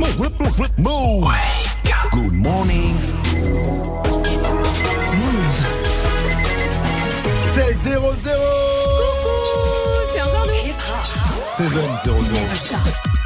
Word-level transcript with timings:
Move. 0.00 1.28
Good 2.10 2.32
morning. 2.32 2.94
Move. 5.12 5.60
7 7.44 7.78
0 7.78 8.14
0 8.16 8.40
C'est 10.14 10.22
encore 10.22 10.46
nous. 12.16 12.56
7 12.56 13.19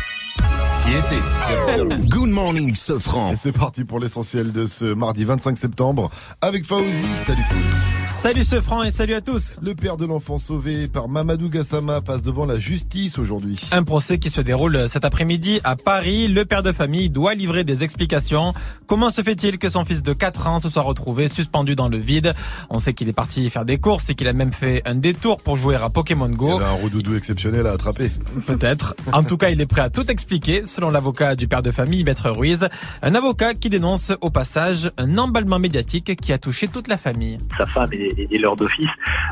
0 0.85 0.97
0 1.09 1.25
S'y 1.47 1.97
était. 1.97 2.09
Good 2.09 2.29
morning, 2.31 2.75
Sofran. 2.75 3.33
Et 3.33 3.37
c'est 3.37 3.53
parti 3.53 3.85
pour 3.85 4.01
l'essentiel 4.01 4.53
de 4.53 4.67
ce 4.67 4.85
mardi 4.95 5.25
25 5.25 5.57
septembre 5.57 6.11
avec 6.43 6.65
Fauzi. 6.67 7.07
Salut 7.27 7.43
Fauzi. 7.49 7.77
Salut 8.07 8.45
ce 8.45 8.61
franc 8.61 8.83
et 8.83 8.91
salut 8.91 9.15
à 9.15 9.21
tous. 9.21 9.57
Le 9.63 9.75
père 9.75 9.97
de 9.97 10.05
l'enfant 10.07 10.39
sauvé 10.39 10.89
par 10.89 11.09
Mamadou 11.09 11.49
Gassama 11.49 12.01
passe 12.01 12.23
devant 12.23 12.45
la 12.47 12.59
justice 12.59 13.19
aujourd'hui. 13.19 13.59
Un 13.73 13.83
procès 13.83 14.19
qui 14.19 14.31
se 14.31 14.41
déroule 14.41 14.89
cet 14.89 15.05
après-midi 15.05 15.61
à 15.65 15.75
Paris. 15.77 16.29
Le 16.29 16.45
père 16.45 16.63
de 16.63 16.73
famille 16.73 17.11
doit 17.11 17.35
livrer 17.35 17.65
des 17.65 17.83
explications. 17.83 18.53
Comment 18.87 19.11
se 19.11 19.23
fait-il 19.23 19.59
que 19.59 19.69
son 19.71 19.85
fils 19.85 20.03
de 20.03 20.13
4 20.13 20.47
ans 20.47 20.61
se 20.61 20.69
soit 20.71 20.83
retrouvé 20.83 21.29
suspendu 21.29 21.75
dans 21.75 21.89
le 21.89 21.97
vide? 21.99 22.35
On 22.71 22.79
sait 22.79 22.93
qu'il 22.95 23.09
est 23.09 23.13
parti 23.15 23.49
faire 23.51 23.65
des 23.65 23.79
courses 23.79 24.09
et 24.11 24.15
qu'il 24.15 24.29
a 24.29 24.33
même 24.33 24.53
fait 24.53 24.83
un 24.87 24.95
détour 24.95 25.39
pour 25.39 25.57
jouer 25.57 25.77
à 25.77 25.89
Pokémon 25.91 26.29
Il 26.31 26.37
Go. 26.37 26.57
avait 26.57 26.65
un 26.67 26.83
redoudou 26.85 27.17
exceptionnel 27.17 27.67
à 27.67 27.73
attraper. 27.73 28.11
Peut-être. 28.47 28.95
En 29.13 29.23
tout 29.25 29.37
cas, 29.39 29.51
il 29.51 29.61
est 29.61 29.67
prêt 29.67 29.83
à 29.83 29.91
tout 29.91 30.07
expliquer, 30.11 30.63
selon 30.75 30.91
l'avocat 30.91 31.37
du 31.37 31.47
père 31.47 31.63
de 31.63 31.71
famille, 31.71 32.03
Maître 32.03 32.31
Ruiz. 32.31 32.69
Un 33.01 33.15
avocat 33.15 33.55
qui 33.55 33.71
dénonce 33.71 34.13
au 34.23 34.31
passage 34.31 34.91
un 34.99 35.19
emballement 35.19 35.61
médiatique 35.61 36.17
qui 36.17 36.33
a 36.33 36.39
touché 36.39 36.67
toute 36.67 36.89
la 36.89 36.97
famille. 36.97 37.39
sa 37.57 37.65
femme 37.65 37.91
et, 37.93 38.27
et 38.29 38.39
leur 38.39 38.57
d'office 38.57 38.91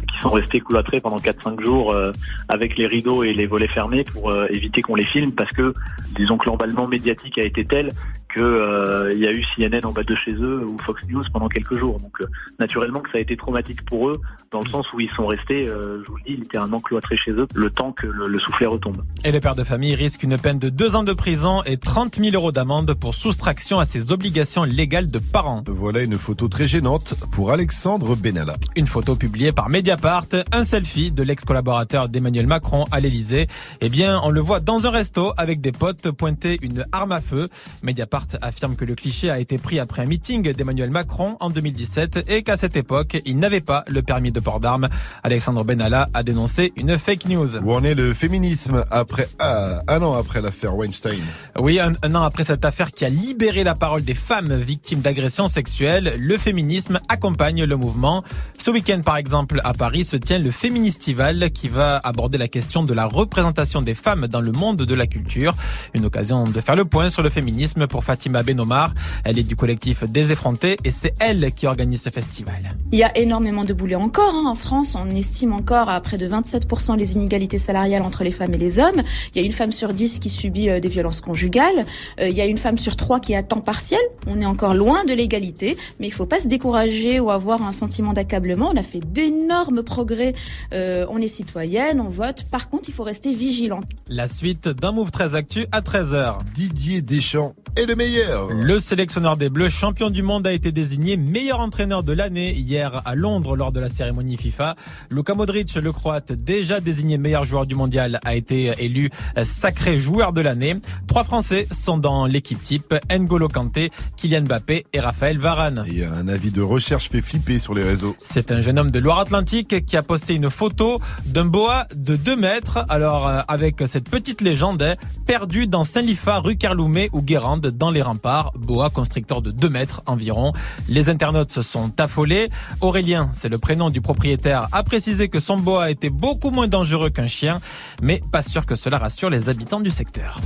qui 0.09 0.19
sont 0.21 0.31
restés 0.31 0.61
cloîtrés 0.61 1.01
pendant 1.01 1.17
4-5 1.17 1.65
jours 1.65 1.93
euh, 1.93 2.13
avec 2.49 2.79
les 2.79 2.87
rideaux 2.87 3.25
et 3.25 3.33
les 3.33 3.47
volets 3.47 3.67
fermés 3.67 4.05
pour 4.05 4.31
euh, 4.31 4.47
éviter 4.51 4.83
qu'on 4.83 4.95
les 4.95 5.05
filme 5.05 5.33
parce 5.33 5.51
que 5.51 5.75
disons 6.17 6.39
que 6.39 6.47
l'emballement 6.47 6.87
médiatique 6.87 7.39
a 7.39 7.43
été 7.43 7.65
tel 7.65 7.91
que 8.35 8.41
euh, 8.41 9.13
y 9.15 9.27
a 9.27 9.33
eu 9.33 9.45
CNN 9.55 9.85
en 9.85 9.93
bas 9.93 10.03
de 10.03 10.15
chez 10.15 10.33
eux 10.33 10.65
ou 10.67 10.79
Fox 10.79 11.03
News 11.09 11.25
pendant 11.33 11.49
quelques 11.49 11.77
jours. 11.77 12.01
Donc 12.01 12.21
euh, 12.21 12.27
naturellement 12.59 13.01
que 13.01 13.11
ça 13.11 13.19
a 13.19 13.21
été 13.21 13.37
traumatique 13.37 13.85
pour 13.85 14.09
eux 14.09 14.21
dans 14.51 14.61
le 14.61 14.69
sens 14.69 14.93
où 14.93 15.01
ils 15.01 15.11
sont 15.11 15.27
restés, 15.27 15.69
euh, 15.69 16.03
je 16.05 16.11
vous 16.11 16.17
le 16.17 16.23
dis, 16.25 16.37
littéralement 16.37 16.81
cloîtrés 16.81 17.17
chez 17.17 17.33
eux 17.33 17.47
le 17.55 17.71
temps 17.71 17.93
que 17.93 18.07
le, 18.07 18.27
le 18.27 18.39
soufflet 18.39 18.67
retombe. 18.67 19.03
Et 19.25 19.33
le 19.33 19.41
père 19.41 19.55
de 19.55 19.65
famille 19.65 19.95
risque 19.95 20.23
une 20.23 20.39
peine 20.39 20.59
de 20.59 20.69
deux 20.69 20.97
ans 20.97 21.03
de 21.03 21.13
prison 21.13 21.63
et 21.65 21.77
30 21.77 22.17
000 22.17 22.35
euros 22.35 22.53
d'amende 22.53 22.95
pour 22.95 23.15
soustraction 23.15 23.79
à 23.79 23.87
ses 23.87 24.13
obligations 24.13 24.65
légales 24.65 25.11
de 25.11 25.19
parents. 25.19 25.63
Voilà 25.69 26.03
une 26.03 26.19
photo 26.19 26.49
très 26.49 26.67
gênante 26.67 27.15
pour 27.33 27.51
Alexandre 27.51 28.17
Benalla. 28.17 28.57
Une 28.77 28.87
photo 28.87 29.15
publiée 29.15 29.53
par 29.53 29.69
Mediapart, 29.69 30.27
un 30.53 30.65
selfie 30.65 31.13
de 31.13 31.23
l'ex-collaborateur 31.23 32.09
d'Emmanuel 32.09 32.47
Macron 32.47 32.87
à 32.91 33.01
l'Elysée. 33.01 33.47
Eh 33.81 33.89
bien, 33.89 34.21
on 34.25 34.31
le 34.31 34.41
voit 34.41 34.61
dans 34.61 34.87
un 34.87 34.91
resto 34.91 35.33
avec 35.37 35.61
des 35.61 35.73
potes 35.73 36.11
pointer 36.11 36.59
une 36.63 36.85
arme 36.93 37.13
à 37.13 37.21
feu. 37.21 37.49
Mediapart 37.83 38.22
affirme 38.41 38.77
que 38.77 38.85
le 38.85 38.95
cliché 38.95 39.31
a 39.31 39.39
été 39.39 39.59
pris 39.59 39.79
après 39.79 40.03
un 40.03 40.07
meeting 40.07 40.53
d'Emmanuel 40.53 40.91
Macron 40.91 41.37
en 41.41 41.51
2017 41.51 42.25
et 42.29 42.43
qu'à 42.43 42.57
cette 42.57 42.77
époque, 42.77 43.21
il 43.25 43.39
n'avait 43.39 43.61
pas 43.61 43.85
le 43.89 44.03
permis 44.03 44.33
de 44.33 44.41
port 44.41 44.61
d'armes. 44.61 44.89
Alexandre 45.23 45.65
Benalla 45.65 46.09
a 46.15 46.23
dénoncé 46.23 46.73
une 46.77 46.99
fake 46.99 47.27
news. 47.27 47.57
Où 47.59 47.73
en 47.73 47.85
est 47.85 47.95
le 47.95 48.15
féminisme 48.15 48.85
après 48.91 49.29
ah, 49.39 49.81
un 49.89 50.03
an 50.03 50.15
après 50.15 50.41
l'affaire 50.41 50.77
Weinstein? 50.77 51.21
Oui, 51.59 51.81
un, 51.81 51.93
un 52.03 52.15
an 52.15 52.23
après 52.23 52.45
cette 52.45 52.65
affaire 52.65 52.91
qui 52.93 53.05
a 53.05 53.09
libéré 53.09 53.65
la 53.65 53.75
parole 53.75 54.05
des 54.05 54.15
femmes 54.15 54.55
victimes 54.55 55.01
d'agressions 55.01 55.49
sexuelles, 55.49 56.15
le 56.19 56.39
féminisme 56.39 57.01
accompagne 57.09 57.65
le 57.65 57.77
mouvement. 57.77 58.23
Ce 58.59 58.71
week-end, 58.71 59.01
par 59.05 59.17
exemple, 59.17 59.61
à 59.65 59.75
Paris, 59.75 60.05
se 60.05 60.17
tient 60.17 60.39
le 60.39 60.51
Féministival 60.51 61.51
qui 61.51 61.69
va 61.69 61.99
aborder 61.99 62.39
la 62.39 62.49
question 62.49 62.85
de 62.85 62.95
la 62.95 63.07
représentation 63.07 63.83
des 63.83 63.95
femmes 63.95 64.27
dans 64.29 64.41
le 64.41 64.53
monde 64.53 64.79
de 64.79 64.95
la 64.95 65.07
culture. 65.07 65.55
Une 65.95 66.05
occasion 66.05 66.45
de 66.45 66.61
faire 66.61 66.77
le 66.77 66.85
point 66.85 67.11
sur 67.11 67.23
le 67.23 67.31
féminisme 67.31 67.87
pour 67.87 68.05
Fatima 68.13 68.43
Benomar. 68.43 68.93
Elle 69.25 69.39
est 69.39 69.43
du 69.43 69.57
collectif 69.57 70.05
Des 70.05 70.33
Effrontés 70.33 70.77
et 70.85 70.91
c'est 70.91 71.15
elle 71.19 71.51
qui 71.55 71.67
organise 71.67 72.03
ce 72.03 72.11
festival. 72.11 72.77
Il 72.93 72.99
y 72.99 73.05
a 73.05 73.17
énormément 73.17 73.65
de 73.65 73.73
boulets 73.73 73.95
encore 73.95 74.35
hein. 74.35 74.45
en 74.49 74.55
France. 74.55 74.99
On 75.01 75.09
estime 75.17 75.55
encore 75.55 75.89
à 75.89 75.99
près 76.03 76.19
de 76.19 76.29
27% 76.29 76.99
les 76.99 77.15
inégalités 77.15 77.57
salariales 77.57 78.03
entre 78.03 78.23
les 78.23 78.31
femmes 78.31 78.53
et 78.53 78.59
les 78.59 78.79
hommes. 78.79 79.01
Il 79.35 79.41
y 79.41 79.43
a 79.43 79.47
une 79.47 79.53
femme 79.53 79.73
sur 79.73 79.95
dix 79.95 80.19
qui 80.19 80.29
subit 80.29 80.69
euh, 80.69 80.79
des 80.79 80.91
violences 80.91 81.23
conjugales. 81.23 81.87
Euh, 82.21 82.29
il 82.29 82.37
y 82.37 82.43
a 82.43 82.45
une 82.45 82.59
femme 82.59 82.77
sur 82.77 82.97
trois 82.97 83.19
qui 83.19 83.33
est 83.33 83.37
à 83.37 83.43
temps 83.43 83.63
partiel. 83.63 84.03
On 84.27 84.43
est 84.43 84.47
encore 84.47 84.75
loin 84.75 85.05
de 85.05 85.15
l'égalité, 85.15 85.79
mais 85.99 86.07
il 86.07 86.13
faut 86.13 86.27
pas 86.27 86.39
se 86.39 86.49
décourager 86.49 87.19
ou 87.19 87.31
avoir 87.31 87.63
un 87.63 87.73
sentiment 87.73 88.13
d'accablement. 88.13 88.73
On 88.75 88.77
a 88.77 88.83
fait 88.83 89.01
d'énormes 89.01 89.83
progrès. 89.83 90.35
Euh, 90.75 91.07
on 91.09 91.17
est 91.17 91.29
citoyenne, 91.29 91.99
on 91.99 92.09
vote. 92.09 92.45
Par 92.51 92.69
contre, 92.69 92.91
il 92.91 92.93
faut 92.93 93.05
rester 93.05 93.33
vigilant. 93.33 93.81
La 94.07 94.29
suite 94.29 94.69
d'un 94.69 94.93
Move 94.93 95.11
13 95.11 95.35
Actu 95.35 95.67
à 95.73 95.81
13h. 95.81 96.41
Didier 96.55 97.01
Deschamps 97.01 97.55
est 97.77 97.87
le 97.87 97.95
meilleur. 98.03 98.49
Le 98.53 98.81
sélectionneur 98.81 99.37
des 99.37 99.49
Bleus, 99.49 99.69
champion 99.69 100.11
du 100.11 100.23
monde, 100.23 100.45
a 100.47 100.53
été 100.53 100.73
désigné 100.73 101.17
meilleur 101.17 101.61
entraîneur 101.61 102.03
de 102.03 102.13
l'année 102.13 102.53
hier 102.53 103.01
à 103.05 103.15
Londres 103.15 103.55
lors 103.55 103.71
de 103.71 103.79
la 103.79 103.89
cérémonie 103.89 104.37
FIFA. 104.37 104.75
Luka 105.11 105.35
Modric, 105.35 105.73
le 105.77 105.93
Croate, 105.93 106.33
déjà 106.33 106.81
désigné 106.81 107.17
meilleur 107.17 107.45
joueur 107.45 107.65
du 107.65 107.77
mondial, 107.77 108.19
a 108.25 108.35
été 108.35 108.73
élu 108.81 109.11
sacré 109.45 109.99
joueur 110.01 110.33
de 110.33 110.41
l'année. 110.41 110.75
Trois 111.07 111.23
Français 111.23 111.69
sont 111.71 111.97
dans 111.97 112.27
l'équipe 112.27 112.61
type 112.61 112.93
N'Golo 113.09 113.47
Kanté, 113.47 113.91
Kylian 114.17 114.43
Mbappé 114.43 114.85
et 114.93 115.01
Raphaël 115.01 115.39
Varane. 115.39 115.85
Et 115.87 116.05
un 116.05 116.27
avis 116.27 116.51
de 116.51 116.61
recherche 116.61 117.09
fait 117.09 117.23
flipper 117.23 117.61
sur 117.61 117.73
les 117.73 117.85
réseaux. 117.85 118.17
C'est 118.25 118.51
un 118.51 118.61
jeune 118.61 118.81
homme 118.81 118.91
de 118.91 118.99
Loire-Atlantique 118.99 119.87
qui 119.87 119.97
a 119.97 120.03
posté 120.03 120.35
une 120.35 120.51
photo 120.51 121.01
d'un 121.27 121.45
boa 121.45 121.87
de 121.95 122.17
2 122.17 122.35
mètres. 122.35 122.85
Alors, 122.89 123.29
euh, 123.29 123.41
avec 123.47 123.77
cette 123.87 124.09
petite 124.09 124.41
légende, 124.41 124.97
perdu 125.25 125.69
dans 125.69 125.85
Saint-Lifa, 125.85 126.41
rue 126.41 126.57
Carloumet 126.57 127.09
ou 127.13 127.23
Guérande, 127.23 127.69
dans 127.69 127.92
les 127.93 128.03
remparts. 128.03 128.53
Boa 128.57 128.91
constructeur 128.91 129.43
de 129.43 129.51
2 129.51 129.69
mètres 129.69 130.03
environ. 130.07 130.53
Les 130.89 131.09
internautes 131.09 131.53
se 131.53 131.63
sont 131.63 131.93
affolés. 132.01 132.51
Aurélien, 132.81 133.31
c'est 133.33 133.49
le 133.49 133.59
prénom 133.59 133.91
du 133.91 134.01
propriétaire, 134.01 134.69
a 134.73 134.83
précisé 134.83 135.29
que 135.29 135.39
son 135.41 135.59
boa 135.59 135.91
était 135.91 136.11
beaucoup 136.11 136.51
moins 136.51 136.69
dangereux 136.69 137.11
qu'un 137.11 137.27
chien, 137.27 137.61
mais 138.03 138.21
pas 138.33 138.43
sûr 138.43 138.67
que 138.67 138.75
cela 138.77 138.99
rassure 138.99 139.31
les 139.31 139.49
habitants 139.49 139.81
du 139.81 139.91
secteur. 139.91 140.41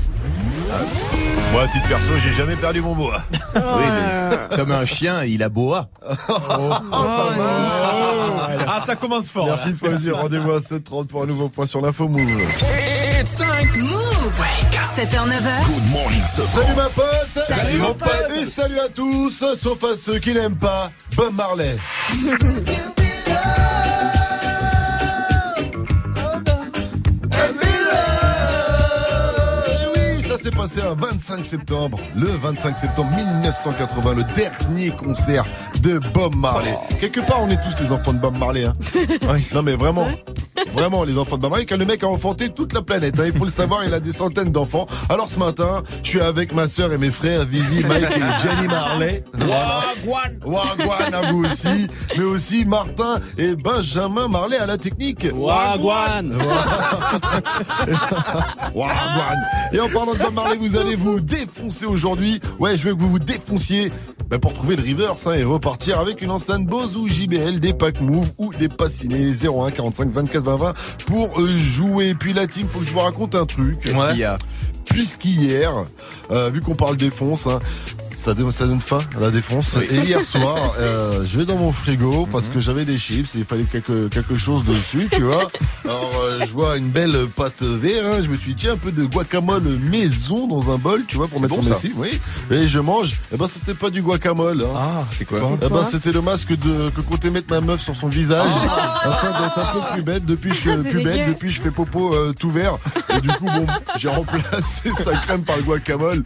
Moi, 1.53 1.63
à 1.63 1.69
titre 1.69 1.89
perso, 1.89 2.13
j'ai 2.23 2.35
jamais 2.35 2.57
perdu 2.57 2.81
mon 2.81 2.95
bois. 2.95 3.23
Oui, 3.55 3.63
mais 3.63 4.57
comme 4.57 4.73
un 4.73 4.85
chien, 4.85 5.25
il 5.25 5.43
a 5.43 5.49
boa. 5.49 5.89
Ah, 8.69 8.83
ça 8.85 8.97
commence 8.97 9.29
fort. 9.29 9.47
Merci 9.47 9.73
Fauzi, 9.73 10.11
rendez-vous 10.11 10.51
à 10.53 10.59
7h30 10.59 11.07
pour 11.07 11.23
un 11.23 11.27
nouveau 11.27 11.49
point 11.49 11.67
sur 11.67 11.81
l'info 11.81 12.09
Move. 12.09 12.27
It's 13.19 13.35
time. 13.35 13.69
Move. 13.81 14.41
7h, 14.95 15.27
9h. 15.27 15.67
Good 15.67 15.91
morning. 15.91 16.23
Salut 16.27 16.77
ma 16.77 16.89
pote 16.91 17.07
Salut, 17.35 17.79
mon 17.79 17.95
pote. 17.95 18.11
Et 18.41 18.45
salut 18.45 18.79
à 18.79 18.89
tous, 18.89 19.31
sauf 19.59 19.83
à 19.85 19.97
ceux 19.97 20.19
qui 20.19 20.35
n'aiment 20.35 20.57
pas 20.57 20.91
Bob 21.17 21.35
Marley. 21.35 21.77
Et 29.67 29.87
oui, 29.95 30.23
ça 30.29 30.39
s'est 30.39 30.51
passé 30.51 30.81
un 30.83 30.95
25 30.95 31.45
septembre, 31.45 31.99
le 32.17 32.27
25 32.27 32.77
septembre 32.77 33.11
1980, 33.17 34.15
le 34.15 34.25
dernier 34.35 34.91
concert 34.91 35.45
de 35.83 35.99
Bob 36.13 36.35
Marley. 36.37 36.77
Quelque 37.01 37.21
part, 37.21 37.43
on 37.43 37.51
est 37.51 37.61
tous 37.63 37.83
les 37.83 37.91
enfants 37.91 38.13
de 38.13 38.19
Bob 38.19 38.39
Marley. 38.39 38.65
Hein. 38.65 38.73
Non 39.55 39.63
mais 39.63 39.75
vraiment, 39.75 40.07
vraiment 40.77 41.05
les 41.05 41.17
enfants 41.19 41.39
de 41.39 41.49
Marley, 41.49 41.65
car 41.65 41.79
le 41.79 41.87
mec 41.87 42.03
a 42.05 42.09
enfanté 42.09 42.51
toute 42.51 42.73
la 42.75 42.83
planète. 42.83 43.19
hein. 43.19 43.25
Il 43.27 43.33
faut 43.33 43.45
le 43.47 43.51
savoir, 43.51 43.85
il 43.85 43.95
a 43.95 44.01
des 44.01 44.13
centaines 44.13 44.53
d'enfants. 44.53 44.87
Alors 45.09 45.31
ce 45.31 45.39
matin, 45.39 45.83
je 46.03 46.09
suis 46.11 46.21
avec 46.21 46.55
ma 46.55 46.69
sœur 46.69 46.93
et 46.93 46.99
mes 46.99 47.11
frères, 47.11 47.45
Vivi, 47.45 47.83
Mike 47.85 48.05
et 48.05 48.43
Jenny 48.47 48.67
Marley. 48.69 49.25
Wagwan 49.35 50.39
Wagwan 50.45 51.15
à 51.15 51.33
vous 51.33 51.45
aussi, 51.45 51.89
mais 52.17 52.25
aussi 52.25 52.65
Martin 52.65 53.21
et 53.39 53.55
Benjamin 53.57 54.29
Marley 54.29 54.59
à 54.59 54.67
la 54.67 54.77
technique. 54.79 55.27
Wagwan 55.35 56.33
Wagwan. 58.75 59.47
Et 59.73 59.81
en 59.81 59.89
parlant 59.89 60.13
de 60.15 60.19
Bob 60.19 60.35
Marley, 60.35 60.57
vous 60.57 60.77
allez 60.77 60.95
vous 60.97 61.21
défoncer 61.21 61.87
aujourd'hui. 61.87 62.41
Ouais, 62.59 62.77
je 62.77 62.89
veux 62.89 62.95
que 62.95 63.01
vous 63.01 63.09
vous 63.09 63.19
défonciez 63.19 63.91
bah, 64.29 64.39
pour 64.39 64.55
trouver 64.55 64.77
le 64.77 64.83
reverse 64.83 65.27
hein, 65.27 65.35
et 65.35 65.45
repartir 65.45 65.99
avec 66.01 66.21
une 66.23 66.31
enceinte 66.31 66.67
Bose 66.67 66.97
ou 66.97 67.09
JBL, 67.09 67.61
des 67.61 67.73
packs 67.73 68.01
Move 68.01 68.31
ou 68.39 68.53
des 68.53 68.69
passes 68.69 68.95
ciné 68.97 69.33
01 69.33 69.71
45 69.71 70.11
24 70.11 70.43
20 70.43 70.57
20 70.57 70.66
pour 71.07 71.41
euh, 71.41 71.47
jouer. 71.47 72.15
Puis 72.15 72.33
la 72.33 72.47
team, 72.47 72.67
faut 72.69 72.81
que 72.81 72.87
je 72.87 72.93
vous 72.93 73.01
raconte 73.01 73.35
un 73.35 73.47
truc. 73.47 73.87
Puisqu'hier, 74.85 75.73
euh, 76.31 76.49
vu 76.51 76.61
qu'on 76.61 76.75
parle 76.75 76.97
défonce, 76.97 77.47
hein, 77.47 77.61
Ça 78.19 78.33
donne, 78.35 78.51
ça 78.51 78.67
donne 78.67 78.81
faim 78.81 78.99
à 79.17 79.21
la 79.21 79.31
défense. 79.31 79.77
Et 79.91 79.95
hier 79.99 80.25
soir, 80.25 80.57
euh, 80.81 81.23
je 81.27 81.37
vais 81.39 81.45
dans 81.45 81.57
mon 81.57 81.71
frigo 81.71 82.27
parce 82.33 82.49
que 82.49 82.61
j'avais 82.61 82.85
des 82.87 82.97
chips 82.99 83.35
et 83.35 83.39
il 83.41 83.45
fallait 83.45 83.65
quelque, 83.65 84.09
quelque 84.09 84.37
chose 84.37 84.65
dessus, 84.65 85.07
tu 85.13 85.21
vois. 85.23 85.49
Alors, 85.85 86.11
euh, 86.25 86.39
je 86.47 86.53
vois 86.53 86.77
une 86.79 86.89
belle 86.89 87.15
pâte 87.37 87.63
vert. 87.63 88.03
hein. 88.07 88.23
Je 88.25 88.29
me 88.29 88.37
suis 88.37 88.55
dit, 88.55 88.63
tiens, 88.65 88.73
un 88.73 88.77
peu 88.79 88.91
de 88.91 89.05
guacamole 89.05 89.63
maison 89.65 90.49
dans 90.49 90.73
un 90.75 90.79
bol, 90.79 91.05
tu 91.07 91.17
vois, 91.17 91.29
pour 91.29 91.41
mettre 91.41 91.57
bon, 91.57 91.63
ça. 91.63 91.77
Oui. 91.97 92.19
Et 92.51 92.67
je 92.67 92.79
mange. 92.79 93.13
Et 93.33 93.37
ben, 93.37 93.47
c'était 93.49 93.75
pas 93.75 93.91
du 93.91 94.01
guacamole. 94.03 94.63
hein. 94.63 94.75
Ah, 94.75 95.05
c'est 95.17 95.27
quoi 95.27 95.39
Eh 95.63 95.69
ben, 95.69 95.85
c'était 95.89 96.13
le 96.13 96.23
masque 96.23 96.49
de, 96.59 96.89
que 96.91 97.03
comptait 97.03 97.31
mettre 97.31 97.51
ma 97.51 97.61
meuf 97.61 97.83
sur 97.83 97.95
son 97.95 98.09
visage 98.09 98.49
afin 99.05 99.29
d'être 99.29 99.59
un 99.59 99.73
peu 99.75 99.93
plus 99.93 100.03
bête. 100.03 100.25
Depuis, 100.25 100.51
je 100.51 100.59
suis 100.59 100.71
Ah, 100.73 100.79
plus 100.79 101.03
bête. 101.05 101.29
Depuis, 101.29 101.51
je 101.51 101.61
fais 101.61 101.71
popo 101.71 102.15
euh, 102.15 102.33
tout 102.33 102.51
vert. 102.51 102.79
Et 103.15 103.21
du 103.21 103.29
coup, 103.29 103.45
bon, 103.45 103.67
j'ai 103.99 104.09
remplacé 104.09 104.91
sa 104.97 105.13
crème 105.19 105.43
par 105.45 105.57
le 105.59 105.63
guacamole. 105.63 106.25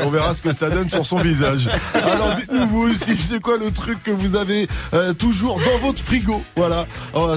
On 0.00 0.10
verra 0.10 0.34
ce 0.34 0.42
que 0.42 0.52
ça 0.52 0.68
donne 0.70 0.90
sur 0.90 1.04
son 1.04 1.13
visage. 1.18 1.68
Alors, 1.94 2.34
dites-nous 2.36 2.66
vous 2.68 2.82
aussi, 2.82 3.16
c'est 3.16 3.40
quoi 3.40 3.56
le 3.56 3.70
truc 3.70 4.02
que 4.02 4.10
vous 4.10 4.36
avez 4.36 4.66
euh, 4.94 5.12
toujours 5.12 5.58
dans 5.58 5.78
votre 5.86 6.02
frigo? 6.02 6.42
Voilà. 6.56 6.86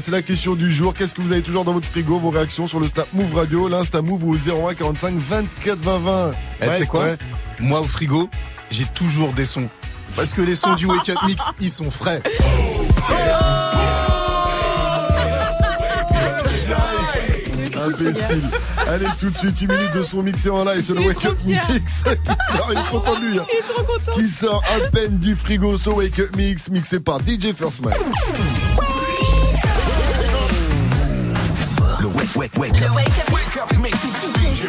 C'est 0.02 0.12
la 0.12 0.22
question 0.22 0.56
du 0.56 0.72
jour. 0.72 0.94
Qu'est-ce 0.94 1.14
que 1.14 1.22
vous 1.22 1.32
avez 1.32 1.42
toujours 1.42 1.66
dans 1.66 1.74
votre 1.74 1.88
frigo? 1.88 2.18
Vos 2.20 2.30
réactions 2.30 2.68
sur 2.68 2.80
le 2.80 2.88
Snap 2.88 3.08
Move 3.14 3.36
Radio, 3.36 3.68
l'Insta 3.68 4.02
Move 4.02 4.24
ou 4.26 4.34
au 4.34 4.68
01 4.68 4.74
45 4.74 5.16
24 5.18 5.80
20 5.80 5.98
20. 6.00 6.32
Eh, 6.62 6.68
tu 6.70 6.74
sais 6.76 6.86
quoi? 6.86 7.04
ouais. 7.04 7.18
Moi, 7.60 7.82
au 7.82 7.86
frigo, 7.88 8.30
j'ai 8.72 8.86
toujours 8.94 9.34
des 9.34 9.46
sons. 9.46 9.68
Parce 10.16 10.34
que 10.34 10.42
les 10.42 10.56
sons 10.56 10.76
du 10.76 10.86
Wake 10.86 11.10
Up 11.10 11.18
Mix, 11.28 11.44
ils 11.60 11.70
sont 11.70 11.92
frais. 11.92 12.22
Imbécile. 17.88 18.42
Allez, 18.88 19.06
tout 19.20 19.30
de 19.30 19.38
suite, 19.38 19.62
une 19.62 19.72
minute 19.74 19.94
de 19.94 20.04
son 20.04 20.24
mixé 20.24 20.50
en 20.50 20.64
live. 20.66 20.84
C'est 20.86 20.94
le 20.94 21.06
Wake 21.08 21.24
Up 21.26 21.38
fier. 21.38 21.66
Mix 21.74 22.04
qui 22.04 22.58
sort. 22.58 22.70
Il 22.72 22.78
est 22.78 22.90
content 22.92 23.16
de 23.16 23.26
lui. 23.26 23.40
hein. 23.40 23.44
Il 23.52 23.58
est 23.58 23.74
trop 23.74 23.84
content. 23.84 24.12
Qui 24.18 24.30
sort 24.30 24.64
à 24.70 24.80
peine 24.90 25.18
du 25.18 25.36
frigo. 25.36 25.78
Ce 25.78 25.90
Wake 25.90 26.20
Up 26.20 26.36
Mix 26.36 26.70
mixé 26.70 27.00
par 27.00 27.20
DJ 27.20 27.54
First 27.58 27.84
Mike. 27.86 27.96
Le 32.00 32.08
wake, 32.08 32.36
wake, 32.36 32.58
wake 32.58 32.82
up. 32.82 32.96
Wake 32.96 33.58
up, 33.58 33.74
mix. 33.82 33.98
DJ 34.38 34.68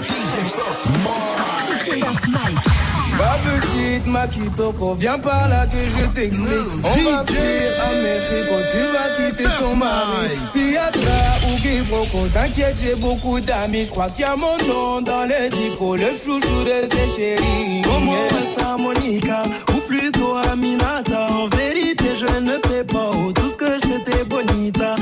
Ma 3.18 3.36
petite 3.42 4.06
Makitoko, 4.06 4.94
viens 4.94 5.18
par 5.18 5.48
là 5.48 5.66
que 5.66 5.76
je 5.76 6.06
t'explique. 6.14 6.48
On 6.84 7.10
va 7.10 7.18
à 7.18 7.24
Mexico, 7.24 8.54
tu 8.70 8.82
vas 8.92 9.08
quitter 9.16 9.48
ton 9.60 9.74
mari. 9.76 10.38
Fiatra 10.52 11.48
ou 11.48 11.56
Quiproquo, 11.60 12.28
t'inquiète, 12.32 12.76
j'ai 12.80 12.94
beaucoup 12.94 13.40
d'amis. 13.40 13.86
Je 13.86 13.90
crois 13.90 14.08
qu'il 14.10 14.20
y 14.20 14.24
a 14.24 14.36
mon 14.36 14.56
nom 14.68 15.00
dans 15.00 15.24
les 15.24 15.48
dico, 15.48 15.96
le 15.96 16.10
chouchou 16.14 16.62
de 16.64 16.88
ses 16.92 17.16
chéris. 17.16 17.82
Comment 17.82 18.12
reste 18.12 18.62
à 18.64 18.76
Monica, 18.76 19.42
ou 19.74 19.80
plutôt 19.80 20.36
Aminata. 20.52 21.26
En 21.30 21.48
vérité, 21.56 22.04
je 22.16 22.38
ne 22.38 22.56
sais 22.68 22.84
pas 22.84 23.10
où 23.10 23.32
tout 23.32 23.48
ce 23.48 23.56
que 23.56 23.72
j'étais 23.82 24.24
bonita. 24.24 24.94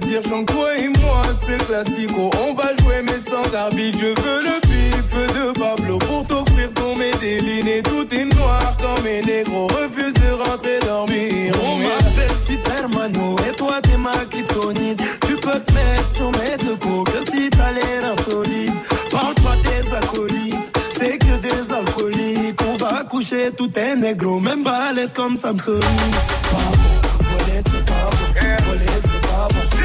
Dire. 0.00 0.22
Chante 0.28 0.46
toi 0.46 0.76
et 0.76 0.88
moi, 1.00 1.22
c'est 1.44 1.58
le 1.58 1.64
classico. 1.64 2.30
On 2.46 2.54
va 2.54 2.72
jouer 2.80 3.02
mais 3.02 3.18
sans 3.18 3.54
arbitre. 3.54 3.98
Je 4.00 4.06
veux 4.06 4.42
le 4.42 4.60
pif 4.60 5.34
de 5.34 5.58
Pablo 5.58 5.98
pour 5.98 6.26
t'offrir 6.26 6.72
ton 6.74 6.96
Medellin. 6.96 7.66
Et 7.66 7.82
tout 7.82 8.06
est 8.14 8.24
noir 8.36 8.76
quand 8.80 9.02
mes 9.02 9.22
négros 9.22 9.66
refusent 9.68 10.14
de 10.14 10.32
rentrer 10.48 10.78
dormir. 10.80 11.52
On 11.62 11.76
m'appelle 11.78 12.36
Supermano 12.40 13.36
et 13.48 13.52
toi 13.56 13.80
t'es 13.82 13.96
ma 13.96 14.12
kryptonite. 14.30 15.02
Tu 15.26 15.34
peux 15.36 15.60
te 15.60 15.72
mettre 15.72 16.12
sur 16.12 16.30
mes 16.32 16.56
deux 16.64 16.76
coups 16.76 17.12
que 17.12 17.30
si 17.30 17.50
t'as 17.50 17.72
l'air 17.72 18.12
insolite. 18.12 18.72
Parle 19.10 19.34
pas 19.34 19.56
des 19.64 19.94
acolytes, 19.94 20.78
c'est 20.90 21.18
que 21.18 21.36
des 21.40 21.72
alcooliques. 21.72 22.60
On 22.68 22.76
va 22.76 23.04
coucher 23.04 23.50
tout 23.56 23.70
est 23.76 23.96
négro, 23.96 24.38
même 24.38 24.62
balèze 24.62 25.12
comme 25.12 25.36
Samsonite. 25.36 25.82
Pas 25.82 26.56
bon, 26.56 27.24
voler 27.24 27.60
c'est 27.60 27.84
pas 27.84 28.10
bon, 28.10 28.66
voler 28.66 28.86
c'est 29.02 29.28
pas 29.28 29.48
bon. 29.50 29.79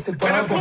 C'est 0.00 0.16
pas 0.16 0.42
bon. 0.42 0.60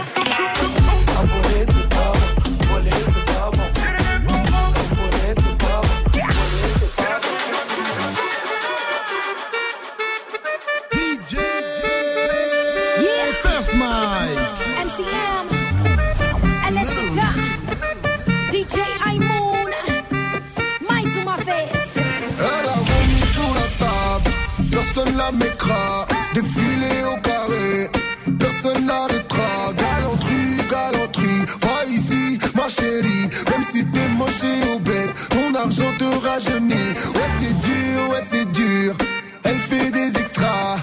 Chérie. 32.98 33.30
Même 33.50 33.64
si 33.72 33.86
t'es 33.86 34.08
moche 34.10 34.44
et 34.44 34.70
obèse, 34.76 35.14
ton 35.30 35.54
argent 35.56 35.94
te 35.98 36.28
rajeunit. 36.28 36.90
Ouais, 37.16 37.32
c'est 37.40 37.60
dur, 37.60 38.10
ouais, 38.12 38.24
c'est 38.30 38.52
dur. 38.52 38.96
Elle 39.44 39.60
fait 39.60 39.92
des 39.92 40.10
extras, 40.20 40.78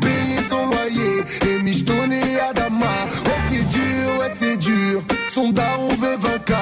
payer 0.00 0.40
son 0.48 0.66
loyer 0.66 1.24
et 1.48 1.62
michetonner 1.62 2.40
Adama. 2.50 2.86
Ouais, 3.26 3.42
c'est 3.52 3.68
dur, 3.68 4.18
ouais, 4.18 4.32
c'est 4.38 4.56
dur. 4.56 5.02
Son 5.28 5.50
daron 5.52 5.88
veut 5.88 6.16
20K, 6.16 6.54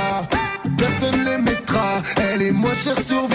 personne 0.76 1.24
les 1.24 1.38
mettra. 1.38 2.02
Elle 2.16 2.42
est 2.42 2.52
moins 2.52 2.74
chère 2.74 3.00
sur 3.00 3.26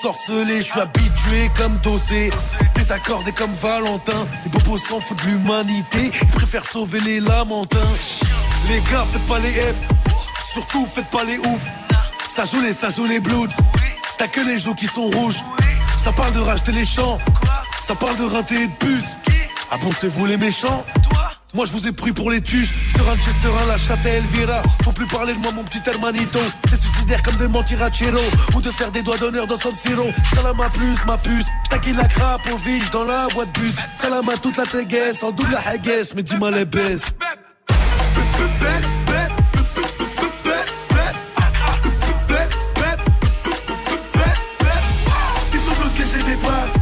faire 0.00 0.10
ensorceler. 0.10 0.58
Je 0.58 0.70
suis 0.70 0.80
habitué 0.80 1.50
comme 1.56 1.76
dossé, 1.78 2.30
désaccordé 2.74 3.32
comme 3.32 3.52
Valentin. 3.54 4.26
Les 4.44 4.50
bobos 4.50 4.78
s'en 4.78 5.00
foutent 5.00 5.22
de 5.24 5.30
l'humanité, 5.30 6.10
ils 6.20 6.28
préfèrent 6.28 6.64
sauver 6.64 7.00
les 7.00 7.20
lamentins. 7.20 7.78
Les 8.68 8.80
gars, 8.90 9.06
faites 9.12 9.26
pas 9.26 9.38
les 9.38 9.52
F, 9.52 9.76
surtout 10.52 10.86
faites 10.86 11.10
pas 11.10 11.24
les 11.24 11.38
ouf. 11.38 11.62
Ça 12.28 12.44
joue 12.44 12.60
les, 12.60 12.72
ça 12.72 12.90
joue 12.90 13.06
les 13.06 13.20
bloods. 13.20 13.48
T'as 14.16 14.28
que 14.28 14.40
les 14.40 14.58
joues 14.58 14.74
qui 14.74 14.86
sont 14.86 15.10
rouges. 15.10 15.42
Ça 15.98 16.12
parle 16.12 16.32
de 16.32 16.40
racheter 16.40 16.72
les 16.72 16.84
champs, 16.84 17.18
ça 17.82 17.94
parle 17.94 18.16
de 18.16 18.24
rinter 18.24 18.62
et 18.62 18.66
de 18.68 18.86
bus. 18.86 19.04
Ah 19.70 19.76
bon, 19.78 19.90
c'est 19.92 20.08
vous 20.08 20.26
les 20.26 20.36
méchants? 20.36 20.84
Moi 21.54 21.66
je 21.66 21.72
vous 21.72 21.86
ai 21.86 21.92
pris 21.92 22.12
pour 22.12 22.30
les 22.30 22.40
tuches, 22.40 22.72
serein 22.96 23.14
de 23.14 23.20
chez 23.20 23.30
serein, 23.42 23.66
la 23.66 23.76
chatte 23.76 24.04
à 24.04 24.10
Elvira. 24.10 24.62
Faut 24.84 24.92
plus 24.92 25.06
parler 25.06 25.34
de 25.34 25.38
moi, 25.38 25.52
mon 25.52 25.64
petit 25.64 25.80
hermanito. 25.86 26.38
C'est 26.68 26.76
suicidaire 26.80 27.22
comme 27.22 27.36
de 27.36 27.46
mentir 27.46 27.82
à 27.82 27.90
Chiro 27.90 28.20
ou 28.54 28.60
de 28.60 28.70
faire 28.70 28.90
des 28.90 29.02
doigts 29.02 29.18
d'honneur 29.18 29.46
dans 29.46 29.56
San 29.56 29.74
Siro. 29.76 30.10
Salam 30.34 30.60
à 30.60 30.70
plus, 30.70 30.96
ma 31.06 31.18
puce. 31.18 31.46
J'taquille 31.66 31.94
la 31.94 32.06
crape 32.06 32.46
au 32.52 32.56
vide 32.56 32.84
dans 32.92 33.04
la 33.04 33.26
voie 33.28 33.46
de 33.46 33.52
bus. 33.60 33.76
Salam 33.96 34.28
à 34.28 34.36
toute 34.36 34.56
la 34.56 34.64
téguesse, 34.64 35.22
en 35.22 35.32
double 35.32 35.52
la 35.52 35.68
haguesse, 35.68 36.14
mais 36.14 36.22
dis-moi 36.22 36.50
les 36.50 36.64
baisses. 36.64 37.14
Ils 45.52 45.60
sont 45.60 45.80
bloqués, 45.80 46.04
je 46.04 46.18
les 46.18 46.36
dépasse. 46.36 46.74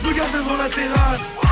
Je 0.00 0.08
me 0.08 0.14
garde 0.14 0.32
devant 0.32 0.56
la 0.56 0.68
terrasse. 0.68 1.47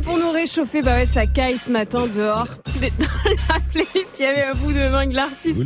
Pour 0.00 0.18
nous 0.18 0.30
réchauffer. 0.30 0.82
Bah 0.82 0.94
ouais, 0.94 1.06
ça 1.06 1.26
caille 1.26 1.58
ce 1.58 1.70
matin 1.70 2.06
dehors. 2.06 2.48
Dans 2.66 2.80
la 3.48 3.60
playlist, 3.72 4.18
il 4.18 4.22
y 4.22 4.26
avait 4.26 4.44
un 4.44 4.54
bout 4.54 4.72
de 4.72 4.88
main 4.88 5.06
de 5.06 5.14
l'artiste. 5.14 5.60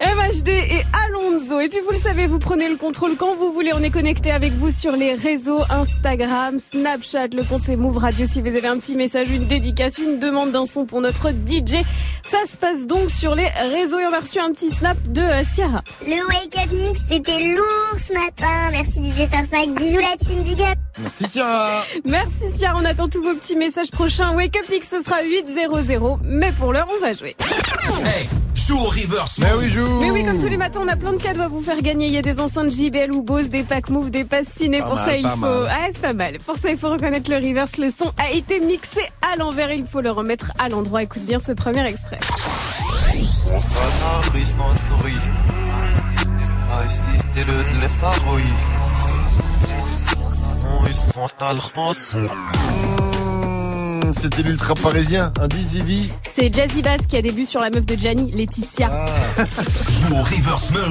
MHD 0.00 0.48
et 0.48 0.82
Alonso. 1.06 1.60
Et 1.60 1.68
puis 1.68 1.78
vous 1.84 1.92
le 1.92 1.98
savez, 1.98 2.26
vous 2.26 2.38
prenez 2.38 2.68
le 2.68 2.76
contrôle 2.76 3.16
quand 3.16 3.36
vous 3.36 3.52
voulez. 3.52 3.72
On 3.74 3.82
est 3.82 3.90
connecté 3.90 4.30
avec 4.30 4.52
vous 4.52 4.70
sur 4.70 4.92
les 4.92 5.14
réseaux 5.14 5.60
Instagram, 5.70 6.58
Snapchat, 6.58 7.28
le 7.28 7.44
compte 7.44 7.62
c'est 7.62 7.76
Move 7.76 7.98
Radio. 7.98 8.26
Si 8.26 8.40
vous 8.40 8.48
avez 8.48 8.66
un 8.66 8.78
petit 8.78 8.96
message, 8.96 9.30
une 9.30 9.46
dédicace, 9.46 9.98
une 9.98 10.18
demande 10.18 10.52
d'un 10.52 10.66
son 10.66 10.84
pour 10.84 11.00
notre 11.00 11.30
DJ, 11.30 11.76
ça 12.24 12.38
se 12.50 12.56
passe 12.56 12.86
donc 12.86 13.10
sur 13.10 13.34
les 13.34 13.48
réseaux. 13.48 13.98
Et 13.98 14.06
on 14.06 14.12
a 14.12 14.20
reçu 14.20 14.40
un 14.40 14.50
petit 14.52 14.70
snap 14.70 14.96
de 15.12 15.20
euh, 15.20 15.44
Ciara. 15.44 15.82
Le 16.06 16.26
Wake 16.26 16.56
Up 16.56 16.72
Mix, 16.72 17.00
c'était 17.08 17.54
lourd 17.54 17.98
ce 18.06 18.12
matin. 18.12 18.70
Merci 18.72 19.00
DJ 19.02 19.28
First 19.30 19.52
Mike. 19.52 19.74
Bisous 19.74 20.00
la 20.00 20.16
team, 20.16 20.42
big 20.42 20.60
up. 20.62 20.78
Merci 20.98 21.28
Ciara. 21.28 21.82
Merci 22.04 22.58
Ciara, 22.58 22.78
on 22.80 22.84
attend 22.84 23.08
tous 23.08 23.22
vos 23.22 23.34
petits 23.34 23.56
messages 23.56 23.90
prochains. 23.90 24.34
Wake 24.34 24.56
Up 24.56 24.68
Mix, 24.70 24.88
ce 24.88 25.00
sera 25.00 25.22
8-0-0. 25.22 26.18
Mais 26.24 26.52
pour 26.52 26.72
l'heure, 26.72 26.88
on 26.96 27.00
va 27.00 27.14
jouer. 27.14 27.36
Hey, 28.04 28.28
joue 28.54 28.78
au 28.78 28.84
reverse. 28.84 29.38
Mais 29.38 29.52
oui, 29.58 29.68
joue. 29.68 30.00
Mais 30.00 30.10
oui, 30.10 30.24
comme 30.24 30.38
tous 30.38 30.48
les 30.48 30.56
matins, 30.56 30.80
on 30.82 30.88
a 30.88 30.96
plein 30.96 31.12
de 31.12 31.22
cadeaux 31.22 31.42
à 31.42 31.48
vous 31.48 31.60
faire 31.60 31.80
gagner. 31.82 32.06
Il 32.06 32.12
y 32.12 32.18
a 32.18 32.22
des 32.22 32.40
enceintes 32.40 32.70
JBL 32.72 33.12
ou 33.12 33.22
Bose, 33.22 33.50
des 33.50 33.62
packs 33.62 33.90
Move, 33.90 34.10
des 34.10 34.24
passes 34.24 34.48
ciné. 34.48 34.78
Pas 34.80 34.86
Pour 34.86 34.94
mal, 34.96 35.04
ça, 35.06 35.16
il 35.16 35.28
faut. 35.28 35.36
mal. 35.36 35.68
Ah, 35.70 35.86
c'est 35.92 36.00
pas 36.00 36.12
mal. 36.12 36.38
Pour 36.46 36.56
ça, 36.56 36.70
il 36.70 36.76
faut 36.76 36.90
reconnaître 36.90 37.30
le 37.30 37.36
reverse. 37.36 37.76
Le 37.78 37.90
son 37.90 38.12
a 38.18 38.30
été 38.30 38.60
mixé 38.60 39.00
à 39.22 39.36
l'envers. 39.36 39.72
Il 39.72 39.86
faut 39.86 40.00
le 40.00 40.10
remettre 40.10 40.52
à 40.58 40.68
l'endroit. 40.68 41.02
Écoute 41.02 41.22
bien 41.24 41.40
ce 41.40 41.52
premier 41.52 41.84
extrait. 41.86 42.20
C'était 54.16 54.42
l'ultra 54.42 54.74
parisien, 54.74 55.32
un 55.40 55.48
10 55.48 55.74
Vivi. 55.74 56.10
C'est 56.26 56.54
Jazzy 56.54 56.82
Bass 56.82 57.06
qui 57.06 57.16
a 57.16 57.20
vues 57.20 57.46
sur 57.46 57.60
la 57.60 57.70
meuf 57.70 57.84
de 57.84 57.96
Gianni, 57.96 58.30
Laetitia. 58.32 58.88
Ah. 58.90 59.06
Joue 59.90 60.14
au 60.14 60.22
reverse 60.22 60.70
mode. 60.70 60.82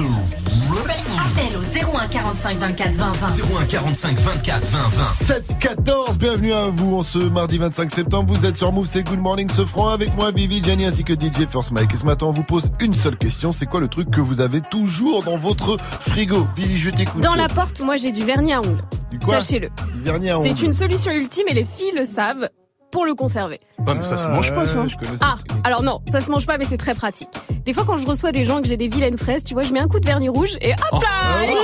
Appel 1.18 1.56
au 1.56 1.96
01 1.96 2.08
45 2.08 2.58
24 2.58 2.94
20 2.94 3.12
20. 3.12 3.26
01 3.60 3.64
45 3.66 4.18
24 4.18 4.66
20 4.66 4.78
20. 4.78 6.14
7-14, 6.14 6.18
bienvenue 6.18 6.52
à 6.52 6.68
vous 6.68 6.96
en 6.96 7.02
ce 7.02 7.18
mardi 7.18 7.58
25 7.58 7.90
septembre. 7.90 8.34
Vous 8.34 8.44
êtes 8.44 8.56
sur 8.56 8.72
Move, 8.72 8.86
c'est 8.86 9.02
Good 9.02 9.18
Morning 9.18 9.48
ce 9.50 9.64
franc 9.64 9.88
avec 9.88 10.14
moi, 10.16 10.30
Vivi, 10.30 10.62
Gianni 10.62 10.84
ainsi 10.84 11.02
que 11.02 11.14
DJ 11.14 11.46
First 11.48 11.70
Mike. 11.72 11.94
Et 11.94 11.96
ce 11.96 12.04
matin, 12.04 12.26
on 12.26 12.32
vous 12.32 12.44
pose 12.44 12.70
une 12.80 12.94
seule 12.94 13.16
question. 13.16 13.52
C'est 13.52 13.66
quoi 13.66 13.80
le 13.80 13.88
truc 13.88 14.10
que 14.10 14.20
vous 14.20 14.40
avez 14.40 14.60
toujours 14.60 15.22
dans 15.22 15.36
votre 15.36 15.76
frigo? 16.00 16.46
Vivi, 16.56 16.78
je 16.78 16.90
t'écoute. 16.90 17.22
Dans 17.22 17.34
la 17.34 17.48
porte, 17.48 17.80
moi, 17.80 17.96
j'ai 17.96 18.12
du 18.12 18.24
vernis 18.24 18.52
à 18.52 18.60
ongles. 18.60 18.84
Du 19.10 19.18
quoi? 19.18 19.40
Sachez-le. 19.40 19.70
Du 19.94 20.02
vernis 20.02 20.30
à 20.30 20.38
ongles. 20.38 20.48
C'est 20.48 20.62
une 20.62 20.72
solution 20.72 21.12
ultime 21.12 21.46
et 21.48 21.54
les 21.54 21.64
filles 21.64 21.92
le 21.96 22.04
savent 22.04 22.48
pour 22.94 23.04
le 23.06 23.14
conserver. 23.16 23.58
Ouais, 23.84 23.94
mais 23.96 24.02
ça 24.02 24.16
se 24.16 24.28
mange 24.28 24.54
pas, 24.54 24.64
ça. 24.68 24.80
Ouais, 24.82 24.88
je 24.88 24.96
connais 24.96 25.18
Ah, 25.20 25.34
alors 25.64 25.82
non, 25.82 25.98
ça 26.06 26.20
se 26.20 26.30
mange 26.30 26.46
pas, 26.46 26.58
mais 26.58 26.64
c'est 26.64 26.76
très 26.76 26.94
pratique. 26.94 27.28
Des 27.64 27.72
fois, 27.72 27.82
quand 27.84 27.96
je 27.98 28.06
reçois 28.06 28.30
des 28.30 28.44
gens 28.44 28.62
que 28.62 28.68
j'ai 28.68 28.76
des 28.76 28.86
vilaines 28.86 29.18
fraises, 29.18 29.42
tu 29.42 29.52
vois, 29.54 29.64
je 29.64 29.72
mais 29.72 29.80
un 29.80 29.88
coup 29.88 29.98
de 29.98 30.06
vernis 30.06 30.28
rouge 30.28 30.56
et 30.60 30.72
hop 30.72 30.78
là 30.92 30.98
Oh. 31.02 31.42
également, 31.42 31.58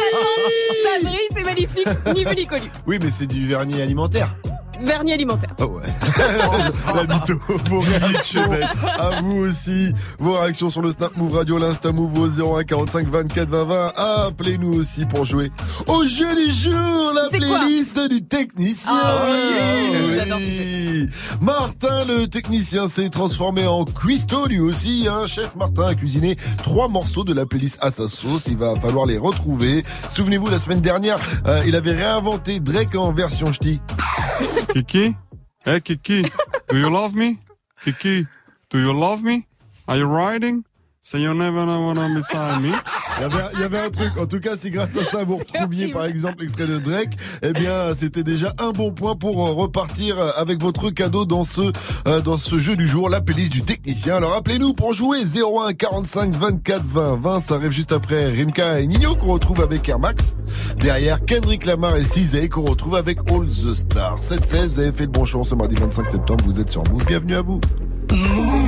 Ça 0.83 1.05
brille, 1.05 1.29
c'est 1.37 1.45
magnifique, 1.45 1.87
ni 2.17 2.25
vu 2.25 2.35
ni 2.35 2.47
connu. 2.47 2.69
Oui, 2.89 2.99
mais 3.01 3.11
c'est 3.11 3.27
du 3.29 3.47
vernis 3.47 3.81
alimentaire. 3.81 4.35
Vernis 4.85 5.13
alimentaire. 5.13 5.55
Ah 5.61 5.67
ouais. 5.67 5.83
La 7.09 7.15
mytho, 7.15 7.39
vos 7.69 7.81
réactions. 7.81 8.51
À 8.99 9.21
vous 9.21 9.37
aussi. 9.39 9.93
Vos 10.19 10.39
réactions 10.39 10.71
sur 10.71 10.83
le 10.83 10.91
Snap 10.93 11.17
Move 11.17 11.37
Radio, 11.37 11.59
l'Insta 11.59 11.93
Move 11.93 12.19
au 12.19 12.57
01 12.59 12.65
45 12.65 13.09
24 13.09 13.49
20 13.49 13.65
20. 13.65 13.93
Appelez-nous 13.97 14.75
aussi 14.75 15.07
pour 15.07 15.25
jouer 15.25 15.51
au 15.87 16.07
jeu 16.07 16.35
du 16.35 16.53
jour, 16.53 17.13
la 17.15 17.29
playlist 17.31 17.99
du 18.09 18.23
technicien. 18.23 18.91
Ah 18.93 19.27
oui, 19.31 20.13
j'adore 20.15 20.39
ce 20.39 20.45
Oui. 20.45 21.09
Martin, 21.41 22.05
le 22.07 22.27
technicien, 22.27 22.89
s'est 22.89 23.09
transformé 23.09 23.67
en 23.67 23.85
cuistot 23.85 24.47
lui 24.47 24.61
aussi. 24.61 25.07
Hein. 25.09 25.27
Chef 25.27 25.57
Martin 25.57 25.85
a 25.89 25.95
cuisiné 25.95 26.37
trois 26.63 26.89
morceaux 26.89 27.25
de 27.25 27.33
la 27.33 27.47
playlist 27.47 27.79
à 27.81 27.91
sa 27.91 28.09
sauce. 28.09 28.45
Il 28.47 28.57
va 28.57 28.75
falloir 28.77 29.07
les 29.07 29.19
retrouver. 29.19 29.83
Souvenez-vous, 30.11 30.49
la 30.49 30.61
semaine 30.61 30.81
dernière, 30.81 31.19
euh, 31.47 31.63
il 31.67 31.77
avait 31.77 31.93
réinventé 31.95 32.61
Drake 32.61 32.95
en 32.97 33.13
version 33.13 33.53
ch'ti. 33.53 33.81
Kiki? 34.73 35.17
Hey 35.65 35.81
Kiki, 35.81 36.23
do 36.69 36.77
you 36.79 36.91
love 36.91 37.15
me? 37.15 37.39
Kiki, 37.85 38.27
do 38.69 38.79
you 38.79 38.93
love 38.93 39.23
me? 39.23 39.45
Are 39.89 39.97
you 39.97 40.07
riding? 40.07 40.65
Say 41.03 41.19
you 41.19 41.35
never 41.35 41.67
wanna 41.67 42.09
beside 42.15 42.63
me. 42.63 42.73
Il 43.21 43.25
y, 43.25 43.27
avait, 43.27 43.45
il 43.53 43.61
y 43.61 43.65
avait 43.65 43.79
un 43.79 43.91
truc, 43.91 44.19
en 44.19 44.25
tout 44.25 44.41
cas, 44.41 44.57
si 44.57 44.71
grâce 44.71 44.97
à 44.97 45.05
ça 45.05 45.25
vous 45.25 45.37
retrouviez 45.37 45.89
par 45.89 46.07
exemple 46.07 46.41
l'extrait 46.41 46.67
de 46.67 46.79
Drake, 46.79 47.19
eh 47.43 47.53
bien 47.53 47.95
c'était 47.95 48.23
déjà 48.23 48.55
un 48.59 48.71
bon 48.71 48.93
point 48.93 49.15
pour 49.15 49.47
euh, 49.47 49.53
repartir 49.53 50.19
euh, 50.19 50.31
avec 50.39 50.59
votre 50.63 50.89
cadeau 50.89 51.27
dans 51.27 51.45
ce 51.45 51.61
euh, 52.09 52.23
dans 52.23 52.39
ce 52.39 52.59
jeu 52.59 52.77
du 52.77 52.89
jour, 52.89 53.11
la 53.11 53.21
playlist 53.21 53.53
du 53.53 53.61
technicien. 53.61 54.17
Alors 54.17 54.35
appelez-nous 54.37 54.73
pour 54.73 54.95
jouer 54.95 55.19
01 55.21 55.75
45 55.75 56.35
24 56.35 56.83
20 56.83 57.21
20, 57.21 57.41
ça 57.41 57.55
arrive 57.57 57.73
juste 57.73 57.93
après 57.93 58.31
Rimka 58.31 58.81
et 58.81 58.87
Nino 58.87 59.15
qu'on 59.15 59.35
retrouve 59.35 59.61
avec 59.61 59.87
Air 59.87 59.99
Max. 59.99 60.35
Derrière 60.81 61.23
Kendrick 61.23 61.67
Lamar 61.67 61.97
et 61.97 62.05
Cizé 62.05 62.49
qu'on 62.49 62.63
retrouve 62.63 62.97
avec 62.97 63.19
All 63.31 63.47
the 63.47 63.75
Stars. 63.75 64.21
7-16, 64.23 64.67
vous 64.69 64.81
avez 64.81 64.93
fait 64.93 65.05
le 65.05 65.11
bon 65.11 65.27
choix 65.27 65.45
ce 65.45 65.55
mardi 65.55 65.75
25 65.75 66.09
septembre, 66.09 66.43
vous 66.47 66.59
êtes 66.59 66.71
sur 66.71 66.85
Move, 66.85 67.05
bienvenue 67.05 67.35
à 67.35 67.43
vous. 67.43 67.61
Move. 68.11 68.60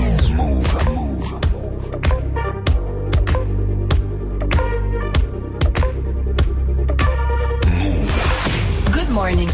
Morning. 9.32 9.50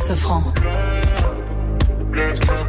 Let's 2.10 2.40
talk 2.40 2.68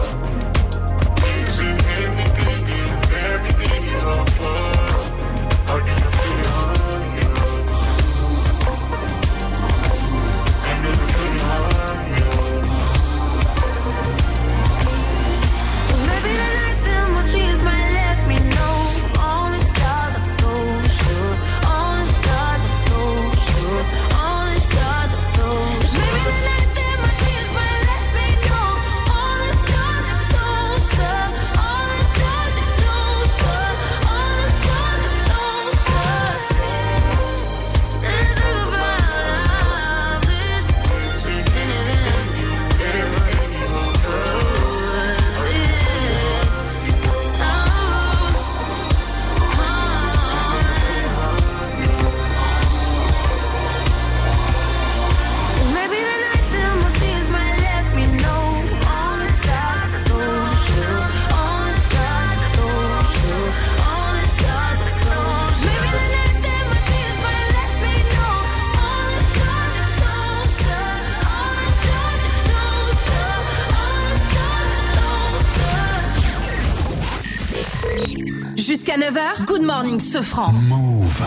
9h, 79.31 79.45
Good 79.45 79.63
morning, 79.63 79.99
Sofran. 79.99 80.53
Move. 80.67 81.21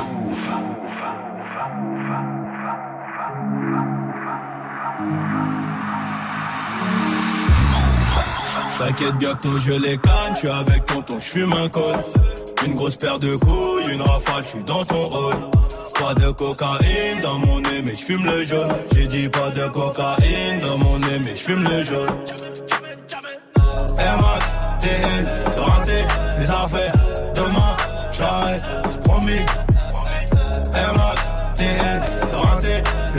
T'inquiète 8.78 9.14
bientôt 9.16 9.58
je 9.58 9.72
les 9.72 9.96
canne, 9.98 10.34
je 10.34 10.38
suis 10.38 10.48
avec 10.48 10.84
tonton, 10.84 11.18
je 11.20 11.24
fume 11.24 11.52
un 11.52 11.68
col. 11.68 11.82
Une 12.66 12.74
grosse 12.74 12.96
paire 12.96 13.18
de 13.18 13.34
couilles, 13.36 13.92
une 13.92 14.02
rafale, 14.02 14.44
je 14.44 14.48
suis 14.48 14.64
dans 14.64 14.84
ton 14.84 14.96
rôle. 14.96 15.34
Pas 15.98 16.14
de 16.14 16.30
cocaïne 16.30 17.20
dans 17.22 17.38
mon 17.38 17.60
nez, 17.60 17.82
mais 17.84 17.96
je 17.96 18.04
fume 18.04 18.24
le 18.26 18.44
jaune. 18.44 18.74
J'ai 18.94 19.06
dit 19.06 19.28
pas 19.28 19.50
de 19.50 19.66
cocaïne 19.68 20.58
dans 20.58 20.78
mon 20.78 20.98
nez, 20.98 21.18
mais 21.24 21.34
je 21.34 21.42
fume 21.42 21.64
le 21.64 21.82
jaune. 21.82 22.10
Air 23.98 24.18
Max, 24.18 24.44
TN, 24.80 25.60
rentré, 25.62 26.06
les 26.38 26.50
affaires. 26.50 26.83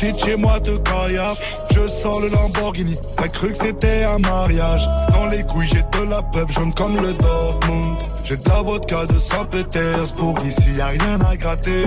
Sorti 0.00 0.12
de 0.12 0.30
chez 0.30 0.36
moi 0.36 0.58
te 0.60 0.70
caillasse. 0.78 1.66
Je 1.74 1.86
sors 1.86 2.20
le 2.20 2.28
Lamborghini, 2.28 2.94
t'as 3.16 3.28
cru 3.28 3.50
que 3.50 3.56
c'était 3.58 4.04
un 4.04 4.18
mariage. 4.18 4.86
Dans 5.12 5.26
les 5.26 5.42
couilles, 5.42 5.66
j'ai 5.66 5.82
de 5.82 6.08
la 6.08 6.22
peuple 6.22 6.52
jaune 6.52 6.72
comme 6.72 6.96
le 6.96 7.12
Dortmund. 7.12 7.98
J'ai 8.24 8.36
de 8.36 8.48
la 8.48 8.62
vodka 8.62 9.04
de 9.06 9.18
Saint-Pétersbourg, 9.18 10.36
ici 10.46 10.70
y 10.76 10.80
a 10.80 10.86
rien 10.86 11.18
à 11.30 11.36
gratter. 11.36 11.84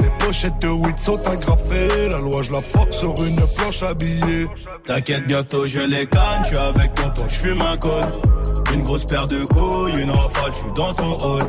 Les 0.00 0.24
pochettes 0.24 0.58
de 0.60 0.68
weed 0.68 0.98
sont 0.98 1.20
agrafées, 1.26 2.08
la 2.10 2.18
loi 2.18 2.42
je 2.42 2.52
la 2.52 2.60
force 2.60 2.96
sur 2.96 3.14
une 3.22 3.46
planche 3.56 3.82
à 3.82 3.92
billets. 3.92 4.46
T'inquiète, 4.86 5.26
bientôt 5.26 5.66
je 5.66 5.80
les 5.80 6.06
canne, 6.06 6.42
je 6.50 6.56
avec 6.56 6.94
tonton, 6.94 7.24
je 7.28 7.34
fume 7.34 7.60
un 7.60 7.76
col. 7.76 8.00
Une 8.72 8.84
grosse 8.84 9.04
paire 9.04 9.26
de 9.26 9.44
couilles, 9.44 10.00
une 10.00 10.10
rafale, 10.10 10.52
je 10.52 10.58
suis 10.58 10.72
dans 10.74 10.94
ton 10.94 11.12
hall. 11.26 11.42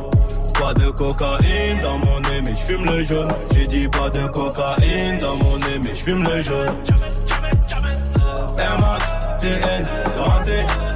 Pas 0.59 0.73
de 0.73 0.89
cocaïne 0.91 1.79
dans 1.81 1.97
mon 1.99 2.19
nez, 2.21 2.41
mais 2.43 2.55
je 2.55 2.65
fume 2.65 2.85
le 2.85 3.03
jaune. 3.03 3.27
J'ai 3.53 3.67
dit 3.67 3.87
pas 3.89 4.09
de 4.09 4.25
cocaïne 4.27 5.17
dans 5.17 5.35
mon 5.37 5.57
nez, 5.57 5.79
mais 5.83 5.93
je 5.93 6.03
fume 6.03 6.23
le 6.23 6.41
jaune. 6.41 6.77
Air 8.57 8.77
Max, 8.79 9.05
TN, 9.41 9.83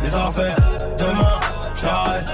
les 0.04 0.14
affaires. 0.14 0.56
Demain, 0.98 1.40
j'arrête, 1.76 2.34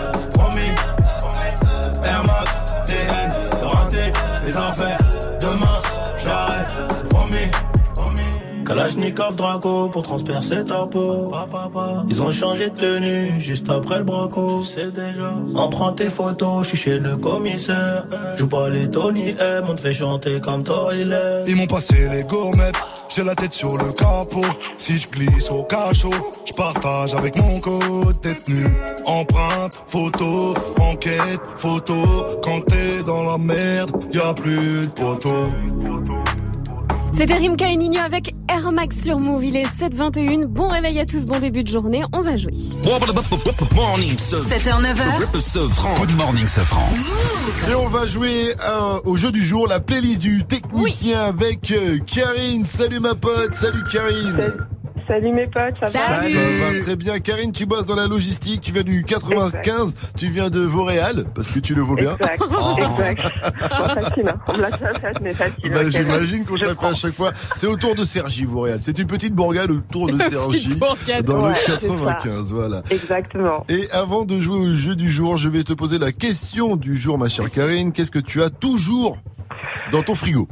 Kalachnikov 8.74 9.36
Draco 9.36 9.88
pour 9.90 10.02
transpercer 10.02 10.66
ta 10.66 10.88
peau. 10.88 11.32
Ils 12.10 12.24
ont 12.24 12.32
changé 12.32 12.72
de 12.72 12.76
tenue 12.76 13.40
juste 13.40 13.70
après 13.70 14.00
le 14.00 14.04
braco. 14.04 14.64
Prend 15.70 15.92
tes 15.92 16.10
photos, 16.10 16.64
je 16.64 16.70
suis 16.70 16.78
chez 16.78 16.98
le 16.98 17.16
commissaire. 17.16 18.08
Joue 18.36 18.48
pas 18.48 18.70
les 18.70 18.90
Tony 18.90 19.36
M, 19.40 19.66
on 19.70 19.76
te 19.76 19.80
fait 19.80 19.94
chanter 19.94 20.42
comme 20.42 20.64
Toilet. 20.64 21.44
Ils 21.46 21.56
m'ont 21.56 21.68
passé 21.68 22.10
les 22.12 22.24
gourmettes, 22.24 22.82
j'ai 23.10 23.24
la 23.24 23.36
tête 23.36 23.54
sur 23.54 23.74
le 23.74 23.94
capot. 23.94 24.42
Si 24.80 24.98
je 24.98 25.08
glisse 25.08 25.52
au 25.52 25.62
cachot, 25.64 26.10
je 26.44 26.54
partage 26.54 27.14
avec 27.14 27.36
mon 27.40 27.60
code 27.60 28.20
détenu. 28.24 28.66
Empreinte, 29.06 29.84
photo, 29.86 30.56
enquête, 30.80 31.42
photo. 31.58 31.96
Quand 32.44 32.62
t'es 32.66 33.04
dans 33.06 33.24
la 33.24 33.38
merde, 33.38 33.92
y 34.12 34.18
a 34.18 34.34
plus 34.34 34.88
de 34.88 34.92
poteau. 34.92 35.50
C'était 37.16 37.36
Rimka 37.36 37.70
et 37.70 37.76
Nino 37.76 38.00
avec 38.00 38.34
Air 38.50 38.72
Max 38.72 39.04
sur 39.04 39.20
Move. 39.20 39.46
Il 39.46 39.56
est 39.56 39.66
7h21. 39.66 40.46
Bon 40.46 40.68
réveil 40.68 41.00
à 41.00 41.06
tous, 41.06 41.26
bon 41.26 41.40
début 41.40 41.64
de 41.64 41.68
journée. 41.68 42.02
On 42.12 42.22
va 42.22 42.38
jouer. 42.38 42.54
Morning, 43.76 44.16
7h, 44.16 44.82
9h. 44.82 45.42
Sofran. 45.42 45.94
Good 45.96 46.16
morning, 46.16 46.48
Sofran. 46.48 46.90
Et 47.70 47.76
on 47.76 47.88
va 47.88 48.08
jouer 48.08 48.54
euh, 48.68 49.00
au 49.06 49.16
jeu 49.16 49.32
du 49.32 49.44
jour, 49.44 49.68
la 49.68 49.80
playlist 49.80 50.22
du 50.22 50.44
technicien 50.44 51.24
avec 51.26 51.72
euh, 51.72 52.00
Karine. 52.00 52.66
Salut 52.66 53.00
ma 53.00 53.14
pote, 53.14 53.54
salut 53.54 53.84
Karine. 53.92 54.36
Salut 54.36 54.83
mes 55.10 55.48
potes, 55.48 55.78
ça 55.80 55.86
va 55.88 55.92
Ça 55.92 56.20
va 56.20 56.80
très 56.82 56.96
bien. 56.96 57.20
Karine, 57.20 57.52
tu 57.52 57.66
bosses 57.66 57.86
dans 57.86 57.96
la 57.96 58.08
logistique, 58.08 58.62
tu 58.62 58.72
viens 58.72 58.84
du 58.84 59.04
95, 59.04 59.94
tu 60.18 60.28
viens 60.28 60.50
de 60.50 60.60
Vauréal, 60.60 61.26
parce 61.36 61.50
que 61.50 61.60
tu 61.60 61.76
le 61.76 61.82
vaux 61.82 61.96
bien. 61.96 62.16
Exact, 62.20 62.42
Oh. 62.52 62.76
exact. 62.78 63.22
Facile, 63.22 64.28
hein. 64.30 64.40
On 64.48 64.58
me 64.58 64.62
l'a 64.62 64.72
déjà 64.72 64.94
fait, 64.94 65.22
mais 65.22 65.34
facile. 65.34 65.72
Bah. 65.72 65.90
J'imagine 65.90 66.46
qu'on 66.46 66.56
te 66.58 66.66
l'a 66.66 66.76
fait 66.76 66.86
à 66.86 66.94
chaque 66.94 67.14
fois. 67.14 67.32
C'est 67.54 67.68
autour 67.68 67.96
de 67.96 68.06
Sergi, 68.06 68.46
Vauréal. 68.46 68.80
C'est 68.82 68.98
une 69.00 69.08
petite 69.08 69.34
bourgade 69.34 69.72
autour 69.72 70.08
de 70.08 70.14
Une 70.14 70.22
Sergi, 70.22 70.68
petite 70.70 70.80
bourgade, 70.80 71.26
dans 71.26 71.44
ouais, 71.44 71.50
le 71.52 71.56
c'est 71.66 71.72
ça. 71.72 71.78
95. 71.78 72.54
Voilà. 72.54 72.82
Exactement. 72.90 73.66
Et 73.70 73.90
avant 73.92 74.24
de 74.26 74.40
jouer 74.40 74.58
au 74.58 74.74
jeu 74.74 74.96
du 74.96 75.10
jour, 75.10 75.38
je 75.38 75.50
vais 75.50 75.64
te 75.64 75.74
poser 75.74 76.00
la 76.00 76.12
question 76.12 76.76
du 76.76 76.98
jour, 76.98 77.18
ma 77.18 77.30
chère 77.30 77.50
Karine. 77.52 77.92
Qu'est-ce 77.92 78.12
que 78.12 78.20
tu 78.20 78.42
as 78.42 78.50
toujours 78.50 79.18
dans 79.92 80.02
ton 80.02 80.16
frigo? 80.16 80.48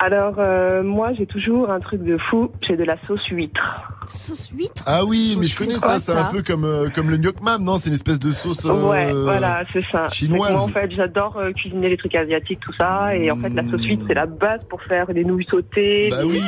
Alors, 0.00 0.34
euh, 0.38 0.82
moi, 0.82 1.12
j'ai 1.12 1.24
toujours 1.24 1.70
un 1.70 1.78
truc 1.80 2.02
de 2.02 2.18
fou. 2.18 2.50
J'ai 2.62 2.76
de 2.76 2.82
la 2.84 2.96
sauce 3.06 3.24
huître. 3.28 3.62
Sauce 4.08 4.50
huître 4.50 4.82
Ah 4.86 5.04
oui, 5.04 5.36
mais 5.38 5.46
je 5.46 5.56
connais 5.56 5.76
quoi, 5.76 5.98
ça. 6.00 6.12
C'est 6.14 6.18
un 6.18 6.24
peu 6.24 6.42
comme 6.42 6.64
euh, 6.64 6.88
comme 6.90 7.08
le 7.10 7.16
gnocchi 7.16 7.38
mam, 7.42 7.62
non 7.62 7.78
C'est 7.78 7.88
une 7.90 7.94
espèce 7.94 8.18
de 8.18 8.32
sauce. 8.32 8.64
euh, 8.66 8.72
Ouais, 8.90 9.12
voilà, 9.12 9.62
c'est 9.72 9.84
ça. 9.92 10.08
Chinoise. 10.08 10.50
Moi, 10.52 10.60
en 10.60 10.68
fait, 10.68 10.90
j'adore 10.90 11.36
euh, 11.38 11.52
cuisiner 11.52 11.88
les 11.88 11.96
trucs 11.96 12.14
asiatiques, 12.16 12.60
tout 12.60 12.72
ça. 12.72 13.16
Et 13.16 13.30
en 13.30 13.36
fait, 13.36 13.50
la 13.50 13.62
sauce 13.70 13.84
huître, 13.84 14.04
c'est 14.08 14.14
la 14.14 14.26
base 14.26 14.60
pour 14.68 14.82
faire 14.82 15.10
les 15.12 15.24
nouilles 15.24 15.46
sautées. 15.48 16.08
Bah 16.10 16.22
les, 16.22 16.28
oui. 16.28 16.42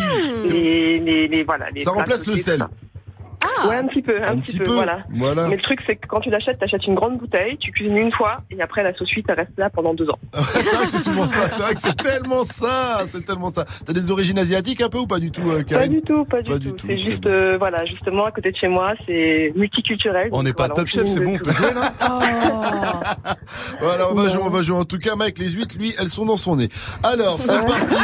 les, 0.52 0.98
les, 0.98 1.28
les- 1.28 1.44
voilà, 1.44 1.70
les 1.70 1.84
Ça 1.84 1.92
plats 1.92 2.00
remplace 2.00 2.26
le 2.26 2.32
sautés, 2.32 2.42
sel. 2.42 2.58
tout 2.60 2.64
ça. 2.64 2.70
Ouais, 3.68 3.76
un 3.76 3.86
petit 3.86 4.02
peu, 4.02 4.22
un, 4.22 4.28
Un 4.32 4.36
petit 4.38 4.52
petit 4.52 4.58
peu, 4.58 4.64
peu, 4.64 4.72
voilà. 4.72 5.04
voilà. 5.16 5.48
Mais 5.48 5.56
le 5.56 5.62
truc, 5.62 5.80
c'est 5.86 5.96
que 5.96 6.06
quand 6.06 6.20
tu 6.20 6.30
l'achètes, 6.30 6.58
t'achètes 6.58 6.86
une 6.86 6.94
grande 6.94 7.18
bouteille, 7.18 7.56
tu 7.58 7.70
cuisines 7.72 7.96
une 7.96 8.12
fois, 8.12 8.38
et 8.50 8.60
après, 8.60 8.82
la 8.82 8.94
sauce 8.94 9.10
huître, 9.10 9.30
elle 9.30 9.36
reste 9.36 9.52
là 9.56 9.70
pendant 9.70 9.94
deux 9.94 10.08
ans. 10.08 10.18
c'est 10.32 10.62
vrai 10.62 10.84
que 10.84 10.90
c'est 10.90 10.98
souvent 11.04 11.28
ça. 11.28 11.48
C'est 11.50 11.62
vrai 11.62 11.74
que 11.74 11.80
c'est 11.80 11.96
tellement 11.96 12.44
ça. 12.44 13.02
C'est 13.10 13.24
tellement 13.24 13.50
ça. 13.50 13.64
T'as 13.84 13.92
des 13.92 14.10
origines 14.10 14.38
asiatiques 14.38 14.80
un 14.80 14.88
peu 14.88 14.98
ou 14.98 15.06
pas 15.06 15.18
du 15.18 15.30
tout, 15.30 15.48
euh, 15.50 15.62
Pas 15.64 15.88
du 15.88 16.02
tout, 16.02 16.24
pas 16.24 16.42
du 16.42 16.50
Pas 16.50 16.58
tout. 16.58 16.76
C'est 16.86 16.98
juste, 16.98 17.26
euh, 17.26 17.56
voilà, 17.58 17.84
justement, 17.84 18.26
à 18.26 18.30
côté 18.32 18.52
de 18.52 18.56
chez 18.56 18.68
moi, 18.68 18.94
c'est 19.06 19.52
multiculturel. 19.56 20.28
On 20.32 20.42
n'est 20.42 20.52
pas 20.52 20.64
voilà, 20.64 20.74
top 20.74 20.86
chef, 20.86 21.06
c'est 21.06 21.20
bon, 21.20 21.34
on 21.34 21.38
tout. 21.38 21.44
peut 21.44 21.52
jouer 21.52 21.74
là 21.74 21.92
Voilà, 23.80 24.10
on 24.10 24.14
va 24.14 24.28
jouer, 24.28 24.42
on 24.42 24.50
va 24.50 24.62
jouer. 24.62 24.76
En 24.76 24.84
tout 24.84 24.98
cas, 24.98 25.16
Mike, 25.16 25.38
les 25.38 25.48
huîtres, 25.48 25.76
lui, 25.78 25.94
elles 25.98 26.08
sont 26.10 26.26
dans 26.26 26.36
son 26.36 26.56
nez. 26.56 26.68
Alors, 27.02 27.38
c'est 27.40 27.64
parti 27.64 27.96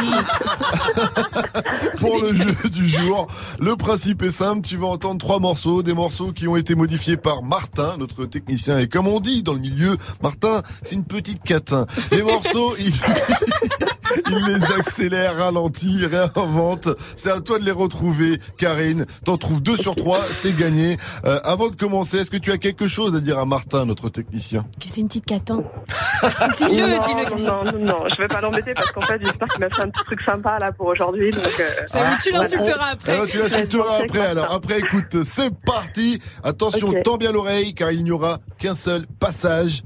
pour 1.99 2.19
le 2.21 2.33
jeu 2.35 2.69
du 2.71 2.87
jour. 2.87 3.27
Le 3.59 3.75
principe 3.75 4.21
est 4.23 4.31
simple. 4.31 4.61
Tu 4.67 4.77
vas 4.77 4.87
entendre 4.87 5.19
trois 5.19 5.32
morceaux, 5.39 5.83
des 5.83 5.93
morceaux 5.93 6.31
qui 6.31 6.47
ont 6.47 6.55
été 6.55 6.75
modifiés 6.75 7.17
par 7.17 7.43
Martin, 7.43 7.97
notre 7.97 8.25
technicien. 8.25 8.79
Et 8.79 8.87
comme 8.87 9.07
on 9.07 9.19
dit 9.19 9.43
dans 9.43 9.53
le 9.53 9.59
milieu, 9.59 9.97
Martin, 10.21 10.61
c'est 10.81 10.95
une 10.95 11.05
petite 11.05 11.43
catin. 11.43 11.85
Les 12.11 12.23
morceaux, 12.23 12.75
il, 12.79 12.93
il 14.29 14.45
les 14.45 14.63
accélère, 14.77 15.37
ralentit, 15.37 16.05
réinvente. 16.05 16.89
C'est 17.15 17.31
à 17.31 17.41
toi 17.41 17.59
de 17.59 17.63
les 17.65 17.71
retrouver, 17.71 18.37
Karine. 18.57 19.05
T'en 19.25 19.37
trouves 19.37 19.61
deux 19.61 19.77
sur 19.77 19.95
trois, 19.95 20.21
c'est 20.31 20.53
gagné. 20.55 20.97
Euh, 21.25 21.39
avant 21.43 21.69
de 21.69 21.75
commencer, 21.75 22.17
est-ce 22.17 22.31
que 22.31 22.37
tu 22.37 22.51
as 22.51 22.57
quelque 22.57 22.87
chose 22.87 23.15
à 23.15 23.19
dire 23.19 23.39
à 23.39 23.45
Martin, 23.45 23.85
notre 23.85 24.09
technicien 24.09 24.65
Que 24.79 24.87
c'est 24.89 25.01
une 25.01 25.07
petite 25.07 25.25
catin. 25.25 25.55
non, 26.23 26.29
dis-le, 26.57 26.87
non, 26.87 26.99
dis-le. 26.99 27.43
non, 27.43 27.63
non, 27.63 27.85
non, 27.85 27.99
je 28.09 28.21
vais 28.21 28.27
pas 28.27 28.41
l'embêter 28.41 28.73
parce 28.73 28.91
qu'en 28.91 29.01
fait, 29.01 29.19
j'espère 29.21 29.47
qu'il 29.49 29.59
m'a 29.59 29.69
fait 29.69 29.81
un 29.81 29.89
petit 29.89 30.03
truc 30.05 30.21
sympa 30.21 30.57
là 30.59 30.71
pour 30.71 30.87
aujourd'hui. 30.87 31.31
Donc, 31.31 31.43
euh, 31.59 31.69
Ah, 31.93 32.17
tu 32.21 32.31
l'insulteras 32.31 32.91
après. 32.93 33.27
Tu 33.27 33.37
l'insulteras 33.39 33.97
après. 34.03 34.25
Alors 34.25 34.51
après, 34.51 34.79
écoute, 34.79 35.23
c'est 35.23 35.53
parti. 35.65 36.19
Attention, 36.43 36.89
Ok. 36.89 37.03
tends 37.03 37.17
bien 37.17 37.31
l'oreille, 37.31 37.73
car 37.73 37.91
il 37.91 38.03
n'y 38.03 38.11
aura 38.11 38.39
qu'un 38.59 38.75
seul 38.75 39.05
passage. 39.19 39.83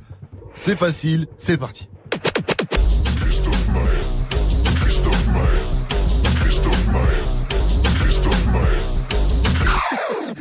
C'est 0.53 0.77
facile, 0.77 1.27
c'est 1.37 1.57
parti. 1.57 1.87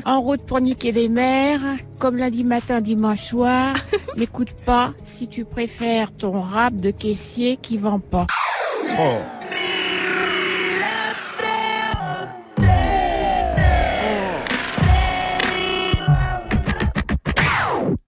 En 0.09 0.21
route 0.21 0.47
pour 0.47 0.61
niquer 0.61 0.92
les 0.92 1.09
mers, 1.09 1.59
comme 1.99 2.16
lundi 2.16 2.45
matin, 2.45 2.81
dimanche 2.81 3.23
soir. 3.23 3.75
N'écoute 4.16 4.51
pas 4.64 4.92
si 5.05 5.27
tu 5.27 5.45
préfères 5.45 6.14
ton 6.14 6.37
rap 6.37 6.77
de 6.77 6.92
caissier 6.92 7.57
qui 7.57 7.77
vend 7.77 7.99
pas. 7.99 8.25
Oh. 9.01 9.16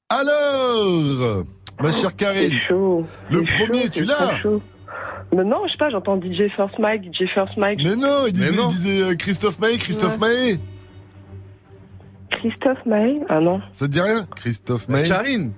Alors, 0.09 1.45
ma 1.81 1.91
chère 1.91 2.15
Karine, 2.15 2.55
le 3.29 3.43
premier, 3.43 3.89
tu 3.89 4.05
l'as 4.05 4.41
Mais 5.35 5.43
non, 5.43 5.67
je 5.67 5.73
sais 5.73 5.79
pas, 5.79 5.91
j'entends 5.91 6.17
DJ 6.21 6.49
First 6.55 6.79
Mike, 6.79 7.13
DJ 7.13 7.25
First 7.35 7.57
Mike. 7.57 7.81
Mais 7.83 7.97
non, 7.97 8.29
il 8.29 8.35
disait, 8.35 8.55
il 8.57 8.69
disait 8.69 9.03
euh, 9.03 9.15
Christophe 9.17 9.59
Maé, 9.59 9.79
Christophe 9.79 10.21
Maé. 10.21 10.59
Christophe 12.31 12.85
Maé 12.87 13.21
Ah 13.29 13.41
non. 13.41 13.61
Ça 13.73 13.87
te 13.87 13.93
dit 13.93 14.01
rien 14.01 14.27
Christophe 14.37 14.89
Maé. 14.89 15.07
Karine. 15.09 15.53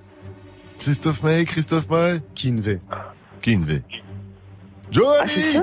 Christophe 0.79 1.23
Maé, 1.23 1.45
Christophe 1.45 1.89
Maé. 1.89 2.21
Kinve. 2.35 2.79
Kinve. 3.41 3.81
Johnny 4.91 5.59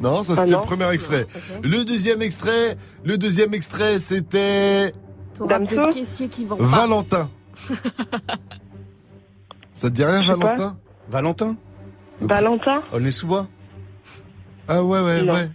Non, 0.00 0.22
ça 0.22 0.34
Ah 0.36 0.40
c'était 0.42 0.52
non. 0.52 0.60
le 0.60 0.66
premier 0.66 0.90
extrait. 0.92 1.26
Le 1.62 1.84
deuxième 1.84 2.22
extrait, 2.22 2.76
le 3.04 3.16
deuxième 3.18 3.54
extrait 3.54 3.98
c'était 3.98 4.92
Ton 5.34 5.46
rap 5.46 5.62
de 5.68 5.92
caissier 5.92 6.28
qui 6.28 6.44
vend 6.44 6.56
pas. 6.56 6.64
Valentin. 6.64 7.30
Ça 9.74 9.88
te 9.90 9.94
dit 9.94 10.04
rien. 10.04 10.22
Valentin 10.22 10.76
Valentin 11.08 11.56
Valentin 12.20 12.82
Aulnay-sous-Bois 12.92 13.46
Ah 14.68 14.82
ouais 14.82 15.00
ouais 15.00 15.22
Non. 15.22 15.34
ouais. 15.34 15.50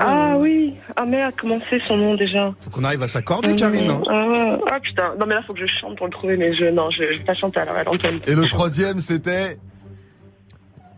Ah 0.00 0.36
oui 0.38 0.74
Ah 0.96 1.04
merde, 1.04 1.34
comment 1.36 1.58
c'est 1.68 1.80
son 1.80 1.96
nom 1.96 2.14
déjà 2.14 2.52
Faut 2.60 2.70
qu'on 2.70 2.84
arrive 2.84 3.02
à 3.02 3.08
s'accorder, 3.08 3.54
Karine. 3.54 3.90
hein. 3.90 4.02
Ah, 4.08 4.56
ah, 4.70 4.80
putain, 4.80 5.14
non 5.18 5.26
mais 5.26 5.34
là 5.34 5.42
faut 5.46 5.52
que 5.54 5.60
je 5.60 5.66
chante 5.66 5.96
pour 5.96 6.06
le 6.06 6.12
trouver, 6.12 6.36
mais 6.36 6.54
je 6.54 6.66
non, 6.66 6.90
je, 6.90 7.02
je 7.12 7.18
vais 7.18 7.24
pas 7.24 7.34
chanter 7.34 7.60
à 7.60 7.64
la 7.64 7.72
Valentin. 7.72 8.10
Et 8.26 8.34
le 8.34 8.46
troisième 8.46 8.98
c'était 8.98 9.58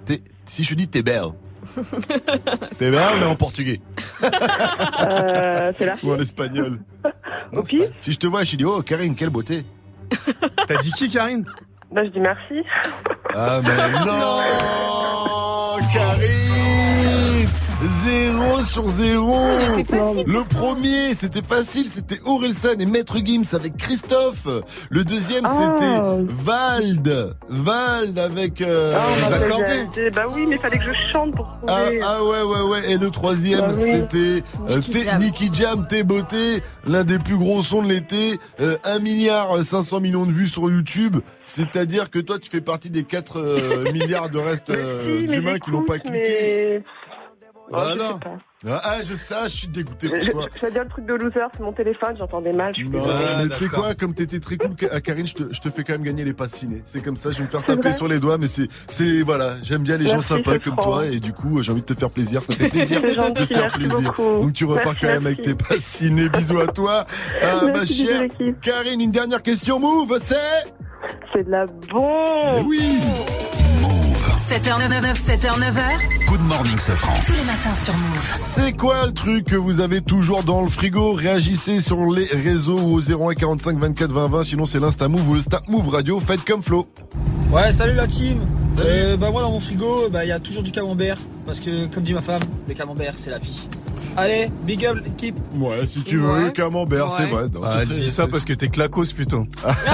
T'es- 0.05 0.21
si 0.45 0.63
je 0.65 0.75
dis 0.75 0.87
t'es 0.89 1.03
belle. 1.03 1.31
T'es 2.79 2.91
belle 2.91 3.19
mais 3.19 3.27
en 3.27 3.35
portugais 3.35 3.81
Euh, 4.23 5.73
c'est 5.77 5.87
la 5.87 5.97
ou 6.03 6.13
en 6.13 6.19
espagnol. 6.19 6.79
Ok. 7.53 7.77
Si 8.01 8.11
je 8.13 8.19
te 8.19 8.27
vois, 8.27 8.43
je 8.45 8.57
dis 8.57 8.65
oh 8.65 8.83
Karine 8.83 9.15
quelle 9.15 9.31
beauté. 9.31 9.63
T'as 10.67 10.77
dit 10.79 10.91
qui, 10.93 11.09
Karine? 11.09 11.45
Bah 11.93 12.03
je 12.05 12.11
dis 12.11 12.19
merci. 12.21 12.67
Ah 13.35 13.61
mais 13.63 13.91
non 14.05 14.41
Karine 15.93 16.46
0 18.07 18.65
sur 18.65 18.89
0. 18.89 19.37
C'était 19.75 19.97
facile 19.99 20.25
Le 20.29 20.41
premier, 20.45 21.15
c'était 21.17 21.43
facile, 21.43 21.89
c'était 21.89 22.21
Orelsan 22.25 22.79
et 22.79 22.87
Maître 22.87 23.17
Gims 23.25 23.53
avec 23.55 23.77
Christophe. 23.77 24.47
Le 24.91 25.03
deuxième, 25.03 25.43
Ah. 25.45 25.75
c'était 25.77 26.33
Vald. 26.45 27.37
Vald 27.49 28.19
avec 28.19 28.61
euh, 28.61 28.97
Ah, 28.97 29.37
les 29.97 30.11
bah, 30.11 30.11
Bah 30.15 30.33
oui, 30.35 30.47
mais 30.49 30.59
fallait 30.59 30.79
que 30.79 30.85
je 30.85 31.13
chante 31.13 31.35
pour 31.35 31.51
Ah, 31.67 31.83
trouver. 31.83 32.01
ah 32.05 32.23
ouais 32.25 32.43
ouais 32.43 32.63
ouais 32.63 32.93
et 32.93 32.97
le 32.97 33.11
troisième 33.11 33.61
Bah 33.61 33.71
oui. 33.77 33.83
c'était 33.93 34.43
euh, 34.69 35.19
Nicky 35.19 35.51
T- 35.51 35.63
Jam. 35.63 35.85
T'es 35.89 36.05
beauté 36.05 36.63
l'un 36.87 37.03
des 37.03 37.19
plus 37.19 37.37
gros 37.37 37.63
sons 37.63 37.83
de 37.83 37.89
l'été 37.89 38.39
euh, 38.61 38.77
1 38.85 39.01
milliard 39.01 39.63
500 39.63 40.01
millions 40.01 40.27
de 40.27 40.33
vues 40.33 40.47
sur 40.49 40.71
YouTube 40.71 41.17
c'est-à-dire 41.45 42.11
que 42.11 42.19
toi 42.21 42.39
tu 42.39 42.51
fais 42.51 42.61
partie 42.61 42.91
des 42.91 43.03
4 43.05 43.39
euh, 43.39 43.93
milliards 43.93 44.31
de 44.31 44.39
restes 44.39 44.71
euh, 44.71 45.21
Si, 45.21 45.27
d'humains 45.27 45.59
qui 45.59 45.71
n'ont 45.73 45.83
pas 45.85 45.99
cliqué 45.99 46.21
mais- 46.23 46.83
Oh, 46.87 47.06
Voilà. 47.71 48.13
sais 48.13 48.19
pas. 48.21 48.39
Ah, 48.69 48.81
ah, 48.85 48.97
je 49.03 49.13
sais, 49.15 49.35
ah, 49.39 49.49
je 49.49 49.55
suis 49.57 49.69
dégoûté 49.69 50.09
Je, 50.09 50.31
pour 50.31 50.41
toi. 50.41 50.49
je, 50.55 50.59
je 50.61 50.67
vais 50.67 50.73
dire 50.73 50.83
le 50.85 50.89
truc 50.89 51.05
de 51.07 51.15
loser, 51.15 51.41
c'est 51.53 51.61
mon 51.61 51.73
téléphone, 51.73 52.15
j'entendais 52.19 52.53
mal. 52.53 52.73
Je 52.75 52.81
suis 52.83 52.91
Non, 52.91 53.05
désolée. 53.05 53.25
mais 53.43 53.49
tu 53.51 53.55
sais 53.65 53.69
quoi, 53.69 53.95
comme 53.95 54.15
t'étais 54.15 54.41
très 54.41 54.57
cool, 54.57 54.75
Ka- 54.75 55.01
Karine, 55.01 55.27
je 55.27 55.35
te, 55.35 55.53
je 55.53 55.61
te 55.61 55.69
fais 55.69 55.85
quand 55.85 55.93
même 55.93 56.03
gagner 56.03 56.25
les 56.25 56.33
passes 56.33 56.53
ciné. 56.53 56.81
C'est 56.85 57.03
comme 57.03 57.17
ça, 57.17 57.31
je 57.31 57.39
vais 57.39 57.45
me 57.45 57.49
faire 57.51 57.65
taper 57.65 57.93
sur 57.93 58.09
les 58.09 58.19
doigts, 58.19 58.39
mais 58.39 58.49
c'est, 58.49 58.69
c'est, 58.89 59.23
voilà, 59.23 59.55
j'aime 59.63 59.83
bien 59.83 59.99
les 59.99 60.07
gens 60.07 60.23
sympas 60.23 60.59
comme 60.59 60.73
franc. 60.75 60.85
toi, 60.85 61.07
et 61.07 61.21
du 61.21 61.33
coup, 61.33 61.63
j'ai 61.63 61.71
envie 61.73 61.83
de 61.83 61.87
te 61.87 61.95
faire 61.99 62.11
plaisir, 62.11 62.43
ça 62.43 62.55
fait 62.55 62.69
plaisir 62.69 63.01
C'est 63.03 63.09
de 63.11 63.15
gentil, 63.15 63.47
faire 63.47 63.59
merci 63.63 63.79
plaisir. 63.79 64.01
beaucoup. 64.17 64.41
Donc 64.41 64.53
tu 64.55 64.65
repars 64.65 64.85
Merci, 64.85 64.99
quand 65.01 65.09
même 65.09 65.27
avec 65.27 65.43
tes 65.43 65.55
passes 65.55 65.79
ciné, 65.79 66.29
bisous 66.31 66.59
à 66.59 66.67
toi. 66.69 67.05
Ah, 67.43 67.61
ma 67.67 67.85
chère. 67.85 68.23
Karine, 68.63 69.01
une 69.01 69.11
dernière 69.13 69.43
question, 69.43 69.79
move, 69.79 70.17
c'est? 70.21 70.37
C'est 71.37 71.45
de 71.45 71.51
la 71.51 71.67
bombe. 71.91 72.67
Oui! 72.69 73.01
7h99, 74.37 75.17
7h9h. 75.17 76.27
Good 76.29 76.43
morning, 76.43 76.77
Sofran. 76.79 77.15
Tous 77.25 77.33
les 77.33 77.43
matins 77.45 77.75
sur 77.75 77.95
Move. 77.95 78.35
C'est 78.39 78.77
quoi 78.77 79.07
le 79.07 79.13
truc 79.13 79.47
que 79.47 79.57
vous 79.57 79.81
avez 79.81 80.03
toujours 80.03 80.43
dans 80.45 80.61
le 80.63 80.69
frigo? 80.69 81.15
Réagissez 81.15 81.81
sur 81.81 82.11
les 82.13 82.27
réseaux 82.27 82.79
ou 82.79 82.97
au 82.99 83.01
01 83.01 83.35
45 83.35 83.79
24 83.79 84.13
20 84.13 84.29
20. 84.29 84.45
Sinon, 84.45 84.67
c'est 84.67 84.79
l'Insta 84.79 85.09
Move 85.09 85.27
ou 85.29 85.35
le 85.37 85.43
Snap 85.43 85.67
Move 85.69 85.89
Radio. 85.89 86.21
Faites 86.21 86.45
comme 86.45 86.63
Flo. 86.63 86.87
Ouais, 87.51 87.73
salut 87.73 87.95
la 87.95 88.07
team. 88.07 88.39
Euh, 88.81 89.17
bah 89.17 89.31
moi 89.31 89.41
dans 89.41 89.53
mon 89.53 89.61
frigo, 89.61 90.11
bah 90.11 90.25
il 90.27 90.29
y 90.29 90.33
a 90.33 90.39
toujours 90.39 90.63
du 90.63 90.71
camembert 90.71 91.17
parce 91.47 91.61
que 91.61 91.87
comme 91.87 92.03
dit 92.03 92.13
ma 92.13 92.21
femme, 92.21 92.43
le 92.69 92.75
camembert 92.75 93.15
c'est 93.17 93.31
la 93.31 93.39
vie. 93.39 93.67
Allez, 94.19 94.51
big 94.63 94.85
up 94.87 94.99
l'équipe. 95.05 95.37
Ouais, 95.57 95.87
si 95.87 96.01
tu 96.03 96.17
veux, 96.19 96.45
Ouais. 96.45 96.53
camembert, 96.53 97.11
c'est 97.17 97.27
vrai. 97.27 97.45
Non, 97.53 97.61
Ah, 97.65 97.85
dit 97.85 98.09
ça 98.09 98.27
parce 98.27 98.45
que 98.47 98.53
t'es 98.55 98.69
clacos, 98.69 99.13
putain. 99.15 99.41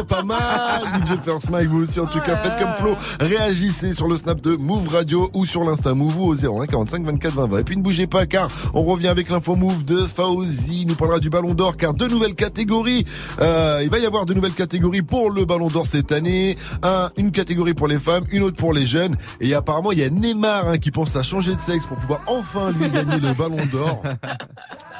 Ah, 0.00 0.02
pas 0.06 0.22
mal, 0.22 0.82
DJ 1.04 1.18
First 1.24 1.50
Mike, 1.50 1.68
vous 1.70 1.82
aussi 1.82 1.98
en 1.98 2.06
tout 2.06 2.20
cas, 2.20 2.36
faites 2.36 2.58
comme 2.62 2.74
Flo, 2.74 2.94
réagissez 3.20 3.57
sur 3.66 4.06
le 4.06 4.16
snap 4.16 4.40
de 4.40 4.54
Move 4.54 4.86
Radio 4.88 5.30
ou 5.34 5.44
sur 5.44 5.64
l'Insta 5.64 5.92
Move 5.92 6.18
ou 6.20 6.24
au 6.26 6.34
01 6.34 6.66
45 6.66 7.04
24 7.04 7.34
20 7.34 7.46
20. 7.48 7.58
Et 7.58 7.64
puis 7.64 7.76
ne 7.76 7.82
bougez 7.82 8.06
pas 8.06 8.24
car 8.24 8.48
on 8.72 8.82
revient 8.82 9.08
avec 9.08 9.30
l'info 9.30 9.56
Move 9.56 9.84
de 9.84 9.98
Fauzi, 9.98 10.82
il 10.82 10.86
nous 10.86 10.94
parlera 10.94 11.18
du 11.18 11.28
Ballon 11.28 11.54
d'Or 11.54 11.76
car 11.76 11.92
deux 11.92 12.06
nouvelles 12.06 12.36
catégories, 12.36 13.04
euh, 13.40 13.80
il 13.82 13.90
va 13.90 13.98
y 13.98 14.06
avoir 14.06 14.26
deux 14.26 14.34
nouvelles 14.34 14.54
catégories 14.54 15.02
pour 15.02 15.30
le 15.30 15.44
Ballon 15.44 15.66
d'Or 15.66 15.86
cette 15.86 16.12
année, 16.12 16.56
un, 16.84 17.10
une 17.16 17.32
catégorie 17.32 17.74
pour 17.74 17.88
les 17.88 17.98
femmes, 17.98 18.22
une 18.30 18.44
autre 18.44 18.56
pour 18.56 18.72
les 18.72 18.86
jeunes 18.86 19.16
et 19.40 19.52
apparemment 19.54 19.90
il 19.90 19.98
y 19.98 20.04
a 20.04 20.08
Neymar 20.10 20.68
hein, 20.68 20.78
qui 20.78 20.92
pense 20.92 21.16
à 21.16 21.24
changer 21.24 21.56
de 21.56 21.60
sexe 21.60 21.84
pour 21.86 21.96
pouvoir 21.96 22.20
enfin 22.28 22.70
lui 22.70 22.88
gagner 22.88 23.18
le 23.18 23.34
Ballon 23.34 23.56
d'Or. 23.72 24.02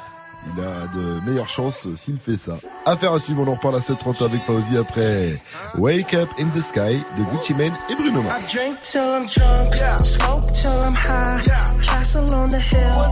Il 0.56 0.62
a 0.64 0.87
de 0.96 1.24
meilleures 1.30 1.48
chances 1.48 1.87
s'il 1.94 2.16
fait 2.18 2.37
ça. 2.37 2.52
Affaire 2.87 3.12
à 3.12 3.20
suivre, 3.20 3.42
on 3.46 3.48
en 3.50 3.54
reparle 3.54 3.76
à 3.76 3.80
7h30 3.80 4.24
avec 4.24 4.40
Fauzi 4.42 4.76
après 4.76 5.40
Wake 5.76 6.14
Up 6.14 6.28
in 6.38 6.46
the 6.48 6.62
Sky 6.62 7.02
de 7.18 7.22
Gucci 7.30 7.54
Mane 7.54 7.72
et 7.90 7.94
Bruno 7.94 8.20
I 8.20 8.24
Mars. 8.24 8.52
drink 8.52 8.80
till 8.80 9.00
I'm 9.00 9.26
drunk, 9.26 9.74
smoke 10.04 10.52
till 10.52 10.70
I'm 10.70 10.94
high, 10.94 11.42
castle 11.82 12.32
on 12.34 12.48
the 12.48 12.58
hill, 12.58 13.11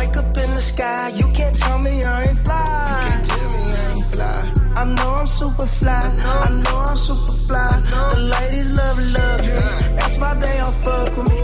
wake 0.00 0.16
up 0.16 0.26
in 0.36 0.54
the 0.54 0.62
sky. 0.62 1.08
You 1.16 1.28
can't 1.32 1.54
tell 1.54 1.78
me 1.78 2.04
I 2.04 2.22
ain't 2.22 2.38
fly. 2.44 2.86
I 4.78 4.84
know 4.84 5.16
I'm 5.18 5.26
super 5.26 5.66
fly. 5.66 6.00
I 6.00 6.50
know 6.50 6.84
I'm 6.86 6.96
super 6.96 7.32
fly. 7.48 7.68
The 8.12 8.18
ladies 8.20 8.70
love 8.76 8.98
luxury. 9.14 9.96
That's 9.96 10.18
why 10.18 10.34
they 10.34 10.58
all 10.60 10.70
fuck 10.70 11.16
with 11.16 11.30
me. 11.30 11.35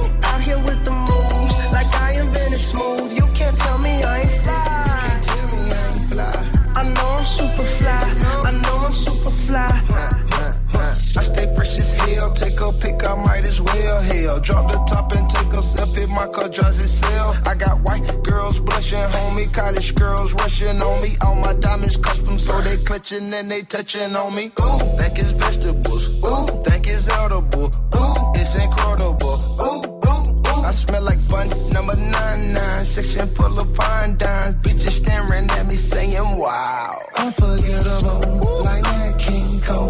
Drop 14.43 14.71
the 14.71 14.79
top 14.91 15.13
and 15.13 15.29
take 15.31 15.53
a 15.53 15.63
sip 15.63 15.83
selfie, 15.83 16.09
my 16.11 16.27
car 16.35 16.49
drives 16.49 16.79
itself. 16.79 17.39
I 17.47 17.55
got 17.55 17.81
white 17.83 18.07
girls 18.25 18.61
blushing, 18.61 18.99
homie, 18.99 19.53
college 19.55 19.95
girls 19.95 20.33
rushing 20.35 20.83
on 20.83 21.03
me. 21.03 21.17
All 21.25 21.37
my 21.37 21.55
diamonds 21.55 21.97
custom, 21.97 22.39
so 22.39 22.61
they 22.61 22.77
clutching 22.85 23.33
and 23.33 23.51
they 23.51 23.63
touching 23.63 24.15
on 24.17 24.35
me. 24.35 24.47
Ooh, 24.61 24.79
think 24.99 25.19
it's 25.19 25.33
vegetables. 25.33 26.23
Ooh, 26.25 26.47
think 26.65 26.87
it's 26.87 27.09
edible. 27.09 27.71
Ooh, 27.97 28.33
it's 28.35 28.55
incredible. 28.59 29.39
Ooh, 29.63 29.83
ooh, 30.11 30.31
ooh. 30.51 30.63
I 30.65 30.73
smell 30.73 31.03
like 31.03 31.23
bun 31.29 31.49
number 31.73 31.97
nine 31.97 32.53
nine, 32.53 32.85
section 32.85 33.29
full 33.29 33.59
of 33.59 33.75
fine 33.77 34.17
dimes. 34.17 34.55
Bitches 34.57 35.03
staring 35.03 35.49
at 35.51 35.67
me 35.67 35.77
saying, 35.77 36.37
wow. 36.37 36.99
Unforgettable, 37.19 38.63
like 38.65 38.83
that 38.85 39.19
King 39.19 39.61
Cole. 39.63 39.89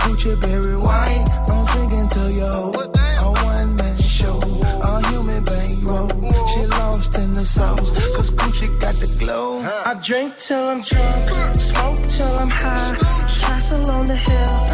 Gucci 0.00 0.40
berry 0.40 0.69
drink 10.10 10.36
till 10.36 10.68
I'm 10.68 10.80
drunk, 10.80 11.60
smoke 11.60 12.02
till 12.08 12.34
I'm 12.42 12.50
high. 12.50 12.96
Castle 13.46 13.88
on 13.88 14.04
the 14.06 14.16
hill, 14.16 14.69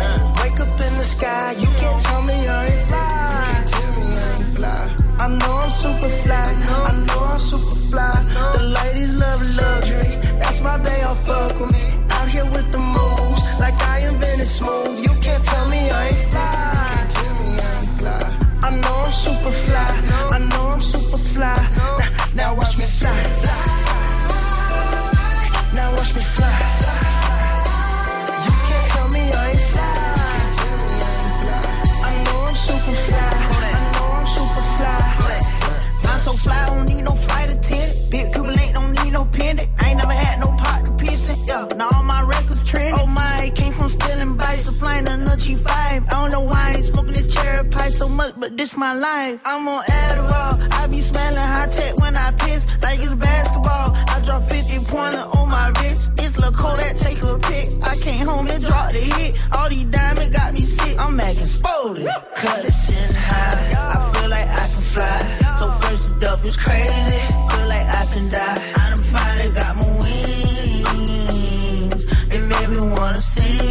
but 48.72 48.78
my 48.78 48.94
life. 48.94 49.40
I'm 49.44 49.68
on 49.68 49.82
Adderall. 49.84 50.58
I 50.72 50.86
be 50.88 51.00
smelling 51.00 51.38
high 51.38 51.68
tech 51.68 51.96
when 51.98 52.16
I 52.16 52.32
piss, 52.32 52.66
like 52.82 52.98
it's 52.98 53.14
basketball. 53.14 53.94
I 53.94 54.20
drop 54.24 54.42
50 54.48 54.78
pointer 54.90 55.22
on 55.38 55.48
my 55.48 55.68
wrist. 55.78 56.10
It's 56.18 56.36
La 56.40 56.50
that 56.50 56.96
take 56.98 57.22
a 57.22 57.38
pic. 57.38 57.70
I 57.86 57.94
came 57.96 58.26
home 58.26 58.48
and 58.48 58.64
dropped 58.64 58.92
the 58.92 58.98
hit. 59.00 59.36
All 59.56 59.68
these 59.68 59.84
diamonds 59.84 60.30
got 60.30 60.52
me 60.54 60.64
sick. 60.64 60.98
I'm 60.98 61.20
acting 61.20 61.46
spoled. 61.46 61.98
Cut 62.34 62.64
it 62.64 62.72
sitting 62.72 63.14
high. 63.16 63.92
I 63.92 63.94
feel 64.14 64.30
like 64.30 64.48
I 64.48 64.66
can 64.72 64.82
fly. 64.94 65.18
So 65.60 65.70
first 65.82 66.08
the 66.08 66.14
duff 66.20 66.44
is 66.46 66.56
crazy. 66.56 67.20
Feel 67.50 67.68
like 67.68 67.86
I 67.86 68.04
can 68.12 68.28
die. 68.30 68.58
I 68.82 68.84
done 68.90 69.04
finally 69.14 69.50
got 69.54 69.76
my 69.76 69.86
wings. 70.02 72.02
It 72.34 72.42
made 72.50 72.68
me 72.74 72.80
wanna 72.98 73.20
sing. 73.20 73.66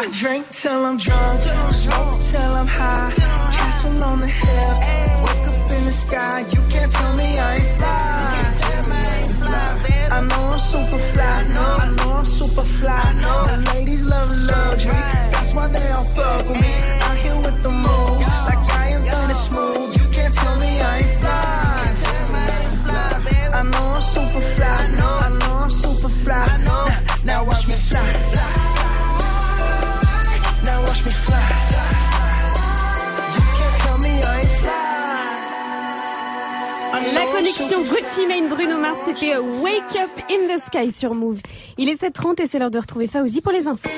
I 0.00 0.02
drink 0.12 0.48
till 0.50 0.84
I'm 0.84 0.96
drunk, 0.96 1.40
till 1.40 1.56
I'm 1.56 1.70
high, 2.78 3.10
castle 3.56 4.04
on 4.04 4.20
the 4.20 4.28
hill, 4.28 4.74
wake 5.24 5.48
up 5.48 5.70
in 5.76 5.82
the 5.84 5.94
sky. 6.04 6.40
You 6.52 6.62
can't 6.68 6.90
tell 6.90 7.14
me. 7.16 7.38
I 7.38 7.59
Mars, 38.90 39.02
c'était 39.04 39.36
Wake 39.36 39.96
Up 40.02 40.10
in 40.28 40.52
the 40.52 40.60
Sky 40.60 40.90
sur 40.90 41.14
Move. 41.14 41.40
Il 41.78 41.88
est 41.88 42.02
7h30 42.02 42.42
et 42.42 42.46
c'est 42.48 42.58
l'heure 42.58 42.72
de 42.72 42.78
retrouver 42.78 43.06
Fauzi 43.06 43.40
pour 43.40 43.52
les 43.52 43.68
infos. 43.68 43.88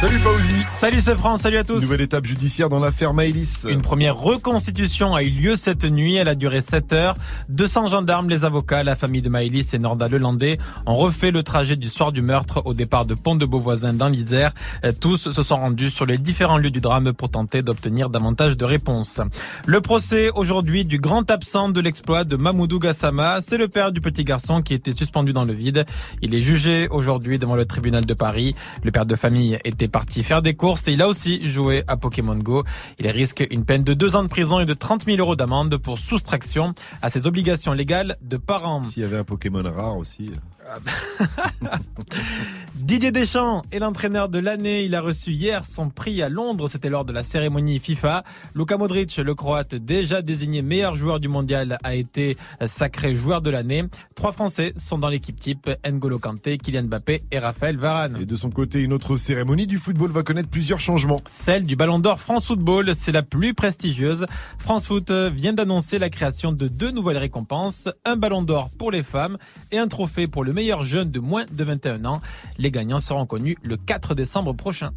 Salut 0.00 0.18
Fauzi. 0.18 0.66
Salut 0.68 1.00
ce 1.00 1.14
France, 1.14 1.42
salut 1.42 1.58
à 1.58 1.64
tous. 1.64 1.80
Nouvelle 1.80 2.00
étape 2.00 2.26
judiciaire 2.26 2.68
dans 2.68 2.80
l'affaire 2.80 3.14
Maëlys. 3.14 3.66
Une 3.70 3.82
première 3.82 4.16
reconstitution 4.16 5.14
a 5.14 5.22
eu 5.22 5.28
lieu 5.28 5.54
cette 5.54 5.84
nuit. 5.84 6.16
Elle 6.16 6.26
a 6.26 6.34
duré 6.34 6.60
7 6.60 6.92
heures. 6.92 7.14
200 7.50 7.86
gendarmes, 7.86 8.28
les 8.28 8.44
avocats, 8.44 8.82
la 8.82 8.96
famille 8.96 9.22
de 9.22 9.28
Maëlys 9.28 9.74
et 9.74 9.78
Norda 9.78 10.08
Lelandais 10.08 10.58
ont 10.86 10.96
refait 10.96 11.30
le 11.30 11.44
trajet 11.44 11.76
du 11.76 11.88
soir 11.88 12.10
du 12.10 12.20
meurtre 12.20 12.62
au 12.64 12.74
départ 12.74 13.06
de 13.06 13.14
Pont 13.14 13.36
de 13.36 13.46
Beauvoisin 13.46 13.92
dans 13.92 14.08
l'Isère. 14.08 14.52
Tous 15.00 15.30
se 15.30 15.42
sont 15.42 15.56
rendus 15.56 15.90
sur 15.90 16.04
les 16.04 16.18
différents 16.18 16.58
lieux 16.58 16.70
du 16.70 16.80
drame 16.80 17.12
pour 17.12 17.30
tenter 17.30 17.62
d'obtenir 17.62 18.10
davantage 18.10 18.56
de 18.56 18.64
réponses. 18.64 19.20
Le 19.66 19.80
procès 19.80 20.30
aujourd'hui 20.34 20.84
du 20.84 20.98
grand 20.98 21.30
absent 21.30 21.68
de 21.68 21.80
l'exploit 21.80 22.24
de 22.24 22.34
Mamoudou 22.34 22.80
Gassama. 22.80 23.40
C'est 23.40 23.58
le 23.58 23.68
père 23.68 23.92
du 23.92 24.00
petit 24.00 24.24
garçon 24.24 24.31
qui 24.64 24.74
était 24.74 24.94
suspendu 24.94 25.32
dans 25.32 25.44
le 25.44 25.52
vide. 25.52 25.84
Il 26.22 26.34
est 26.34 26.40
jugé 26.40 26.88
aujourd'hui 26.88 27.38
devant 27.38 27.54
le 27.54 27.64
tribunal 27.64 28.06
de 28.06 28.14
Paris. 28.14 28.54
Le 28.82 28.90
père 28.90 29.06
de 29.06 29.16
famille 29.16 29.58
était 29.64 29.88
parti 29.88 30.22
faire 30.22 30.42
des 30.42 30.54
courses 30.54 30.88
et 30.88 30.92
il 30.92 31.02
a 31.02 31.08
aussi 31.08 31.48
joué 31.48 31.84
à 31.86 31.96
Pokémon 31.96 32.34
Go. 32.34 32.64
Il 32.98 33.08
risque 33.08 33.46
une 33.50 33.64
peine 33.64 33.84
de 33.84 33.94
deux 33.94 34.16
ans 34.16 34.22
de 34.22 34.28
prison 34.28 34.60
et 34.60 34.66
de 34.66 34.74
30 34.74 35.04
000 35.04 35.18
euros 35.18 35.36
d'amende 35.36 35.76
pour 35.76 35.98
soustraction 35.98 36.74
à 37.02 37.10
ses 37.10 37.26
obligations 37.26 37.72
légales 37.72 38.16
de 38.22 38.36
parents. 38.36 38.84
S'il 38.84 39.02
y 39.02 39.06
avait 39.06 39.18
un 39.18 39.24
Pokémon 39.24 39.62
rare 39.62 39.96
aussi. 39.96 40.30
Didier 42.74 43.12
Deschamps 43.12 43.62
est 43.70 43.78
l'entraîneur 43.78 44.28
de 44.28 44.38
l'année. 44.38 44.84
Il 44.84 44.94
a 44.94 45.00
reçu 45.00 45.32
hier 45.32 45.64
son 45.64 45.88
prix 45.88 46.22
à 46.22 46.28
Londres. 46.28 46.68
C'était 46.68 46.90
lors 46.90 47.04
de 47.04 47.12
la 47.12 47.22
cérémonie 47.22 47.78
FIFA. 47.78 48.24
Luka 48.54 48.76
Modric, 48.76 49.16
le 49.16 49.34
Croate 49.34 49.74
déjà 49.74 50.22
désigné 50.22 50.62
meilleur 50.62 50.96
joueur 50.96 51.20
du 51.20 51.28
mondial, 51.28 51.78
a 51.82 51.94
été 51.94 52.36
sacré 52.66 53.14
joueur 53.14 53.42
de 53.42 53.50
l'année. 53.50 53.84
Trois 54.14 54.32
Français 54.32 54.72
sont 54.76 54.98
dans 54.98 55.08
l'équipe 55.08 55.38
type. 55.38 55.70
N'Golo 55.88 56.18
Kanté, 56.18 56.58
Kylian 56.58 56.84
Mbappé 56.84 57.22
et 57.30 57.38
Raphaël 57.38 57.76
Varane. 57.76 58.18
Et 58.20 58.26
de 58.26 58.36
son 58.36 58.50
côté, 58.50 58.82
une 58.82 58.92
autre 58.92 59.16
cérémonie 59.16 59.66
du 59.66 59.78
football 59.78 60.10
va 60.10 60.22
connaître 60.22 60.48
plusieurs 60.48 60.80
changements. 60.80 61.20
Celle 61.26 61.64
du 61.64 61.76
Ballon 61.76 61.98
d'Or 61.98 62.20
France 62.20 62.46
Football, 62.46 62.94
c'est 62.94 63.12
la 63.12 63.22
plus 63.22 63.54
prestigieuse. 63.54 64.26
France 64.58 64.86
Foot 64.86 65.10
vient 65.10 65.52
d'annoncer 65.52 65.98
la 65.98 66.10
création 66.10 66.52
de 66.52 66.68
deux 66.68 66.90
nouvelles 66.90 67.18
récompenses. 67.18 67.88
Un 68.04 68.16
Ballon 68.16 68.42
d'Or 68.42 68.70
pour 68.78 68.90
les 68.90 69.02
femmes 69.02 69.38
et 69.70 69.78
un 69.78 69.88
trophée 69.88 70.26
pour 70.26 70.44
le 70.44 70.51
meilleur 70.52 70.84
jeune 70.84 71.10
de 71.10 71.20
moins 71.20 71.44
de 71.50 71.64
21 71.64 72.04
ans. 72.04 72.20
Les 72.58 72.70
gagnants 72.70 73.00
seront 73.00 73.26
connus 73.26 73.56
le 73.62 73.76
4 73.76 74.14
décembre 74.14 74.52
prochain. 74.52 74.90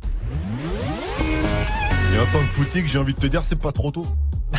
Et 2.15 2.20
en 2.20 2.26
tant 2.32 2.39
que 2.39 2.54
footique, 2.54 2.88
j'ai 2.88 2.98
envie 2.98 3.13
de 3.13 3.20
te 3.20 3.28
dire, 3.28 3.44
c'est 3.44 3.62
pas 3.62 3.72
trop 3.72 3.91
tôt. 3.91 4.08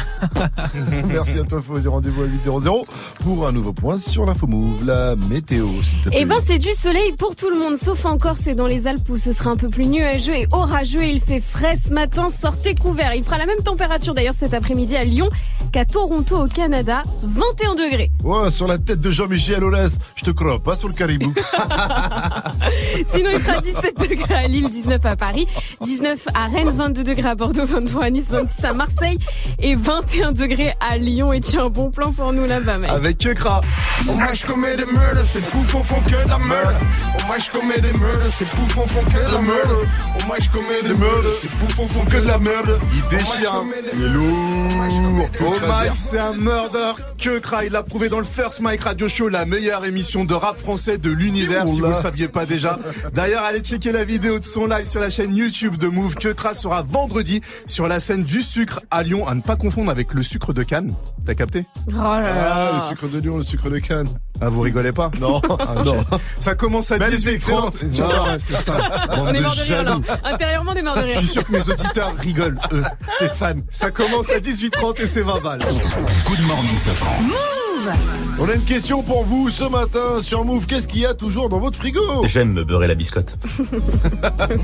Merci 1.09 1.38
à 1.38 1.44
toi, 1.44 1.61
Fauzi. 1.61 1.88
Rendez-vous 1.88 2.22
à 2.22 2.26
8.00 2.26 2.85
pour 3.22 3.46
un 3.46 3.52
nouveau 3.52 3.72
point 3.72 3.98
sur 3.98 4.26
l'info 4.26 4.46
move. 4.46 4.85
La 4.87 5.16
météo, 5.16 5.66
s'il 5.82 6.00
te 6.00 6.09
plaît. 6.09 6.18
Eh 6.20 6.24
ben, 6.24 6.37
c'est 6.46 6.59
du 6.59 6.72
soleil 6.72 7.12
pour 7.18 7.37
tout 7.37 7.50
le 7.50 7.59
monde, 7.59 7.76
sauf 7.76 8.04
encore 8.04 8.37
c'est 8.40 8.54
dans 8.54 8.66
les 8.66 8.87
Alpes 8.87 9.09
où 9.09 9.18
ce 9.18 9.32
sera 9.32 9.50
un 9.50 9.56
peu 9.56 9.68
plus 9.68 9.87
nuageux 9.87 10.35
et 10.35 10.46
orageux. 10.52 11.04
Il 11.04 11.20
fait 11.20 11.40
frais 11.40 11.76
ce 11.76 11.92
matin, 11.92 12.28
sortez 12.30 12.74
couvert. 12.74 13.14
Il 13.14 13.24
fera 13.24 13.38
la 13.38 13.46
même 13.46 13.62
température 13.64 14.14
d'ailleurs 14.14 14.35
cet 14.35 14.54
après-midi 14.54 14.96
à 14.96 15.04
Lyon 15.04 15.28
qu'à 15.72 15.85
Toronto 15.85 16.44
au 16.44 16.46
Canada, 16.46 17.02
21 17.22 17.74
degrés. 17.74 18.11
Ouais, 18.24 18.50
sur 18.50 18.66
la 18.66 18.78
tête 18.78 19.00
de 19.00 19.11
Jean-Michel 19.11 19.62
Aulas, 19.64 19.98
je 20.14 20.24
te 20.24 20.30
crois 20.30 20.59
pas 20.59 20.76
sur 20.76 20.88
le 20.88 20.94
caribou. 20.94 21.32
Sinon, 23.06 23.30
il 23.32 23.40
fera 23.40 23.61
17 23.61 23.98
degrés 23.98 24.35
à 24.35 24.48
Lille, 24.48 24.70
19 24.70 25.04
à 25.04 25.16
Paris, 25.16 25.46
19 25.82 26.28
à 26.35 26.46
Rennes, 26.46 26.70
22 26.70 27.04
degrés 27.04 27.28
à 27.28 27.35
Bordeaux, 27.35 27.64
23 27.64 28.04
à 28.04 28.11
Nice, 28.11 28.26
26 28.30 28.64
à 28.64 28.72
Marseille 28.72 29.18
et 29.59 29.74
21 29.87 30.33
degrés 30.33 30.75
à 30.81 30.96
Lyon. 30.96 31.33
Et 31.33 31.40
tu 31.40 31.59
as 31.59 31.62
un 31.62 31.68
bon 31.68 31.92
plan 31.92 32.11
pour 32.11 32.33
nous 32.33 32.44
là-bas, 32.44 32.77
mec. 32.79 32.90
Avec 32.90 33.18
Kekra. 33.18 33.61
Oh 34.09 34.12
moi 34.14 34.33
je 34.35 34.44
commets 34.44 34.75
des 34.75 34.85
meurtres, 34.85 35.25
ces 35.25 35.40
poufs 35.40 35.85
font 35.85 36.01
que 36.01 36.25
de 36.25 36.29
la 36.29 36.38
merde. 36.38 36.75
Oh 37.14 37.22
moi 37.29 37.37
je 37.38 37.51
commets 37.51 37.81
des 37.81 37.92
meurtres, 37.92 38.33
ces 38.33 38.44
poufs 38.46 38.72
font 38.72 39.05
que 39.05 39.27
de 39.27 39.33
la 39.33 39.40
merde. 39.40 39.77
Oh 39.79 40.22
moi 40.27 40.37
je 40.40 40.51
commets 40.51 40.83
des 40.83 40.94
meurtres, 40.99 41.33
ces 41.35 41.49
poufs 41.49 41.88
font 41.88 42.05
que 42.05 42.16
de 42.16 42.27
la 42.27 42.38
merde. 42.38 42.81
Il 42.92 43.16
déchire. 43.16 43.64
Il 43.94 44.03
est 44.03 44.09
lourd. 44.09 45.27
Oh 45.40 45.55
Mike, 45.68 45.92
c'est 45.94 46.18
un 46.18 46.33
murder 46.33 46.92
que 47.18 47.38
Kra. 47.38 47.64
Il 47.64 47.72
l'a 47.72 47.85
prouvé 47.85 48.09
dans 48.09 48.18
le 48.18 48.25
First 48.25 48.61
Mike 48.61 48.83
Radio 48.83 49.09
Show, 49.09 49.29
la 49.29 49.46
meilleure 49.46 49.85
émission 49.85 50.25
de 50.25 50.35
rap 50.35 50.59
français 50.59 50.99
de 50.99 51.11
l'univers, 51.11 51.68
si 51.68 51.81
vous 51.81 51.87
le 51.87 51.94
saviez 51.94 52.29
pas 52.29 52.44
déjà. 52.44 52.79
D'ailleurs, 53.14 53.44
allez 53.44 53.61
checker 53.61 53.92
la 53.92 54.05
vidéo 54.05 54.38
de 54.38 54.44
son 54.44 54.66
live 54.66 54.87
sur 54.87 55.01
la 55.01 55.11
chaîne 55.11 55.35
YouTube 55.37 55.77
de 55.77 55.87
Move. 55.87 56.16
Que 56.16 56.29
Kra 56.29 56.55
sera 56.55 56.83
vendredi 56.83 57.40
sur 57.66 57.87
la 57.87 58.01
scène 58.01 58.25
du 58.25 58.42
sucre 58.42 58.81
à 58.90 59.03
Lyon, 59.05 59.29
à 59.29 59.35
ne 59.35 59.40
pas 59.40 59.57
confondre 59.57 59.75
avec 59.88 60.14
le 60.14 60.22
sucre 60.22 60.52
de 60.52 60.62
Cannes. 60.62 60.92
T'as 61.24 61.34
capté? 61.34 61.66
Oh 61.88 61.90
là 61.92 62.20
là. 62.20 62.54
Ah, 62.54 62.70
le 62.74 62.80
sucre 62.80 63.06
de 63.08 63.18
Lyon, 63.18 63.36
le 63.36 63.42
sucre 63.42 63.68
de 63.68 63.78
Cannes. 63.78 64.08
Ah, 64.40 64.48
vous 64.48 64.60
rigolez 64.62 64.92
pas? 64.92 65.10
Non, 65.20 65.40
Ah, 65.60 65.82
non. 65.84 66.04
Ça 66.38 66.54
commence 66.54 66.90
à 66.92 66.98
Mais 66.98 67.06
elle 67.06 67.14
est 67.14 67.16
18 67.18 67.34
excellente. 67.34 67.74
30. 67.76 67.82
Non, 67.98 68.36
c'est 68.38 68.56
ça. 68.56 68.72
Bande 69.08 69.18
On 69.20 69.34
est 69.34 69.40
mort 69.40 69.54
de 69.54 69.60
rire. 69.60 70.00
Intérieurement, 70.24 70.72
on 70.74 70.76
est 70.78 70.82
mort 70.82 70.96
de 70.96 71.00
Je 71.02 71.06
rire. 71.06 71.18
suis 71.18 71.28
sûr 71.28 71.44
que 71.44 71.52
mes 71.52 71.68
auditeurs 71.68 72.14
rigolent, 72.16 72.58
eux. 72.72 72.82
T'es 73.18 73.28
fan. 73.28 73.62
Ça 73.70 73.90
commence 73.90 74.30
à 74.32 74.38
18h30 74.38 75.00
et 75.02 75.06
c'est 75.06 75.22
20 75.22 75.40
balles. 75.42 75.60
Good 76.26 76.40
morning, 76.46 76.76
Safran. 76.78 77.12
On 78.38 78.49
a 78.49 78.55
une 78.55 78.64
question 78.64 79.03
pour 79.03 79.25
vous 79.25 79.49
ce 79.49 79.64
matin 79.64 80.20
sur 80.20 80.44
Move. 80.44 80.66
Qu'est-ce 80.66 80.88
qu'il 80.88 81.01
y 81.01 81.07
a 81.07 81.14
toujours 81.14 81.49
dans 81.49 81.59
votre 81.59 81.79
frigo? 81.79 82.03
J'aime 82.25 82.53
me 82.53 82.64
beurrer 82.64 82.87
la 82.87 82.94
biscotte. 82.94 83.35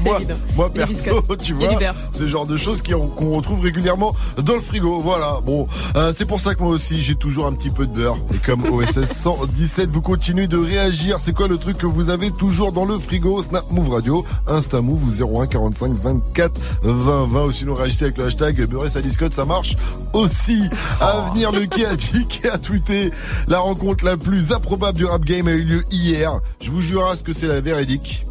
moi, 0.57 0.71
perso, 0.71 1.23
tu 1.43 1.55
vois, 1.55 1.79
le 2.21 2.27
genre 2.27 2.47
de 2.47 2.57
choses 2.57 2.83
qu'on 2.83 3.33
retrouve 3.33 3.63
régulièrement 3.63 4.15
dans 4.43 4.55
le 4.55 4.61
frigo. 4.61 4.99
Voilà. 4.99 5.39
Bon, 5.45 5.67
euh, 5.97 6.13
c'est 6.15 6.27
pour 6.27 6.41
ça 6.41 6.55
que 6.55 6.63
moi 6.63 6.71
aussi 6.71 7.01
j'ai 7.01 7.15
toujours 7.15 7.47
un 7.47 7.53
petit 7.53 7.71
peu 7.71 7.87
de 7.87 7.93
beurre. 7.93 8.17
Et 8.35 8.39
comme 8.39 8.65
OSS 8.65 9.05
117, 9.05 9.89
vous 9.93 10.03
continuez 10.03 10.49
de 10.49 10.59
réagir. 10.59 11.19
C'est 11.21 11.33
quoi 11.33 11.49
le 11.49 11.59
truc 11.59 11.79
que 11.79 11.87
vous 11.87 12.11
avez 12.11 12.31
toujours 12.31 12.73
dans 12.73 12.85
le 12.85 12.99
frigo? 12.99 13.43
Snap 13.43 13.71
Move 13.71 13.91
Radio, 13.91 14.25
Insta 14.49 14.81
Move 14.81 15.05
ou 15.05 15.41
01 15.41 15.47
45 15.47 15.93
24 15.93 16.61
20 16.83 17.27
20. 17.27 17.45
Ou 17.45 17.53
sinon 17.53 17.75
réagissez 17.75 18.05
avec 18.05 18.19
le 18.19 18.27
hashtag 18.27 18.67
beurrer 18.67 18.91
sa 18.91 19.01
biscotte, 19.01 19.33
ça 19.33 19.45
marche 19.45 19.77
aussi. 20.13 20.63
À 21.01 21.31
venir, 21.33 21.53
le 21.53 21.67
qui 21.67 21.85
a 21.85 21.95
dit, 21.95 22.27
qui 22.27 22.47
a 22.49 22.59
tweeté 22.59 23.12
la 23.48 23.59
rencontre 23.59 24.05
la 24.05 24.16
plus 24.16 24.53
improbable 24.53 24.98
du 24.98 25.05
rap 25.05 25.25
game 25.25 25.48
a 25.48 25.53
eu 25.53 25.64
lieu 25.64 25.85
hier. 25.90 26.40
Je 26.61 26.70
vous 26.70 26.81
jure 26.81 27.07
à 27.07 27.16
ce 27.16 27.22
que 27.22 27.33
c'est 27.33 27.46
la 27.46 27.61
véridique? 27.61 28.25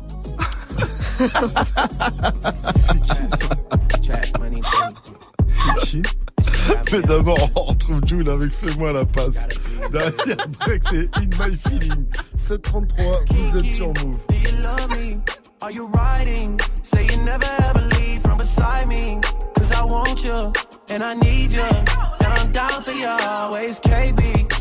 C'est 5.48 5.80
qui? 5.82 6.02
Mais 6.92 7.02
d'abord, 7.02 7.50
on 7.56 7.62
retrouve 7.62 8.02
June 8.06 8.30
avec 8.30 8.54
Fais-moi 8.54 8.94
la 8.94 9.06
passe. 9.06 9.36
Derrière 9.92 10.48
Drake, 10.60 10.84
c'est 10.90 11.10
In 11.16 11.28
My 11.40 11.58
Feeling. 11.58 12.06
733, 12.36 13.06
vous 13.30 13.58
êtes 13.58 13.72
sur 13.72 13.88
Move. 13.88 14.18
Are 15.64 15.70
you 15.70 15.88
riding? 15.94 16.60
Say 16.82 17.06
you 17.06 17.18
never 17.18 17.46
ever 17.70 17.88
leave 18.00 18.20
from 18.24 18.38
beside 18.38 18.88
me. 18.88 19.20
Cause 19.56 19.72
I 19.72 19.84
want 19.84 20.24
you 20.24 20.52
and 20.90 21.04
I 21.04 21.14
need 21.14 21.52
you. 21.52 21.62
And 21.62 22.34
I'm 22.34 22.52
down 22.52 22.82
for 22.82 22.92
you 22.92 23.08
always, 23.08 23.80
KB. 23.80 24.61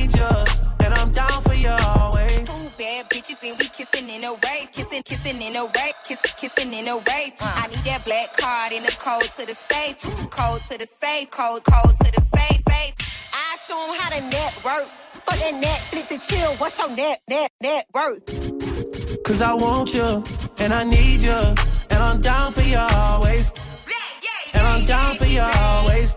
in 4.23 4.29
a 4.29 4.67
kissing, 4.71 5.01
kissing 5.03 5.41
in 5.41 5.55
a 5.55 5.65
way, 5.65 5.91
kissing, 6.05 6.31
kissing 6.37 6.73
in 6.73 6.87
a 6.87 6.97
way. 6.97 7.33
I 7.39 7.67
need 7.67 7.79
that 7.85 8.03
black 8.05 8.37
card 8.37 8.71
in 8.71 8.83
the 8.83 8.91
cold 8.99 9.23
to 9.23 9.45
the 9.45 9.55
safe, 9.69 9.97
cold 10.29 10.61
to 10.69 10.77
the 10.77 10.87
safe, 11.01 11.29
cold, 11.31 11.63
cold 11.63 11.95
to 12.03 12.11
the 12.11 12.21
safe, 12.35 12.61
safe. 12.69 12.93
I 13.33 13.57
show 13.65 13.75
them 13.75 13.99
how 13.99 14.09
to 14.09 14.21
network. 14.29 14.89
but 15.25 15.35
that 15.39 15.53
Netflix 15.55 16.11
and 16.11 16.21
chill. 16.21 16.51
What's 16.55 16.77
your 16.77 16.95
net, 16.95 17.21
net, 17.27 17.51
net 17.61 17.85
worth? 17.93 19.23
Cause 19.23 19.41
I 19.41 19.53
want 19.53 19.93
you, 19.93 20.23
and 20.59 20.73
I 20.73 20.83
need 20.83 21.21
you, 21.21 21.41
and 21.89 22.03
I'm 22.03 22.21
down 22.21 22.51
for 22.51 22.61
you 22.61 22.77
always. 22.77 23.49
Yeah, 23.87 23.93
yeah, 24.21 24.59
and 24.59 24.67
I'm 24.67 24.85
down 24.85 25.15
for 25.15 25.25
you 25.25 25.41
always. 25.41 26.13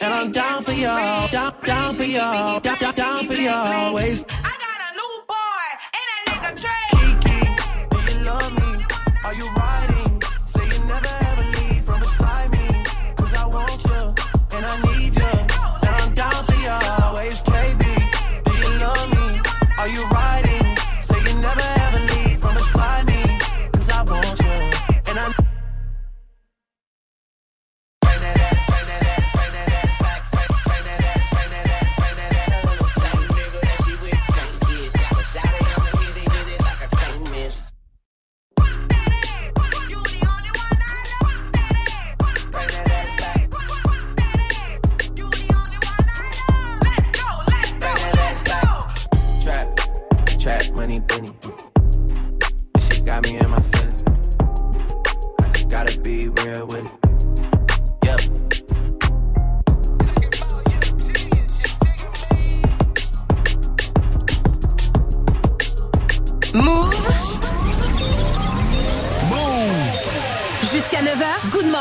And 0.00 0.12
I'm 0.12 0.30
down 0.30 0.62
for 0.62 0.72
you, 0.72 0.86
down, 1.32 1.54
down 1.62 1.94
for 1.94 2.04
you, 2.04 2.18
down, 2.18 2.94
down 2.94 3.26
for 3.26 3.34
you 3.34 3.48
always. 3.48 4.24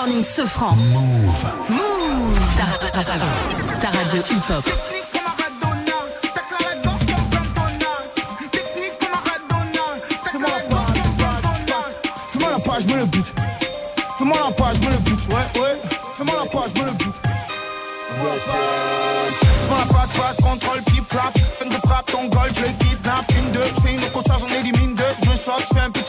morning 0.06 0.24
se 0.24 0.46
franc. 0.46 0.76
Move. 0.76 1.46
Move. 1.70 2.40
Ta, 2.58 3.90
radio 3.90 4.22
hip 4.30 4.50
hop. 4.50 4.64
Fais-moi 12.32 12.50
la 12.52 12.60
page, 12.60 12.86
me 12.88 12.96
le 12.98 13.06
but. 13.06 13.26
Fais-moi 14.18 14.38
la 14.44 14.52
page, 14.52 14.80
me 14.82 14.90
le 14.90 14.98
but. 14.98 15.20
Ouais, 15.30 15.62
ouais. 15.62 15.78
Fais-moi 16.18 16.36
la 16.36 16.50
page, 16.50 16.74
me 16.76 16.84
le 16.84 16.92
but. 16.92 17.14
Fais-moi 18.10 18.30
la 18.30 18.40
page. 18.52 19.36
Fais-moi 19.40 19.78
la 19.80 19.94
passe, 19.94 20.12
passe, 20.18 20.38
contrôle, 20.38 20.82
pip, 20.84 21.08
clap. 21.08 21.34
Fin 21.58 21.68
de 21.68 21.80
frappe, 21.88 22.12
ton 22.12 22.26
goal, 22.26 22.50
je 22.54 22.62
le 22.62 22.68
kidnappe. 22.68 23.32
Une, 23.38 23.52
deux, 23.52 23.70
je 23.76 23.82
fais 23.82 23.94
une 23.94 24.04
au 24.04 24.40
j'en 24.40 24.60
élimine 24.60 24.96
deux. 24.96 25.14
Je 25.24 25.30
me 25.30 25.36
sors, 25.38 25.60
je 25.60 25.74
fais 25.74 25.80
un 25.80 25.92
pip. 25.92 26.03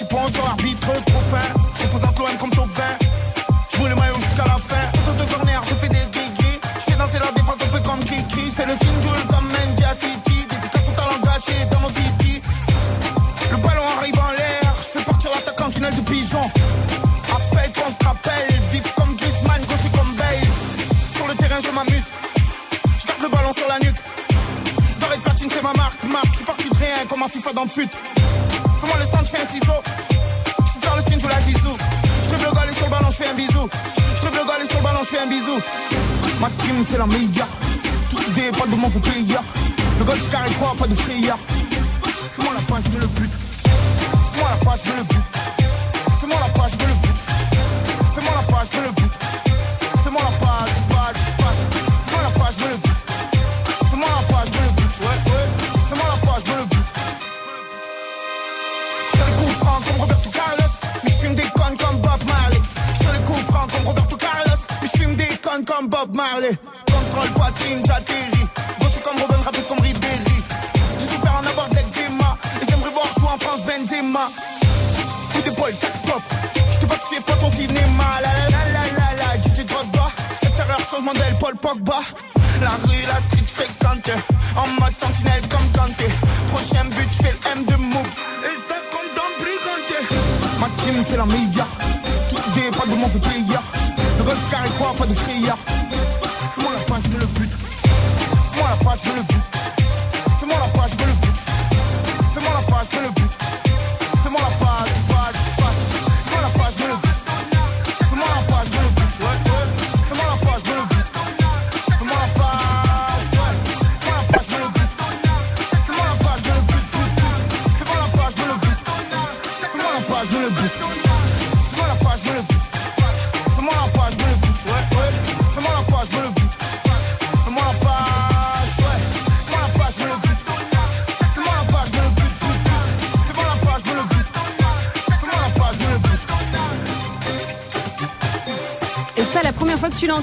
God's 98.95 99.09
revealed. 99.09 99.34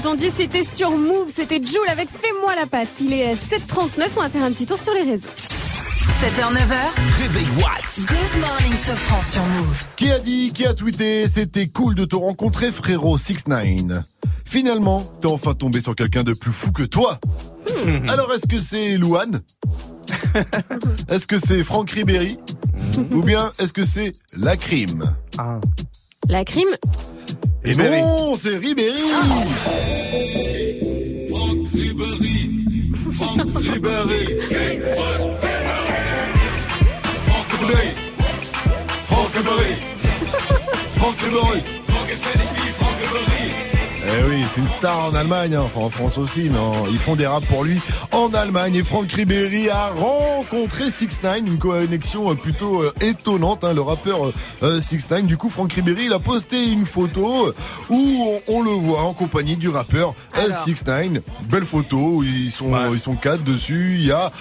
entendu, 0.02 0.30
c'était 0.36 0.64
sur 0.64 0.90
Move, 0.90 1.28
c'était 1.28 1.62
Joule 1.62 1.88
avec 1.88 2.08
Fais-moi 2.08 2.56
la 2.56 2.66
passe. 2.66 2.88
Il 2.98 3.12
est 3.12 3.34
7h39, 3.34 4.08
on 4.16 4.22
va 4.22 4.28
faire 4.28 4.42
un 4.42 4.50
petit 4.50 4.66
tour 4.66 4.76
sur 4.76 4.92
les 4.94 5.02
réseaux. 5.02 5.28
7h, 5.28 6.52
9h. 6.52 7.22
Réveil 7.22 7.46
Watts. 7.58 8.06
Good 8.08 8.40
morning, 8.40 8.72
ce 8.80 8.90
France 8.90 9.30
sur 9.30 9.42
Move. 9.42 9.84
Qui 9.94 10.10
a 10.10 10.18
dit, 10.18 10.52
qui 10.52 10.66
a 10.66 10.74
tweeté, 10.74 11.28
c'était 11.28 11.68
cool 11.68 11.94
de 11.94 12.04
te 12.04 12.16
rencontrer, 12.16 12.72
frérot 12.72 13.16
69. 13.16 14.02
Finalement, 14.44 15.02
t'es 15.20 15.28
enfin 15.28 15.54
tombé 15.54 15.80
sur 15.80 15.94
quelqu'un 15.94 16.24
de 16.24 16.32
plus 16.32 16.52
fou 16.52 16.72
que 16.72 16.82
toi. 16.82 17.20
Hmm. 17.84 18.08
Alors, 18.08 18.32
est-ce 18.32 18.48
que 18.48 18.58
c'est 18.58 18.96
Louane 18.96 19.40
Est-ce 21.08 21.28
que 21.28 21.38
c'est 21.38 21.62
Franck 21.62 21.92
Ribéry 21.92 22.38
hmm. 22.96 23.14
Ou 23.14 23.22
bien 23.22 23.52
est-ce 23.60 23.72
que 23.72 23.84
c'est 23.84 24.10
la 24.36 24.56
crime. 24.56 25.04
Ah. 25.38 25.60
La 26.28 26.44
crime 26.44 26.68
et 27.64 27.74
c'est 28.36 28.56
Ribéry. 28.56 28.98
Franck 31.28 31.68
Ribéry. 31.72 32.50
Franck 33.12 33.40
Ribéry. 33.56 34.24
Franck 37.26 37.52
Ribéry. 37.60 37.88
Franck 39.04 39.34
Ribéry. 39.34 39.74
Franck 40.96 41.20
Ribéry. 41.20 41.62
Franck 42.74 42.96
Ribéry. 43.00 43.71
Eh 44.04 44.24
oui, 44.28 44.44
c'est 44.48 44.60
une 44.60 44.68
star 44.68 45.06
en 45.06 45.14
Allemagne, 45.14 45.54
hein. 45.54 45.62
enfin 45.64 45.80
en 45.82 45.90
France 45.90 46.18
aussi, 46.18 46.48
mais 46.50 46.58
en- 46.58 46.86
ils 46.90 46.98
font 46.98 47.14
des 47.14 47.26
raps 47.26 47.46
pour 47.46 47.62
lui 47.62 47.80
en 48.10 48.34
Allemagne. 48.34 48.74
Et 48.74 48.82
Franck 48.82 49.12
Ribéry 49.12 49.70
a 49.70 49.88
rencontré 49.90 50.90
6 50.90 51.20
9 51.22 51.38
une 51.46 51.58
connexion 51.58 52.30
euh, 52.30 52.34
plutôt 52.34 52.82
euh, 52.82 52.92
étonnante, 53.00 53.62
hein, 53.62 53.72
le 53.74 53.80
rappeur 53.80 54.32
6 54.80 55.06
9 55.08 55.22
Du 55.26 55.36
coup, 55.36 55.48
Franck 55.48 55.72
Ribéry, 55.74 56.06
il 56.06 56.12
a 56.12 56.18
posté 56.18 56.66
une 56.66 56.84
photo 56.84 57.46
euh, 57.46 57.54
où 57.90 58.26
on, 58.48 58.54
on 58.58 58.62
le 58.62 58.70
voit 58.70 59.02
en 59.02 59.14
compagnie 59.14 59.56
du 59.56 59.68
rappeur 59.68 60.14
6 60.64 60.84
9 60.84 61.20
Belle 61.48 61.64
photo, 61.64 62.22
ils 62.24 62.50
sont 62.50 62.72
ils 62.92 63.00
sont 63.00 63.14
quatre 63.14 63.44
dessus. 63.44 63.96
Il 64.00 64.06
y 64.06 64.12
a 64.12 64.32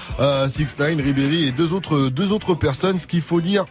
6 0.49 0.75
9 0.79 0.95
Ribéry 1.03 1.47
et 1.47 1.51
deux 1.51 1.71
autres 1.73 2.09
deux 2.09 2.31
autres 2.31 2.55
personnes. 2.55 2.97
Ce 2.97 3.05
qu'il 3.05 3.21
faut 3.21 3.41
dire, 3.41 3.65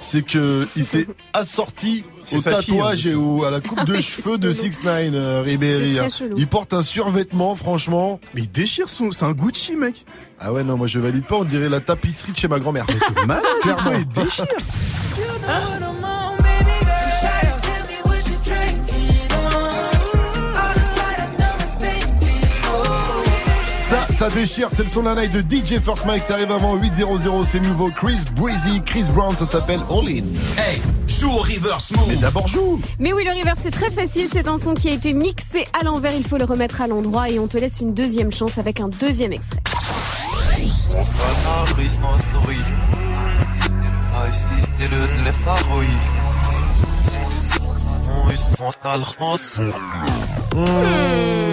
c'est 0.00 0.22
que 0.22 0.66
il 0.74 0.84
s'est 0.86 1.06
assorti 1.34 2.04
au 2.36 2.38
sa 2.40 2.60
fille, 2.62 2.74
tatouage 2.76 3.06
hein. 3.06 3.10
et 3.10 3.14
au, 3.14 3.44
à 3.44 3.50
la 3.50 3.60
coupe 3.60 3.84
de 3.84 4.00
cheveux 4.00 4.38
de 4.38 4.50
6 4.52 4.82
9 4.84 5.44
Ribéry. 5.44 5.94
C'est 5.96 6.08
très 6.08 6.24
hein. 6.26 6.28
Il 6.36 6.46
porte 6.46 6.72
un 6.72 6.82
survêtement, 6.82 7.54
franchement. 7.56 8.20
Mais 8.34 8.42
il 8.42 8.50
déchire 8.50 8.88
son, 8.88 9.10
c'est 9.10 9.24
un 9.24 9.32
Gucci, 9.32 9.76
mec. 9.76 10.04
Ah 10.40 10.52
ouais, 10.52 10.62
non, 10.62 10.76
moi 10.76 10.86
je 10.86 10.98
valide 10.98 11.24
pas, 11.24 11.36
on 11.36 11.44
dirait 11.44 11.68
la 11.68 11.80
tapisserie 11.80 12.32
de 12.32 12.36
chez 12.36 12.48
ma 12.48 12.58
grand-mère. 12.60 12.86
malade, 13.26 13.42
Clairement. 13.62 13.90
il 13.92 14.06
déchire. 14.06 14.44
Ça, 24.18 24.28
déchire, 24.30 24.66
c'est 24.72 24.82
le 24.82 24.88
son 24.88 25.04
d'un 25.04 25.14
night 25.14 25.30
de 25.30 25.42
DJ 25.42 25.78
First 25.80 26.04
Mike, 26.04 26.24
ça 26.24 26.34
arrive 26.34 26.50
avant 26.50 26.76
8.00, 26.76 27.46
c'est 27.46 27.60
nouveau 27.60 27.88
Chris 27.88 28.18
Breezy, 28.34 28.80
Chris 28.84 29.04
Brown, 29.14 29.36
ça 29.36 29.46
s'appelle 29.46 29.78
All 29.88 30.08
In. 30.08 30.24
Hey, 30.60 30.82
joue 31.06 31.30
au 31.30 31.36
reverse 31.36 31.92
move. 31.92 32.06
Mais 32.08 32.16
d'abord 32.16 32.48
joue. 32.48 32.80
Mais 32.98 33.12
oui, 33.12 33.22
le 33.22 33.30
reverse, 33.30 33.60
c'est 33.62 33.70
très 33.70 33.92
facile. 33.92 34.26
C'est 34.32 34.48
un 34.48 34.58
son 34.58 34.74
qui 34.74 34.88
a 34.88 34.92
été 34.92 35.12
mixé 35.12 35.68
à 35.80 35.84
l'envers. 35.84 36.16
Il 36.16 36.26
faut 36.26 36.36
le 36.36 36.46
remettre 36.46 36.80
à 36.80 36.88
l'endroit 36.88 37.30
et 37.30 37.38
on 37.38 37.46
te 37.46 37.58
laisse 37.58 37.78
une 37.78 37.94
deuxième 37.94 38.32
chance 38.32 38.58
avec 38.58 38.80
un 38.80 38.88
deuxième 38.88 39.32
extrait. 39.32 39.60
Mmh, 50.56 51.47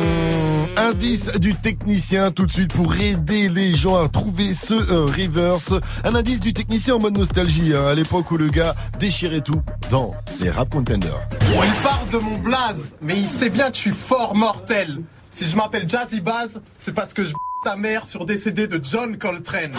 indice 0.77 1.31
du 1.39 1.55
technicien 1.55 2.31
tout 2.31 2.45
de 2.45 2.51
suite 2.51 2.73
pour 2.73 2.95
aider 2.95 3.49
les 3.49 3.75
gens 3.75 3.95
à 3.95 4.07
trouver 4.07 4.53
ce 4.53 4.73
euh, 4.73 5.05
reverse. 5.05 5.73
Un 6.03 6.15
indice 6.15 6.39
du 6.39 6.53
technicien 6.53 6.95
en 6.95 6.99
mode 6.99 7.17
nostalgie, 7.17 7.73
hein, 7.75 7.87
à 7.87 7.95
l'époque 7.95 8.29
où 8.31 8.37
le 8.37 8.47
gars 8.47 8.75
déchirait 8.99 9.41
tout 9.41 9.61
dans 9.91 10.13
les 10.39 10.49
rap 10.49 10.69
contenders. 10.69 11.19
Il 11.41 11.73
parle 11.83 12.09
de 12.11 12.17
mon 12.17 12.37
blaze, 12.37 12.95
mais 13.01 13.17
il 13.17 13.27
sait 13.27 13.49
bien 13.49 13.69
que 13.69 13.75
je 13.75 13.81
suis 13.81 13.91
fort 13.91 14.35
mortel. 14.35 15.01
Si 15.31 15.45
je 15.45 15.55
m'appelle 15.55 15.87
Jazzy 15.89 16.21
Baz, 16.21 16.61
c'est 16.77 16.93
parce 16.93 17.13
que 17.13 17.23
je 17.23 17.33
ta 17.65 17.75
mère 17.75 18.05
sur 18.05 18.27
décédé 18.27 18.67
de 18.67 18.79
John 18.83 19.17
Coltrane. 19.17 19.75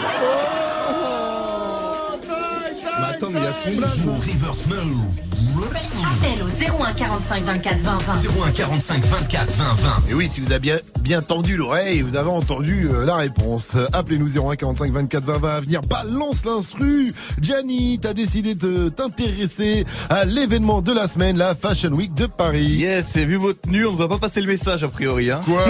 Mais 2.99 3.06
attends, 3.17 3.29
mais 3.31 3.39
il 3.39 3.43
y 3.79 3.83
a 3.83 3.87
son 3.87 4.09
au 4.09 4.13
reverse 4.15 4.65
move. 4.67 5.05
Appel 5.57 6.43
au 6.43 6.83
01 6.83 6.93
45 6.93 7.43
24 7.43 7.79
20 7.79 7.97
20. 7.97 8.13
01 8.45 8.51
45 8.51 9.05
24 9.05 9.51
20 9.53 9.63
20. 9.75 9.89
Et 10.09 10.13
oui, 10.13 10.27
si 10.29 10.39
vous 10.39 10.51
avez 10.51 10.59
bien, 10.59 10.77
bien 11.01 11.21
tendu 11.21 11.57
l'oreille, 11.57 12.01
vous 12.01 12.15
avez 12.15 12.29
entendu 12.29 12.87
euh, 12.91 13.05
la 13.05 13.15
réponse. 13.15 13.75
Appelez-nous 13.93 14.37
01 14.37 14.55
45 14.55 14.91
24 14.91 15.23
20 15.23 15.37
20 15.39 15.49
à 15.49 15.59
venir. 15.59 15.81
Balance 15.81 16.45
l'instru. 16.45 17.13
Gianni, 17.41 17.99
t'as 17.99 18.13
décidé 18.13 18.55
de 18.55 18.89
t'intéresser 18.89 19.85
à 20.09 20.25
l'événement 20.25 20.81
de 20.81 20.91
la 20.91 21.07
semaine, 21.07 21.37
la 21.37 21.55
Fashion 21.55 21.91
Week 21.91 22.13
de 22.13 22.27
Paris. 22.27 22.65
Yes, 22.65 23.15
et 23.15 23.25
vu 23.25 23.35
votre 23.35 23.61
tenue, 23.61 23.85
on 23.85 23.93
ne 23.93 23.97
va 23.97 24.07
pas 24.07 24.17
passer 24.17 24.41
le 24.41 24.47
message 24.47 24.83
a 24.83 24.87
priori. 24.87 25.31
Hein. 25.31 25.41
Quoi 25.45 25.63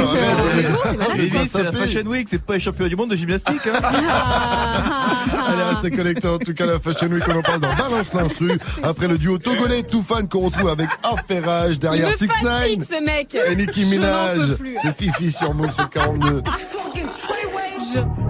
Mais 0.56 0.64
Pas 0.98 1.06
oui, 1.18 1.32
c'est 1.48 1.64
la. 1.64 1.72
Fashion 1.72 2.06
Week, 2.08 2.28
c'est 2.30 2.42
pas 2.42 2.54
les 2.54 2.60
championnats 2.60 2.90
du 2.90 2.96
monde 2.96 3.12
de 3.12 3.16
gymnastique. 3.16 3.62
Hein. 3.68 3.80
Allez, 5.48 5.64
restez 5.64 5.92
connectés. 5.92 6.28
En 6.28 6.40
tout 6.40 6.54
cas, 6.54 6.66
la 6.66 6.80
Fashion 6.80 7.08
Week, 7.08 7.24
on 7.30 7.37
en 7.38 7.42
parle 7.42 7.62
dans 7.62 7.74
Balance 7.76 8.14
l'instru. 8.14 8.60
Après 8.84 9.08
le 9.08 9.18
duo 9.18 9.38
togolais 9.38 9.84
Toufan 9.84 10.26
qu'on 10.28 10.42
retrouve 10.42 10.70
avec 10.70 10.90
Affairage 11.04 11.80
derrière 11.80 12.08
Il 12.10 12.12
me 12.12 12.18
6 12.18 12.28
fatigue, 12.28 12.80
9 12.80 12.88
ce 12.88 13.04
mec. 13.04 13.36
et 13.36 13.56
Nicki 13.56 13.84
Je 13.84 13.90
Minaj. 13.90 14.40
C'est 14.82 14.96
Fifi 14.98 15.32
sur 15.32 15.54
Move 15.54 15.72
742. 15.72 16.44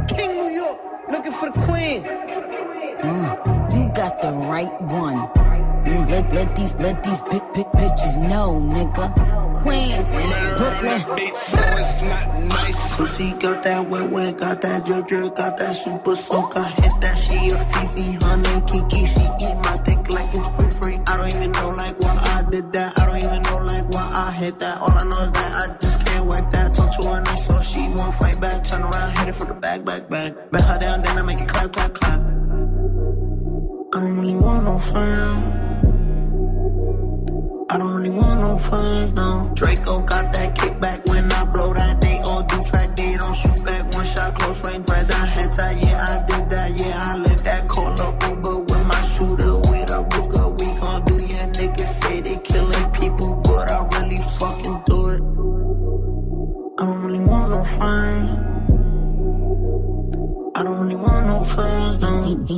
King 0.08 0.38
New 0.38 0.50
York, 0.50 0.78
looking 1.12 1.32
for 1.32 1.50
the 1.52 1.60
queen. 1.66 2.04
Mm, 3.04 3.74
you 3.74 3.88
got 3.94 4.22
the 4.22 4.32
right 4.50 4.72
one. 4.82 5.28
Mm, 5.86 6.10
let, 6.10 6.34
let 6.34 6.56
these 6.56 6.76
let 6.80 7.04
these 7.04 7.22
big 7.32 7.42
big 7.54 7.66
bitches 7.78 8.18
know, 8.28 8.60
nigga. 8.60 9.12
Queens, 9.54 10.10
Brooklyn. 10.58 11.00
So 11.36 11.64
it's 11.78 12.02
not 12.02 12.44
nice. 12.44 12.96
Pussy 12.96 13.32
got 13.34 13.64
that 13.64 13.90
wet 13.90 14.10
wet, 14.10 14.38
got 14.38 14.62
that 14.62 14.86
drip 14.86 15.06
drip, 15.08 15.36
got 15.36 15.58
that 15.58 15.76
super 15.76 16.16
soak. 16.16 16.58
I 16.58 16.70
hit 16.70 16.94
that 17.02 17.18
she 17.18 17.38
a 17.54 17.58
Fifi, 17.58 18.18
honey 18.20 18.58
Kiki. 18.68 19.06
She 19.06 19.26
eat 19.46 19.58
my 19.64 19.76
dick 19.86 20.02
like 20.10 20.30
it's 20.34 20.50
free 20.56 20.72
free. 20.72 20.98
I 21.08 21.18
don't 21.18 21.34
even 21.36 21.52
know 21.52 21.70
like 21.78 22.00
why 22.00 22.16
I 22.36 22.50
did 22.50 22.72
that. 22.74 22.98
I 22.98 23.06
don't 23.06 23.24
even 23.24 23.42
know 23.44 23.60
like 23.66 23.88
why 23.90 24.06
I 24.28 24.32
hit 24.32 24.60
that. 24.60 24.82
All 24.82 24.92
I 24.92 25.04
know 25.04 25.22
is 25.24 25.32
that 25.32 25.52
I 25.62 25.78
just 25.78 26.08
can't 26.08 26.26
wipe 26.26 26.50
that. 26.52 26.74
Talk 26.74 26.90
to 27.00 27.08
her 27.08 27.22
nice 27.22 27.48
so 27.48 27.62
she 27.62 27.82
won't 27.96 28.14
fight 28.16 28.40
back. 28.42 28.64
Turn 28.64 28.82
around, 28.82 29.18
hit 29.18 29.28
it 29.30 29.36
for 29.36 29.46
the 29.46 29.56
back, 29.56 29.86
back, 29.86 30.10
back. 30.10 30.52
Bet 30.52 30.64
her 30.64 30.80
down, 30.80 31.02
then 31.02 31.18
I 31.18 31.22
make 31.24 31.40
it 31.40 31.48
clap, 31.48 31.72
clap, 31.72 31.94
clap. 31.94 32.20
I 33.94 34.00
don't 34.00 34.18
really 34.20 34.36
want 34.36 34.66
no 34.66 34.78
friends. 34.80 35.47
Really 38.58 38.72
want 38.72 39.14
no 39.14 39.14
friends, 39.14 39.14
no. 39.14 39.52
Draco 39.54 40.00
got 40.02 40.34
that 40.34 40.56
kickback 40.56 40.77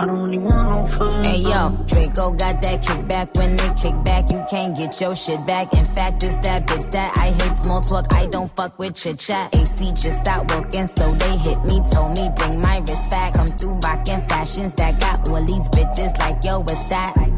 I 0.00 0.06
don't 0.06 0.22
really 0.22 0.38
want 0.38 0.66
no 0.70 0.86
friends. 0.86 1.26
Hey 1.26 1.40
yo, 1.42 1.76
Draco 1.84 2.32
got 2.32 2.62
that 2.62 2.80
kickback. 2.80 3.36
When 3.36 3.54
they 3.58 3.68
kick 3.82 4.02
back, 4.02 4.32
you 4.32 4.42
can't 4.48 4.74
get 4.74 4.98
your 4.98 5.14
shit 5.14 5.44
back. 5.46 5.74
In 5.74 5.84
fact, 5.84 6.22
it's 6.22 6.36
that 6.36 6.66
bitch 6.66 6.90
that 6.92 7.12
I 7.18 7.26
hate 7.26 7.56
small 7.62 7.82
talk. 7.82 8.06
I 8.14 8.24
don't 8.24 8.50
fuck 8.56 8.78
with 8.78 8.94
chit 8.94 9.18
chat. 9.18 9.54
AC 9.54 9.90
just 9.90 10.22
stopped 10.22 10.54
working, 10.54 10.86
so 10.86 11.04
they 11.20 11.36
hit 11.44 11.62
me. 11.64 11.82
Told 11.92 12.16
me 12.16 12.30
bring 12.34 12.62
my 12.62 12.78
wrist 12.78 13.10
back. 13.10 13.34
Come 13.34 13.46
through 13.46 13.74
rockin' 13.84 14.22
fashions 14.22 14.72
that 14.72 14.98
got 15.00 15.28
all 15.28 15.44
these 15.44 15.68
bitches 15.68 16.18
like 16.18 16.42
yo, 16.42 16.60
what's 16.60 16.88
that? 16.88 17.12
I 17.18 17.28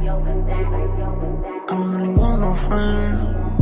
don't 1.66 1.90
really 1.90 2.14
want 2.14 2.42
no 2.42 2.54
friends. 2.54 3.61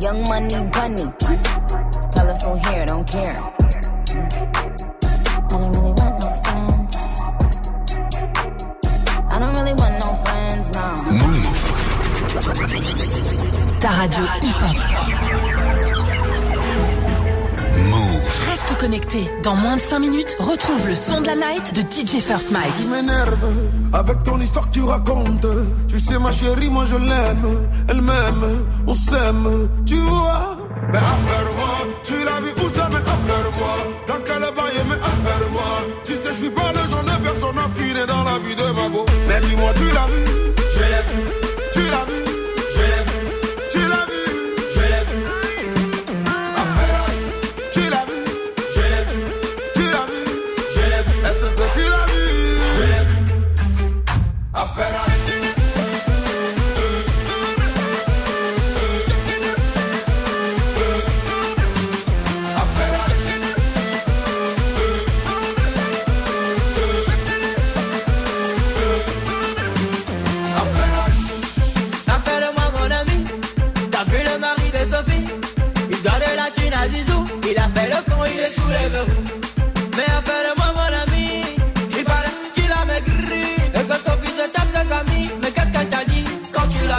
Young 0.00 0.24
money 0.24 0.60
bunny. 0.72 1.06
Colorful 2.14 2.56
hair, 2.56 2.84
don't 2.86 3.06
care. 3.08 3.36
I 5.36 5.48
don't 5.48 5.70
really 5.72 5.92
want 5.92 6.20
no 6.20 6.28
friends. 6.42 6.96
I 9.32 9.38
don't 9.38 9.54
really 9.56 9.74
want 9.74 9.94
no 10.04 10.14
friends, 10.24 10.70
no. 10.74 10.86
Move. 11.12 11.56
Ta 13.80 13.90
radio 14.00 14.24
hip-hop. 14.42 15.53
Reste 18.54 18.78
connecté. 18.78 19.28
Dans 19.42 19.56
moins 19.56 19.74
de 19.74 19.80
5 19.80 19.98
minutes, 19.98 20.36
retrouve 20.38 20.86
le 20.86 20.94
son 20.94 21.20
de 21.20 21.26
la 21.26 21.34
night 21.34 21.74
de 21.74 21.80
DJ 21.80 22.20
First 22.22 22.50
Tu 22.50 22.54
Mike. 22.54 22.88
m'énerves 22.88 23.34
avec 23.92 24.22
ton 24.22 24.40
histoire 24.40 24.68
que 24.70 24.74
tu 24.74 24.82
racontes. 24.84 25.44
Tu 25.88 25.98
sais, 25.98 26.20
ma 26.20 26.30
chérie, 26.30 26.70
moi 26.70 26.84
je 26.86 26.94
l'aime. 26.94 27.66
Elle 27.88 28.00
m'aime, 28.00 28.44
on 28.86 28.94
s'aime, 28.94 29.68
tu 29.84 29.96
vois? 29.96 30.56
Mais 30.92 30.98
affaire-moi, 30.98 31.74
tu 32.04 32.12
l'as 32.24 32.40
vu 32.42 32.52
où 32.64 32.68
ça, 32.70 32.88
mais 32.92 32.98
affaire-moi. 32.98 33.74
Dans 34.06 34.20
quel 34.24 34.42
bail, 34.42 34.84
mais 34.88 34.94
affaire-moi. 34.94 35.70
Tu 36.04 36.12
sais, 36.12 36.28
je 36.28 36.34
suis 36.34 36.50
pas 36.50 36.70
le 36.72 36.88
genre 36.88 37.02
de 37.02 37.24
personne 37.24 37.58
affinée 37.58 38.06
dans 38.06 38.22
la 38.22 38.38
vie 38.38 38.54
de 38.54 38.70
ma 38.72 38.88
go. 38.88 39.04
Mais 39.26 39.40
dis-moi, 39.48 39.72
tu 39.74 39.86
l'as 39.92 40.06
vu, 40.06 40.22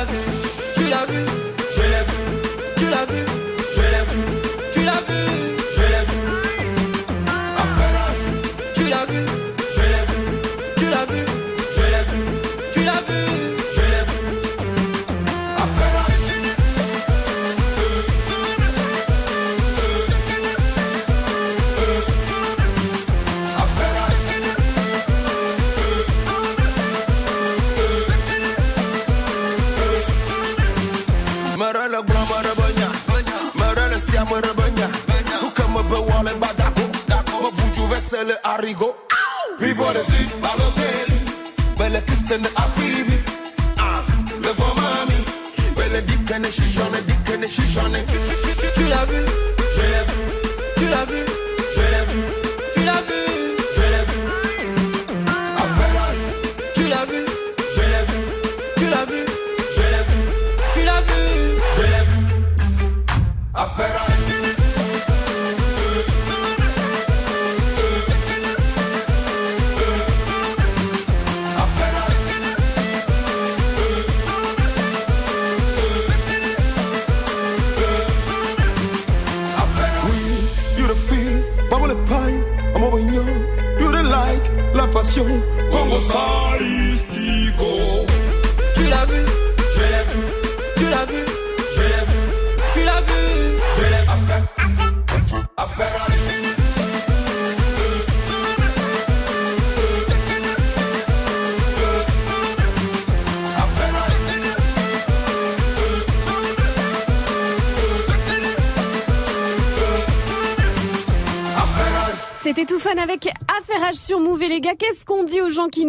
quand 0.08 0.14
tu 0.74 0.88
l'as 0.90 1.06
vu 1.06 1.16
Tu 1.16 1.24
l'as 1.24 1.26
vu, 1.26 1.45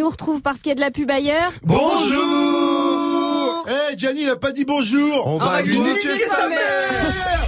nous 0.07 0.11
retrouvent 0.11 0.41
parce 0.41 0.61
qu'il 0.61 0.69
y 0.69 0.73
a 0.73 0.77
de 0.77 0.81
la 0.81 0.93
pub 0.93 1.11
ailleurs 1.11 1.51
Bonjour 1.65 3.65
Eh, 3.69 3.97
Gianni, 3.97 4.23
il 4.23 4.29
a 4.29 4.37
pas 4.37 4.53
dit 4.53 4.65
bonjour 4.65 5.27
On 5.27 5.37
va 5.39 5.63
lui 5.63 5.81
niquer 5.81 6.15
sa 6.15 6.49
mère 6.49 6.61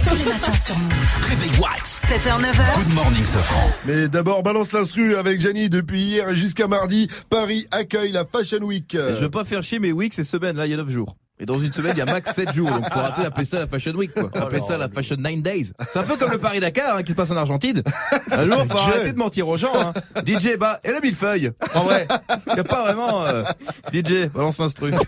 Tous 0.05 0.15
les 0.15 0.25
matins 0.25 0.57
sur 0.57 0.77
Move. 0.77 0.91
Réveil 1.21 1.51
Watts. 1.57 1.85
7h, 1.85 2.41
9h. 2.41 2.83
Good 2.83 2.93
morning, 2.95 3.23
Sofran. 3.25 3.69
Mais 3.85 4.09
d'abord, 4.09 4.43
balance 4.43 4.73
l'instru 4.73 5.15
avec 5.15 5.39
Gianni. 5.39 5.69
Depuis 5.69 6.01
hier 6.01 6.35
jusqu'à 6.35 6.67
mardi, 6.67 7.07
Paris 7.29 7.65
accueille 7.71 8.11
la 8.11 8.25
Fashion 8.25 8.59
Week. 8.63 8.89
Je 8.93 9.21
veux 9.23 9.31
pas 9.31 9.45
faire 9.45 9.63
chier, 9.63 9.79
mais 9.79 9.93
week, 9.93 10.13
c'est 10.13 10.25
semaine, 10.25 10.57
là, 10.57 10.65
il 10.65 10.71
y 10.71 10.73
a 10.73 10.77
9 10.77 10.89
jours. 10.89 11.15
Dans 11.49 11.57
une 11.57 11.73
semaine, 11.73 11.93
il 11.95 11.97
y 11.97 12.01
a 12.03 12.05
max 12.05 12.31
7 12.35 12.53
jours. 12.53 12.69
Donc, 12.69 12.93
faut 12.93 12.99
arrêter 12.99 13.23
d'appeler 13.23 13.43
ça 13.43 13.57
la 13.57 13.65
Fashion 13.65 13.93
Week, 13.93 14.13
quoi. 14.13 14.29
Faut 14.31 14.43
appeler 14.43 14.61
ça 14.61 14.77
la 14.77 14.87
Fashion 14.87 15.15
9 15.17 15.41
Days. 15.41 15.71
C'est 15.91 15.97
un 15.97 16.03
peu 16.03 16.15
comme 16.15 16.31
le 16.31 16.37
Paris-Dakar, 16.37 16.97
hein, 16.97 17.01
qui 17.01 17.09
se 17.09 17.15
passe 17.15 17.31
en 17.31 17.37
Argentine. 17.37 17.81
Un 18.29 18.45
jour, 18.45 18.67
faut 18.69 18.77
arrêter 18.77 19.13
de 19.13 19.17
mentir 19.17 19.47
aux 19.47 19.57
gens, 19.57 19.73
hein. 19.75 19.93
DJ, 20.27 20.57
bah, 20.59 20.79
et 20.83 20.91
le 20.91 21.01
millefeuille. 21.01 21.51
En 21.73 21.85
vrai. 21.85 22.07
Y 22.55 22.59
a 22.59 22.63
pas 22.63 22.83
vraiment, 22.83 23.25
euh, 23.25 23.43
DJ, 23.91 24.27
balance 24.31 24.59
l'instru. 24.59 24.91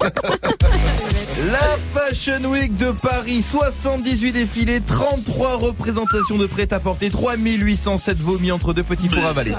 La 1.49 1.77
Fashion 1.93 2.43
Week 2.45 2.75
de 2.77 2.91
Paris, 2.91 3.41
78 3.41 4.31
défilés, 4.31 4.79
33 4.81 5.57
représentations 5.57 6.37
de 6.37 6.45
prêt-à-porter, 6.45 7.09
3807 7.09 8.17
vomis 8.17 8.51
entre 8.51 8.73
deux 8.73 8.83
petits 8.83 9.09
fours 9.09 9.25
avalés. 9.25 9.53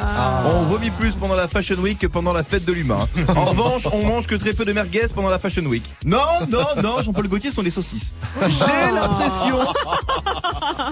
On 0.47 0.63
vomit 0.65 0.91
plus 0.91 1.15
pendant 1.15 1.35
la 1.35 1.49
Fashion 1.49 1.77
Week 1.77 1.99
que 1.99 2.07
pendant 2.07 2.33
la 2.33 2.45
fête 2.45 2.65
de 2.65 2.73
l'humain. 2.73 3.09
En 3.29 3.47
revanche, 3.47 3.83
on 3.93 4.07
mange 4.07 4.27
que 4.27 4.37
très 4.37 4.53
peu 4.53 4.65
de 4.65 4.73
merguez 4.73 5.07
pendant 5.15 5.29
la 5.31 5.39
Fashion 5.39 5.65
Week. 5.65 5.83
Non, 6.05 6.19
non, 6.51 6.67
non, 6.81 7.03
Jean-Paul 7.03 7.29
Gaultier 7.29 7.51
sont 7.51 7.63
des 7.63 7.71
saucisses. 7.71 8.13
J'ai 8.49 8.93
l'impression 8.95 9.59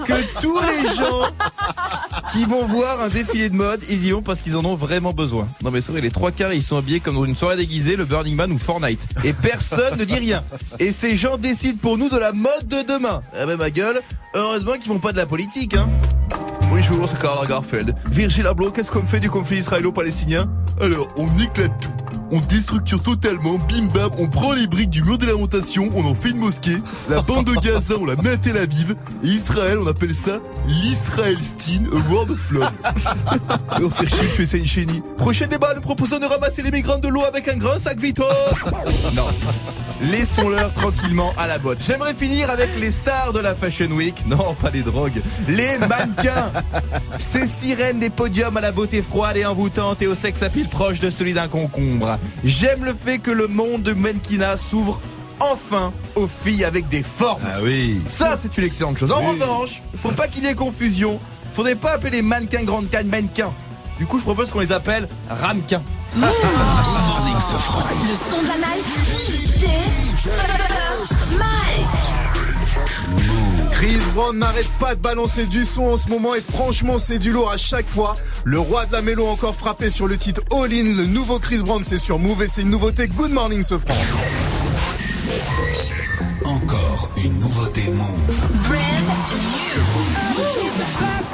que 0.05 0.41
tous 0.41 0.59
les 0.59 0.95
gens 0.95 1.27
qui 2.33 2.45
vont 2.45 2.65
voir 2.65 3.01
un 3.01 3.09
défilé 3.09 3.49
de 3.49 3.55
mode, 3.55 3.81
ils 3.89 4.05
y 4.05 4.11
vont 4.11 4.21
parce 4.21 4.41
qu'ils 4.41 4.57
en 4.57 4.65
ont 4.65 4.75
vraiment 4.75 5.13
besoin. 5.13 5.47
Non 5.63 5.71
mais 5.71 5.81
c'est 5.81 5.91
vrai, 5.91 6.01
les 6.01 6.11
trois 6.11 6.31
quarts, 6.31 6.53
ils 6.53 6.63
sont 6.63 6.77
habillés 6.77 6.99
comme 6.99 7.15
dans 7.15 7.25
une 7.25 7.35
soirée 7.35 7.57
déguisée, 7.57 7.95
le 7.95 8.05
Burning 8.05 8.35
Man 8.35 8.51
ou 8.51 8.59
Fortnite. 8.59 9.05
Et 9.23 9.33
personne 9.33 9.97
ne 9.97 10.03
dit 10.03 10.15
rien. 10.15 10.43
Et 10.79 10.91
ces 10.91 11.17
gens 11.17 11.37
décident 11.37 11.79
pour 11.81 11.97
nous 11.97 12.09
de 12.09 12.17
la 12.17 12.31
mode 12.31 12.67
de 12.67 12.81
demain. 12.81 13.21
Ah 13.37 13.45
ben 13.45 13.57
ma 13.57 13.69
gueule, 13.69 14.01
heureusement 14.33 14.73
qu'ils 14.73 14.91
font 14.91 14.99
pas 14.99 15.11
de 15.11 15.17
la 15.17 15.25
politique, 15.25 15.75
hein. 15.75 15.89
Bonjour, 16.69 17.07
c'est 17.09 17.19
Karl 17.19 17.41
Lagerfeld. 17.41 17.95
Virgil 18.05 18.47
Abloh, 18.47 18.71
qu'est-ce 18.71 18.91
qu'on 18.91 19.05
fait 19.05 19.19
du 19.19 19.29
conflit 19.29 19.57
israélo-palestinien? 19.57 20.49
Alors, 20.79 21.09
on 21.17 21.27
éclate 21.37 21.77
tout. 21.81 21.89
On 22.33 22.39
déstructure 22.39 23.01
totalement, 23.01 23.57
bim 23.57 23.87
bam, 23.93 24.09
on 24.17 24.27
prend 24.27 24.53
les 24.53 24.65
briques 24.65 24.89
du 24.89 25.03
mur 25.03 25.17
de 25.17 25.25
lamentation, 25.25 25.89
on 25.93 26.05
en 26.05 26.15
fait 26.15 26.29
une 26.29 26.37
mosquée. 26.37 26.77
La 27.09 27.21
bande 27.21 27.45
de 27.45 27.55
Gaza, 27.55 27.95
on 27.99 28.05
la 28.05 28.15
met 28.15 28.31
à 28.31 28.37
Tel 28.37 28.55
Aviv. 28.57 28.95
Et 29.21 29.27
Israël, 29.27 29.79
on 29.79 29.87
appelle 29.87 30.15
ça 30.15 30.39
l'Israël-Stine, 30.65 31.89
a 31.91 32.09
World 32.09 32.31
of 32.31 32.51
Love. 32.51 32.71
Oh, 33.83 33.89
faire 33.89 34.09
chier, 34.09 34.29
tu 34.33 34.43
es 34.43 34.59
une 34.59 34.65
chénie. 34.65 35.01
Prochain 35.17 35.47
débat, 35.47 35.73
nous 35.75 35.81
proposons 35.81 36.19
de 36.19 36.25
ramasser 36.25 36.61
les 36.61 36.71
migrants 36.71 36.99
de 36.99 37.09
l'eau 37.09 37.23
avec 37.25 37.49
un 37.49 37.57
grand 37.57 37.79
sac 37.79 37.99
Victor. 37.99 38.31
Non. 39.15 39.25
Laissons-leur 40.09 40.73
tranquillement 40.73 41.31
à 41.37 41.45
la 41.45 41.59
botte. 41.59 41.77
J'aimerais 41.81 42.15
finir 42.15 42.49
avec 42.49 42.69
les 42.79 42.89
stars 42.89 43.33
de 43.33 43.39
la 43.39 43.53
Fashion 43.53 43.87
Week. 43.87 44.15
Non, 44.25 44.55
pas 44.59 44.71
les 44.71 44.81
drogues. 44.81 45.21
Les 45.47 45.77
mannequins. 45.77 46.51
Ces 47.19 47.45
sirènes 47.45 47.99
des 47.99 48.09
podiums 48.09 48.57
à 48.57 48.61
la 48.61 48.71
beauté 48.71 49.03
froide 49.03 49.37
et 49.37 49.45
envoûtante 49.45 50.01
et 50.01 50.07
au 50.07 50.15
sexe 50.15 50.41
à 50.41 50.49
pile 50.49 50.67
proche 50.69 50.99
de 50.99 51.11
celui 51.11 51.33
d'un 51.33 51.47
concombre. 51.47 52.17
J'aime 52.43 52.85
le 52.85 52.93
fait 52.93 53.19
que 53.19 53.31
le 53.31 53.47
monde 53.47 53.83
de 53.83 53.93
mannequinat 53.93 54.57
s'ouvre 54.57 54.99
enfin 55.39 55.91
aux 56.15 56.27
filles 56.27 56.63
avec 56.65 56.87
des 56.87 57.03
formes. 57.03 57.41
Ah 57.45 57.59
oui. 57.63 57.99
Ça, 58.07 58.37
c'est 58.41 58.55
une 58.57 58.63
excellente 58.65 58.97
chose. 58.97 59.11
En 59.11 59.21
Oui. 59.21 59.39
revanche, 59.39 59.81
faut 60.01 60.11
pas 60.11 60.27
qu'il 60.27 60.43
y 60.43 60.47
ait 60.47 60.55
confusion. 60.55 61.19
Faudrait 61.53 61.75
pas 61.75 61.93
appeler 61.93 62.11
les 62.17 62.21
mannequins 62.21 62.63
grandes 62.63 62.89
cannes 62.89 63.07
mannequins. 63.07 63.53
Du 63.97 64.05
coup, 64.05 64.17
je 64.19 64.23
propose 64.23 64.51
qu'on 64.51 64.59
les 64.61 64.71
appelle 64.71 65.07
ramequins. 65.29 65.83
Le 66.15 66.21
son 68.17 68.41
de 68.41 68.47
la 68.47 68.57
night. 68.57 68.85
DJ 68.85 69.65
First 70.17 71.37
Mike. 71.37 72.10
Chris 73.81 73.97
Brown 74.13 74.37
n'arrête 74.37 74.69
pas 74.79 74.93
de 74.93 75.01
balancer 75.01 75.47
du 75.47 75.63
son 75.63 75.85
en 75.85 75.97
ce 75.97 76.07
moment 76.07 76.35
et 76.35 76.41
franchement 76.41 76.99
c'est 76.99 77.17
du 77.17 77.31
lourd 77.31 77.49
à 77.49 77.57
chaque 77.57 77.87
fois. 77.87 78.15
Le 78.43 78.59
roi 78.59 78.85
de 78.85 78.91
la 78.91 79.01
mélo 79.01 79.25
encore 79.25 79.55
frappé 79.55 79.89
sur 79.89 80.05
le 80.05 80.17
titre 80.17 80.43
All 80.51 80.71
In, 80.71 80.95
le 80.95 81.07
nouveau 81.07 81.39
Chris 81.39 81.63
Brown 81.63 81.83
c'est 81.83 81.97
sur 81.97 82.19
Move 82.19 82.43
et 82.43 82.47
c'est 82.47 82.61
une 82.61 82.69
nouveauté 82.69 83.07
Good 83.07 83.31
Morning 83.31 83.63
Sofran. 83.63 83.95
Encore 86.45 87.09
une 87.17 87.39
nouveauté 87.39 87.89
Move. 87.89 88.41
Just 90.35 91.30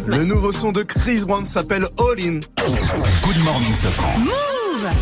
First. 0.00 0.08
Le 0.08 0.24
nouveau 0.24 0.50
son 0.52 0.72
de 0.72 0.82
Chris 0.82 1.24
Brown 1.26 1.44
s'appelle 1.44 1.86
All 1.98 2.18
In. 2.20 2.40
Good 3.22 3.38
morning, 3.44 3.74
Sofran. 3.74 4.18
Move 4.18 4.32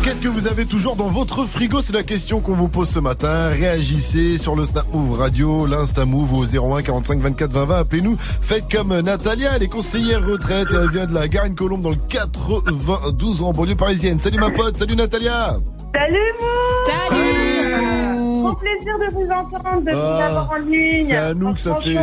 Qu'est-ce 0.03 0.19
que 0.19 0.27
vous 0.27 0.47
avez 0.47 0.65
toujours 0.65 0.95
dans 0.95 1.07
votre 1.07 1.45
frigo? 1.45 1.81
C'est 1.81 1.93
la 1.93 2.03
question 2.03 2.39
qu'on 2.41 2.53
vous 2.53 2.67
pose 2.67 2.89
ce 2.89 2.99
matin. 2.99 3.47
Réagissez 3.49 4.37
sur 4.37 4.55
le 4.55 4.65
Snap 4.65 4.85
Move 4.93 5.17
Radio, 5.19 5.65
l'Insta 5.65 6.05
Move 6.05 6.33
au 6.33 6.45
01 6.45 6.81
45 6.83 7.19
24 7.19 7.51
20 7.51 7.65
20. 7.65 7.79
Appelez-nous. 7.79 8.15
Faites 8.17 8.65
comme 8.71 8.97
Natalia, 8.99 9.51
elle 9.55 9.63
est 9.63 9.67
conseillère 9.67 10.25
retraite. 10.25 10.67
Elle 10.71 10.89
vient 10.91 11.05
de 11.07 11.13
la 11.13 11.27
Garenne-Colombe 11.27 11.81
dans 11.81 11.89
le 11.89 11.97
92 12.09 13.41
en 13.41 13.51
banlieue 13.51 13.75
parisienne. 13.75 14.19
Salut 14.19 14.37
ma 14.37 14.51
pote, 14.51 14.77
salut 14.77 14.95
Natalia. 14.95 15.55
Salut 15.93 16.17
vous 16.39 16.91
Salut 17.07 18.43
Trop 18.43 18.55
plaisir 18.55 18.93
de 18.99 19.13
vous 19.13 19.31
entendre, 19.31 19.81
de 19.85 19.91
vous 19.91 19.97
Ah, 19.97 20.25
avoir 20.25 20.51
en 20.51 20.57
ligne. 20.57 21.05
c'est 21.07 21.15
à 21.15 21.33
nous 21.33 21.53
que 21.53 21.59
ça 21.59 21.75
fait. 21.77 21.95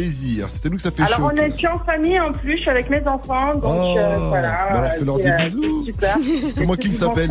Plaisir. 0.00 0.50
C'était 0.50 0.68
nous 0.68 0.76
que 0.76 0.82
ça 0.82 0.90
fait 0.90 1.04
Alors 1.04 1.16
chaud. 1.18 1.30
on 1.32 1.36
est 1.36 1.66
en 1.66 1.78
famille 1.78 2.20
en 2.20 2.32
plus, 2.32 2.56
je 2.56 2.62
suis 2.62 2.70
avec 2.70 2.90
mes 2.90 3.06
enfants, 3.08 3.52
donc 3.54 3.62
Oh, 3.64 3.94
euh, 3.98 4.16
voilà. 4.28 4.48
bah 4.70 4.78
alors, 4.78 4.92
fais-leur 4.98 5.16
des 5.16 5.30
euh, 5.30 5.36
bisous. 5.38 5.84
c'est 5.86 5.92
Super. 5.92 6.16
Comment 6.56 6.74
qu'ils 6.74 6.92
s'appellent. 6.92 7.30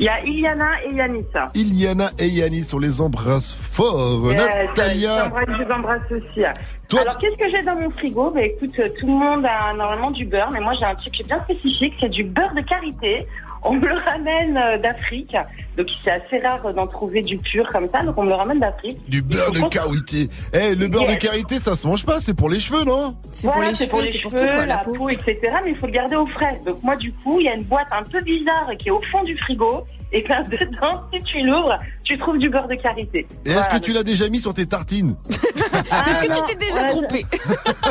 Il 0.00 0.06
y 0.06 0.08
a 0.08 0.24
Iliana 0.24 0.70
et 0.88 0.94
Yanis. 0.94 1.24
Iliana 1.54 2.10
et 2.18 2.26
Yannis, 2.26 2.66
on 2.72 2.78
les 2.78 3.00
embrasse 3.00 3.54
fort. 3.54 4.32
Yes, 4.32 4.38
Natalia, 4.66 5.30
Je 5.46 5.62
vous 5.62 5.70
embrasse 5.72 6.02
aussi. 6.10 6.42
Toi- 6.88 7.00
Alors, 7.02 7.16
qu'est-ce 7.18 7.36
que 7.36 7.48
j'ai 7.50 7.62
dans 7.62 7.76
mon 7.76 7.90
frigo? 7.90 8.30
Bah, 8.30 8.42
Écoute, 8.42 8.72
euh, 8.80 8.88
tout 8.98 9.06
le 9.06 9.12
monde 9.12 9.46
a 9.46 9.72
normalement 9.74 10.10
du 10.10 10.24
beurre, 10.24 10.50
mais 10.50 10.60
moi 10.60 10.72
j'ai 10.78 10.84
un 10.84 10.94
truc 10.96 11.12
bien 11.26 11.38
spécifique, 11.44 11.94
c'est 12.00 12.08
du 12.08 12.24
beurre 12.24 12.54
de 12.54 12.62
karité. 12.62 13.26
On 13.64 13.74
me 13.74 13.86
le 13.86 13.96
ramène 13.96 14.56
euh, 14.56 14.78
d'Afrique, 14.78 15.36
donc 15.76 15.86
c'est 16.02 16.10
assez 16.10 16.38
rare 16.40 16.74
d'en 16.74 16.86
trouver 16.86 17.22
du 17.22 17.38
pur 17.38 17.64
comme 17.66 17.88
ça, 17.88 18.02
donc 18.02 18.18
on 18.18 18.24
me 18.24 18.28
le 18.28 18.34
ramène 18.34 18.58
d'Afrique. 18.58 18.98
du 19.08 19.22
beurre 19.22 19.52
de 19.52 19.60
karité. 19.68 20.28
Eh, 20.52 20.74
le 20.74 20.88
beurre 20.88 21.06
de 21.06 21.14
karité, 21.14 21.58
ça 21.58 21.76
se 21.76 21.86
mange 21.86 22.04
pas, 22.04 22.18
c'est 22.20 22.34
pour 22.34 22.50
les 22.50 22.58
cheveux, 22.58 22.84
non? 22.84 23.16
C'est 23.30 23.48
pour 23.48 23.62
les 23.62 23.68
pour 23.68 23.76
cheveux, 23.78 24.02
les 24.02 24.12
c'est 24.12 24.18
pour 24.18 24.32
cheveux, 24.32 24.42
tout, 24.42 24.52
quoi, 24.54 24.66
la 24.66 24.66
la 24.66 24.78
peau. 24.78 24.94
peau. 24.94 25.08
etc. 25.08 25.38
Mais 25.64 25.70
il 25.70 25.76
faut 25.76 25.86
le 25.86 25.92
garder 25.92 26.16
au 26.16 26.26
frais. 26.26 26.60
Donc 26.66 26.82
moi, 26.82 26.96
du 26.96 27.12
coup, 27.12 27.38
il 27.40 27.46
y 27.46 27.48
a 27.48 27.54
une 27.54 27.64
boîte 27.64 27.86
un 27.92 28.02
peu 28.02 28.20
bizarre 28.20 28.70
qui 28.78 28.88
est 28.88 28.92
au 28.92 29.00
fond 29.10 29.22
du 29.22 29.36
frigo. 29.38 29.84
Et 30.14 30.22
bien 30.22 30.42
dedans, 30.42 31.02
si 31.12 31.22
tu 31.22 31.40
l'ouvres, 31.42 31.78
tu 32.04 32.18
trouves 32.18 32.38
du 32.38 32.50
beurre 32.50 32.68
de 32.68 32.74
karité. 32.74 33.26
Et 33.46 33.50
est-ce 33.50 33.68
que 33.68 33.78
tu 33.78 33.92
l'as 33.92 34.02
déjà 34.02 34.28
mis 34.28 34.40
sur 34.40 34.52
tes 34.52 34.66
tartines? 34.66 35.16
Est-ce 35.30 36.20
que 36.20 36.34
tu 36.34 36.42
t'es 36.54 36.66
déjà 36.66 36.84
trompé? 36.84 37.24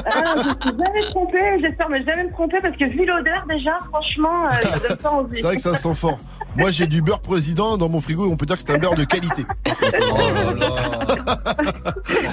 Ah, 0.06 0.36
je 0.36 0.42
suis 0.70 0.78
jamais 0.78 1.06
trompée, 1.10 1.60
j'espère 1.62 1.90
ne 1.90 1.98
jamais 1.98 2.24
me 2.26 2.32
tromper 2.32 2.58
parce 2.62 2.78
que 2.78 2.86
vu 2.86 3.06
l'odeur 3.06 3.44
déjà, 3.50 3.78
franchement, 3.90 4.46
euh, 4.46 4.50
ça 4.80 4.88
donne 4.88 4.98
pas 4.98 5.10
envie. 5.12 5.36
C'est 5.38 5.42
vrai 5.42 5.56
que 5.56 5.62
ça 5.62 5.76
sent 5.76 5.96
fort. 5.96 6.18
Moi, 6.56 6.70
j'ai 6.72 6.86
du 6.86 7.02
beurre 7.02 7.22
président 7.22 7.78
dans 7.78 7.90
mon 7.90 8.00
frigo 8.02 8.28
et 8.28 8.32
on 8.32 8.36
peut 8.38 8.46
dire 8.46 8.58
que 8.58 8.62
c'est 8.66 8.74
un 8.74 8.78
beurre 8.78 8.96
de 8.96 9.04
qualité. 9.06 9.46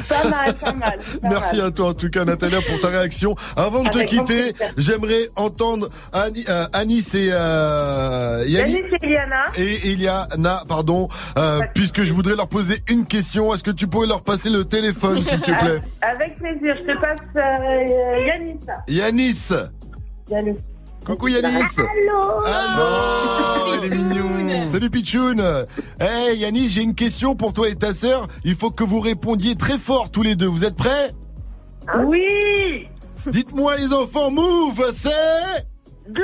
Pas 0.08 0.28
mal, 0.28 0.54
pas 0.54 0.72
mal. 0.72 0.98
pas 1.22 1.28
Merci 1.28 1.56
mal. 1.58 1.66
à 1.66 1.70
toi 1.70 1.88
en 1.88 1.94
tout 1.94 2.08
cas 2.08 2.24
Natalia 2.24 2.60
pour 2.62 2.80
ta 2.80 2.88
réaction. 2.88 3.34
Avant 3.56 3.82
de 3.84 3.88
te 3.90 3.98
Avec 3.98 4.08
quitter, 4.10 4.52
j'aimerais 4.76 5.28
entendre 5.36 5.88
Annie, 6.12 6.44
euh, 6.48 6.66
Anis 6.72 7.14
et 7.14 7.28
euh, 7.32 8.42
Yannick 8.46 8.84
Yanis 8.86 8.96
et 9.00 9.06
Iliana. 9.06 9.44
et 9.56 9.77
Iliana, 9.84 10.62
pardon, 10.68 11.08
euh, 11.38 11.60
puisque 11.74 12.02
je 12.02 12.12
voudrais 12.12 12.36
leur 12.36 12.48
poser 12.48 12.82
une 12.88 13.06
question. 13.06 13.52
Est-ce 13.54 13.62
que 13.62 13.70
tu 13.70 13.86
pourrais 13.86 14.06
leur 14.06 14.22
passer 14.22 14.50
le 14.50 14.64
téléphone, 14.64 15.20
s'il 15.22 15.40
te 15.40 15.50
plaît? 15.60 15.80
Avec 16.02 16.36
plaisir, 16.38 16.76
je 16.78 16.92
te 16.92 17.00
passe 17.00 17.18
euh, 17.36 18.26
Yanis. 18.26 18.58
Yanis, 18.88 19.52
Salut. 20.28 20.54
Coucou 21.06 21.28
Yanis. 21.28 21.48
Allô. 21.78 22.44
Allô 22.44 23.76
Il 23.82 23.84
est 23.92 23.94
mignon 23.96 24.66
Salut 24.66 24.90
Pichoun 24.90 25.42
Hey 25.98 26.36
Yanis, 26.38 26.68
j'ai 26.68 26.82
une 26.82 26.94
question 26.94 27.34
pour 27.34 27.54
toi 27.54 27.68
et 27.68 27.74
ta 27.74 27.94
sœur. 27.94 28.28
Il 28.44 28.54
faut 28.54 28.70
que 28.70 28.84
vous 28.84 29.00
répondiez 29.00 29.54
très 29.54 29.78
fort 29.78 30.10
tous 30.10 30.22
les 30.22 30.34
deux. 30.34 30.46
Vous 30.46 30.64
êtes 30.64 30.76
prêts? 30.76 31.12
Oui. 32.04 32.86
Dites-moi 33.26 33.76
les 33.78 33.92
enfants, 33.94 34.30
move, 34.30 34.84
c'est... 34.94 35.08
Ils 36.10 36.22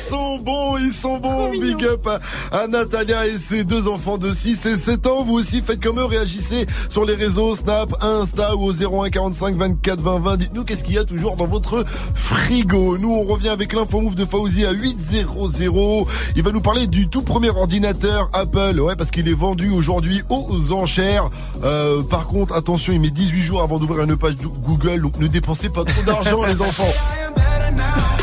sont 0.00 0.38
bons, 0.38 0.76
ils 0.78 0.92
sont 0.92 1.18
bons. 1.18 1.50
Big 1.50 1.84
up 1.84 2.06
à, 2.06 2.62
à 2.62 2.66
Natalia 2.66 3.26
et 3.26 3.38
ses 3.38 3.64
deux 3.64 3.88
enfants 3.88 4.18
de 4.18 4.32
6 4.32 4.66
et 4.66 4.76
7 4.76 5.06
ans. 5.06 5.24
Vous 5.24 5.34
aussi 5.34 5.62
faites 5.62 5.80
comme 5.80 5.98
eux, 5.98 6.04
réagissez 6.04 6.66
sur 6.88 7.04
les 7.04 7.14
réseaux 7.14 7.54
Snap, 7.54 7.94
Insta 8.02 8.56
ou 8.56 8.64
au 8.64 8.72
01 8.72 9.10
45 9.10 9.56
24 9.56 10.00
20 10.00 10.18
20. 10.18 10.36
Dites-nous 10.36 10.64
qu'est-ce 10.64 10.84
qu'il 10.84 10.94
y 10.94 10.98
a 10.98 11.04
toujours 11.04 11.36
dans 11.36 11.46
votre 11.46 11.84
frigo. 12.14 12.98
Nous, 12.98 13.12
on 13.12 13.24
revient 13.24 13.48
avec 13.48 13.72
l'info 13.72 14.00
move 14.00 14.14
de 14.14 14.24
Fauzi 14.24 14.64
à 14.64 14.72
800. 14.72 14.90
Il 16.36 16.42
va 16.42 16.52
nous 16.52 16.60
parler 16.60 16.86
du 16.86 17.08
tout 17.08 17.22
premier 17.22 17.50
ordinateur 17.50 18.30
Apple. 18.32 18.80
Ouais, 18.80 18.96
parce 18.96 19.10
qu'il 19.10 19.28
est 19.28 19.34
vendu 19.34 19.70
aujourd'hui 19.70 20.22
aux 20.28 20.72
enchères. 20.72 21.28
Euh, 21.64 22.02
par 22.02 22.26
contre, 22.26 22.54
attention, 22.54 22.92
il 22.92 23.00
met 23.00 23.10
18 23.10 23.42
jours 23.42 23.62
avant 23.62 23.78
d'ouvrir 23.78 24.04
une 24.04 24.16
page 24.16 24.36
Google. 24.66 25.02
Donc 25.02 25.18
ne 25.18 25.26
dépensez 25.26 25.68
pas 25.68 25.84
trop 25.84 26.02
d'argent, 26.02 26.44
les 26.46 26.60
enfants. 26.60 26.92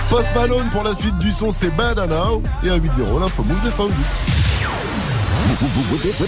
Post 0.10 0.34
Malone 0.36 0.70
pour 0.72 0.84
la 0.84 0.96
suite 0.96 1.18
du 1.18 1.34
son, 1.34 1.52
c'est 1.52 1.70
Now. 1.78 2.42
Et 2.64 2.70
à 2.70 2.78
8-0, 2.78 3.20
l'info 3.20 3.44
move 3.44 3.62
de 3.64 3.70
Fauzi. 3.70 3.94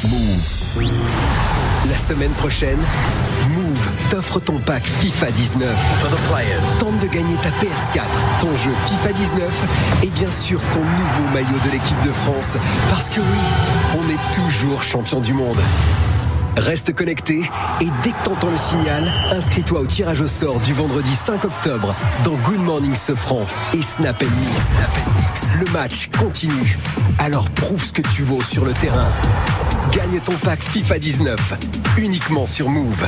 Move. 0.08 0.58
La 1.90 1.98
semaine 1.98 2.32
prochaine, 2.32 2.80
Move 3.50 3.88
t'offre 4.10 4.40
ton 4.40 4.58
pack 4.60 4.84
FIFA 4.84 5.32
19. 5.32 6.80
Tente 6.80 7.00
de 7.00 7.08
gagner 7.08 7.36
ta 7.36 7.50
PS4, 7.50 8.04
ton 8.42 8.54
jeu 8.56 8.72
FIFA 8.88 9.14
19 9.14 10.04
et 10.04 10.08
bien 10.08 10.32
sûr 10.32 10.60
ton 10.74 10.80
nouveau 10.80 11.34
maillot 11.34 11.60
de 11.66 11.72
l'équipe 11.72 12.02
de 12.06 12.12
France. 12.12 12.58
Parce 12.90 13.10
que 13.10 13.22
oui, 13.22 13.98
on 13.98 14.10
est 14.10 14.36
toujours 14.36 14.84
champion 14.84 15.22
du 15.22 15.34
monde. 15.34 15.60
Reste 16.60 16.94
connecté 16.94 17.42
et 17.80 17.88
dès 18.04 18.10
que 18.10 18.24
t'entends 18.26 18.52
le 18.52 18.58
signal, 18.58 19.10
inscris-toi 19.32 19.80
au 19.80 19.86
tirage 19.86 20.20
au 20.20 20.28
sort 20.28 20.60
du 20.60 20.74
vendredi 20.74 21.16
5 21.16 21.46
octobre 21.46 21.96
dans 22.26 22.34
Good 22.34 22.60
Morning 22.60 22.96
Sofran 22.96 23.46
et 23.74 23.82
Snap 23.82 24.22
Mix. 24.22 24.76
Le 25.58 25.72
match 25.72 26.10
continue. 26.20 26.78
Alors 27.18 27.50
prouve 27.52 27.82
ce 27.82 27.94
que 27.94 28.02
tu 28.02 28.24
vaux 28.24 28.42
sur 28.42 28.66
le 28.66 28.74
terrain. 28.74 29.08
Gagne 29.94 30.20
ton 30.20 30.34
pack 30.44 30.62
FIFA 30.62 31.00
19 31.00 31.54
uniquement 31.98 32.46
sur 32.46 32.68
Move. 32.68 33.08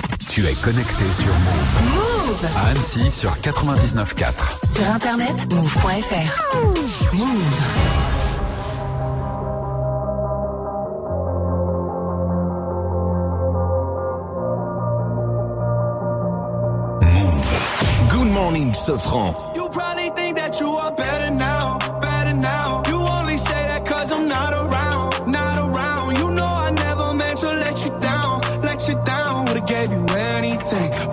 Tu 0.33 0.47
es 0.47 0.53
connecté 0.53 1.11
sur 1.11 1.25
Move. 1.25 1.93
Move 1.93 2.45
À 2.55 2.67
Annecy 2.69 3.11
sur 3.11 3.35
99.4. 3.35 4.65
Sur 4.65 4.85
internet, 4.89 5.53
move.fr. 5.53 7.13
Move. 7.13 7.61
Good 18.09 18.31
morning, 18.31 18.73
Sofran. 18.73 19.35
You 19.53 19.67
probably 19.67 20.11
think 20.15 20.37
that 20.37 20.61
you 20.61 20.69
are 20.77 20.93
better 20.95 21.31
now, 21.31 21.77
better 21.99 22.33
now. 22.33 22.83
You 22.87 22.95
only 22.95 23.35
say 23.37 23.70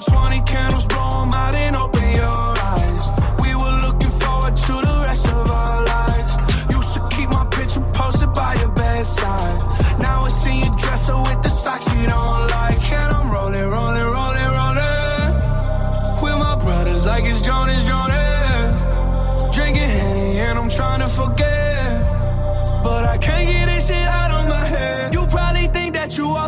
20 0.00 0.40
candles, 0.42 0.86
blow 0.86 1.22
'em 1.22 1.34
out 1.34 1.56
and 1.56 1.74
open 1.76 2.12
your 2.14 2.54
eyes. 2.72 3.12
We 3.42 3.54
were 3.54 3.76
looking 3.84 4.12
forward 4.20 4.56
to 4.56 4.74
the 4.88 5.02
rest 5.06 5.26
of 5.28 5.50
our 5.50 5.84
lives. 5.84 6.32
Used 6.70 6.94
to 6.94 7.00
keep 7.10 7.28
my 7.30 7.44
picture 7.50 7.82
posted 7.92 8.32
by 8.32 8.54
your 8.60 8.68
bedside. 8.68 9.58
Now 9.98 10.20
I 10.22 10.28
see 10.28 10.58
you 10.60 10.70
dresser 10.78 11.16
with 11.18 11.42
the 11.42 11.50
socks 11.50 11.86
you 11.96 12.06
don't 12.06 12.46
like. 12.58 12.92
And 12.92 13.12
I'm 13.12 13.30
rolling, 13.30 13.68
rolling, 13.68 14.08
rolling, 14.16 14.50
rolling. 14.58 16.22
With 16.22 16.38
my 16.46 16.54
brothers 16.56 17.04
like 17.04 17.24
it's 17.24 17.40
Jonas, 17.40 17.84
Jonas. 17.84 19.56
Drinking 19.56 19.90
Henny 19.98 20.38
and 20.38 20.58
I'm 20.60 20.70
trying 20.70 21.00
to 21.00 21.08
forget. 21.08 22.82
But 22.84 23.04
I 23.04 23.16
can't 23.18 23.48
get 23.50 23.66
this 23.66 23.88
shit 23.88 24.06
out 24.20 24.30
of 24.30 24.48
my 24.48 24.64
head. 24.64 25.12
You 25.12 25.26
probably 25.26 25.66
think 25.66 25.94
that 25.94 26.16
you 26.16 26.28
are 26.30 26.47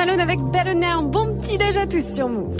Malone 0.00 0.20
avec 0.20 0.40
Better 0.40 0.74
Now. 0.74 1.02
Bon 1.02 1.34
petit 1.34 1.58
déj 1.58 1.76
à 1.76 1.86
tous 1.86 2.14
sur 2.14 2.26
Move. 2.26 2.50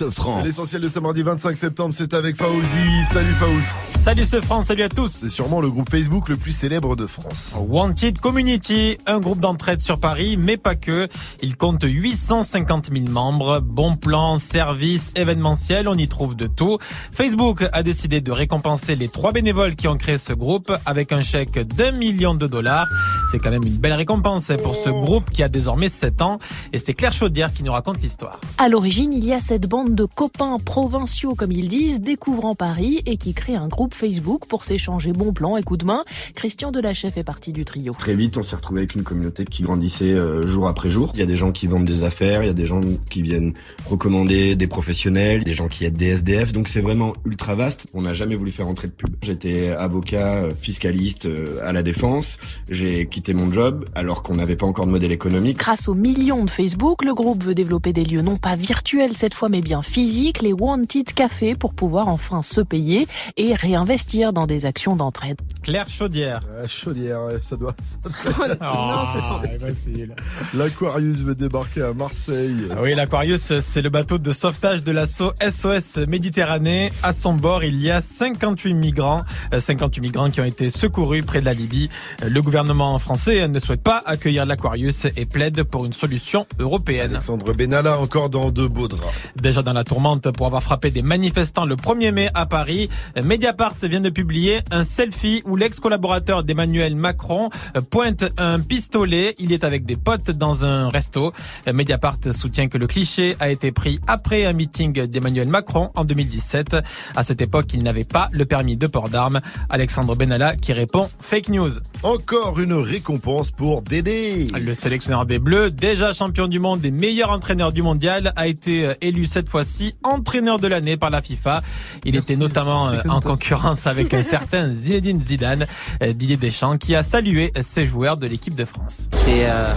Sofran. 0.00 0.42
L'essentiel 0.42 0.80
de 0.80 0.88
ce 0.88 0.98
mardi 0.98 1.22
25 1.22 1.54
septembre, 1.58 1.94
c'est 1.94 2.14
avec 2.14 2.38
Faouzi. 2.38 3.04
Salut 3.12 3.34
Faouzi. 3.34 3.66
Salut 3.98 4.24
ce 4.24 4.40
France, 4.40 4.68
salut 4.68 4.84
à 4.84 4.88
tous. 4.88 5.08
C'est 5.08 5.28
sûrement 5.28 5.60
le 5.60 5.70
groupe 5.70 5.90
Facebook 5.90 6.30
le 6.30 6.38
plus 6.38 6.52
célèbre 6.52 6.96
de 6.96 7.06
France. 7.06 7.60
Wanted 7.68 8.18
Community, 8.18 8.96
un 9.04 9.20
groupe 9.20 9.40
d'entraide 9.40 9.82
sur 9.82 9.98
Paris, 9.98 10.38
mais 10.38 10.56
pas 10.56 10.74
que. 10.74 11.06
Il 11.42 11.58
compte 11.58 11.84
850 11.84 12.88
000 12.90 13.10
membres. 13.10 13.60
Bon 13.60 13.96
plan, 13.96 14.38
service, 14.38 15.12
événementiel, 15.16 15.86
on 15.86 15.98
y 15.98 16.08
trouve 16.08 16.34
de 16.34 16.46
tout. 16.46 16.78
Facebook 17.12 17.68
a 17.74 17.82
décidé 17.82 18.22
de 18.22 18.32
récompenser 18.32 18.96
les 18.96 19.08
trois 19.08 19.32
bénévoles 19.32 19.74
qui 19.74 19.86
ont 19.86 19.98
créé 19.98 20.16
ce 20.16 20.32
groupe 20.32 20.72
avec 20.86 21.12
un 21.12 21.20
chèque 21.20 21.58
d'un 21.76 21.92
million 21.92 22.34
de 22.34 22.46
dollars. 22.46 22.88
C'est 23.30 23.38
quand 23.38 23.50
même 23.50 23.64
une 23.64 23.76
belle 23.76 23.92
récompense 23.92 24.50
pour 24.62 24.76
ce 24.76 24.88
groupe 24.88 25.28
qui 25.28 25.42
a 25.42 25.50
désormais 25.50 25.90
7 25.90 26.22
ans. 26.22 26.38
Et 26.72 26.78
c'est 26.78 26.94
Claire 26.94 27.12
Chaudière 27.12 27.52
qui 27.52 27.64
nous 27.64 27.72
raconte 27.72 28.00
l'histoire. 28.00 28.40
À 28.56 28.70
l'origine, 28.70 29.12
il 29.12 29.26
y 29.26 29.34
a 29.34 29.40
cette 29.40 29.66
bande 29.68 29.89
de 29.94 30.04
copains 30.04 30.58
provinciaux, 30.58 31.34
comme 31.34 31.52
ils 31.52 31.68
disent, 31.68 32.00
découvrant 32.00 32.54
Paris 32.54 33.02
et 33.06 33.16
qui 33.16 33.34
crée 33.34 33.54
un 33.54 33.68
groupe 33.68 33.94
Facebook 33.94 34.46
pour 34.46 34.64
s'échanger 34.64 35.12
bons 35.12 35.32
plans 35.32 35.56
et 35.56 35.62
coups 35.62 35.80
de 35.80 35.86
main. 35.86 36.04
Christian 36.34 36.70
Delachef 36.70 37.16
est 37.16 37.24
parti 37.24 37.52
du 37.52 37.64
trio. 37.64 37.92
Très 37.98 38.14
vite, 38.14 38.36
on 38.36 38.42
s'est 38.42 38.56
retrouvé 38.56 38.80
avec 38.80 38.94
une 38.94 39.02
communauté 39.02 39.44
qui 39.44 39.62
grandissait 39.62 40.12
euh, 40.12 40.46
jour 40.46 40.68
après 40.68 40.90
jour. 40.90 41.10
Il 41.14 41.20
y 41.20 41.22
a 41.22 41.26
des 41.26 41.36
gens 41.36 41.52
qui 41.52 41.66
vendent 41.66 41.84
des 41.84 42.04
affaires, 42.04 42.42
il 42.42 42.46
y 42.46 42.50
a 42.50 42.54
des 42.54 42.66
gens 42.66 42.80
qui 43.10 43.22
viennent 43.22 43.54
recommander 43.86 44.54
des 44.56 44.66
professionnels, 44.66 45.44
des 45.44 45.54
gens 45.54 45.68
qui 45.68 45.84
aident 45.84 45.96
des 45.96 46.06
SDF. 46.06 46.52
Donc 46.52 46.68
c'est 46.68 46.80
vraiment 46.80 47.12
ultra 47.24 47.54
vaste. 47.54 47.86
On 47.94 48.02
n'a 48.02 48.14
jamais 48.14 48.34
voulu 48.34 48.50
faire 48.50 48.68
entrer 48.68 48.88
de 48.88 48.92
pub. 48.92 49.14
J'étais 49.22 49.70
avocat, 49.70 50.44
euh, 50.44 50.50
fiscaliste 50.50 51.26
euh, 51.26 51.58
à 51.64 51.72
la 51.72 51.82
défense. 51.82 52.38
J'ai 52.68 53.06
quitté 53.06 53.34
mon 53.34 53.52
job 53.52 53.84
alors 53.94 54.22
qu'on 54.22 54.34
n'avait 54.34 54.56
pas 54.56 54.66
encore 54.66 54.86
de 54.86 54.92
modèle 54.92 55.12
économique. 55.12 55.58
Grâce 55.58 55.88
aux 55.88 55.94
millions 55.94 56.44
de 56.44 56.50
Facebook, 56.50 57.04
le 57.04 57.14
groupe 57.14 57.42
veut 57.44 57.54
développer 57.54 57.92
des 57.92 58.04
lieux 58.04 58.22
non 58.22 58.36
pas 58.36 58.56
virtuels 58.56 59.14
cette 59.14 59.34
fois, 59.34 59.48
mais 59.48 59.60
bien 59.60 59.79
physiques, 59.82 60.42
les 60.42 60.52
Wanted 60.52 61.12
Cafés, 61.12 61.54
pour 61.54 61.74
pouvoir 61.74 62.08
enfin 62.08 62.42
se 62.42 62.60
payer 62.60 63.06
et 63.36 63.54
réinvestir 63.54 64.32
dans 64.32 64.46
des 64.46 64.66
actions 64.66 64.96
d'entraide. 64.96 65.38
Claire 65.62 65.88
Chaudière. 65.88 66.40
Euh, 66.52 66.66
chaudière, 66.68 67.20
ça 67.42 67.56
doit. 67.56 67.74
ça 68.02 68.30
doit- 68.32 68.48
Non, 68.48 69.02
c'est 69.12 69.58
pas 69.58 69.66
facile. 69.68 70.14
L'Aquarius 70.54 71.18
veut 71.22 71.34
débarquer 71.34 71.82
à 71.82 71.92
Marseille. 71.92 72.56
Ah 72.70 72.76
Oui, 72.82 72.94
l'Aquarius, 72.94 73.52
c'est 73.60 73.82
le 73.82 73.90
bateau 73.90 74.18
de 74.18 74.32
sauvetage 74.32 74.82
de 74.84 74.92
l'assaut 74.92 75.32
SOS 75.40 75.98
Méditerranée. 76.08 76.92
À 77.02 77.12
son 77.12 77.34
bord, 77.34 77.62
il 77.64 77.80
y 77.80 77.90
a 77.90 78.00
58 78.02 78.74
migrants, 78.74 79.22
euh, 79.54 79.60
58 79.60 80.00
migrants 80.00 80.30
qui 80.30 80.40
ont 80.40 80.44
été 80.44 80.70
secourus 80.70 81.22
près 81.22 81.40
de 81.40 81.44
la 81.44 81.54
Libye. 81.54 81.88
Euh, 82.22 82.28
Le 82.30 82.42
gouvernement 82.42 82.98
français 82.98 83.46
ne 83.48 83.58
souhaite 83.58 83.82
pas 83.82 84.02
accueillir 84.06 84.46
l'Aquarius 84.46 85.06
et 85.16 85.26
plaide 85.26 85.62
pour 85.64 85.84
une 85.84 85.92
solution 85.92 86.46
européenne. 86.58 87.10
Alexandre 87.12 87.52
Benalla 87.52 87.98
encore 87.98 88.30
dans 88.30 88.50
de 88.50 88.66
beaux 88.66 88.88
draps. 88.88 89.12
Déjà 89.36 89.62
dans 89.62 89.69
la 89.72 89.84
tourmente 89.84 90.30
pour 90.30 90.46
avoir 90.46 90.62
frappé 90.62 90.90
des 90.90 91.02
manifestants 91.02 91.64
le 91.64 91.76
1er 91.76 92.12
mai 92.12 92.30
à 92.34 92.46
Paris, 92.46 92.88
Mediapart 93.22 93.74
vient 93.82 94.00
de 94.00 94.10
publier 94.10 94.60
un 94.70 94.84
selfie 94.84 95.42
où 95.44 95.56
l'ex-collaborateur 95.56 96.44
d'Emmanuel 96.44 96.96
Macron 96.96 97.50
pointe 97.90 98.24
un 98.38 98.60
pistolet. 98.60 99.34
Il 99.38 99.52
est 99.52 99.64
avec 99.64 99.84
des 99.84 99.96
potes 99.96 100.30
dans 100.30 100.64
un 100.64 100.88
resto. 100.88 101.32
Mediapart 101.72 102.18
soutient 102.32 102.68
que 102.68 102.78
le 102.78 102.86
cliché 102.86 103.36
a 103.40 103.50
été 103.50 103.72
pris 103.72 104.00
après 104.06 104.46
un 104.46 104.52
meeting 104.52 105.06
d'Emmanuel 105.06 105.48
Macron 105.48 105.90
en 105.94 106.04
2017. 106.04 106.76
À 107.16 107.24
cette 107.24 107.40
époque, 107.40 107.72
il 107.74 107.82
n'avait 107.82 108.04
pas 108.04 108.28
le 108.32 108.44
permis 108.44 108.76
de 108.76 108.86
port 108.86 109.08
d'armes. 109.08 109.40
Alexandre 109.68 110.14
Benalla 110.16 110.56
qui 110.56 110.72
répond 110.72 111.08
fake 111.20 111.48
news. 111.48 111.70
Encore 112.02 112.60
une 112.60 112.74
récompense 112.74 113.50
pour 113.50 113.82
Dédé. 113.82 114.48
Le 114.60 114.74
sélectionneur 114.74 115.26
des 115.26 115.38
Bleus, 115.38 115.70
déjà 115.70 116.12
champion 116.12 116.48
du 116.48 116.58
monde 116.58 116.84
et 116.84 116.90
meilleur 116.90 117.30
entraîneur 117.30 117.72
du 117.72 117.82
mondial, 117.82 118.32
a 118.36 118.46
été 118.46 118.86
euh, 118.86 118.94
élu 119.00 119.26
cette 119.26 119.48
fois-ci 119.60 119.94
entraîneur 120.02 120.58
de 120.58 120.66
l'année 120.68 120.96
par 120.96 121.10
la 121.10 121.20
FIFA. 121.20 121.60
Il 122.06 122.16
était 122.16 122.36
notamment 122.36 122.88
euh, 122.88 123.02
en 123.10 123.20
concurrence 123.20 123.86
avec 123.86 124.14
un 124.14 124.22
certain 124.22 124.72
Zinedine 124.72 125.20
Zidane, 125.20 125.66
euh, 126.02 126.14
Didier 126.14 126.38
Deschamps, 126.38 126.78
qui 126.78 126.96
a 126.96 127.02
salué 127.02 127.52
ses 127.60 127.84
joueurs 127.84 128.16
de 128.16 128.26
l'équipe 128.26 128.54
de 128.54 128.64
France. 128.64 129.10
C'est 129.26 129.44
euh, 129.44 129.70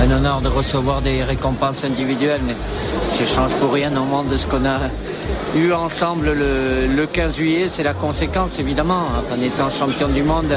un 0.00 0.10
honneur 0.10 0.40
de 0.40 0.48
recevoir 0.48 1.02
des 1.02 1.22
récompenses 1.22 1.84
individuelles, 1.84 2.40
mais 2.46 2.56
j'échange 3.18 3.52
pour 3.56 3.74
rien 3.74 3.94
au 3.94 4.06
monde 4.06 4.30
de 4.30 4.38
ce 4.38 4.46
qu'on 4.46 4.64
a 4.64 4.78
eu 5.54 5.70
ensemble 5.72 6.32
le, 6.32 6.86
le 6.86 7.06
15 7.06 7.36
juillet. 7.36 7.68
C'est 7.68 7.82
la 7.82 7.92
conséquence, 7.92 8.58
évidemment. 8.58 9.04
En 9.30 9.42
étant 9.42 9.68
champion 9.68 10.08
du 10.08 10.22
monde, 10.22 10.54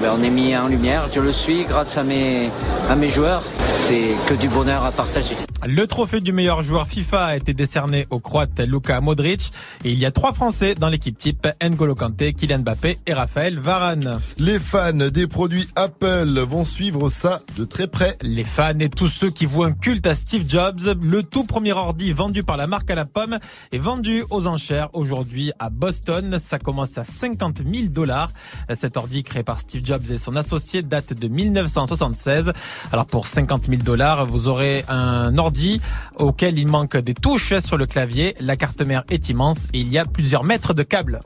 ben, 0.00 0.16
on 0.18 0.22
est 0.22 0.30
mis 0.30 0.56
en 0.56 0.68
lumière. 0.68 1.08
Je 1.12 1.20
le 1.20 1.32
suis 1.32 1.64
grâce 1.64 1.96
à 1.96 2.02
mes, 2.02 2.50
à 2.88 2.96
mes 2.96 3.08
joueurs. 3.08 3.42
C'est 3.72 4.14
que 4.26 4.34
du 4.34 4.48
bonheur 4.48 4.84
à 4.84 4.92
partager. 4.92 5.36
Le 5.66 5.86
trophée 5.86 6.20
du 6.20 6.32
meilleur 6.32 6.62
joueur 6.62 6.88
FIFA 6.88 7.24
a 7.26 7.36
été 7.36 7.52
décerné 7.52 8.06
au 8.08 8.18
Croate 8.18 8.60
Luka 8.60 8.98
Modric 9.02 9.52
et 9.84 9.92
il 9.92 9.98
y 9.98 10.06
a 10.06 10.10
trois 10.10 10.32
Français 10.32 10.74
dans 10.74 10.88
l'équipe 10.88 11.18
type 11.18 11.46
N'Golo 11.62 11.94
Kanté, 11.94 12.32
Kylian 12.32 12.60
Mbappé 12.60 12.98
et 13.06 13.12
Raphaël 13.12 13.58
Varane. 13.58 14.18
Les 14.38 14.58
fans 14.58 14.92
des 14.94 15.26
produits 15.26 15.68
Apple 15.76 16.40
vont 16.48 16.64
suivre 16.64 17.10
ça 17.10 17.40
de 17.58 17.64
très 17.64 17.88
près. 17.88 18.16
Les 18.22 18.44
fans 18.44 18.78
et 18.78 18.88
tous 18.88 19.08
ceux 19.08 19.28
qui 19.28 19.44
voient 19.44 19.66
un 19.66 19.72
culte 19.72 20.06
à 20.06 20.14
Steve 20.14 20.48
Jobs, 20.48 20.80
le 21.02 21.22
tout 21.22 21.44
premier 21.44 21.72
ordi 21.72 22.12
vendu 22.12 22.42
par 22.42 22.56
la 22.56 22.66
marque 22.66 22.90
à 22.90 22.94
la 22.94 23.04
pomme 23.04 23.38
est 23.70 23.78
vendu 23.78 24.24
aux 24.30 24.46
enchères 24.46 24.88
aujourd'hui 24.94 25.52
à 25.58 25.68
Boston. 25.68 26.38
Ça 26.38 26.58
commence 26.58 26.96
à 26.96 27.04
50 27.04 27.58
000 27.66 27.88
dollars. 27.88 28.32
Cet 28.74 28.96
ordi 28.96 29.22
créé 29.22 29.42
par 29.42 29.58
Steve 29.58 29.84
Jobs 29.84 29.89
et 30.10 30.18
son 30.18 30.36
associé 30.36 30.82
date 30.82 31.12
de 31.14 31.28
1976. 31.28 32.52
Alors 32.92 33.06
pour 33.06 33.26
50 33.26 33.66
000 33.68 33.82
dollars, 33.82 34.26
vous 34.26 34.48
aurez 34.48 34.84
un 34.88 35.36
ordi 35.38 35.80
auquel 36.16 36.58
il 36.58 36.68
manque 36.68 36.96
des 36.96 37.14
touches 37.14 37.58
sur 37.60 37.76
le 37.76 37.86
clavier. 37.86 38.34
La 38.40 38.56
carte 38.56 38.82
mère 38.82 39.02
est 39.10 39.28
immense 39.28 39.64
et 39.72 39.78
il 39.80 39.90
y 39.92 39.98
a 39.98 40.04
plusieurs 40.04 40.44
mètres 40.44 40.74
de 40.74 40.82
câbles. 40.82 41.20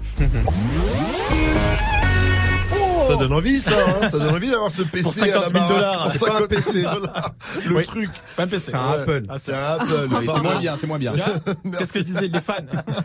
Ça 3.07 3.17
donne 3.17 3.35
envie, 3.35 3.61
ça. 3.61 3.71
hein. 3.73 4.09
ça 4.11 4.19
donne 4.19 4.35
envie 4.35 4.51
d'avoir 4.51 4.71
ce 4.71 4.81
PC 4.81 5.03
Pour 5.03 5.13
à 5.23 5.27
la 5.27 5.33
50 5.35 5.43
000 5.45 5.53
baraque. 5.53 5.69
dollars. 5.69 6.03
Pour 6.05 6.13
C'est 6.13 6.19
pas 6.21 6.25
un 6.25 6.29
50 6.39 6.39
000 6.39 6.49
PC. 6.49 6.83
dollars. 6.83 7.31
Le 7.67 7.77
Oui, 7.77 7.83
truc. 7.85 8.11
C'est 8.25 8.37
pas 8.37 8.43
un 8.45 8.47
PC. 8.47 8.71
C'est 8.71 8.77
un 8.77 8.91
Apple. 9.03 9.23
Ah, 9.29 9.37
c'est 9.39 9.53
un 9.55 9.67
Apple. 9.75 10.09
Oui, 10.19 10.27
c'est 10.35 10.41
moins 10.43 10.59
bien, 10.59 10.77
c'est 10.77 10.87
moins 10.87 10.99
bien. 10.99 11.13
Qu'est-ce 11.79 11.93
que 11.93 11.99
disaient 11.99 12.29
les 12.29 12.41
fans 12.41 12.55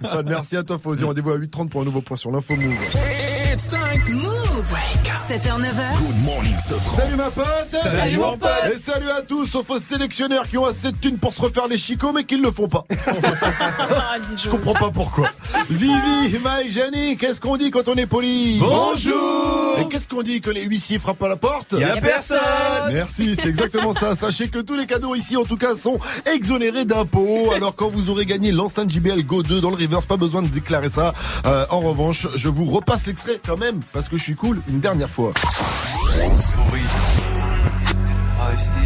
Fans, 0.02 0.22
Merci 0.26 0.56
à 0.56 0.64
toi, 0.64 0.80
Fauzi. 0.80 1.04
Rendez-vous 1.04 1.32
à 1.32 1.38
8h30 1.38 1.68
pour 1.68 1.82
un 1.82 1.86
nouveau 1.86 2.02
point 2.02 2.16
sur 2.16 2.32
l'info 2.32 2.56
Move. 2.56 3.39
It's 3.52 3.66
time. 3.66 4.04
Move. 4.14 4.78
7h, 5.28 5.60
9h. 5.60 5.98
Good 5.98 6.24
morning. 6.24 6.56
Salut 6.60 7.16
ma 7.16 7.32
pote 7.32 7.46
Salut, 7.72 8.18
mon 8.18 8.38
pote. 8.38 8.50
Et 8.72 8.78
salut 8.78 9.10
à 9.10 9.24
tous, 9.24 9.48
sauf 9.48 9.68
aux 9.72 9.80
sélectionneurs 9.80 10.48
qui 10.48 10.60
ont 10.60 10.66
assez 10.66 10.92
de 10.92 10.98
thunes 10.98 11.18
pour 11.18 11.34
se 11.34 11.42
refaire 11.42 11.68
les 11.68 11.80
chicots 11.80 12.14
mais 12.14 12.26
qui 12.26 12.38
ne 12.38 12.44
le 12.44 12.52
font 12.52 12.68
pas. 12.68 12.86
Je 14.38 14.50
comprends 14.50 14.76
pas 14.76 14.92
pourquoi. 14.92 15.30
Vivi, 15.72 16.38
Maï, 16.44 16.72
Jenny, 16.72 17.18
qu'est-ce 17.18 17.42
qu'on 17.42 17.58
dit 17.58 17.72
quand 17.72 17.88
on 17.88 17.96
est 17.96 18.06
poli? 18.06 18.60
Bonjour 18.60 19.69
Et 19.80 19.88
qu'est-ce 19.88 20.08
qu'on 20.08 20.22
dit 20.22 20.42
que 20.42 20.50
les 20.50 20.64
huissiers 20.64 21.00
frappent 21.00 21.24
à 21.24 21.28
la 21.28 21.36
porte 21.36 21.74
Y 21.78 21.84
a 21.84 21.98
personne 21.98 22.38
Merci, 22.92 23.36
c'est 23.36 23.50
exactement 23.50 23.94
ça. 23.94 24.16
Sachez 24.16 24.50
que 24.50 24.60
tous 24.60 24.76
les 24.76 24.86
cadeaux 24.86 25.16
ici, 25.16 25.38
en 25.38 25.44
tout 25.44 25.58
cas, 25.58 25.76
sont 25.76 26.00
exonérés 26.34 26.86
d'impôts. 26.86 27.52
Alors 27.56 27.76
quand 27.76 27.90
vous 27.90 28.10
aurez 28.10 28.26
gagné 28.26 28.52
l'enceinte 28.52 28.90
JBL 28.90 29.24
Go 29.24 29.44
2 29.44 29.62
dans 29.62 29.70
le 29.70 29.76
reverse, 29.76 30.06
pas 30.06 30.18
besoin 30.18 30.42
de 30.42 30.48
déclarer 30.48 30.90
ça. 30.90 31.14
Euh, 31.46 31.66
en 31.70 31.80
revanche, 31.80 32.28
je 32.36 32.50
vous 32.50 32.66
repasse 32.66 33.08
l'extrait 33.08 33.40
quand 33.46 33.58
même, 33.58 33.80
parce 33.94 34.10
que 34.10 34.18
je 34.18 34.24
suis 34.24 34.36
cool, 34.36 34.62
une 34.68 34.80
dernière 34.80 35.10
fois. 35.10 35.32
Ah, 38.42 38.54
ici, 38.58 38.80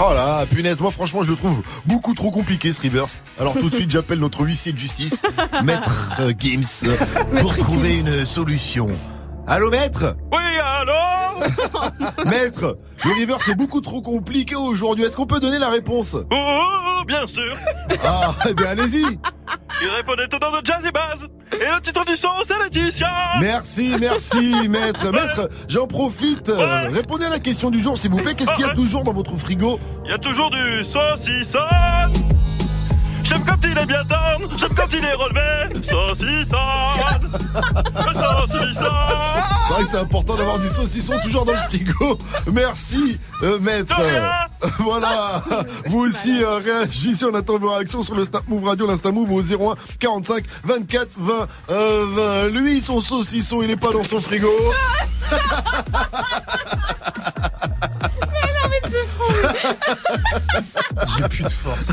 Oh 0.00 0.12
là, 0.12 0.44
punaise, 0.46 0.80
moi 0.80 0.90
franchement 0.90 1.22
je 1.22 1.30
le 1.30 1.36
trouve 1.36 1.62
beaucoup 1.86 2.14
trop 2.14 2.30
compliqué 2.30 2.72
ce 2.72 2.82
reverse. 2.82 3.22
Alors 3.38 3.54
tout 3.54 3.70
de 3.70 3.74
suite 3.74 3.90
j'appelle 3.90 4.18
notre 4.18 4.42
huissier 4.42 4.72
de 4.72 4.78
justice, 4.78 5.22
Maître 5.64 6.12
euh, 6.20 6.32
Gims, 6.36 6.84
euh, 6.84 6.96
pour 7.40 7.56
trouver 7.56 7.98
une 7.98 8.26
solution. 8.26 8.88
Allô 9.46 9.70
maître 9.70 10.16
Oui, 10.32 10.58
alors 10.58 11.40
Maître, 12.26 12.76
le 13.04 13.20
reverse 13.20 13.48
est 13.48 13.54
beaucoup 13.54 13.80
trop 13.82 14.00
compliqué 14.00 14.54
aujourd'hui, 14.54 15.04
est-ce 15.04 15.16
qu'on 15.16 15.26
peut 15.26 15.40
donner 15.40 15.58
la 15.58 15.68
réponse? 15.68 16.14
Oh, 16.14 16.26
oh, 16.32 16.62
oh, 17.00 17.04
bien 17.04 17.26
sûr. 17.26 17.54
Ah, 18.04 18.34
eh 18.48 18.54
bien 18.54 18.68
allez-y. 18.68 19.04
Il 19.82 19.88
répondait 19.96 20.34
au 20.34 20.38
nom 20.38 20.60
de 20.60 20.64
Jazzy 20.64 20.90
Baz. 20.90 21.26
Et 21.52 21.56
le 21.56 21.80
titre 21.82 22.04
du 22.06 22.16
son, 22.16 22.28
c'est 22.46 22.58
Laetitia. 22.58 23.10
Merci, 23.40 23.96
merci 24.00 24.54
maître. 24.68 25.12
Maître, 25.12 25.50
j'en 25.68 25.86
profite, 25.86 26.50
répondez 26.92 27.26
à 27.26 27.30
la 27.30 27.38
question 27.38 27.70
du 27.70 27.80
jour 27.80 27.98
s'il 27.98 28.10
vous 28.10 28.22
plaît, 28.22 28.34
qu'est-ce 28.34 28.52
qu'il 28.54 28.66
y 28.66 28.70
a 28.70 28.74
toujours 28.74 29.04
dans 29.04 29.12
votre 29.12 29.36
frigo? 29.36 29.78
Il 30.04 30.10
y 30.10 30.14
a 30.14 30.18
toujours 30.18 30.50
du 30.50 30.84
saucisson 30.84 31.58
J'aime 33.24 33.44
quand 33.44 33.56
il 33.64 33.78
est 33.78 33.86
bien 33.86 34.04
tendre, 34.04 34.48
j'aime 34.58 34.74
quand 34.74 34.92
il 34.92 35.04
est 35.04 35.14
relevé 35.14 35.82
Saucisson 35.82 36.56
Saucisson 38.14 38.84
C'est 39.66 39.74
vrai 39.74 39.84
que 39.84 39.90
c'est 39.90 39.98
important 39.98 40.36
d'avoir 40.36 40.58
du 40.58 40.68
saucisson 40.68 41.18
toujours 41.22 41.44
dans 41.44 41.52
le 41.52 41.58
frigo. 41.60 42.18
Merci, 42.52 43.18
euh, 43.42 43.58
maître. 43.60 43.96
Voilà. 44.78 45.42
Vous 45.86 46.00
aussi 46.00 46.42
euh, 46.42 46.58
réagissez. 46.64 47.24
On 47.26 47.34
attend 47.34 47.58
vos 47.58 47.70
réactions 47.70 48.02
sur 48.02 48.14
le 48.14 48.24
Snap 48.24 48.46
Move 48.48 48.64
Radio, 48.64 48.86
l'Insta 48.86 49.10
Move 49.10 49.32
au 49.32 49.42
01 49.42 49.74
45 49.98 50.44
24 50.64 51.08
20 51.16 51.46
euh, 51.70 52.04
20. 52.48 52.48
Lui, 52.48 52.80
son 52.80 53.00
saucisson, 53.00 53.62
il 53.62 53.70
est 53.70 53.76
pas 53.76 53.92
dans 53.92 54.04
son 54.04 54.20
frigo. 54.20 54.48
J'ai 61.16 61.28
plus 61.28 61.44
de 61.44 61.48
force. 61.48 61.90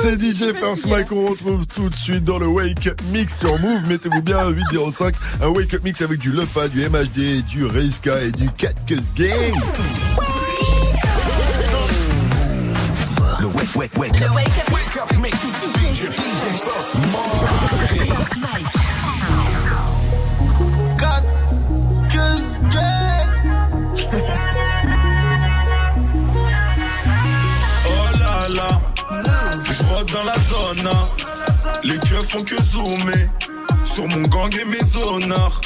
C'est 0.00 0.20
DJ 0.20 0.52
First 0.58 0.86
Mike 0.86 1.08
qu'on 1.08 1.26
retrouve 1.26 1.66
tout 1.66 1.88
de 1.88 1.96
suite 1.96 2.24
dans 2.24 2.38
le 2.38 2.46
Wake 2.46 2.86
Up 2.86 3.00
Mix 3.12 3.38
sur 3.40 3.58
Move. 3.58 3.86
Mettez-vous 3.88 4.22
bien 4.22 4.38
à 4.38 4.48
805, 4.48 5.14
un 5.42 5.48
Wake 5.48 5.74
Up 5.74 5.82
Mix 5.84 6.00
avec 6.02 6.18
du 6.20 6.30
Lefa, 6.32 6.68
du 6.68 6.88
MHD, 6.88 7.44
du 7.44 7.66
Reiska 7.66 8.20
et 8.22 8.32
du 8.32 8.50
Cat 8.50 8.74
Cuss 8.86 9.10
Game. 9.14 9.54
Le 13.40 13.46
wake, 13.46 13.74
wake, 13.76 13.96
wake 13.96 14.22
up. 14.22 14.34
Wake 14.34 14.96
up, 15.00 15.12
mix 15.20 15.42
with 15.44 15.54
DJ, 15.62 16.08
DJ 16.08 16.44
First 16.58 16.94
Mike. 16.96 18.72
Got 18.72 18.79
la 30.24 30.34
zone. 30.40 30.86
hein. 30.86 31.08
Les 31.82 31.98
keufs 31.98 32.28
font 32.28 32.42
que 32.42 32.56
zoomer 32.62 33.28
sur 33.84 34.06
mon 34.08 34.22
gang 34.22 34.54
et 34.58 34.64
mes 34.64 34.96
honneurs. 34.96 35.60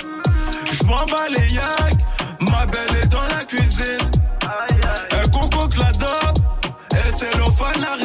Je 0.72 0.84
m'en 0.86 1.04
bats 1.06 1.28
les 1.30 1.54
yaks, 1.54 2.00
ma 2.40 2.66
belle 2.66 2.96
est 3.02 3.06
dans 3.08 3.22
la 3.36 3.44
cuisine. 3.44 4.10
Elle 5.10 5.30
concoque 5.30 5.76
la 5.76 5.92
dope, 5.92 6.38
et 6.92 7.12
c'est 7.16 7.36
l'ophane 7.38 7.80
la 7.80 7.96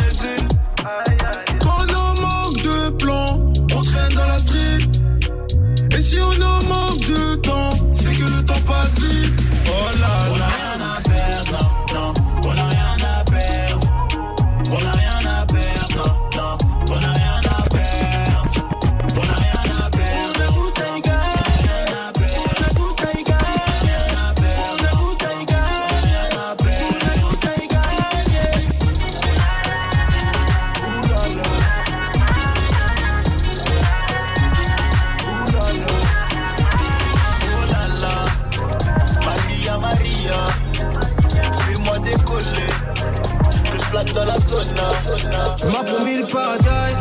Promis 45.69 46.17
le 46.17 46.25
paradise, 46.25 46.97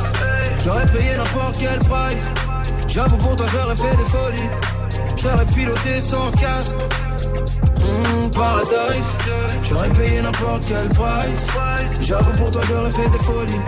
j'aurais 0.63 0.85
payé 0.87 1.17
n'importe 1.17 1.57
quel 1.59 1.79
price. 1.81 2.29
J'avoue 2.87 3.17
pour 3.17 3.35
toi 3.35 3.47
j'aurais 3.51 3.75
fait 3.75 3.97
des 3.97 4.11
folies, 4.11 4.51
j'aurais 5.17 5.47
piloté 5.47 6.01
sans 6.01 6.31
casque. 6.33 6.77
Mmh, 7.81 8.31
paradise, 8.31 9.11
j'aurais 9.63 9.91
payé 9.91 10.21
n'importe 10.21 10.65
quel 10.67 10.89
price. 10.91 11.47
J'avoue 12.03 12.33
pour 12.33 12.51
toi 12.51 12.63
j'aurais 12.69 12.91
fait 12.91 13.09
des 13.09 13.19
folies, 13.19 13.61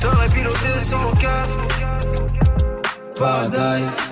j'aurais 0.00 0.28
piloté 0.28 0.68
sans 0.86 1.12
casque. 1.12 1.58
Paradise. 3.18 4.11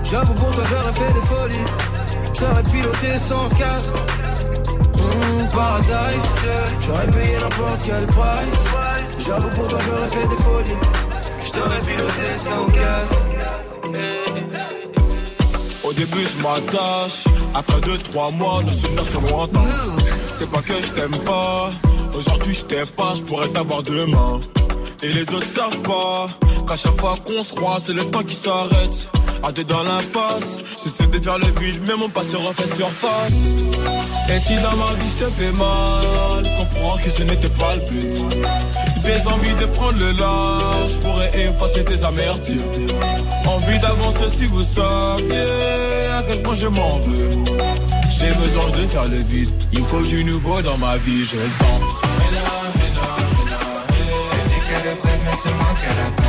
J'avoue 0.03 0.33
pour 0.33 0.51
toi 0.51 0.63
j'aurais 0.69 0.93
fait 0.93 1.13
des 1.13 1.25
folies. 1.25 1.65
J'aurais 2.39 2.63
piloté 2.63 3.19
sans 3.19 3.49
casque. 3.49 3.93
Mmh, 4.97 5.47
Paradise. 5.53 6.27
J'aurais 6.79 7.09
payé 7.09 7.37
n'importe 7.39 7.81
quel 7.83 8.07
price. 8.07 9.25
J'avoue 9.25 9.49
pour 9.49 9.67
toi 9.67 9.79
j'aurais 9.85 10.07
fait 10.07 10.27
des 10.27 10.41
folies. 10.43 10.79
J't'aurais 11.45 11.79
piloté 11.79 12.27
sans 12.37 12.65
casque. 12.67 13.23
Au 15.83 15.93
début 15.93 16.25
je 16.25 16.41
m'attache, 16.41 17.25
après 17.53 17.81
deux 17.81 17.97
trois 17.97 18.31
mois 18.31 18.63
nos 18.63 18.71
souvenirs 18.71 19.05
sont 19.05 19.21
lointains. 19.21 19.67
C'est 20.31 20.49
pas 20.49 20.61
que 20.61 20.81
je 20.81 20.91
t'aime 20.91 21.17
pas, 21.25 21.69
aujourd'hui 22.13 22.53
je 22.53 22.63
t'aime 22.63 22.87
pas, 22.87 23.13
je 23.15 23.21
pourrais 23.23 23.49
t'avoir 23.49 23.83
demain. 23.83 24.39
Et 25.03 25.11
les 25.11 25.33
autres 25.33 25.49
savent 25.49 25.81
pas 25.81 26.29
qu'à 26.65 26.75
chaque 26.77 26.99
fois 26.99 27.17
qu'on 27.25 27.41
se 27.41 27.53
croise 27.53 27.83
c'est 27.87 27.93
le 27.93 28.05
temps 28.05 28.23
qui 28.23 28.35
s'arrête. 28.35 29.07
À 29.43 29.51
deux 29.51 29.63
dans 29.63 29.83
l'impasse, 29.83 30.57
j'essaie 30.83 31.07
de 31.07 31.19
faire 31.19 31.39
le 31.39 31.47
vide 31.59 31.81
mais 31.87 31.95
mon 31.95 32.09
passé 32.09 32.37
refait 32.37 32.67
surface. 32.67 33.49
Et 34.29 34.39
si 34.39 34.55
dans 34.55 34.75
ma 34.75 34.93
vie 34.93 35.09
je 35.09 35.25
te 35.25 35.31
fais 35.31 35.51
mal, 35.51 36.55
comprends 36.57 36.97
que 36.97 37.09
ce 37.09 37.23
n'était 37.23 37.49
pas 37.49 37.75
le 37.75 37.81
but. 37.89 38.11
Des 39.03 39.27
envies 39.27 39.55
de 39.59 39.65
prendre 39.65 39.97
le 39.97 40.11
large, 40.11 40.95
pourrais 40.99 41.31
effacer 41.35 41.83
tes 41.83 42.03
amertumes. 42.03 42.87
Envie 43.45 43.79
d'avancer 43.79 44.29
si 44.29 44.45
vous 44.45 44.63
saviez 44.63 45.41
à 46.15 46.23
quel 46.27 46.43
point 46.43 46.55
je 46.55 46.67
m'en 46.67 46.99
veux. 46.99 47.43
J'ai 48.09 48.33
besoin 48.35 48.69
de 48.69 48.87
faire 48.87 49.07
le 49.07 49.21
vide, 49.21 49.49
il 49.73 49.81
me 49.81 49.85
faut 49.85 50.03
du 50.03 50.23
nouveau 50.23 50.61
dans 50.61 50.77
ma 50.77 50.97
vie, 50.97 51.25
j'ai 51.25 51.37
le 51.37 51.43
temps. 51.59 51.81
Qu'elle 55.81 56.20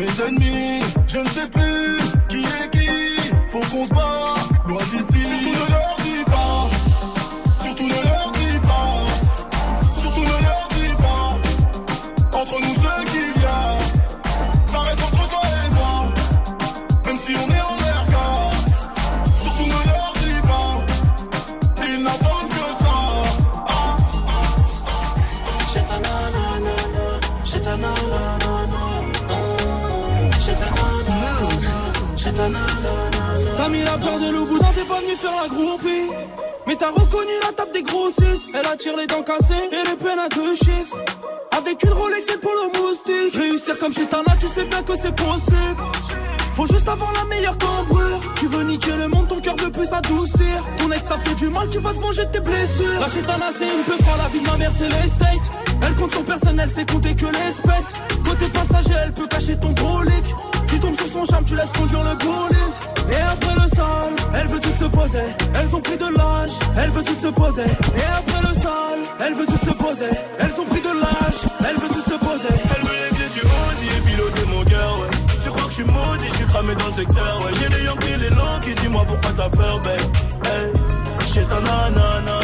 mes 0.00 0.26
ennemis, 0.26 0.82
je 1.06 1.18
ne 1.18 1.28
sais 1.28 1.48
plus 1.48 1.98
qui 2.28 2.38
est 2.38 2.70
qui, 2.70 2.88
faut 3.48 3.60
qu'on 3.70 3.84
se 3.84 3.90
bat, 3.90 4.34
loin. 4.66 4.80
Peur 33.98 34.18
de 34.18 34.32
loup 34.32 34.58
dans 34.58 34.72
t'es 34.72 34.84
pas 34.84 35.00
venu 35.00 35.16
faire 35.16 35.36
la 35.40 35.48
groupie. 35.48 36.10
Mais 36.66 36.76
t'as 36.76 36.90
reconnu 36.90 37.32
la 37.42 37.52
table 37.52 37.72
des 37.72 37.82
grossistes. 37.82 38.48
Elle 38.54 38.66
attire 38.66 38.96
les 38.96 39.06
dents 39.06 39.22
cassées 39.22 39.54
et 39.72 39.88
les 39.88 39.96
peines 39.96 40.18
à 40.18 40.28
deux 40.28 40.54
chiffres. 40.54 40.96
Avec 41.56 41.82
une 41.82 41.92
Rolex 41.92 42.26
et 42.28 42.32
le 42.34 42.38
polo 42.40 42.66
moustique. 42.74 43.34
Réussir 43.34 43.78
comme 43.78 43.92
chez 43.92 44.06
tu 44.38 44.46
sais 44.46 44.64
bien 44.64 44.82
que 44.82 44.96
c'est 44.96 45.14
possible. 45.14 45.82
Faut 46.54 46.66
juste 46.66 46.88
avoir 46.88 47.12
la 47.12 47.24
meilleure 47.24 47.56
cambrure. 47.58 48.20
Tu 48.36 48.46
veux 48.46 48.62
niquer 48.64 48.92
le 48.98 49.08
monde, 49.08 49.28
ton 49.28 49.40
cœur 49.40 49.56
veut 49.56 49.70
plus 49.70 49.86
s'adoucir. 49.86 50.64
Ton 50.76 50.90
ex 50.90 51.06
t'a 51.06 51.18
fait 51.18 51.34
du 51.34 51.48
mal, 51.48 51.68
tu 51.70 51.78
vas 51.78 51.94
te 51.94 52.00
venger 52.00 52.24
de 52.26 52.30
tes 52.30 52.40
blessures. 52.40 53.00
La 53.00 53.08
chétana, 53.08 53.46
c'est 53.56 53.64
une 53.64 53.82
peu 53.84 54.02
froid, 54.02 54.16
la 54.16 54.28
vie 54.28 54.40
de 54.40 54.46
ma 54.46 54.56
mère, 54.56 54.72
c'est 54.72 54.88
l'estate. 54.88 55.58
Elle 55.86 55.94
compte 55.94 56.12
sur 56.12 56.24
personne, 56.24 56.60
elle 56.60 56.70
sait 56.70 56.86
compter 56.86 57.14
que 57.14 57.26
l'espèce. 57.26 57.94
Côté 58.24 58.46
passager, 58.52 58.94
elle 59.02 59.12
peut 59.12 59.26
cacher 59.26 59.58
ton 59.58 59.70
brolic. 59.70 60.24
Tombes 60.80 60.96
sur 60.96 61.06
son 61.06 61.24
charme, 61.24 61.44
tu 61.44 61.54
laisses 61.54 61.72
conduire 61.72 62.02
le 62.04 62.14
bolide. 62.14 62.74
Et 63.10 63.20
après 63.20 63.54
le 63.54 63.68
sol, 63.74 64.12
elle 64.34 64.46
veut 64.46 64.60
tout 64.60 64.76
se 64.78 64.84
poser. 64.84 65.22
Elles 65.54 65.76
ont 65.76 65.80
pris 65.80 65.96
de 65.96 66.16
l'âge, 66.16 66.52
elle 66.76 66.90
veut 66.90 67.02
tout 67.02 67.18
se 67.20 67.26
poser. 67.28 67.64
Et 67.64 68.06
après 68.18 68.48
le 68.48 68.60
sol, 68.60 68.98
elle 69.20 69.34
veut 69.34 69.46
tout 69.46 69.66
se 69.66 69.72
poser. 69.72 70.10
Elles 70.38 70.60
ont 70.60 70.64
pris 70.64 70.80
de 70.80 70.88
l'âge, 70.88 71.40
elle 71.68 71.76
veut 71.76 71.88
tout 71.88 72.10
se 72.10 72.16
poser. 72.18 72.48
Elle 72.76 72.82
veut 72.86 72.96
les 73.04 73.16
clés 73.16 73.28
du 73.28 73.40
Audi 73.40 73.86
et 73.96 74.00
piloter 74.08 74.46
mon 74.46 74.64
cœur, 74.64 75.00
ouais. 75.00 75.10
Tu 75.42 75.48
crois 75.50 75.64
que 75.64 75.70
je 75.70 75.74
suis 75.74 75.84
maudit, 75.84 76.28
je 76.28 76.34
suis 76.36 76.46
cramé 76.46 76.74
dans 76.74 76.86
le 76.86 76.92
secteur, 76.94 77.38
ouais. 77.44 77.52
J'ai 77.60 77.68
les 77.68 77.84
Yankees, 77.84 78.16
les 78.18 78.30
qui 78.64 78.74
dis-moi 78.80 79.04
pourquoi 79.06 79.32
t'as 79.36 79.50
peur, 79.50 79.80
babe? 79.80 80.00
Hey, 80.46 80.72
j'ai 81.34 81.44
ta 81.44 81.60
nanana. 81.60 82.39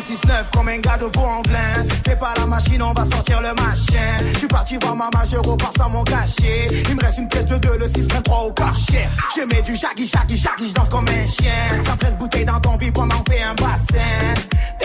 106-9 0.00 0.50
comme 0.54 0.68
un 0.68 0.78
gars 0.78 0.96
de 0.96 1.04
vous 1.04 1.24
en 1.24 1.42
plein 1.42 1.84
Fais 2.06 2.16
pas 2.16 2.32
la 2.38 2.46
machine, 2.46 2.82
on 2.82 2.92
va 2.92 3.04
sortir 3.04 3.40
le 3.42 3.48
machin. 3.48 4.24
Je 4.32 4.38
suis 4.38 4.46
parti 4.46 4.78
voir 4.80 4.96
ma 4.96 5.10
majeure 5.12 5.46
au 5.46 5.52
repars 5.52 5.72
sans 5.76 5.90
mon 5.90 6.02
cachet. 6.04 6.68
Il 6.88 6.96
me 6.96 7.02
reste 7.02 7.18
une 7.18 7.28
pièce 7.28 7.44
de 7.44 7.58
2, 7.58 7.76
le 7.78 7.86
6, 7.86 8.08
3 8.08 8.38
au 8.38 8.52
carcher 8.52 9.06
Je 9.36 9.42
mets 9.42 9.60
du 9.60 9.76
jackie, 9.76 10.06
jackie, 10.06 10.38
jackie, 10.38 10.70
je 10.70 10.74
danse 10.74 10.88
comme 10.88 11.06
un 11.06 11.26
chien. 11.26 11.82
113 11.84 12.16
bouteilles 12.16 12.46
dans 12.46 12.60
ton 12.60 12.76
vide, 12.78 12.96
on 12.96 13.10
en 13.10 13.24
fait 13.28 13.42
un 13.42 13.54
bassin. 13.54 13.98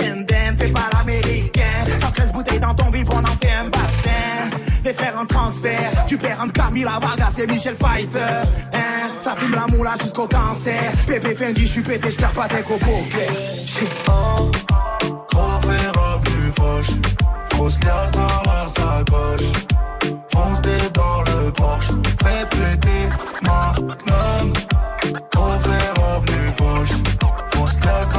Dendem, 0.02 0.58
fais 0.58 0.70
pas 0.70 0.90
l'américain. 0.94 1.62
113 2.02 2.32
bouteilles 2.34 2.60
dans 2.60 2.74
ton 2.74 2.90
vide, 2.90 3.08
on 3.10 3.20
en 3.20 3.38
fait 3.42 3.52
un 3.52 3.70
bassin. 3.70 3.95
Les 4.86 4.94
frères 4.94 5.20
en 5.20 5.26
transfert, 5.26 6.06
tu 6.06 6.16
perds 6.16 6.42
entre 6.42 6.54
Camila 6.54 7.00
Vargas 7.02 7.34
et 7.40 7.48
Michel 7.48 7.74
Pfeiffer. 7.74 8.44
Hein, 8.72 9.10
ça 9.18 9.36
fume 9.36 9.56
la 9.56 9.66
moula 9.66 9.94
jusqu'au 10.00 10.28
cancer. 10.28 10.92
Pépé 11.08 11.34
Fendi, 11.34 11.62
je 11.62 11.72
suis 11.72 11.82
pété, 11.82 12.12
je 12.12 12.16
perds 12.16 12.34
pas 12.34 12.48
tes 12.48 12.62
cocos. 12.62 13.04
Shit. 13.66 13.90
Gros 14.06 15.62
fait 15.64 15.90
revenu 15.90 16.52
fauche. 16.56 17.00
Grosse 17.50 17.84
liasse 17.84 18.12
dans 18.12 18.44
la 18.46 18.68
sacoche. 18.68 19.50
Fonce 20.32 20.62
des 20.62 20.90
dans 20.94 21.22
le 21.22 21.52
Porsche. 21.52 21.90
Fais 22.22 22.46
péter 22.52 23.10
Magnum. 23.42 24.54
Gros 25.34 25.60
fait 25.64 26.00
revenu 26.00 26.54
fauche. 26.60 26.98
Grosse 27.54 27.80
liasse 27.80 28.10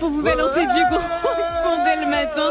pour 0.00 0.08
vous 0.08 0.22
balancer 0.22 0.62
du 0.62 0.82
gros 0.90 1.00
son 1.62 1.84
dès 1.84 2.04
le 2.04 2.10
matin. 2.10 2.50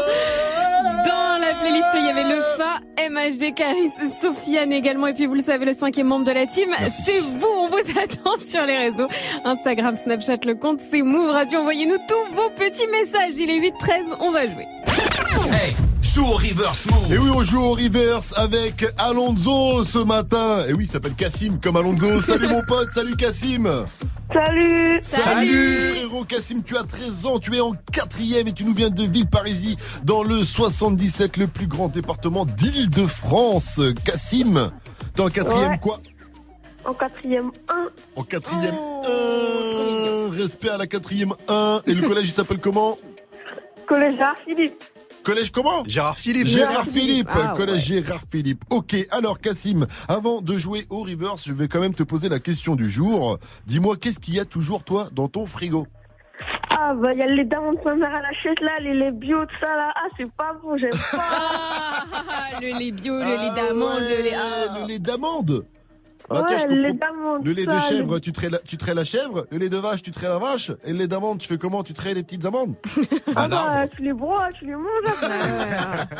Dans 1.04 1.40
la 1.40 1.52
playlist, 1.60 1.88
il 1.96 2.06
y 2.06 2.08
avait 2.08 2.22
le 2.22 2.40
Fa, 2.56 2.80
MHD, 3.10 3.54
Caris, 3.54 3.90
Sofiane 4.20 4.72
également. 4.72 5.08
Et 5.08 5.14
puis, 5.14 5.26
vous 5.26 5.34
le 5.34 5.42
savez, 5.42 5.64
le 5.64 5.74
cinquième 5.74 6.06
membre 6.06 6.26
de 6.26 6.30
la 6.32 6.46
team, 6.46 6.70
c'est 6.90 7.20
vous. 7.20 7.46
On 7.46 7.68
vous 7.68 7.98
attend 8.00 8.40
sur 8.46 8.64
les 8.64 8.78
réseaux. 8.78 9.08
Instagram, 9.44 9.96
Snapchat, 9.96 10.38
le 10.46 10.54
compte, 10.54 10.80
c'est 10.80 11.02
Move 11.02 11.30
Radio. 11.30 11.60
Envoyez-nous 11.60 11.98
tous 12.08 12.34
vos 12.34 12.50
petits 12.50 12.86
messages. 12.86 13.36
Il 13.38 13.50
est 13.50 13.58
8-13, 13.60 14.16
on 14.20 14.30
va 14.30 14.46
jouer. 14.46 14.66
Hey, 15.52 15.74
joue 16.02 16.26
au 16.26 16.32
reverse 16.36 16.86
move. 16.86 17.12
Et 17.12 17.18
oui, 17.18 17.30
on 17.34 17.42
joue 17.42 17.60
au 17.60 17.72
reverse 17.74 18.32
avec 18.36 18.84
Alonso 18.96 19.84
ce 19.84 19.98
matin. 19.98 20.64
Et 20.68 20.72
oui, 20.72 20.84
il 20.84 20.90
s'appelle 20.90 21.14
Cassim 21.14 21.58
comme 21.60 21.76
Alonso. 21.76 22.20
Salut 22.20 22.46
mon 22.48 22.62
pote, 22.62 22.90
salut 22.94 23.16
Cassim. 23.16 23.68
Salut 24.32 25.00
Salut 25.02 25.80
frérot 25.90 26.24
Cassim, 26.24 26.62
tu 26.62 26.76
as 26.76 26.84
13 26.84 27.26
ans, 27.26 27.38
tu 27.38 27.54
es 27.56 27.60
en 27.60 27.72
quatrième 27.92 28.46
et 28.48 28.52
tu 28.52 28.64
nous 28.64 28.74
viens 28.74 28.90
de 28.90 29.02
Villeparisis 29.04 29.76
dans 30.04 30.22
le 30.22 30.44
77, 30.44 31.36
le 31.36 31.46
plus 31.48 31.66
grand 31.66 31.88
département 31.88 32.44
d'Île-de-France. 32.44 33.80
Cassim, 34.04 34.70
t'es 35.14 35.22
en 35.22 35.28
quatrième 35.28 35.72
Ouais. 35.72 35.78
quoi? 35.78 36.00
En 36.84 36.94
quatrième 36.94 37.50
1. 37.68 37.88
En 38.16 38.22
quatrième 38.22 38.74
1. 39.04 40.30
Respect 40.32 40.70
à 40.70 40.78
la 40.78 40.86
quatrième 40.86 41.34
1. 41.48 41.82
Et 41.86 41.94
le 41.94 42.06
collège 42.06 42.26
il 42.28 42.32
s'appelle 42.32 42.58
comment? 42.58 42.96
Collège 43.86 44.18
Philippe. 44.46 44.82
Collège 45.22 45.50
comment 45.52 45.82
Gérard 45.86 46.16
Philippe. 46.16 46.46
Gérard 46.46 46.70
Gérard 46.70 46.84
Philippe, 46.86 47.28
Philippe. 47.28 47.28
Ah, 47.32 47.52
collège 47.56 47.84
Gérard 47.84 48.22
Philippe. 48.30 48.64
Ok, 48.70 48.96
alors 49.10 49.38
Cassim, 49.38 49.86
avant 50.08 50.40
de 50.40 50.56
jouer 50.56 50.86
au 50.90 51.00
reverse, 51.02 51.44
je 51.46 51.52
vais 51.52 51.68
quand 51.68 51.80
même 51.80 51.94
te 51.94 52.02
poser 52.02 52.28
la 52.28 52.38
question 52.38 52.74
du 52.74 52.88
jour. 52.90 53.38
Dis-moi, 53.66 53.96
qu'est-ce 53.96 54.18
qu'il 54.20 54.34
y 54.34 54.40
a 54.40 54.44
toujours 54.44 54.82
toi 54.84 55.08
dans 55.12 55.28
ton 55.28 55.46
frigo? 55.46 55.86
Ah, 56.70 56.94
bah, 56.94 57.10
il 57.12 57.18
y 57.18 57.22
a 57.22 57.26
les 57.26 57.44
dames 57.44 57.70
de 57.74 57.78
sa 57.84 57.94
mère 57.94 58.14
à 58.14 58.22
la 58.22 58.32
chaise 58.32 58.54
là, 58.62 58.70
les, 58.80 58.94
les 58.94 59.10
bio, 59.10 59.44
tout 59.44 59.54
ça 59.60 59.76
là. 59.76 59.92
Ah, 59.94 60.08
c'est 60.16 60.30
pas 60.32 60.54
bon, 60.62 60.78
j'aime 60.78 60.90
pas. 60.90 61.18
Ah, 61.22 62.04
le 62.62 62.78
lait 62.78 62.90
bio, 62.92 63.14
le 63.18 63.24
lait 63.24 63.54
d'amande, 63.54 63.98
le 64.00 64.22
lait. 64.24 64.32
ah. 64.34 64.78
Le 64.80 64.86
lait 64.86 64.98
d'amande 64.98 65.50
Ouais, 65.50 65.79
Attends, 66.30 66.58
je 66.58 66.66
le 66.68 66.80
lait 66.82 66.90
comprends. 66.92 67.06
d'amande. 67.14 67.44
Le 67.46 67.52
lait 67.52 67.66
de 67.66 67.70
ça, 67.70 67.80
chèvre, 67.80 68.14
le- 68.14 68.20
tu 68.20 68.32
traites 68.32 68.50
la, 68.52 68.58
tu 68.58 68.76
traites 68.76 68.94
la 68.94 69.04
chèvre. 69.04 69.46
Le 69.50 69.58
lait 69.58 69.68
de 69.68 69.76
vache, 69.76 70.02
tu 70.02 70.10
traites 70.10 70.28
la 70.28 70.38
vache. 70.38 70.70
Et 70.84 70.92
le 70.92 70.98
lait 70.98 71.08
d'amande, 71.08 71.38
tu 71.38 71.48
fais 71.48 71.58
comment? 71.58 71.82
Tu 71.82 71.92
traites 71.92 72.14
les 72.14 72.22
petites 72.22 72.44
amandes? 72.44 72.74
Ah, 73.36 73.48
bah, 73.48 73.86
tu 73.88 74.02
les 74.02 74.12
broies, 74.12 74.48
tu 74.58 74.66
les 74.66 74.74
manges 74.74 74.86
Ah 75.22 75.22
après. 75.22 76.16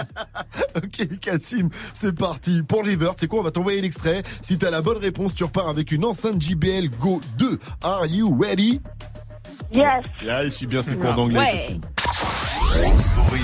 Ok, 0.85 1.19
Cassim, 1.21 1.69
c'est 1.95 2.15
parti. 2.17 2.63
Pour 2.63 2.83
le 2.85 2.91
reverse, 2.93 3.17
c'est 3.19 3.27
quoi? 3.27 3.41
On 3.41 3.43
va 3.43 3.51
t'envoyer 3.51 3.81
l'extrait. 3.81 4.23
Si 4.43 4.59
t'as 4.59 4.71
la 4.71 4.81
bonne 4.83 4.99
réponse, 4.99 5.35
tu 5.35 5.45
repars 5.45 5.69
avec 5.69 5.91
une 5.93 6.05
enceinte 6.05 6.41
JBL 6.41 6.89
Go 7.01 7.21
2. 7.39 7.59
Are 7.83 8.07
you 8.07 8.37
ready? 8.41 8.81
Yes. 9.75 10.03
Ah, 10.29 10.45
il 10.45 10.51
suit 10.51 10.67
bien 10.67 10.83
ses 10.83 10.97
cours 10.97 11.15
d'anglais, 11.15 11.39
Ouais. 11.39 11.53
Cassim. 11.53 11.81
souris. 12.97 13.41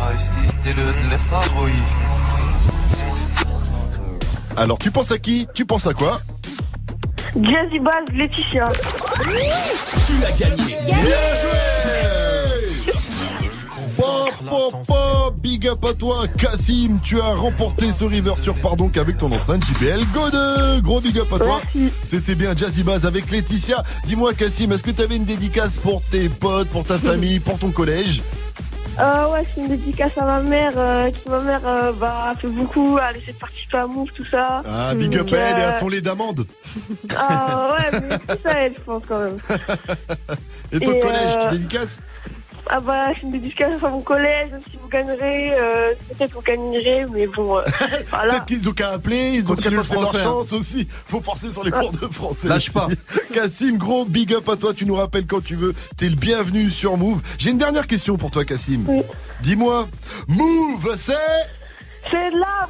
Ah, 0.00 0.12
ici, 0.18 0.38
c'est 0.64 0.76
le, 0.76 1.10
le 1.10 1.18
sarouille. 1.18 1.72
Alors, 4.56 4.78
tu 4.78 4.90
penses 4.90 5.12
à 5.12 5.18
qui? 5.18 5.46
Tu 5.54 5.66
penses 5.66 5.86
à 5.86 5.92
quoi? 5.92 6.18
Jazzy 7.34 7.78
Bass, 7.78 8.04
Laetitia. 8.14 8.64
Tu 10.06 10.24
as 10.24 10.32
gagné. 10.32 10.76
Bien 10.86 10.96
joué 10.96 11.76
hop, 14.50 14.74
hop, 14.88 15.40
big 15.42 15.66
up 15.68 15.84
à 15.84 15.94
toi, 15.94 16.26
Cassim. 16.38 16.98
Tu 17.02 17.20
as 17.20 17.34
remporté 17.34 17.92
ce 17.92 18.04
river 18.04 18.34
sur 18.42 18.58
pardon 18.60 18.88
qu'avec 18.88 19.18
ton 19.18 19.30
enceinte 19.32 19.64
JBL 19.64 20.04
Go2. 20.14 20.80
Gros 20.80 21.00
big 21.00 21.18
up 21.18 21.32
à 21.32 21.38
toi. 21.38 21.60
C'était 22.04 22.34
bien 22.34 22.56
Jazzy 22.56 22.82
Baz 22.82 23.04
avec 23.06 23.30
Laetitia. 23.30 23.82
Dis-moi, 24.06 24.32
Cassim, 24.34 24.72
est-ce 24.72 24.82
que 24.82 24.90
tu 24.90 25.02
avais 25.02 25.16
une 25.16 25.24
dédicace 25.24 25.78
pour 25.78 26.02
tes 26.10 26.28
potes, 26.28 26.68
pour 26.68 26.84
ta 26.84 26.98
famille, 26.98 27.40
pour 27.40 27.58
ton 27.58 27.70
collège? 27.70 28.22
Euh, 28.98 29.32
ouais, 29.32 29.44
c'est 29.54 29.60
une 29.60 29.68
dédicace 29.68 30.16
à 30.16 30.24
ma 30.24 30.40
mère, 30.40 30.72
euh, 30.76 31.10
qui 31.10 31.28
ma 31.28 31.40
mère 31.40 31.60
euh, 31.66 31.92
bah, 31.92 32.34
fait 32.40 32.48
beaucoup, 32.48 32.98
elle 32.98 33.16
essaie 33.16 33.32
de 33.32 33.36
participer 33.38 33.76
à 33.78 33.86
Move, 33.86 34.10
tout 34.14 34.24
ça. 34.24 34.62
Ah, 34.64 34.94
big 34.94 35.16
up 35.18 35.30
à 35.32 35.36
elle 35.36 35.58
et 35.58 35.62
à 35.62 35.76
euh, 35.76 35.80
son 35.80 35.88
lait 35.88 36.00
d'amande. 36.00 36.46
Ah 37.16 37.74
ouais, 37.74 38.00
mais 38.00 38.18
tout 38.18 38.42
ça, 38.42 38.52
elle, 38.56 38.74
je 38.74 38.80
pense 38.80 39.02
quand 39.06 39.18
même. 39.18 39.38
Et 40.72 40.80
ton 40.80 40.92
Et, 40.92 41.00
collège, 41.00 41.36
euh, 41.36 41.50
tu 41.50 41.58
dédicaces 41.58 42.00
Ah 42.68 42.80
bah, 42.80 43.08
c'est 43.14 43.22
une 43.22 43.30
dédicace 43.30 43.82
à 43.82 43.88
mon 43.88 44.00
collège, 44.00 44.50
si 44.70 44.76
vous 44.76 44.88
gagnerez, 44.88 45.52
euh, 45.54 45.94
peut-être 46.08 46.32
vous 46.32 46.42
gagnerez, 46.42 47.06
mais 47.12 47.26
bon, 47.26 47.58
euh, 47.58 47.62
voilà. 48.08 48.34
Peut-être 48.34 48.46
qu'ils 48.46 48.68
ont 48.68 48.72
qu'à 48.72 48.90
appeler, 48.90 49.34
ils 49.34 49.50
ont 49.50 49.54
qu'à 49.54 49.70
le 49.70 49.76
tenter 49.76 49.94
leur 49.94 50.04
français, 50.04 50.18
hein. 50.18 50.22
chance 50.24 50.52
aussi. 50.52 50.88
Faut 50.90 51.20
forcer 51.20 51.52
sur 51.52 51.62
les 51.62 51.70
cours 51.70 51.92
de 51.92 52.06
français. 52.08 52.48
Lâche 52.48 52.72
pas. 52.72 52.88
Cassim, 53.32 53.76
gros 53.76 54.04
big 54.04 54.34
up 54.34 54.48
à 54.48 54.56
toi, 54.56 54.74
tu 54.74 54.84
nous 54.84 54.96
rappelles 54.96 55.26
quand 55.26 55.42
tu 55.42 55.54
veux. 55.54 55.74
T'es 55.96 56.08
le 56.08 56.16
bienvenu 56.16 56.70
sur 56.70 56.96
Move. 56.96 57.22
J'ai 57.38 57.50
une 57.50 57.58
dernière 57.58 57.86
question 57.86 58.16
pour 58.16 58.30
toi, 58.30 58.44
Cassim. 58.44 58.84
Dis-moi, 59.42 59.86
Move, 60.28 60.92
c'est 60.96 61.14
C'est 62.10 62.30
la 62.30 62.68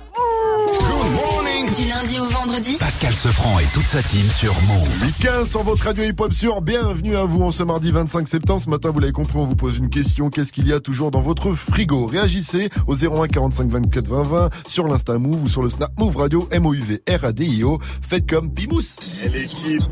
Du 1.76 1.84
lundi 1.84 2.18
au 2.18 2.24
vendredi 2.26 2.76
Pascal 2.78 3.14
Sefranc 3.14 3.58
et 3.58 3.66
toute 3.74 3.86
sa 3.86 4.02
team 4.02 4.30
sur 4.30 4.54
Move. 4.62 5.10
8-15 5.20 5.46
sur 5.46 5.62
votre 5.62 5.84
radio 5.84 6.04
hip-hop 6.04 6.32
sur. 6.32 6.62
Bienvenue 6.62 7.16
à 7.16 7.24
vous 7.24 7.42
en 7.42 7.52
ce 7.52 7.62
mardi 7.62 7.90
25 7.90 8.26
septembre. 8.28 8.62
Ce 8.62 8.70
matin, 8.70 8.90
vous 8.90 9.00
l'avez 9.00 9.12
compris, 9.12 9.36
on 9.36 9.44
vous 9.44 9.56
pose 9.56 9.76
une 9.76 9.90
question. 9.90 10.30
Qu'est-ce 10.30 10.52
qu'il 10.52 10.66
y 10.66 10.72
a 10.72 10.80
toujours 10.80 11.10
dans 11.10 11.20
votre 11.20 11.52
frigo? 11.52 12.06
Réagissez 12.06 12.70
au 12.86 12.94
01 12.94 13.26
45 13.28 13.68
24 13.70 14.06
20 14.06 14.22
20 14.22 14.50
sur 14.68 14.88
l'Insta 14.88 15.18
Move 15.18 15.42
ou 15.42 15.48
sur 15.48 15.62
le 15.62 15.68
Snap 15.68 15.92
Move 15.98 16.16
Radio 16.16 16.48
M-O-U-V 16.50 17.02
R-A-D-I-O. 17.06 17.78
Faites 17.82 18.28
comme 18.28 18.50
Pimous. 18.50 18.96
Et 19.24 19.28
l'équipe, 19.28 19.82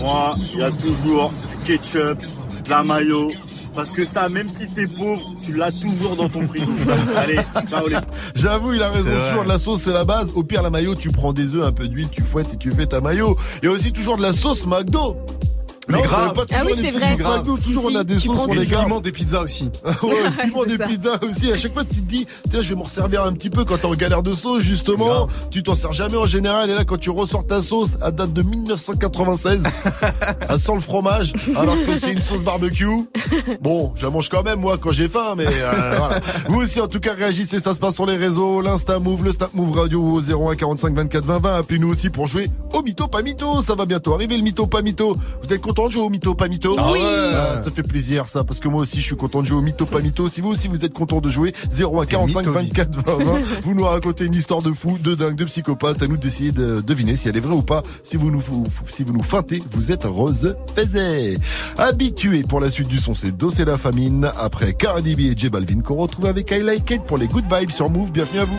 moi, 0.00 0.34
il 0.54 0.58
y 0.58 0.62
a 0.62 0.70
toujours 0.70 1.30
du 1.30 1.64
ketchup, 1.64 2.18
de 2.64 2.70
la 2.70 2.82
mayo. 2.82 3.30
Parce 3.74 3.92
que 3.92 4.04
ça, 4.04 4.28
même 4.28 4.48
si 4.48 4.72
t'es 4.74 4.86
pauvre, 4.86 5.34
tu 5.42 5.52
l'as 5.54 5.72
toujours 5.72 6.16
dans 6.16 6.28
ton 6.28 6.42
frigo. 6.42 6.72
Allez, 7.16 7.38
ciao 7.66 7.88
les 7.88 7.96
J'avoue, 8.34 8.74
il 8.74 8.82
a 8.82 8.90
raison. 8.90 9.10
Toujours 9.28 9.44
de 9.44 9.48
la 9.48 9.58
sauce, 9.58 9.82
c'est 9.82 9.92
la 9.92 10.04
base. 10.04 10.30
Au 10.34 10.42
pire, 10.42 10.62
la 10.62 10.70
mayo, 10.70 10.94
tu 10.94 11.10
prends 11.10 11.32
des 11.32 11.54
œufs, 11.54 11.64
un 11.64 11.72
peu 11.72 11.88
d'huile, 11.88 12.08
tu 12.10 12.22
fouettes 12.22 12.52
et 12.52 12.56
tu 12.56 12.70
fais 12.70 12.86
ta 12.86 13.00
mayo. 13.00 13.36
Il 13.62 13.66
y 13.66 13.68
a 13.68 13.72
aussi 13.72 13.92
toujours 13.92 14.16
de 14.16 14.22
la 14.22 14.32
sauce 14.32 14.66
McDo. 14.66 15.16
Mais 15.88 15.96
Non, 15.96 16.02
grave. 16.02 16.32
pas 16.34 16.42
Ah 16.52 16.62
oui, 16.64 16.72
c'est 16.76 16.90
vrai. 16.98 17.16
Si, 17.16 17.62
toujours 17.66 17.90
si, 17.90 17.96
on 17.96 17.98
a 17.98 18.04
des 18.04 18.16
tu 18.16 18.28
sauces 18.28 18.46
des 18.48 18.56
les 18.58 18.66
gars. 18.66 18.82
piments, 18.84 19.00
des 19.00 19.12
pizzas 19.12 19.40
aussi. 19.40 19.64
ouais, 20.02 20.22
le 20.24 20.42
piment 20.42 20.64
des 20.64 20.78
pizzas 20.78 21.18
aussi. 21.28 21.50
À 21.52 21.58
chaque 21.58 21.72
fois, 21.74 21.84
tu 21.84 21.96
te 21.96 22.08
dis, 22.08 22.26
tiens, 22.50 22.60
je 22.62 22.68
vais 22.70 22.74
m'en 22.76 22.86
servir 22.86 23.24
un 23.24 23.32
petit 23.32 23.50
peu 23.50 23.64
quand 23.64 23.78
t'es 23.78 23.86
en 23.86 23.94
galère 23.94 24.22
de 24.22 24.32
sauce, 24.34 24.62
justement. 24.62 25.26
Tu 25.50 25.62
t'en 25.62 25.74
sers 25.74 25.92
jamais 25.92 26.16
en 26.16 26.26
général. 26.26 26.70
Et 26.70 26.74
là, 26.74 26.84
quand 26.84 26.98
tu 26.98 27.10
ressors 27.10 27.46
ta 27.46 27.62
sauce, 27.62 27.96
à 28.00 28.10
date 28.12 28.32
de 28.32 28.42
1996, 28.42 29.62
elle 30.48 30.60
sent 30.60 30.74
le 30.74 30.80
fromage, 30.80 31.32
alors 31.56 31.76
que 31.84 31.96
c'est 31.98 32.12
une 32.12 32.22
sauce 32.22 32.42
barbecue. 32.44 32.86
Bon, 33.60 33.92
je 33.96 34.04
la 34.04 34.10
mange 34.10 34.28
quand 34.28 34.42
même, 34.42 34.60
moi, 34.60 34.78
quand 34.78 34.92
j'ai 34.92 35.08
faim, 35.08 35.34
mais 35.36 35.46
euh, 35.46 35.94
voilà. 35.98 36.20
Vous 36.48 36.60
aussi, 36.60 36.80
en 36.80 36.86
tout 36.86 37.00
cas, 37.00 37.14
réagissez. 37.14 37.60
Ça 37.60 37.74
se 37.74 37.80
passe 37.80 37.94
sur 37.96 38.06
les 38.06 38.16
réseaux, 38.16 38.60
l'Insta 38.60 38.98
Move, 38.98 39.24
le 39.24 39.32
Snap 39.32 39.52
Move 39.54 39.72
Radio 39.78 40.02
au 40.02 40.20
01 40.20 40.54
45 40.56 40.94
24 40.94 41.24
20 41.24 41.38
20. 41.40 41.56
Appelez-nous 41.58 41.88
aussi 41.90 42.10
pour 42.10 42.26
jouer 42.26 42.50
au 42.72 42.82
mytho 42.82 43.08
pas 43.08 43.22
mytho. 43.22 43.62
Ça 43.62 43.74
va 43.74 43.84
bientôt 43.84 44.14
arriver, 44.14 44.36
le 44.36 44.42
mytho 44.42 44.66
pas 44.66 44.82
mytho. 44.82 45.16
Vous 45.42 45.52
êtes 45.52 45.60
content 45.72 45.86
de 45.88 45.92
jouer 45.92 46.02
au 46.02 46.10
mytho 46.10 46.34
pas 46.34 46.48
mytho 46.48 46.76
Ah 46.78 46.90
oui. 46.92 47.00
Ah, 47.02 47.62
ça 47.62 47.70
fait 47.70 47.82
plaisir 47.82 48.28
ça 48.28 48.44
parce 48.44 48.60
que 48.60 48.68
moi 48.68 48.82
aussi 48.82 49.00
je 49.00 49.06
suis 49.06 49.16
content 49.16 49.40
de 49.40 49.46
jouer 49.46 49.56
au 49.56 49.62
mytho 49.62 49.86
pas 49.86 50.00
mytho. 50.00 50.28
Si 50.28 50.42
vous 50.42 50.50
aussi 50.50 50.68
vous 50.68 50.84
êtes 50.84 50.92
content 50.92 51.22
de 51.22 51.30
jouer 51.30 51.54
01 51.78 52.04
45 52.04 52.46
24 52.46 53.02
20 53.06 53.24
20, 53.24 53.40
vous 53.62 53.72
nous 53.72 53.84
racontez 53.84 54.26
une 54.26 54.34
histoire 54.34 54.60
de 54.60 54.70
fou, 54.70 54.98
de 55.02 55.14
dingue, 55.14 55.34
de 55.34 55.46
psychopathe. 55.46 56.02
À 56.02 56.08
nous 56.08 56.18
d'essayer 56.18 56.52
de 56.52 56.82
deviner 56.82 57.16
si 57.16 57.30
elle 57.30 57.38
est 57.38 57.40
vraie 57.40 57.54
ou 57.54 57.62
pas. 57.62 57.82
Si 58.02 58.18
vous 58.18 58.30
nous 58.30 58.42
si 58.86 59.02
vous 59.02 59.14
nous 59.14 59.22
feintez, 59.22 59.62
vous 59.70 59.92
êtes 59.92 60.04
Rose 60.04 60.56
Faiset. 60.74 61.38
Habitué 61.78 62.42
pour 62.42 62.60
la 62.60 62.70
suite 62.70 62.88
du 62.88 62.98
son, 62.98 63.14
c'est 63.14 63.34
Dos 63.34 63.52
et 63.52 63.64
la 63.64 63.78
famine. 63.78 64.30
Après 64.38 64.74
Cardi 64.74 65.14
B 65.14 65.20
et 65.20 65.34
J 65.34 65.48
Balvin 65.48 65.80
qu'on 65.80 65.96
retrouve 65.96 66.26
avec 66.26 66.50
I 66.50 66.60
Like 66.60 66.90
It 66.90 67.02
pour 67.04 67.16
les 67.16 67.28
Good 67.28 67.44
Vibes 67.50 67.70
sur 67.70 67.88
Move. 67.88 68.12
Bienvenue 68.12 68.40
à 68.40 68.44
vous. 68.44 68.58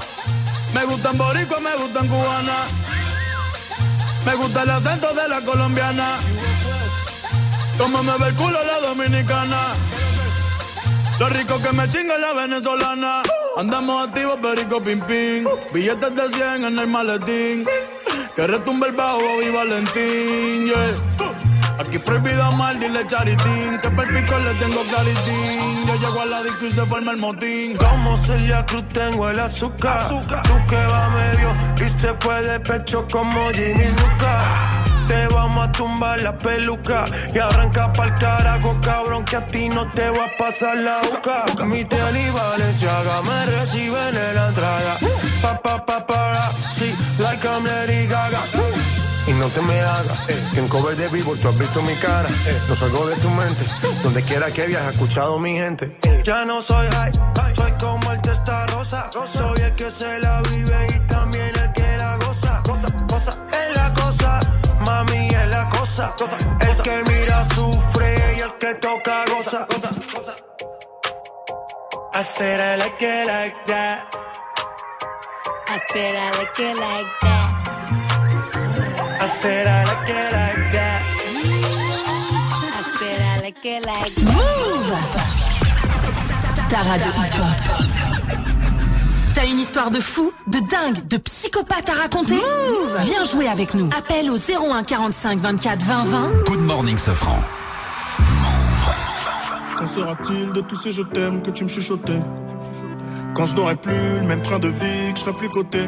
Me 0.73 0.85
gustan 0.85 1.17
boricua, 1.17 1.59
me 1.59 1.75
gustan 1.75 2.07
cubana. 2.07 2.57
Me 4.25 4.35
gusta 4.35 4.63
el 4.63 4.69
acento 4.69 5.13
de 5.13 5.27
la 5.27 5.41
colombiana. 5.41 6.17
Como 7.77 8.03
me 8.03 8.17
ve 8.17 8.27
el 8.27 8.35
culo 8.35 8.59
la 8.63 8.87
dominicana. 8.87 9.61
Lo 11.19 11.29
rico 11.29 11.61
que 11.61 11.71
me 11.73 11.89
chinga 11.89 12.17
la 12.17 12.33
venezolana. 12.33 13.21
Andamos 13.57 14.07
activos, 14.07 14.39
perico 14.41 14.81
pim 14.81 15.01
pim. 15.01 15.45
Billetes 15.73 16.15
de 16.15 16.29
100 16.29 16.65
en 16.65 16.79
el 16.79 16.87
maletín. 16.87 17.65
Que 18.35 18.47
retumbe 18.47 18.87
el 18.87 18.93
bajo 18.93 19.41
y 19.41 19.49
Valentín, 19.49 20.65
yeah. 20.65 21.50
Aquí 21.81 21.97
prohibido 21.97 22.51
mal, 22.51 22.79
dile 22.79 23.07
charitín. 23.07 23.79
Que 23.81 23.89
per 23.89 24.07
pico 24.13 24.37
le 24.37 24.53
tengo 24.55 24.83
claritín. 24.87 25.87
Yo 25.87 25.95
llego 25.95 26.21
a 26.21 26.25
la 26.27 26.43
disco 26.43 26.65
y 26.67 26.71
se 26.71 26.85
forma 26.85 27.11
el 27.11 27.17
motín. 27.17 27.75
Como 27.75 28.15
Celia 28.17 28.63
Cruz 28.67 28.87
tengo 28.93 29.27
el 29.27 29.39
azúcar. 29.39 30.07
Tú 30.07 30.21
que 30.67 30.85
va 30.85 31.09
medio 31.09 31.55
y 31.83 31.89
se 31.89 32.13
fue 32.19 32.39
de 32.43 32.59
pecho 32.59 33.07
como 33.11 33.49
Jimmy 33.49 33.85
Luca. 33.99 34.43
Te 35.07 35.27
vamos 35.27 35.67
a 35.67 35.71
tumbar 35.71 36.21
la 36.21 36.37
peluca 36.37 37.05
y 37.33 37.39
arranca 37.39 37.91
pa'l 37.91 38.15
carajo, 38.17 38.79
cabrón, 38.81 39.25
que 39.25 39.35
a 39.35 39.45
ti 39.47 39.67
no 39.67 39.91
te 39.91 40.09
va 40.11 40.25
a 40.25 40.37
pasar 40.37 40.77
la 40.77 40.99
boca. 41.01 41.65
Mi 41.65 41.83
tele 41.83 42.27
y 42.27 42.29
Valenciaga 42.29 43.21
me 43.23 43.45
reciben 43.47 44.15
en 44.15 44.35
la 44.35 44.47
entrada. 44.49 44.97
Pa, 45.41 45.59
pa, 45.59 45.83
pa, 45.83 46.05
para, 46.05 46.51
sí, 46.77 46.95
like 47.17 47.45
I'm 47.45 47.65
Lady 47.65 48.05
Gaga. 48.05 48.39
Y 49.31 49.33
no 49.35 49.47
te 49.47 49.61
me 49.61 49.79
hagas. 49.79 50.19
eh, 50.29 50.43
que 50.53 50.59
en 50.59 50.67
cover 50.67 50.95
de 50.95 51.07
Billboard 51.07 51.39
tú 51.39 51.47
has 51.49 51.57
visto 51.57 51.81
mi 51.81 51.95
cara. 51.95 52.29
eh, 52.47 52.61
no 52.67 52.75
salgo 52.75 53.07
de 53.07 53.15
tu 53.17 53.29
mente. 53.29 53.65
Donde 54.03 54.21
quiera 54.23 54.51
que 54.51 54.65
viajes, 54.67 54.91
escuchado 54.93 55.39
mi 55.39 55.53
gente. 55.53 55.85
eh. 56.03 56.21
Ya 56.23 56.45
no 56.45 56.61
soy 56.61 56.87
high, 56.87 57.11
soy 57.55 57.71
como 57.79 58.11
el 58.11 58.21
testa 58.21 58.65
rosa. 58.67 59.09
Soy 59.11 59.59
el 59.61 59.73
que 59.75 59.89
se 59.89 60.19
la 60.19 60.41
vive 60.41 60.87
y 60.95 60.99
también 61.07 61.51
el 61.63 61.71
que 61.71 61.97
la 61.97 62.17
goza. 62.17 62.61
Cosa, 62.63 62.87
cosa, 63.07 63.37
es 63.51 63.75
la 63.75 63.93
cosa. 63.93 64.39
Mami 64.85 65.27
es 65.29 65.47
la 65.47 65.69
cosa. 65.69 66.13
El 66.59 66.81
que 66.81 67.03
mira 67.11 67.43
sufre 67.55 68.35
y 68.37 68.39
el 68.41 68.53
que 68.59 68.73
toca 68.75 69.23
goza. 69.33 69.67
I 72.13 72.23
said 72.23 72.59
I 72.59 72.75
like 72.77 73.01
it 73.01 73.25
like 73.25 73.55
that. 73.67 74.03
I 75.67 75.79
said 75.93 76.15
I 76.15 76.29
like 76.37 76.59
it 76.59 76.75
like 76.75 77.07
that. 77.21 77.40
I 79.23 79.27
said 79.27 79.67
I 79.67 79.83
like 79.85 80.09
it 80.09 80.31
like 80.33 80.71
that. 80.71 81.01
I 82.63 82.81
said 82.97 83.21
I 83.21 83.39
like 83.43 83.63
it 83.63 83.85
like 83.85 84.15
that. 84.15 84.23
Move 84.25 84.97
Ta 86.67 86.81
radio 86.81 87.11
hip-hop. 87.11 87.57
T'as 89.35 89.45
une 89.45 89.59
histoire 89.59 89.91
de 89.91 89.99
fou, 89.99 90.33
de 90.47 90.57
dingue, 90.71 91.07
de 91.07 91.17
psychopathe 91.17 91.87
à 91.89 92.01
raconter? 92.01 92.41
Viens 92.97 93.23
jouer 93.23 93.47
avec 93.47 93.75
nous. 93.75 93.91
Appelle 93.95 94.31
au 94.31 94.37
01 94.37 94.83
45 94.83 95.39
24 95.39 95.83
20 95.83 96.03
20. 96.03 96.31
Good 96.47 96.61
morning, 96.61 96.97
Sofran. 96.97 97.37
Qu'en 99.77 99.85
sera-t-il 99.85 100.51
de 100.51 100.61
tous 100.61 100.75
ces 100.75 100.91
je 100.91 101.03
t'aime 101.03 101.43
que 101.43 101.51
tu 101.51 101.63
me 101.63 101.69
chuchotais? 101.69 102.23
Quand 103.35 103.45
je 103.45 103.55
n'aurai 103.55 103.75
plus 103.75 104.19
le 104.19 104.25
même 104.25 104.41
train 104.41 104.57
de 104.57 104.69
vie, 104.69 105.13
que 105.13 105.19
je 105.19 105.25
serai 105.25 105.33
plus 105.33 105.49
coté 105.49 105.87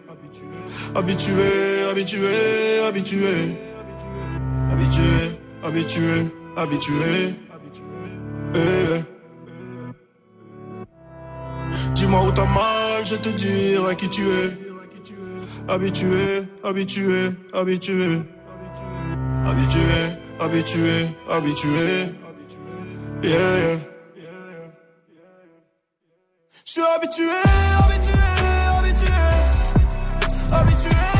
habitué, 0.95 1.83
habitué. 1.89 3.57
Habitué, 4.71 5.37
habitué, 5.63 6.31
habitué. 6.57 7.35
Eh. 8.55 9.03
Dis-moi 11.95 12.23
où 12.25 12.31
t'as 12.31 12.45
mal, 12.45 13.05
je 13.05 13.15
te 13.15 13.29
dirai 13.29 13.95
qui 13.95 14.09
tu 14.09 14.23
es. 14.23 14.57
Habitué, 15.67 16.43
habitué, 16.63 17.31
habitué. 17.53 18.21
Habitué, 19.45 20.17
habitué, 20.39 21.09
habitué. 21.29 22.13
Yeah. 23.23 23.79
Je 26.65 26.71
suis 26.71 26.81
habitué, 26.81 27.25
habitué, 27.25 27.81
habitué. 27.83 28.10
Habitué, 30.51 31.10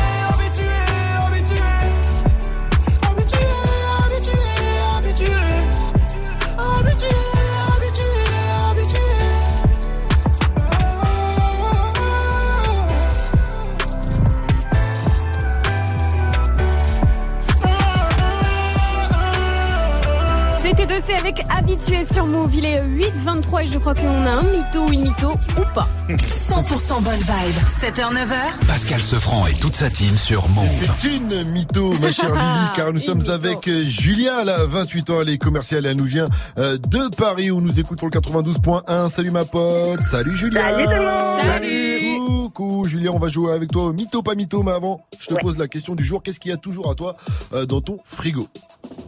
Habitué 21.56 22.04
sur 22.10 22.26
Move. 22.26 22.54
Il 22.56 22.64
est 22.64 22.82
8h23 22.82 23.62
et 23.62 23.66
je 23.66 23.78
crois 23.78 23.94
qu'on 23.94 24.08
a 24.26 24.30
un 24.30 24.42
mytho 24.42 24.80
ou 24.86 24.92
une 24.92 25.02
mytho 25.02 25.30
ou 25.32 25.74
pas. 25.74 25.88
100% 26.08 27.02
bonne 27.02 27.14
vibe. 27.14 27.56
7h, 27.68 28.12
9h. 28.12 28.66
Pascal 28.66 29.00
Sefranc 29.00 29.46
et 29.46 29.54
toute 29.54 29.74
sa 29.74 29.90
team 29.90 30.16
sur 30.16 30.48
Move. 30.50 30.66
C'est 31.00 31.16
une 31.16 31.44
mytho, 31.52 31.92
ma 31.98 32.10
chère 32.12 32.32
Vivi, 32.34 32.66
car 32.74 32.92
nous 32.92 33.00
sommes 33.00 33.22
avec 33.30 33.68
euh, 33.68 33.84
Julia, 33.86 34.40
elle 34.42 34.48
a 34.50 34.64
28 34.66 35.10
ans, 35.10 35.14
elle 35.22 35.28
est 35.30 35.38
commerciale, 35.38 35.86
elle 35.86 35.96
nous 35.96 36.04
vient 36.04 36.28
euh, 36.58 36.76
de 36.78 37.14
Paris 37.16 37.50
où 37.50 37.60
nous 37.60 37.78
écoutons 37.80 38.06
le 38.06 38.12
92.1. 38.18 39.08
Salut 39.08 39.30
ma 39.30 39.44
pote, 39.44 40.02
salut 40.02 40.36
Julia. 40.36 40.60
Salut 40.60 40.84
tout 40.84 40.90
le 40.90 40.96
monde. 40.96 41.40
Salut. 41.42 42.18
Coucou 42.52 42.84
Julia, 42.86 43.10
on 43.12 43.18
va 43.18 43.28
jouer 43.28 43.52
avec 43.52 43.70
toi 43.70 43.84
au 43.84 43.92
mytho 43.92 44.22
pas 44.22 44.34
mytho, 44.34 44.62
mais 44.62 44.72
avant, 44.72 45.00
je 45.20 45.26
te 45.28 45.34
Ouais. 45.34 45.40
pose 45.40 45.56
la 45.58 45.68
question 45.68 45.94
du 45.94 46.04
jour. 46.04 46.22
Qu'est-ce 46.22 46.38
qu'il 46.40 46.50
y 46.50 46.54
a 46.54 46.58
toujours 46.58 46.90
à 46.90 46.94
toi 46.94 47.16
euh, 47.54 47.64
dans 47.64 47.80
ton 47.80 47.98
frigo? 48.04 48.46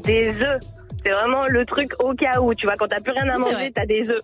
Des 0.05 0.29
œufs. 0.41 0.61
C'est 1.05 1.13
vraiment 1.13 1.45
le 1.49 1.67
truc 1.67 1.93
au 2.03 2.15
cas 2.15 2.41
où, 2.41 2.55
tu 2.55 2.67
vois, 2.67 2.75
quand 2.79 2.87
t'as 2.89 3.01
plus 3.01 3.13
rien 3.13 3.29
à 3.29 3.37
manger, 3.39 3.71
t'as 3.75 3.85
des 3.87 4.09
œufs. 4.09 4.21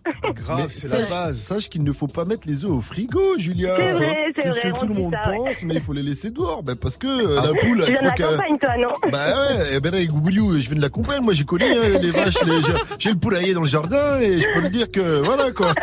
Mais 0.56 0.68
c'est 0.68 0.88
la 0.98 1.06
base. 1.06 1.38
Sache 1.38 1.68
qu'il 1.68 1.84
ne 1.84 1.92
faut 1.92 2.06
pas 2.06 2.24
mettre 2.24 2.48
les 2.48 2.64
œufs 2.64 2.70
au 2.70 2.80
frigo, 2.80 3.20
Julia. 3.38 3.74
C'est 3.76 3.92
vrai, 3.92 4.32
c'est 4.36 4.50
ce 4.52 4.60
que 4.60 4.78
tout 4.78 4.86
le 4.86 4.94
monde 4.94 5.12
ça, 5.22 5.30
ouais. 5.30 5.36
pense, 5.36 5.62
mais 5.64 5.74
il 5.74 5.80
faut 5.80 5.92
les 5.92 6.02
laisser 6.02 6.30
dehors. 6.30 6.62
Ben, 6.62 6.76
parce 6.76 6.96
que 6.96 7.06
euh, 7.06 7.34
la 7.36 7.60
poule, 7.60 7.84
Tu 7.84 7.92
viens 7.92 8.00
de 8.00 8.06
la 8.06 8.10
campagne, 8.12 8.58
toi, 8.58 8.76
non 8.78 8.92
Bah 9.12 9.18
ouais, 9.28 9.64
eh 9.74 9.80
ben 9.80 9.92
là, 9.94 10.04
Gougliou, 10.06 10.54
je 10.54 10.66
viens 10.68 10.76
de 10.76 10.80
la 10.82 10.88
campagne, 10.88 11.22
moi 11.22 11.32
j'ai 11.34 11.44
connu 11.44 11.64
hein, 11.64 11.98
les 12.00 12.10
vaches, 12.10 12.42
les- 12.44 12.52
j'ai- 12.98 13.10
le 13.10 13.16
poulailler 13.18 13.52
dans 13.54 13.62
le 13.62 13.66
jardin 13.68 14.18
et 14.20 14.40
je 14.40 14.46
peux 14.54 14.60
le 14.60 14.70
dire 14.70 14.90
que 14.90 15.20
voilà 15.22 15.50
quoi. 15.52 15.74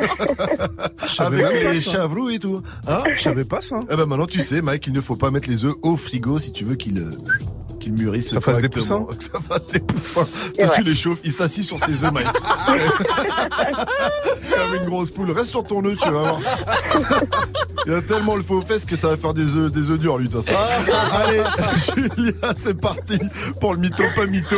Avec 1.20 1.64
les 1.64 1.80
chavroux 1.80 2.30
et 2.30 2.40
tout. 2.40 2.62
Hein 2.88 3.04
Je 3.16 3.22
savais 3.22 3.46
pas 3.46 3.62
ça. 3.62 3.80
Eh 3.92 3.96
ben 3.96 4.06
maintenant 4.06 4.26
tu 4.26 4.42
sais, 4.42 4.62
Mike, 4.62 4.88
il 4.88 4.94
ne 4.94 5.02
faut 5.02 5.16
pas 5.16 5.30
mettre 5.32 5.50
les 5.50 5.64
œufs 5.66 5.76
au 5.84 5.96
frigo 5.98 6.40
si 6.40 6.52
tu 6.52 6.64
veux 6.64 6.76
qu'ils 6.76 7.00
euh, 7.00 7.12
qu'ils 7.88 8.04
mûrissent. 8.04 8.32
Ça 8.32 8.42
fasse 8.42 8.60
des 8.60 8.70
correctement. 8.70 9.06
Que 9.06 9.24
ça 9.34 9.40
fasse 9.48 9.68
des 9.68 9.80
poussins. 9.80 10.28
Toi, 10.58 10.70
tu 10.76 10.84
les 10.84 10.96
chauffes, 10.96 11.20
il 11.24 11.32
s'assit 11.32 11.64
sur 11.64 11.80
ses 11.80 12.04
œufs, 12.04 12.12
Mike. 12.12 12.28
Comme 14.56 14.76
une 14.76 14.86
grosse 14.86 15.12
poule. 15.12 15.32
Reste 15.32 15.52
sur 15.52 15.64
ton 15.64 15.84
œuf, 15.86 15.98
tu 16.02 16.12
vas 16.12 16.20
voir. 16.20 16.40
Il 17.86 17.94
a 17.94 18.02
tellement 18.02 18.36
le 18.36 18.44
faux 18.44 18.62
fesses 18.62 18.86
que 18.86 18.96
ça 18.96 19.10
va 19.10 19.18
faire 19.18 19.34
des 19.34 19.56
œufs, 19.56 19.72
des 19.72 19.90
œufs 19.90 20.00
durs, 20.00 20.18
lui, 20.18 20.28
de 20.28 20.34
toute 20.34 20.46
façon. 20.46 20.58
Allez, 21.14 21.44
Julia, 21.96 22.54
c'est 22.56 22.80
parti 22.80 23.20
pour 23.62 23.74
le 23.74 23.80
mytho, 23.80 24.04
pas 24.16 24.26
mytho. 24.26 24.58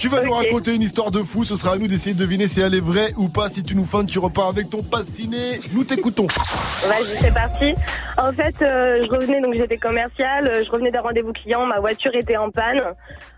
Tu 0.00 0.08
vas 0.08 0.22
nous 0.22 0.32
raconter 0.32 0.74
une 0.74 0.80
histoire 0.80 1.10
de 1.10 1.18
fou, 1.18 1.44
ce 1.44 1.56
sera 1.56 1.74
à 1.74 1.76
nous 1.76 1.86
d'essayer 1.86 2.14
de 2.14 2.20
deviner 2.20 2.48
si 2.48 2.62
elle 2.62 2.74
est 2.74 2.80
vraie 2.80 3.12
ou 3.18 3.28
pas. 3.28 3.50
Si 3.50 3.62
tu 3.62 3.76
nous 3.76 3.84
feintes, 3.84 4.06
tu 4.06 4.18
repars 4.18 4.48
avec 4.48 4.70
ton 4.70 4.82
pass 4.82 5.04
ciné. 5.04 5.60
Nous 5.74 5.84
t'écoutons. 5.84 6.26
Vas-y, 6.26 7.04
c'est 7.04 7.34
parti. 7.34 7.74
En 8.16 8.32
fait, 8.32 8.54
euh, 8.62 9.04
je 9.04 9.10
revenais, 9.10 9.42
donc 9.42 9.52
j'étais 9.52 9.76
commerciale, 9.76 10.46
euh, 10.46 10.64
je 10.64 10.70
revenais 10.70 10.90
d'un 10.90 11.02
rendez-vous 11.02 11.34
client, 11.34 11.66
ma 11.66 11.80
voiture 11.80 12.14
était 12.14 12.38
en 12.38 12.50
panne. 12.50 12.82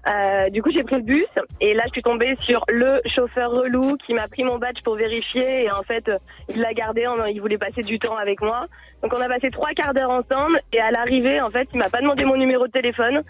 Euh, 0.07 0.49
du 0.51 0.63
coup, 0.63 0.71
j'ai 0.71 0.85
pris 0.85 0.97
le 0.97 1.03
bus 1.03 1.27
et 1.61 1.75
là, 1.75 1.83
je 1.87 1.95
suis 1.95 2.03
tombée 2.03 2.37
sur 2.43 2.65
le 2.69 3.01
chauffeur 3.07 3.51
relou 3.51 3.97
qui 3.97 4.15
m'a 4.15 4.29
pris 4.29 4.45
mon 4.45 4.59
badge 4.59 4.83
pour 4.85 4.95
vérifier 4.95 5.65
et 5.65 5.71
en 5.73 5.83
fait, 5.83 6.09
il 6.49 6.61
l'a 6.61 6.75
gardé, 6.75 7.07
il 7.35 7.41
voulait 7.41 7.59
passer 7.59 7.83
du 7.83 7.99
temps 7.99 8.15
avec 8.15 8.41
moi. 8.41 8.67
Donc, 9.03 9.13
on 9.17 9.21
a 9.21 9.27
passé 9.27 9.49
trois 9.51 9.71
quarts 9.71 9.95
d'heure 9.95 10.11
ensemble 10.11 10.61
et 10.73 10.81
à 10.81 10.93
l'arrivée, 10.93 11.41
en 11.41 11.51
fait, 11.51 11.67
il 11.73 11.79
m'a 11.79 11.89
pas 11.89 12.01
demandé 12.01 12.25
mon 12.25 12.37
numéro 12.37 12.69
de 12.69 12.73
téléphone. 12.73 13.23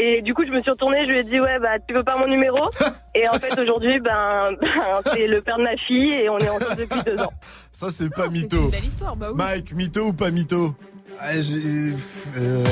Et 0.00 0.22
du 0.22 0.32
coup, 0.32 0.44
je 0.46 0.52
me 0.52 0.62
suis 0.62 0.70
retournée, 0.70 1.04
je 1.06 1.10
lui 1.10 1.18
ai 1.18 1.24
dit, 1.24 1.40
ouais, 1.40 1.58
bah, 1.60 1.78
tu 1.86 1.92
veux 1.94 2.04
pas 2.04 2.16
mon 2.18 2.28
numéro? 2.28 2.70
Et 3.16 3.28
en 3.28 3.32
fait, 3.34 3.58
aujourd'hui, 3.60 3.98
ben, 4.00 4.50
ben, 4.60 5.00
c'est 5.12 5.26
le 5.26 5.40
père 5.42 5.58
de 5.58 5.64
ma 5.64 5.76
fille 5.76 6.12
et 6.12 6.28
on 6.28 6.38
est 6.38 6.48
ensemble 6.48 6.76
depuis 6.76 7.00
deux 7.04 7.20
ans. 7.20 7.32
Ça, 7.72 7.88
c'est 7.90 8.08
pas 8.14 8.28
mytho. 8.28 8.70
histoire, 8.84 9.16
bah 9.16 9.30
Mike, 9.34 9.72
mytho 9.74 10.06
ou 10.06 10.12
pas 10.12 10.30
mytho? 10.30 10.72
Ah, 11.20 11.32
j'ai 11.40 11.94
euh, 12.38 12.62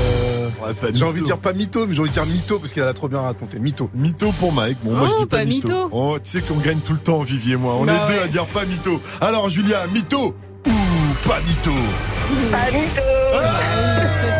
j'ai 0.94 1.04
envie 1.04 1.18
de 1.20 1.24
dire 1.24 1.38
pas 1.38 1.52
mytho, 1.52 1.84
mais 1.88 1.94
j'ai 1.94 2.00
envie 2.00 2.10
de 2.10 2.14
dire 2.14 2.26
mytho 2.26 2.60
parce 2.60 2.72
qu'elle 2.72 2.86
a 2.86 2.92
trop 2.92 3.08
bien 3.08 3.20
raconté. 3.20 3.58
Mytho. 3.58 3.90
Mytho 3.92 4.30
pour 4.38 4.52
Mike. 4.52 4.78
Bon, 4.84 4.92
moi, 4.92 5.08
je 5.08 5.14
Oh, 5.14 5.18
dis 5.18 5.26
pas, 5.26 5.38
pas 5.38 5.44
mytho. 5.44 5.68
mytho. 5.68 5.88
Oh, 5.90 6.18
tu 6.22 6.30
sais 6.30 6.40
qu'on 6.42 6.58
gagne 6.58 6.78
tout 6.78 6.92
le 6.92 7.00
temps, 7.00 7.22
Vivier 7.22 7.54
et 7.54 7.56
moi. 7.56 7.74
On 7.74 7.84
Bah 7.86 7.92
est 8.04 8.06
deux 8.12 8.18
ouais. 8.18 8.22
à 8.24 8.28
dire 8.28 8.46
pas 8.46 8.64
mytho. 8.64 9.00
Alors, 9.20 9.48
Julia, 9.48 9.88
mytho 9.88 10.26
ou 10.66 11.28
pas 11.28 11.40
mytho? 11.40 11.72
Pas 12.52 12.70
mytho! 12.70 13.02
Se 14.22 14.35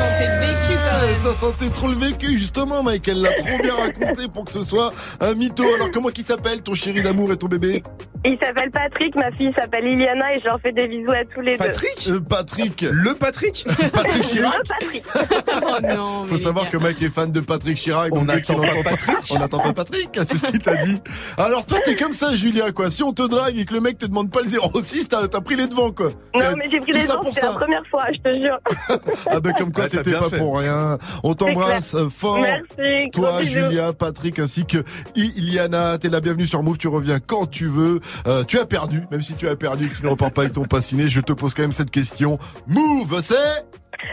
Ça 1.23 1.35
sentait 1.35 1.69
trop 1.71 1.89
le 1.89 1.95
vécu, 1.97 2.39
justement, 2.39 2.83
Mike. 2.83 3.09
Elle 3.09 3.21
l'a 3.21 3.33
trop 3.33 3.59
bien 3.63 3.75
raconté 3.75 4.29
pour 4.33 4.45
que 4.45 4.53
ce 4.53 4.63
soit 4.63 4.93
un 5.21 5.35
mytho. 5.35 5.65
Alors, 5.75 5.91
comment 5.91 6.09
qu'il 6.09 6.25
s'appelle, 6.25 6.63
ton 6.63 6.75
chéri 6.75 7.03
d'amour 7.03 7.33
et 7.33 7.37
ton 7.37 7.49
bébé? 7.49 7.83
Il 8.25 8.37
s'appelle 8.43 8.71
Patrick, 8.73 9.15
ma 9.15 9.31
fille 9.33 9.53
s'appelle 9.57 9.85
Liliana 9.85 10.35
et 10.35 10.41
je 10.41 10.45
leur 10.47 10.61
fais 10.61 10.73
des 10.73 10.89
bisous 10.89 11.13
à 11.13 11.25
tous 11.33 11.43
les 11.43 11.57
Patrick? 11.57 12.09
Euh, 12.09 12.19
Patrick. 12.19 12.85
Le 12.91 13.15
Patrick? 13.15 13.65
Patrick 13.93 14.17
deux. 14.17 14.23
Chirac. 14.29 14.55
Le 14.59 14.69
Patrick. 14.81 15.05
Oh 15.63 15.95
non, 15.95 16.25
Faut 16.25 16.37
savoir 16.37 16.69
que 16.71 16.77
Mike 16.77 17.03
est 17.03 17.11
fan 17.13 17.31
de 17.31 17.41
Patrick 17.41 17.77
Chirac. 17.77 18.13
On 18.15 18.25
n'attend 18.25 18.57
pas 18.57 18.83
Patrick? 18.85 19.17
On 19.31 19.39
n'attend 19.39 19.59
pas 19.59 19.73
Patrick, 19.73 20.09
c'est 20.15 20.39
ce 20.39 20.45
qu'il 20.47 20.59
t'a 20.59 20.77
dit. 20.77 21.01
Alors 21.39 21.67
toi, 21.67 21.79
t'es 21.85 21.95
comme 21.95 22.13
ça, 22.13 22.35
Julia, 22.35 22.73
quoi. 22.73 22.91
Si 22.91 23.03
on 23.03 23.13
te 23.13 23.23
drague 23.27 23.57
et 23.59 23.65
que 23.65 23.75
le 23.75 23.81
mec 23.81 23.99
te 23.99 24.07
demande 24.07 24.31
pas 24.31 24.41
le 24.43 24.49
06, 24.49 25.09
t'as 25.09 25.29
t'as 25.29 25.41
pris 25.41 25.57
les 25.57 25.67
devants, 25.67 25.91
quoi. 25.93 26.09
Non, 26.35 26.43
mais 26.57 26.69
j'ai 26.71 26.81
pris 26.81 26.93
tout 26.93 26.99
les 26.99 27.05
ça 27.05 27.13
devants, 27.13 27.25
pour 27.25 27.35
c'était 27.35 27.47
la 27.47 27.53
première 27.53 27.87
fois, 27.87 28.05
je 28.13 28.19
te 28.19 28.43
jure. 28.43 28.59
Ah 29.31 29.41
ben 29.41 29.53
comme 29.59 29.73
quoi, 29.73 29.87
c'était 29.89 30.13
pas 30.13 30.29
fait. 30.31 30.39
pour 30.39 30.59
rien. 30.59 30.86
On 31.23 31.35
t'embrasse 31.35 31.97
fort. 32.09 32.39
Merci. 32.39 33.11
gros 33.13 33.23
Toi, 33.25 33.41
bisous. 33.41 33.53
Julia, 33.53 33.93
Patrick, 33.93 34.39
ainsi 34.39 34.65
que 34.65 34.79
Iliana, 35.15 35.99
t'es 35.99 36.09
la 36.09 36.21
bienvenue 36.21 36.47
sur 36.47 36.63
Move, 36.63 36.79
tu 36.79 36.89
reviens 36.89 37.19
quand 37.19 37.47
tu 37.47 37.67
veux. 37.67 38.01
Euh, 38.27 38.45
tu 38.45 38.59
as 38.59 38.67
perdu, 38.67 39.03
même 39.11 39.23
si 39.23 39.35
tu 39.35 39.49
as 39.49 39.57
perdu, 39.57 39.89
tu 39.89 40.05
ne 40.05 40.09
repars 40.11 40.33
pas 40.33 40.43
avec 40.43 40.55
ton 40.55 40.65
passiné. 40.65 41.09
Je 41.09 41.21
te 41.21 41.33
pose 41.33 41.55
quand 41.55 41.63
même 41.63 41.73
cette 41.73 41.91
question. 41.91 42.39
Move, 42.67 43.21
c'est 43.21 43.35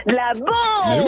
La 0.06 0.32
bombe! 0.34 1.04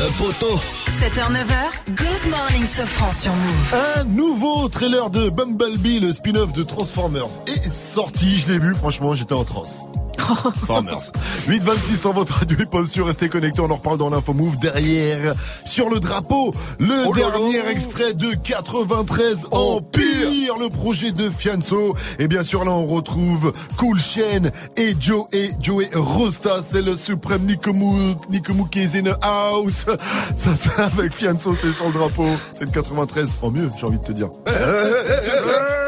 Un 0.00 0.12
poteau. 0.18 0.56
7h, 0.86 1.32
9h, 1.32 1.94
good 1.96 2.30
morning, 2.30 2.66
Sofran 2.66 3.12
sur 3.12 3.32
Move. 3.32 3.74
Un 3.96 4.04
nouveau 4.04 4.68
trailer 4.68 5.10
de 5.10 5.30
Bumblebee, 5.30 6.00
le 6.00 6.12
spin-off 6.12 6.52
de 6.52 6.62
Transformers, 6.64 7.28
est 7.46 7.68
sorti. 7.68 8.38
Je 8.38 8.52
l'ai 8.52 8.58
vu, 8.58 8.74
franchement, 8.74 9.14
j'étais 9.14 9.34
en 9.34 9.44
transe. 9.44 9.84
Transformers. 10.34 11.12
826 11.48 11.96
sur 11.96 12.12
votre 12.12 12.38
radio 12.38 12.56
hip 12.58 12.88
sur 12.88 13.06
restez 13.06 13.28
connectés, 13.28 13.60
on 13.60 13.70
en 13.70 13.76
reparle 13.76 13.98
dans 13.98 14.10
l'info 14.10 14.34
move 14.34 14.56
derrière. 14.58 15.34
Sur 15.64 15.88
le 15.88 16.00
drapeau, 16.00 16.52
le 16.78 17.06
Oh 17.06 17.14
dernier 17.14 17.66
extrait 17.70 18.12
de 18.12 18.34
93 18.34 19.46
Empire, 19.50 20.54
le 20.60 20.68
projet 20.68 21.12
de 21.12 21.30
Fianso. 21.30 21.94
Et 22.18 22.28
bien 22.28 22.44
sûr 22.44 22.64
là 22.64 22.72
on 22.72 22.86
retrouve 22.86 23.52
Cool 23.76 23.98
Chain 23.98 24.50
et 24.76 24.94
Joe 25.00 25.24
et 25.32 25.50
Joey 25.60 25.88
Rosta, 25.94 26.60
c'est 26.68 26.82
le 26.82 26.96
suprême 26.96 27.42
Nikomu, 27.42 28.14
Nikomu 28.28 28.68
qui 28.70 28.82
is 28.82 28.98
in 28.98 29.04
the 29.04 29.16
house. 29.22 29.86
Ça, 30.36 30.56
ça 30.56 30.90
avec 30.98 31.12
Fianso, 31.12 31.54
c'est 31.60 31.72
sur 31.72 31.86
le 31.86 31.92
drapeau. 31.92 32.28
C'est 32.52 32.64
le 32.64 32.70
93 32.70 33.28
en 33.42 33.50
mieux, 33.50 33.70
j'ai 33.78 33.86
envie 33.86 33.98
de 33.98 34.04
te 34.04 34.12
dire. 34.12 34.28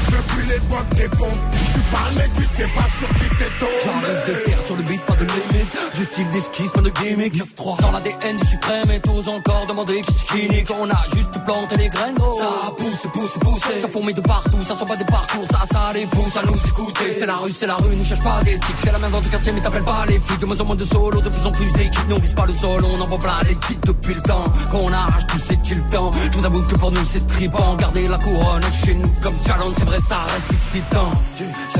depuis 0.11 0.47
l'époque 0.47 0.89
des 0.95 1.09
pompes. 1.09 1.41
Tu 1.73 1.79
parles 1.91 2.13
mais 2.15 2.29
tu 2.35 2.45
sais 2.45 2.67
pas 2.75 2.87
sur 2.89 3.07
qui 3.15 3.29
t'es 3.37 3.51
tombé. 3.59 3.71
J'arrive 3.85 4.27
de 4.27 4.33
terre 4.45 4.59
sur 4.65 4.75
le 4.75 4.83
beat, 4.83 5.01
pas 5.01 5.15
de 5.15 5.25
limite. 5.25 5.95
Du 5.95 6.03
style 6.03 6.29
d'esquisse, 6.29 6.71
pas 6.71 6.81
de 6.81 6.89
gimmick. 6.89 7.33
9-3 7.35 7.81
dans 7.81 7.91
l'ADN 7.91 8.37
du 8.37 8.45
suprême 8.45 8.91
et 8.91 8.99
tous 8.99 9.27
encore 9.27 9.65
demander 9.67 10.01
qui 10.01 10.25
qui 10.25 10.49
nique. 10.49 10.71
On 10.71 10.89
a 10.89 11.03
juste 11.15 11.31
planté 11.45 11.77
les 11.77 11.89
graines. 11.89 12.17
Ça 12.39 12.71
pousse, 12.77 13.07
pousse, 13.13 13.37
pousse. 13.39 13.81
Ça 13.81 13.87
fourmille 13.87 14.13
de 14.13 14.21
partout, 14.21 14.61
ça 14.63 14.75
sent 14.75 14.85
pas 14.85 14.95
des 14.95 15.05
parcours. 15.05 15.45
Ça, 15.49 15.61
ça 15.71 15.91
les 15.93 16.05
pousse 16.05 16.35
à 16.37 16.43
nous 16.43 16.67
écouter. 16.67 17.11
C'est 17.11 17.25
la 17.25 17.37
rue, 17.37 17.51
c'est 17.51 17.67
la 17.67 17.75
rue, 17.75 17.95
nous 17.95 18.05
cherche 18.05 18.23
pas 18.23 18.41
d'éthique. 18.43 18.75
C'est 18.83 18.91
la 18.91 18.99
même 18.99 19.11
dans 19.11 19.21
tout 19.21 19.29
quartier, 19.29 19.51
mais 19.51 19.61
t'appelles 19.61 19.83
pas 19.83 20.05
les 20.07 20.19
flics. 20.19 20.39
De 20.39 20.45
moins 20.45 20.59
en 20.59 20.65
moins 20.65 20.75
de 20.75 20.83
solo, 20.83 21.21
de 21.21 21.29
plus 21.29 21.45
en 21.45 21.51
plus 21.51 21.71
d'équipes. 21.73 22.07
Nous 22.09 22.15
on 22.15 22.19
vise 22.19 22.33
pas 22.33 22.45
le 22.45 22.53
sol, 22.53 22.83
on 22.85 22.99
envoie 22.99 23.17
plein 23.17 23.33
les 23.47 23.55
titres 23.55 23.87
depuis 23.87 24.13
le 24.13 24.21
temps. 24.21 24.43
Qu'on 24.71 24.91
arrache 24.91 25.27
tout, 25.27 25.39
c'est-il 25.39 25.81
temps. 25.89 26.11
Je 26.31 26.37
vous 26.37 26.45
avoue 26.45 26.61
que 26.63 26.75
pour 26.75 26.91
nous 26.91 27.05
c'est 27.05 27.25
tripant. 27.27 27.75
Garder 27.75 28.07
la 28.07 28.17
couronne 28.17 28.63
chez 28.85 28.93
nous 28.95 29.11
comme 29.21 29.35
challenge, 29.45 29.75
c'est 29.77 29.85
vrai, 29.85 29.99
ça 30.01 30.17
reste 30.33 30.53
excitant. 30.53 31.11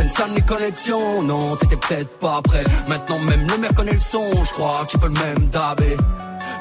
Une 0.02 0.10
salle 0.10 0.34
les 0.36 0.42
connexions, 0.42 1.22
non, 1.24 1.56
t'étais 1.56 1.76
peut-être 1.76 2.20
pas 2.20 2.42
prêt. 2.42 2.64
Maintenant 2.88 3.20
même 3.20 3.48
le 3.48 3.58
maire 3.58 3.74
connaît 3.74 3.94
le 3.94 4.00
son, 4.00 4.32
je 4.44 4.52
crois 4.52 4.86
qu'il 4.90 5.00
peut 5.00 5.08
le 5.08 5.14
même 5.14 5.50
dabé. 5.50 5.98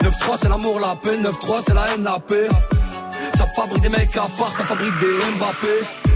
9-3 0.02 0.36
c'est 0.40 0.48
l'amour, 0.48 0.80
la 0.80 0.96
paix, 0.96 1.16
9-3 1.16 1.62
c'est 1.66 1.74
la 1.74 1.86
haine, 1.90 2.04
la 2.04 2.18
paix. 2.18 2.48
Ça 3.34 3.46
fabrique 3.54 3.82
des 3.82 3.88
mecs 3.90 4.16
à 4.16 4.26
part, 4.38 4.52
ça 4.52 4.64
fabrique 4.64 4.98
des 4.98 5.16
Mbappé. 5.36 5.74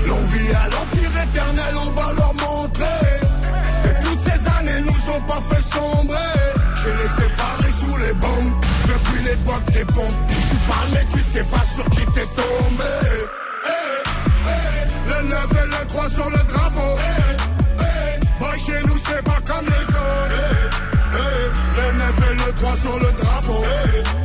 L'on 0.08 0.20
vit 0.32 0.52
à 0.52 0.68
l'empire 0.68 1.22
éternel, 1.22 1.74
on 1.86 1.90
va 1.90 2.12
leur 2.14 2.34
montrer 2.34 3.20
que 3.82 4.06
toutes 4.06 4.20
ces 4.20 4.48
années 4.58 4.80
nous 4.80 5.14
ont 5.14 5.20
pas 5.22 5.40
fait 5.40 5.62
sombrer. 5.62 6.16
J'ai 6.82 7.02
les 7.02 7.08
séparés 7.08 7.70
sous 7.70 7.96
les 7.98 8.12
bombes 8.14 8.52
depuis 8.88 9.22
l'époque 9.24 9.64
des 9.72 9.84
pompes. 9.84 10.20
Tu 10.48 10.56
parles 10.68 10.88
mais 10.92 11.06
tu 11.12 11.20
sais 11.20 11.44
pas 11.44 11.64
sur 11.64 11.84
qui 11.90 12.04
t'es 12.14 12.26
tombé. 12.34 13.43
Le 15.06 15.28
9 15.28 15.46
et 15.52 15.66
le 15.66 15.86
3 15.88 16.08
sur 16.08 16.30
le 16.30 16.38
drapeau. 16.52 16.98
Eh, 16.98 17.80
eh, 17.80 18.40
boy, 18.40 18.58
chez 18.58 18.86
nous 18.86 18.98
c'est 18.98 19.22
pas 19.22 19.40
comme 19.46 19.66
les 19.66 19.86
autres. 19.88 20.34
Eh, 21.12 21.80
le 21.80 21.86
9 21.98 22.30
et 22.30 22.34
le 22.46 22.52
3 22.52 22.76
sur 22.76 22.98
le 22.98 23.12
drapeau. 23.22 24.23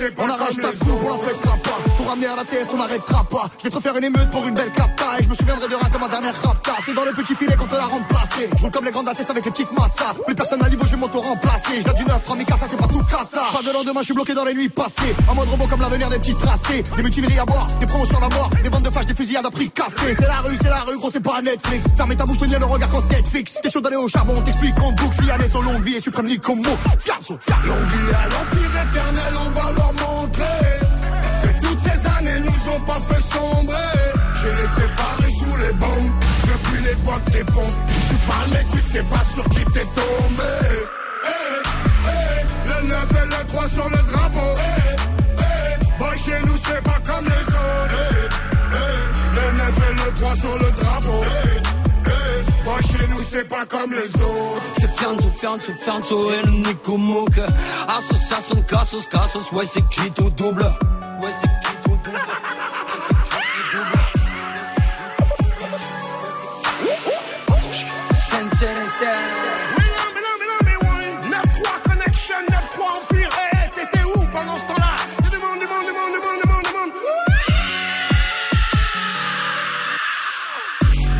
On 0.00 0.22
comme 0.22 0.30
arrache 0.30 0.56
ta 0.56 0.68
coupe, 0.68 0.98
on 1.04 1.10
la 1.10 1.28
fêtera 1.28 1.56
pas. 1.58 1.78
Pour 1.98 2.08
ramener 2.08 2.26
à 2.26 2.36
la 2.36 2.44
TS, 2.44 2.68
on 2.72 2.78
n'arrêtera 2.78 3.24
pas. 3.24 3.50
Je 3.58 3.64
vais 3.64 3.70
te 3.70 3.80
faire 3.80 3.94
une 3.98 4.04
émeute 4.04 4.30
pour 4.30 4.46
une 4.46 4.54
belle 4.54 4.72
capta. 4.72 5.04
Et 5.18 5.24
je 5.24 5.28
me 5.28 5.34
souviendrai 5.34 5.68
de 5.68 5.74
rien 5.74 5.90
comme 5.90 6.00
ma 6.00 6.08
dernière 6.08 6.34
rapta. 6.42 6.72
C'est 6.82 6.94
dans 6.94 7.04
le 7.04 7.12
petit 7.12 7.34
filet 7.34 7.54
qu'on 7.54 7.66
te 7.66 7.74
l'a 7.74 7.84
remplacé. 7.84 8.48
Je 8.56 8.62
roule 8.62 8.70
comme 8.70 8.84
les 8.86 8.92
grandes 8.92 9.08
ATS 9.08 9.28
avec 9.28 9.44
les 9.44 9.50
petites 9.50 9.72
massas. 9.72 10.14
Plus 10.24 10.34
personne 10.34 10.64
à 10.64 10.70
niveau, 10.70 10.86
je 10.86 10.92
vais 10.92 10.96
m'auto-remplacer. 10.96 11.82
Je 11.86 11.92
du 11.92 12.04
9, 12.04 12.24
3 12.24 12.36
ça 12.56 12.66
c'est 12.66 12.78
pas 12.78 12.86
tout 12.86 13.02
cassa. 13.10 13.42
Pas 13.52 13.62
de 13.62 13.72
lendemain, 13.72 14.00
je 14.00 14.06
suis 14.06 14.14
bloqué 14.14 14.32
dans 14.32 14.44
les 14.44 14.54
nuits 14.54 14.70
passées. 14.70 15.14
En 15.28 15.34
mode 15.34 15.50
robot 15.50 15.66
comme 15.66 15.80
l'avenir 15.80 16.08
des 16.08 16.18
petits 16.18 16.34
tracés. 16.34 16.82
Des 16.96 17.02
mutineries 17.02 17.38
à 17.38 17.44
boire, 17.44 17.66
des 17.78 17.86
promotions 17.86 18.16
à 18.16 18.20
la 18.22 18.28
mort. 18.30 18.48
Des 18.62 18.70
ventes 18.70 18.84
de 18.84 18.90
flash, 18.90 19.04
des 19.04 19.14
fusillades 19.14 19.44
à 19.44 19.50
prix 19.50 19.70
cassé. 19.70 20.14
C'est 20.14 20.26
la 20.26 20.38
rue, 20.38 20.56
c'est 20.56 20.70
la 20.70 20.80
rue, 20.80 20.96
gros, 20.96 21.10
c'est 21.10 21.20
pas 21.20 21.42
Netflix. 21.42 21.88
Fermez 21.94 22.16
ta 22.16 22.24
bouche, 22.24 22.38
tenir 22.38 22.58
le 22.58 22.64
regard 22.64 22.88
quand 22.88 23.06
Netflix. 23.10 23.58
T'es 23.62 23.70
chaud 23.70 23.82
d'aller 23.82 23.96
au 23.96 24.08
charbon, 24.08 24.32
on 24.34 24.40
t'explique 24.40 24.78
en 24.78 24.92
boucle. 24.92 25.22
Fiané, 25.22 25.46
son 25.46 25.60
longue 25.60 25.82
vie 25.82 25.96
et 25.96 26.00
suprême 26.00 26.28
fiasso. 26.28 27.38
L'on 27.66 27.74
vit 27.74 28.14
à 28.14 28.28
l'empire 28.28 28.82
éternel, 28.82 29.34
on 29.44 29.50
va 29.50 29.89
nous 32.64 32.72
ont 32.72 32.80
pas 32.80 33.00
fait 33.00 33.22
sombrer. 33.22 33.76
J'ai 34.40 34.52
les 34.54 34.68
séparés 34.68 35.30
sous 35.30 35.56
les 35.56 35.72
bombes, 35.74 36.12
depuis 36.42 36.82
l'époque 36.82 37.24
des 37.32 37.44
ponts. 37.44 37.74
Tu 38.08 38.14
parles 38.28 38.50
mais 38.52 38.64
tu 38.70 38.80
sais 38.80 39.02
pas 39.02 39.24
sur 39.24 39.44
qui 39.50 39.64
t'es 39.66 39.84
tombé. 39.94 40.52
Hey, 41.24 41.62
hey, 42.06 42.44
le 42.66 42.88
9 42.88 43.12
et 43.22 43.26
le 43.26 43.46
3 43.46 43.68
sur 43.68 43.88
le 43.88 43.96
drapeau. 43.96 44.50
Hey, 45.38 45.98
boy, 45.98 46.18
chez 46.18 46.40
nous 46.46 46.56
c'est 46.56 46.82
pas 46.82 47.00
comme 47.04 47.24
les 47.24 47.46
autres. 47.54 48.40
le 49.34 49.58
9 49.58 49.90
et 49.90 49.94
le 50.04 50.18
3 50.18 50.34
sur 50.36 50.54
le 50.54 50.70
drapeau. 50.70 51.24
Moi 52.64 52.76
chez 52.82 53.06
nous 53.08 53.22
c'est 53.26 53.48
pas 53.48 53.64
comme 53.66 53.90
les 53.92 54.14
autres 54.22 54.62
C'est 54.78 54.90
Fianzo, 54.90 55.30
Fianzo, 55.30 55.72
Fianzo 55.72 56.30
et 56.30 56.42
le 56.46 56.52
Nico 56.52 56.96
Mouk 56.98 57.40
Association, 57.88 58.62
Cassos, 58.68 59.06
Cassos, 59.08 59.50
ouais 59.52 59.64
c'est 59.66 59.82
qui 59.88 60.10
tout 60.10 60.28
double? 60.30 60.62
Ouais 61.22 61.30
c'est 61.40 61.48
qui 61.48 61.76
tout 62.10 63.76
double. 63.78 63.98
Sensei 68.14 68.88
Style. 68.88 69.08
9-3 71.30 71.80
Connection, 71.88 72.34
9-3 72.48 72.82
Empire. 73.02 73.30
Eh, 73.52 73.70
t'étais 73.74 74.04
où 74.04 74.26
pendant 74.32 74.58
ce 74.58 74.64
temps-là 74.66 74.96
Demande, 75.30 75.60
demande, 75.60 75.86
demande, 75.86 76.12
demande, 76.14 76.40
demande, 76.42 76.64
demande. 76.66 76.92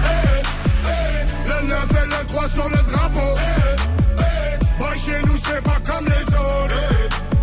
Eh, 0.04 0.42
eh, 0.86 1.48
Le 1.48 1.56
9 1.68 1.90
et 1.90 2.06
le 2.06 2.26
3 2.26 2.48
sur 2.48 2.68
le 2.68 2.76
drapeau. 2.90 3.30
Eh, 4.18 4.78
Boy, 4.78 4.98
chez 4.98 5.22
nous, 5.26 5.36
c'est 5.36 5.62
pas 5.62 5.78
comme 5.86 6.06
les 6.06 6.26
autres. 6.34 6.82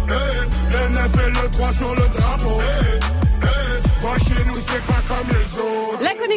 Le 0.09 0.89
9 0.89 1.27
et 1.27 1.29
le 1.31 1.49
3 1.51 1.71
sur 1.73 1.89
le 1.89 1.95
drapeau. 1.95 2.16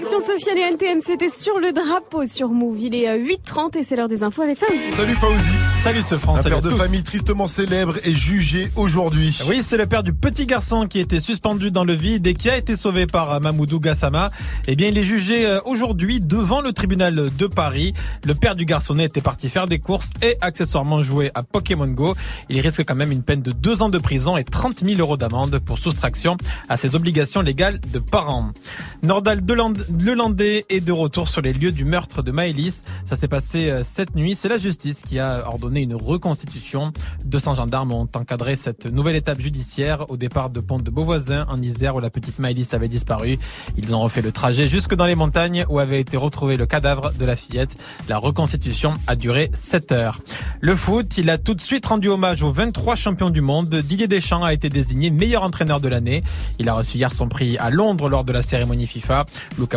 Connexion 0.00 0.20
Sofiane 0.20 0.56
et 0.56 0.72
NTM, 0.72 1.00
c'était 1.00 1.28
sur 1.28 1.58
le 1.58 1.72
drapeau 1.72 2.24
sur 2.24 2.48
Move. 2.48 2.78
Il 2.80 2.94
est 2.94 3.08
euh, 3.08 3.18
8h30 3.22 3.76
et 3.78 3.82
c'est 3.82 3.96
l'heure 3.96 4.08
des 4.08 4.22
infos 4.22 4.40
avec 4.42 4.58
Fauzi. 4.58 4.92
Salut 4.92 5.14
Fauzi. 5.14 5.50
Salut 5.76 6.02
ce 6.02 6.14
Un 6.14 6.18
France, 6.18 6.38
salut 6.42 6.50
père 6.54 6.58
à 6.58 6.60
de 6.62 6.70
tous. 6.70 6.76
famille 6.76 7.02
tristement 7.02 7.48
célèbre 7.48 7.96
est 8.02 8.12
jugé 8.14 8.70
aujourd'hui. 8.76 9.38
Oui, 9.48 9.60
c'est 9.62 9.76
le 9.76 9.86
père 9.86 10.02
du 10.02 10.12
petit 10.14 10.46
garçon 10.46 10.86
qui 10.86 11.00
était 11.00 11.20
suspendu 11.20 11.70
dans 11.70 11.84
le 11.84 11.92
vide 11.94 12.26
et 12.26 12.34
qui 12.34 12.48
a 12.48 12.56
été 12.56 12.76
sauvé 12.76 13.06
par 13.06 13.32
euh, 13.32 13.40
Mamoudou 13.40 13.78
Gassama. 13.80 14.30
Eh 14.66 14.74
bien, 14.76 14.88
il 14.88 14.96
est 14.96 15.04
jugé 15.04 15.46
euh, 15.46 15.60
aujourd'hui 15.66 16.20
devant 16.20 16.60
le 16.62 16.72
tribunal 16.72 17.28
de 17.36 17.46
Paris. 17.46 17.92
Le 18.24 18.34
père 18.34 18.56
du 18.56 18.64
garçonnet 18.64 19.04
était 19.04 19.20
parti 19.20 19.48
faire 19.50 19.66
des 19.66 19.78
courses 19.80 20.10
et 20.22 20.36
accessoirement 20.40 21.02
jouer 21.02 21.30
à 21.34 21.42
Pokémon 21.42 21.86
Go. 21.88 22.14
Il 22.48 22.60
risque 22.60 22.84
quand 22.86 22.94
même 22.96 23.12
une 23.12 23.22
peine 23.22 23.42
de 23.42 23.52
deux 23.52 23.82
ans 23.82 23.88
de 23.90 23.98
prison 23.98 24.36
et 24.38 24.44
30 24.44 24.82
000 24.84 24.98
euros 25.00 25.16
d'amende 25.18 25.58
pour 25.58 25.78
soustraction 25.78 26.36
à 26.70 26.76
ses 26.78 26.94
obligations 26.94 27.42
légales 27.42 27.80
de 27.92 27.98
parents. 27.98 28.50
Nordal 29.02 29.40
Deland- 29.44 29.89
Lelandais 29.98 30.64
est 30.68 30.80
de 30.80 30.92
retour 30.92 31.28
sur 31.28 31.40
les 31.40 31.52
lieux 31.52 31.72
du 31.72 31.84
meurtre 31.84 32.22
de 32.22 32.30
Maëlys. 32.30 32.82
Ça 33.04 33.16
s'est 33.16 33.28
passé 33.28 33.70
euh, 33.70 33.82
cette 33.82 34.14
nuit. 34.14 34.36
C'est 34.36 34.48
la 34.48 34.58
justice 34.58 35.02
qui 35.02 35.18
a 35.18 35.46
ordonné 35.46 35.82
une 35.82 35.94
reconstitution. 35.94 36.92
200 37.24 37.54
gendarmes 37.54 37.92
ont 37.92 38.08
encadré 38.14 38.56
cette 38.56 38.86
nouvelle 38.86 39.16
étape 39.16 39.40
judiciaire 39.40 40.08
au 40.10 40.16
départ 40.16 40.50
de 40.50 40.60
Pont 40.60 40.78
de 40.78 40.90
Beauvoisin 40.90 41.46
en 41.48 41.60
Isère 41.60 41.96
où 41.96 42.00
la 42.00 42.10
petite 42.10 42.38
Maëlys 42.38 42.72
avait 42.72 42.88
disparu. 42.88 43.38
Ils 43.76 43.94
ont 43.94 44.00
refait 44.00 44.22
le 44.22 44.32
trajet 44.32 44.68
jusque 44.68 44.94
dans 44.94 45.06
les 45.06 45.14
montagnes 45.14 45.64
où 45.68 45.78
avait 45.78 46.00
été 46.00 46.16
retrouvé 46.16 46.56
le 46.56 46.66
cadavre 46.66 47.12
de 47.18 47.24
la 47.24 47.34
fillette. 47.34 47.76
La 48.08 48.18
reconstitution 48.18 48.94
a 49.06 49.16
duré 49.16 49.50
7 49.54 49.92
heures. 49.92 50.20
Le 50.60 50.76
foot, 50.76 51.18
il 51.18 51.30
a 51.30 51.38
tout 51.38 51.54
de 51.54 51.60
suite 51.60 51.86
rendu 51.86 52.08
hommage 52.08 52.42
aux 52.42 52.52
23 52.52 52.94
champions 52.94 53.30
du 53.30 53.40
monde. 53.40 53.68
Didier 53.74 54.08
Deschamps 54.08 54.44
a 54.44 54.52
été 54.52 54.68
désigné 54.68 55.10
meilleur 55.10 55.42
entraîneur 55.42 55.80
de 55.80 55.88
l'année. 55.88 56.22
Il 56.58 56.68
a 56.68 56.74
reçu 56.74 56.98
hier 56.98 57.12
son 57.12 57.28
prix 57.28 57.58
à 57.58 57.70
Londres 57.70 58.08
lors 58.08 58.24
de 58.24 58.32
la 58.32 58.42
cérémonie 58.42 58.86
FIFA. 58.86 59.26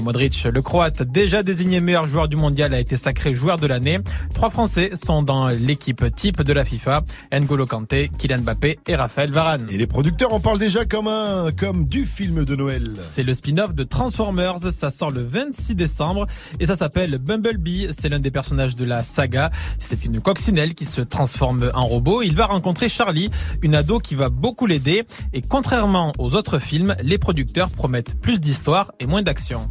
Modric, 0.03 0.43
le 0.43 0.61
Croate, 0.61 1.03
déjà 1.03 1.43
désigné 1.43 1.79
meilleur 1.79 2.05
joueur 2.05 2.27
du 2.27 2.35
mondial, 2.35 2.73
a 2.73 2.79
été 2.79 2.97
sacré 2.97 3.33
joueur 3.33 3.57
de 3.57 3.67
l'année. 3.67 3.99
Trois 4.33 4.49
Français 4.49 4.91
sont 4.95 5.23
dans 5.23 5.47
l'équipe 5.47 6.13
type 6.15 6.41
de 6.41 6.53
la 6.53 6.65
FIFA. 6.65 7.03
N'Golo 7.31 7.65
Kanté, 7.65 8.11
Kylian 8.17 8.39
Mbappé 8.39 8.79
et 8.85 8.95
Raphaël 8.95 9.31
Varane. 9.31 9.67
Et 9.71 9.77
les 9.77 9.87
producteurs 9.87 10.33
en 10.33 10.39
parlent 10.39 10.59
déjà 10.59 10.85
comme 10.85 11.07
un, 11.07 11.51
comme 11.51 11.85
du 11.85 12.05
film 12.05 12.45
de 12.45 12.55
Noël. 12.55 12.83
C'est 12.97 13.23
le 13.23 13.33
spin-off 13.33 13.73
de 13.73 13.83
Transformers, 13.83 14.59
ça 14.59 14.91
sort 14.91 15.11
le 15.11 15.21
26 15.21 15.75
décembre 15.75 16.27
et 16.59 16.65
ça 16.65 16.75
s'appelle 16.75 17.17
Bumblebee, 17.17 17.89
c'est 17.97 18.09
l'un 18.09 18.19
des 18.19 18.31
personnages 18.31 18.75
de 18.75 18.85
la 18.85 19.03
saga. 19.03 19.49
C'est 19.79 20.05
une 20.05 20.21
coccinelle 20.21 20.73
qui 20.73 20.85
se 20.85 21.01
transforme 21.01 21.71
en 21.73 21.85
robot. 21.85 22.21
Il 22.21 22.35
va 22.35 22.47
rencontrer 22.47 22.89
Charlie, 22.89 23.29
une 23.61 23.75
ado 23.75 23.99
qui 23.99 24.15
va 24.15 24.29
beaucoup 24.29 24.65
l'aider 24.65 25.03
et 25.33 25.41
contrairement 25.41 26.13
aux 26.17 26.35
autres 26.35 26.59
films, 26.59 26.95
les 27.01 27.17
producteurs 27.17 27.69
promettent 27.69 28.19
plus 28.19 28.41
d'histoire 28.41 28.91
et 28.99 29.05
moins 29.05 29.21
d'action. 29.21 29.69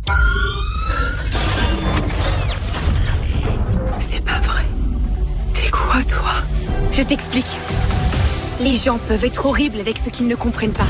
C'est 3.98 4.24
pas 4.24 4.40
vrai. 4.40 4.62
T'es 5.54 5.70
quoi, 5.70 6.02
toi? 6.06 6.34
Je 6.92 7.02
t'explique. 7.02 7.46
Les 8.60 8.76
gens 8.76 8.98
peuvent 8.98 9.24
être 9.24 9.46
horribles 9.46 9.80
avec 9.80 9.98
ce 9.98 10.10
qu'ils 10.10 10.28
ne 10.28 10.34
comprennent 10.34 10.72
pas. 10.72 10.86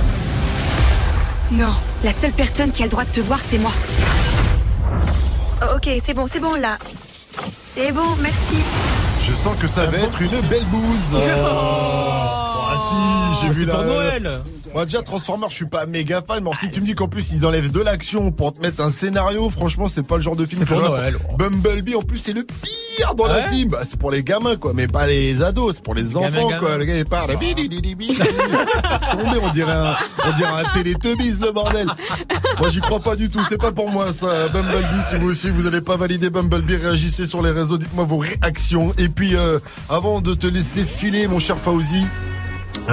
Non, 1.51 1.75
la 2.03 2.13
seule 2.13 2.33
personne 2.33 2.73
qui 2.73 2.83
a 2.83 2.87
le 2.87 2.91
droit 2.91 3.05
de 3.05 3.11
te 3.11 3.21
voir, 3.21 3.39
c'est 3.49 3.59
moi. 3.59 3.73
Ok, 5.75 5.89
c'est 6.05 6.15
bon, 6.15 6.27
c'est 6.27 6.41
bon 6.41 6.55
là. 6.55 6.79
C'est 7.75 7.93
bon, 7.93 8.17
merci. 8.21 8.57
Je 9.21 9.35
sens 9.35 9.57
que 9.59 9.69
ça 9.69 9.87
va 9.87 9.99
être 9.99 10.21
une 10.21 10.41
belle 10.49 10.65
bouse. 10.65 11.21
Ah 11.21 12.49
si, 12.89 13.41
j'ai 13.41 13.53
vu 13.53 13.65
la... 13.65 13.75
pour 13.75 13.85
Noël. 13.85 14.43
Moi 14.75 14.85
déjà 14.87 15.03
Transformers, 15.03 15.51
je 15.51 15.57
suis 15.57 15.67
pas 15.67 15.85
méga 15.85 16.23
fan, 16.27 16.39
mais 16.39 16.49
alors, 16.49 16.57
si 16.57 16.71
tu 16.71 16.81
me 16.81 16.87
dis 16.87 16.95
qu'en 16.95 17.09
plus 17.09 17.33
ils 17.33 17.45
enlèvent 17.45 17.71
de 17.71 17.81
l'action 17.81 18.33
pour 18.33 18.55
te 18.55 18.63
mettre 18.63 18.81
un 18.81 18.91
scénario, 18.91 19.51
franchement 19.51 19.87
c'est 19.89 20.07
pas 20.07 20.17
le 20.17 20.23
genre 20.23 20.37
de 20.37 20.47
film 20.47 20.63
que 20.65 20.69
pour 20.69 20.81
Noël. 20.81 21.17
Bumblebee 21.37 21.95
en 21.95 22.03
plus 22.03 22.19
c'est 22.19 22.33
le 22.33 22.45
pire 22.45 23.15
dans 23.15 23.27
la 23.27 23.49
team. 23.51 23.69
Bah, 23.69 23.81
c'est 23.85 23.99
pour 23.99 24.11
les 24.11 24.23
gamins 24.23 24.57
quoi, 24.57 24.73
mais 24.75 24.87
pas 24.87 25.07
les 25.07 25.43
ados, 25.43 25.77
c'est 25.77 25.83
pour 25.83 25.95
les, 25.95 26.17
enfants 26.17 26.31
gamins, 26.31 26.59
quoi. 26.59 26.69
gamins. 26.69 26.79
Le 26.79 26.85
gars 26.87 26.97
il 26.97 27.05
parle, 27.05 27.33
tomber, 29.17 29.39
on 29.43 29.51
dirait 29.51 29.73
un, 29.73 29.95
on 30.25 30.37
dirait 30.37 30.53
un 30.53 30.65
Teletubbies 30.75 31.39
le 31.41 31.53
bordel. 31.53 31.89
Moi 32.59 32.71
j'y 32.71 32.81
crois 32.81 33.01
pas 33.01 33.17
du 33.17 33.29
tout, 33.29 33.41
c'est 33.49 33.61
pas 33.61 33.73
pour 33.73 33.91
moi 33.91 34.13
ça. 34.13 34.49
Bumblebee, 34.49 35.03
si 35.09 35.17
vous 35.17 35.31
aussi 35.31 35.51
vous 35.51 35.63
n'allez 35.63 35.83
pas 35.83 35.97
valider 35.97 36.31
Bumblebee, 36.31 36.77
réagissez 36.77 37.27
sur 37.27 37.43
les 37.43 37.51
réseaux, 37.51 37.77
dites-moi 37.77 38.05
vos 38.05 38.19
réactions. 38.19 38.93
Et 38.97 39.09
puis 39.09 39.37
euh, 39.37 39.59
avant 39.91 40.23
de 40.23 40.33
te 40.33 40.47
laisser 40.47 40.85
filer 40.85 41.27
mon 41.27 41.39
cher 41.39 41.59
Fauzi. 41.59 42.07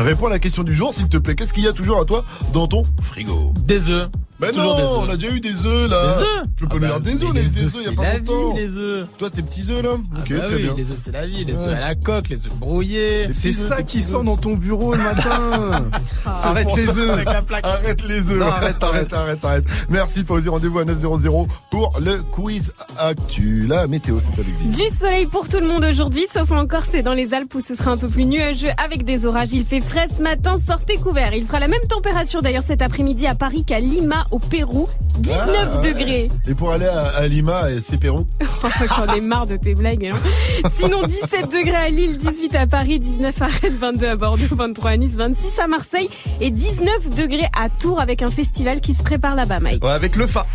Réponds 0.02 0.28
à 0.28 0.30
la 0.30 0.40
question 0.40 0.64
du 0.64 0.74
jour, 0.74 0.94
s'il 0.94 1.10
te 1.10 1.18
plaît. 1.18 1.36
Qu'est-ce 1.36 1.54
qu'il 1.54 1.64
y 1.64 1.68
a 1.68 1.74
toujours 1.74 2.00
à 2.00 2.06
toi 2.06 2.24
dans 2.54 2.68
ton 2.68 2.84
frigo? 3.02 3.54
Des 3.66 3.90
œufs. 3.90 4.10
Mais 4.42 4.52
Toujours 4.52 4.78
non, 4.80 5.04
des 5.06 5.10
on 5.12 5.14
a 5.14 5.18
déjà 5.18 5.34
eu 5.36 5.40
des 5.42 5.66
œufs 5.66 5.90
là. 5.90 6.18
Des 6.18 6.24
œufs 6.24 6.44
Tu 6.58 6.68
peux 6.68 6.70
Ah 6.72 6.76
nous 6.76 6.88
bah, 6.94 7.00
dire 7.00 7.00
des 7.00 7.26
œufs, 7.26 7.34
des 7.34 7.62
œufs, 7.64 7.66
œufs, 7.76 7.84
y 7.84 7.88
a 7.88 7.90
c'est 7.90 7.96
pas 7.96 8.04
la 8.04 8.18
longtemps. 8.20 8.54
vie, 8.54 8.60
les 8.62 8.78
œufs. 8.78 9.08
Toi, 9.18 9.30
tes 9.30 9.42
petits 9.42 9.66
œufs 9.70 9.84
là 9.84 9.90
Ok, 9.92 10.00
Ah 10.14 10.20
bah 10.30 10.40
très 10.46 10.56
oui, 10.56 10.62
bien. 10.64 10.74
les 10.78 10.84
œufs 10.84 10.98
c'est 11.04 11.12
la 11.12 11.26
vie, 11.28 11.46
les 11.46 11.54
Ouais. 11.54 11.60
œufs 11.60 11.76
à 11.76 11.80
la 11.80 11.96
coque, 11.96 12.30
les 12.30 12.46
œufs 12.46 12.54
brouillés. 12.56 13.28
C'est 13.34 13.52
ça 13.52 13.84
qui 13.84 14.02
sent 14.02 14.24
dans 14.24 14.38
ton 14.38 14.56
bureau 14.56 14.94
le 14.94 15.04
matin. 15.04 15.90
C'est 16.24 16.48
Arrête 16.48 16.68
les 16.76 16.98
œufs. 17.00 17.26
Arrête 17.64 18.04
les 18.04 18.32
œufs. 18.32 18.42
Arrête, 18.42 18.84
arrête, 18.84 19.14
arrête, 19.14 19.44
arrête. 19.46 19.66
Merci 19.90 20.24
Fauzi, 20.24 20.48
rendez-vous 20.50 20.80
à 20.80 20.86
900 20.86 21.48
pour 21.72 21.98
le 22.00 22.22
quiz 22.22 22.72
actu. 22.98 23.66
La 23.68 23.88
météo, 23.88 24.20
c'est 24.20 24.40
avec 24.40 24.56
Vivi. 24.60 24.70
Du 24.84 24.90
soleil 24.96 25.26
pour 25.26 25.48
tout 25.50 25.60
le 25.60 25.68
monde 25.68 25.84
aujourd'hui, 25.86 26.26
sauf 26.32 26.52
en 26.52 26.66
Corse 26.68 26.94
et 26.94 27.02
dans 27.02 27.14
les 27.14 27.34
Alpes 27.34 27.54
où 27.56 27.60
ce 27.62 27.76
sera 27.76 27.92
un 27.92 27.98
peu 27.98 28.08
plus 28.08 28.26
nuageux 28.26 28.70
avec 28.84 29.04
des 29.06 29.26
orages. 29.26 29.50
Il 29.54 29.66
fait 29.66 29.82
frais 29.82 30.08
ce 30.16 30.22
matin, 30.22 30.58
sortez 30.66 30.98
couverts. 30.98 31.34
Il 31.34 31.46
fera 31.46 31.60
la 31.60 31.68
même 31.68 31.82
température 31.90 32.42
d'ailleurs 32.42 32.64
cet 32.64 32.82
après-midi 32.82 33.26
à 33.28 33.36
Paris 33.36 33.66
qu'à 33.66 33.80
Lima 33.80 34.26
au 34.32 34.40
Pérou, 34.40 34.88
19 35.20 35.48
Ah, 35.48 35.78
ouais. 35.80 35.94
degrés. 35.94 36.28
Et 36.48 36.54
pour 36.54 36.72
aller 36.72 36.86
à, 36.86 37.08
à 37.18 37.28
Lima, 37.28 37.72
et 37.72 37.82
c'est 37.82 37.98
Pérou 37.98 38.26
J'en 38.98 39.14
ai 39.14 39.22
marre 39.22 39.48
de 39.48 39.56
tes 39.58 39.76
blagues. 39.76 40.06
hein. 40.14 40.70
Sinon 40.78 41.02
17 41.04 41.52
degrés 41.52 41.76
à 41.76 41.90
Lille, 41.90 42.18
18 42.18 42.56
à 42.56 42.68
Paris, 42.68 43.00
19 43.00 43.42
à 43.42 43.48
Rennes, 43.48 43.78
22 43.80 44.08
à 44.08 44.16
Bordeaux, 44.16 44.44
23 44.52 44.92
à 44.92 44.98
Nice, 44.98 45.16
26 45.16 45.60
à 45.60 45.68
Marseille 45.68 46.10
et 46.42 46.52
19 46.52 47.16
degrés 47.16 47.48
à 47.60 47.70
Tours 47.70 48.00
avec 48.00 48.22
un 48.22 48.30
festival 48.32 48.82
qui 48.82 48.94
se 48.94 49.04
prépare 49.04 49.36
là-bas, 49.36 49.60
Mike. 49.60 49.84
Ouais, 49.84 49.92
avec 49.92 50.16
le 50.16 50.28
fa. 50.28 50.46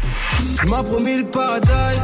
Tu 0.59 0.67
m'as 0.67 0.83
promis 0.83 1.17
le 1.19 1.25
paradise. 1.27 2.01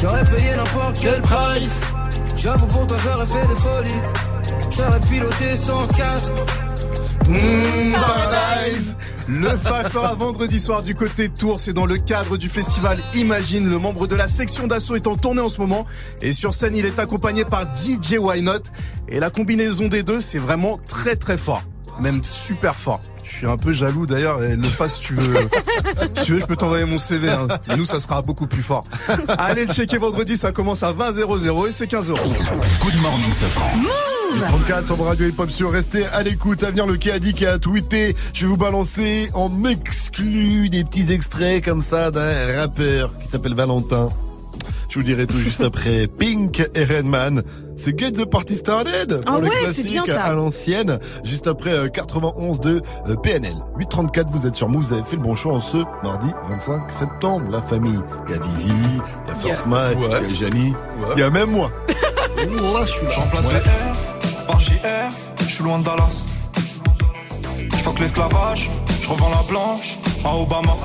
J'aurais 0.00 0.24
payé 0.24 0.50
n'importe 0.56 0.96
quel 1.00 1.20
price. 1.22 1.92
J'avoue 2.36 2.66
pour 2.66 2.86
toi, 2.86 2.96
j'aurais 3.04 3.26
fait 3.26 3.46
des 3.46 3.60
folies. 3.60 4.70
J'aurais 4.70 5.00
piloté 5.00 5.56
sans 5.56 5.86
casque. 5.88 6.32
Le 9.28 9.48
FA 9.48 9.84
sera 9.88 10.14
vendredi 10.14 10.58
soir 10.58 10.82
du 10.82 10.94
côté 10.94 11.28
Tours. 11.28 11.60
C'est 11.60 11.72
dans 11.72 11.86
le 11.86 11.96
cadre 11.96 12.36
du 12.36 12.48
festival 12.48 13.02
Imagine. 13.14 13.68
Le 13.68 13.78
membre 13.78 14.06
de 14.06 14.14
la 14.14 14.26
section 14.26 14.66
d'assaut 14.66 14.96
est 14.96 15.06
en 15.06 15.16
tournée 15.16 15.40
en 15.40 15.48
ce 15.48 15.60
moment. 15.60 15.86
Et 16.20 16.32
sur 16.32 16.54
scène, 16.54 16.76
il 16.76 16.84
est 16.84 16.98
accompagné 16.98 17.44
par 17.44 17.66
DJ 17.74 18.18
Why 18.18 18.42
Not. 18.42 18.62
Et 19.08 19.20
la 19.20 19.30
combinaison 19.30 19.88
des 19.88 20.02
deux, 20.02 20.20
c'est 20.20 20.38
vraiment 20.38 20.78
très 20.88 21.16
très 21.16 21.36
fort. 21.36 21.62
Même 22.00 22.24
super 22.24 22.74
fort. 22.74 23.00
Je 23.22 23.36
suis 23.36 23.46
un 23.46 23.56
peu 23.56 23.72
jaloux 23.72 24.06
d'ailleurs. 24.06 24.42
Et 24.42 24.56
le 24.56 24.62
FA, 24.64 24.88
si 24.88 25.00
tu 25.00 25.14
veux, 25.14 25.48
si 26.16 26.24
tu 26.24 26.32
veux, 26.34 26.40
je 26.40 26.46
peux 26.46 26.56
t'envoyer 26.56 26.84
mon 26.84 26.98
CV. 26.98 27.28
hein. 27.30 27.46
Et 27.70 27.76
nous, 27.76 27.84
ça 27.84 28.00
sera 28.00 28.22
beaucoup 28.22 28.46
plus 28.46 28.62
fort. 28.62 28.82
Allez 29.38 29.66
le 29.66 29.72
checker 29.72 29.98
vendredi. 29.98 30.36
Ça 30.36 30.52
commence 30.52 30.82
à 30.82 30.92
20 30.92 31.12
00 31.12 31.66
et 31.66 31.72
c'est 31.72 31.86
15 31.86 32.10
euros. 32.10 32.32
Good 32.82 32.96
morning, 33.00 33.32
Safran. 33.32 33.70
Le 34.34 34.40
34 34.40 34.86
sur 34.86 35.04
Radio 35.04 35.26
Hip 35.28 35.34
Hop 35.38 35.50
sur 35.50 35.70
restez 35.70 36.06
à 36.06 36.22
l'écoute. 36.22 36.64
À 36.64 36.70
venir 36.70 36.86
le 36.86 36.96
qui 36.96 37.10
a 37.10 37.18
dit 37.18 37.34
qui 37.34 37.46
a 37.46 37.58
tweeté. 37.58 38.16
Je 38.32 38.46
vais 38.46 38.50
vous 38.50 38.56
balancer 38.56 39.28
en 39.34 39.64
exclu 39.64 40.68
des 40.70 40.84
petits 40.84 41.12
extraits 41.12 41.62
comme 41.64 41.82
ça 41.82 42.10
d'un 42.10 42.56
rappeur 42.58 43.10
qui 43.22 43.28
s'appelle 43.28 43.54
Valentin. 43.54 44.08
Je 44.88 44.98
vous 44.98 45.04
dirai 45.04 45.26
tout 45.26 45.38
juste 45.38 45.60
après 45.64 46.06
Pink 46.06 46.66
et 46.74 46.84
Redman. 46.84 47.42
C'est 47.82 47.98
Get 47.98 48.12
the 48.12 48.24
Party 48.24 48.54
Started 48.54 49.22
Ah 49.26 49.32
pour 49.32 49.40
le 49.40 49.48
ouais, 49.48 49.54
c'est 49.72 49.82
classique 49.82 50.08
à 50.08 50.32
l'ancienne, 50.32 50.98
juste 51.24 51.48
après 51.48 51.72
euh, 51.72 51.88
91 51.88 52.60
de 52.60 52.80
euh, 53.08 53.16
PNL. 53.16 53.56
834, 53.78 54.30
vous 54.30 54.46
êtes 54.46 54.54
sur 54.54 54.68
Move, 54.68 54.84
vous 54.84 54.92
avez 54.92 55.02
fait 55.02 55.16
le 55.16 55.22
bon 55.22 55.34
choix 55.34 55.54
en 55.54 55.60
ce 55.60 55.78
mardi 56.04 56.28
25 56.48 56.90
septembre. 56.92 57.46
La 57.50 57.60
famille, 57.60 57.98
il 58.28 58.34
y 58.34 58.38
a 58.38 58.40
Vivi, 58.40 58.72
il 59.26 59.28
y 59.28 59.32
a 59.32 59.34
First 59.34 59.66
Mike, 59.66 59.98
il 60.22 60.30
y 60.30 60.44
a 60.44 60.48
Jani, 60.48 60.72
il 61.16 61.20
y 61.20 61.22
a 61.24 61.30
même 61.30 61.50
moi. 61.50 61.70
Là, 62.36 62.86
je 62.86 62.92
suis 62.92 63.04
là. 63.04 63.10
J'emplace 63.10 63.46
Ouais. 63.48 63.58
VR 63.58 64.46
par 64.46 64.60
JR, 64.60 64.78
je 65.40 65.44
suis 65.44 65.64
loin 65.64 65.78
de 65.80 65.84
Dallas. 65.84 66.26
Je 67.72 67.76
fuck 67.78 67.98
l'esclavage, 67.98 68.70
je 69.02 69.08
revends 69.08 69.30
la 69.30 69.42
blanche 69.48 69.98
à 70.24 70.36
Obama. 70.36 70.76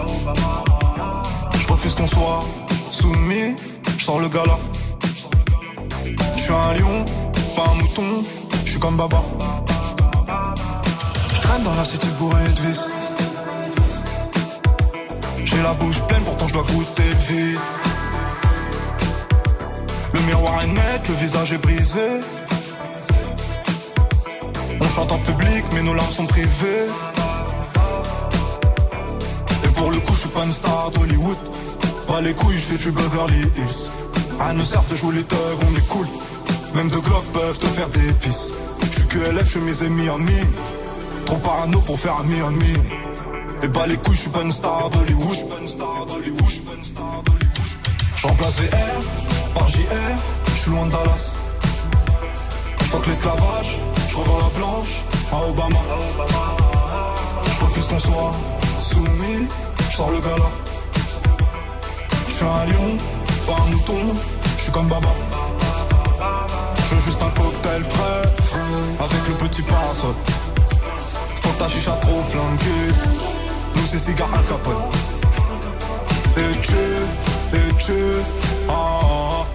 Je 1.60 1.68
refuse 1.68 1.94
qu'on 1.94 2.08
soit 2.08 2.44
soumis, 2.90 3.56
je 3.98 4.04
sors 4.04 4.20
le 4.20 4.30
gala. 4.30 4.58
Je 6.36 6.42
suis 6.42 6.54
un 6.54 6.74
lion, 6.74 7.06
pas 7.56 7.66
un 7.72 7.76
mouton, 7.76 8.24
je 8.66 8.70
suis 8.72 8.80
comme 8.80 8.96
Baba. 8.96 9.22
Je 11.34 11.42
traîne 11.42 11.64
dans 11.64 11.76
la 11.76 11.84
cité 11.84 12.08
bourrée 12.20 12.44
de 12.44 12.62
vis. 12.68 12.90
J'ai 15.44 15.62
la 15.62 15.74
bouche 15.74 16.02
pleine, 16.08 16.24
pourtant 16.24 16.48
je 16.48 16.54
dois 16.54 16.64
goûter 16.64 17.04
le 17.04 17.36
vide. 17.36 17.60
Le 20.14 20.20
miroir 20.22 20.62
est 20.64 20.68
net, 20.68 21.02
le 21.10 21.16
visage 21.16 21.52
est 21.54 21.58
brisé. 21.58 22.22
On 24.80 24.88
chante 24.88 25.12
en 25.12 25.20
public, 25.20 25.64
mais 25.74 25.82
nos 25.82 25.94
larmes 25.94 26.12
sont 26.12 26.26
privées. 26.26 26.88
Et 29.64 29.68
pour 29.70 29.92
le 29.92 30.00
coup, 30.00 30.14
je 30.14 30.20
suis 30.22 30.30
pas 30.30 30.44
une 30.44 30.52
star 30.52 30.92
d'Hollywood. 30.92 31.38
Pas 32.08 32.22
les 32.22 32.34
couilles, 32.34 32.58
je 32.58 32.76
fais 32.76 32.78
du 32.78 32.92
Beverly 32.92 33.42
Hills. 33.58 34.07
À 34.40 34.54
nous 34.54 34.64
sert 34.64 34.84
de 34.90 34.96
jouer 34.96 35.16
les 35.16 35.24
thugs, 35.24 35.38
on 35.70 35.76
est 35.76 35.88
cool. 35.88 36.08
Même 36.76 36.90
deux 36.90 37.02
glocks 37.02 37.26
peuvent 37.34 37.58
te 37.58 37.66
faire 37.66 37.90
des 37.90 38.14
pisses. 38.14 38.54
Je 38.82 39.00
suis 39.00 39.08
que 39.08 39.20
LF, 39.20 39.52
chemise 39.54 39.82
et 39.84 39.90
mi 39.90 40.10
en 40.10 40.20
mi. 40.20 40.34
Trop 41.26 41.38
parano 41.38 41.80
pour 41.82 42.00
faire 42.00 42.18
un 42.20 42.24
mi 42.24 42.42
en 42.42 42.52
mi. 42.52 42.74
Et 43.64 43.68
bah 43.68 43.88
les 43.88 43.98
couilles, 43.98 44.16
je 44.16 44.22
suis 44.22 44.30
pas 44.30 44.42
une 44.42 44.52
star 44.52 44.90
d'Hollywood. 44.92 45.38
J'emplace 48.18 48.60
VR 48.60 49.54
par 49.54 49.68
JR, 49.70 49.78
je 50.48 50.56
suis 50.56 50.72
loin 50.72 50.86
de 50.88 50.92
Dallas. 50.92 51.36
Je 52.80 52.84
fuck 52.86 53.08
l'esclavage, 53.08 53.78
je 54.10 54.16
revends 54.18 54.40
la 54.40 54.60
blanche 54.60 55.04
à 55.32 55.48
Obama. 55.48 55.80
Je 57.46 57.66
refuse 57.66 57.88
qu'on 57.88 58.00
soit 58.00 58.34
soumis, 58.82 59.48
je 59.90 59.96
sors 59.96 60.12
le 60.12 60.20
gala. 60.20 60.50
Je 62.28 62.34
suis 62.34 62.46
un 62.46 62.66
lion, 62.66 62.98
un 63.54 63.66
mouton, 63.72 64.16
je 64.58 64.64
suis 64.64 64.72
comme 64.72 64.88
Baba. 64.88 65.10
Je 66.78 66.96
veux 66.96 67.02
juste 67.02 67.22
un 67.22 67.30
cocktail 67.30 67.84
frais, 67.84 68.22
avec 69.00 69.28
le 69.28 69.48
petit 69.48 69.62
parasol. 69.62 70.16
Faut 71.42 71.50
que 71.50 71.58
ta 71.58 71.68
chicha 71.68 71.92
trop 72.02 72.22
flanquée, 72.24 72.94
nous 73.76 73.86
c'est 73.86 74.00
cigare 74.00 74.30
Al 74.34 74.46
Capone. 74.46 74.76
Et 76.38 76.60
tu, 76.62 76.74
et 77.54 77.74
tu, 77.78 77.94
ah, 78.70 78.74
ah, 78.74 79.06
ah. 79.06 79.46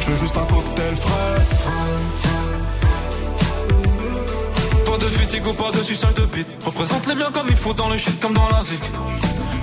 Je 0.00 0.10
veux 0.10 0.16
juste 0.16 0.36
un 0.36 0.44
cocktail 0.44 0.96
frais. 0.96 2.31
Pas 4.92 4.98
de 4.98 5.08
fatigue 5.08 5.42
pas 5.54 5.70
de 5.70 5.82
suçage 5.82 6.12
de 6.16 6.26
bite. 6.26 6.48
Représente 6.66 7.06
les 7.06 7.14
miens 7.14 7.30
comme 7.32 7.46
il 7.48 7.56
faut 7.56 7.72
dans 7.72 7.88
le 7.88 7.96
shit 7.96 8.20
comme 8.20 8.34
dans 8.34 8.46
la 8.50 8.62
zik. 8.62 8.82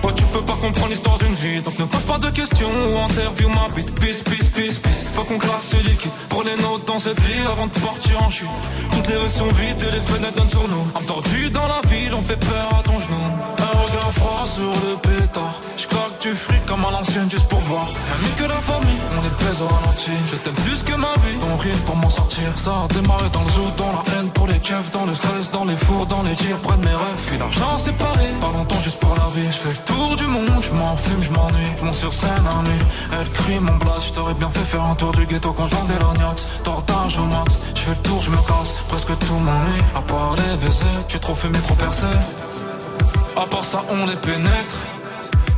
Ouais, 0.03 0.13
tu 0.15 0.23
peux 0.23 0.41
pas 0.41 0.57
comprendre 0.59 0.87
l'histoire 0.89 1.19
d'une 1.19 1.35
vie. 1.35 1.61
Donc 1.61 1.77
ne 1.77 1.85
pose 1.85 2.01
pas 2.01 2.17
de 2.17 2.31
questions 2.31 2.71
ou 2.71 2.97
interview 2.97 3.47
ma 3.49 3.69
bite. 3.75 3.93
Peace, 3.99 4.23
peace, 4.23 4.47
peace, 4.55 4.79
peace. 4.79 5.13
Faut 5.13 5.23
qu'on 5.25 5.37
claque 5.37 5.61
ce 5.61 5.75
liquide. 5.87 6.11
Les 6.45 6.63
nôtres 6.63 6.85
dans 6.85 6.99
cette 6.99 7.19
vie 7.19 7.41
avant 7.51 7.67
de 7.67 7.73
partir 7.73 8.23
en 8.23 8.31
chute. 8.31 8.47
Toutes 8.91 9.07
les 9.09 9.17
rues 9.17 9.29
sont 9.29 9.49
vides 9.49 9.83
et 9.87 9.91
les 9.91 9.99
fenêtres 9.99 10.35
donnent 10.35 10.49
sur 10.49 10.67
nous. 10.67 10.87
Entendu 10.95 11.49
dans 11.49 11.67
la 11.67 11.81
ville, 11.89 12.13
on 12.13 12.21
fait 12.21 12.39
peur 12.39 12.69
à 12.79 12.81
ton 12.81 12.99
genou. 12.99 13.21
Un 13.59 13.77
regard 13.77 14.11
froid 14.13 14.45
sur 14.47 14.71
le 14.71 14.95
pétard. 14.97 15.59
J'claque 15.77 16.21
du 16.21 16.31
fric 16.33 16.65
comme 16.65 16.83
à 16.85 16.91
l'ancienne 16.91 17.29
juste 17.29 17.47
pour 17.49 17.59
voir. 17.59 17.87
Ami 18.15 18.29
que 18.37 18.45
la 18.45 18.61
famille, 18.61 18.98
Je 19.51 20.35
t'aime 20.35 20.53
plus 20.53 20.83
que 20.83 20.93
ma 20.93 21.11
vie. 21.25 21.39
Ton 21.39 21.57
rire 21.57 21.75
pour 21.87 21.95
m'en 21.95 22.09
sortir. 22.11 22.53
Ça 22.55 22.83
a 22.83 22.87
démarré 22.93 23.29
dans 23.31 23.41
le 23.41 23.51
zoo, 23.51 23.71
dans 23.77 23.91
la 23.93 24.03
haine 24.13 24.29
pour 24.29 24.45
les 24.45 24.59
keufs, 24.59 24.91
dans 24.91 25.07
le 25.07 25.15
stress, 25.15 25.49
dans 25.49 25.65
les 25.65 25.75
fours, 25.75 26.05
dans 26.05 26.21
les 26.21 26.35
tirs, 26.35 26.57
près 26.57 26.77
de 26.77 26.85
mes 26.85 26.93
rêves. 26.93 27.23
Puis 27.25 27.37
l'argent 27.39 27.77
séparé. 27.79 28.27
Pas 28.39 28.51
longtemps 28.55 28.79
juste 28.83 28.99
pour 28.99 29.15
la 29.15 29.27
vie. 29.33 29.47
Je 29.47 29.57
fais 29.57 29.69
le 29.69 29.77
tour 29.77 30.15
du 30.17 30.27
monde, 30.27 30.61
je 30.61 30.71
m'en 30.71 30.95
fume, 30.95 31.23
je 31.23 31.31
m'ennuie. 31.31 31.71
Je 31.79 31.83
monte 31.83 31.95
sur 31.95 32.13
scène 32.13 32.45
à 32.45 32.61
nuit. 32.61 32.85
Elle 33.19 33.29
crie 33.29 33.59
mon 33.59 33.75
blast. 33.77 34.09
Je 34.09 34.13
t'aurais 34.13 34.35
bien 34.35 34.51
fait 34.51 34.59
faire 34.59 34.83
un 34.83 34.93
tour 34.93 35.13
du 35.13 35.25
ghetto 35.25 35.55
je 35.57 35.75
vendais 35.75 35.97
l'agnax. 35.99 36.47
Tortage 36.63 37.17
au 37.17 37.25
max. 37.25 37.59
Je 37.73 37.81
fais 37.81 37.91
le 37.91 37.97
tour, 37.97 38.21
je 38.21 38.29
me 38.29 38.37
casse. 38.37 38.73
Presque 38.87 39.17
tout 39.17 39.33
m'ennuie. 39.33 39.81
À 39.95 40.01
part 40.01 40.35
les 40.35 40.57
baisers, 40.57 41.07
tu 41.07 41.17
es 41.17 41.19
trop 41.19 41.33
fumé, 41.33 41.57
trop 41.59 41.73
percé. 41.73 42.05
À 43.35 43.47
part 43.47 43.65
ça, 43.65 43.81
on 43.89 44.05
les 44.05 44.15
pénètre. 44.15 44.75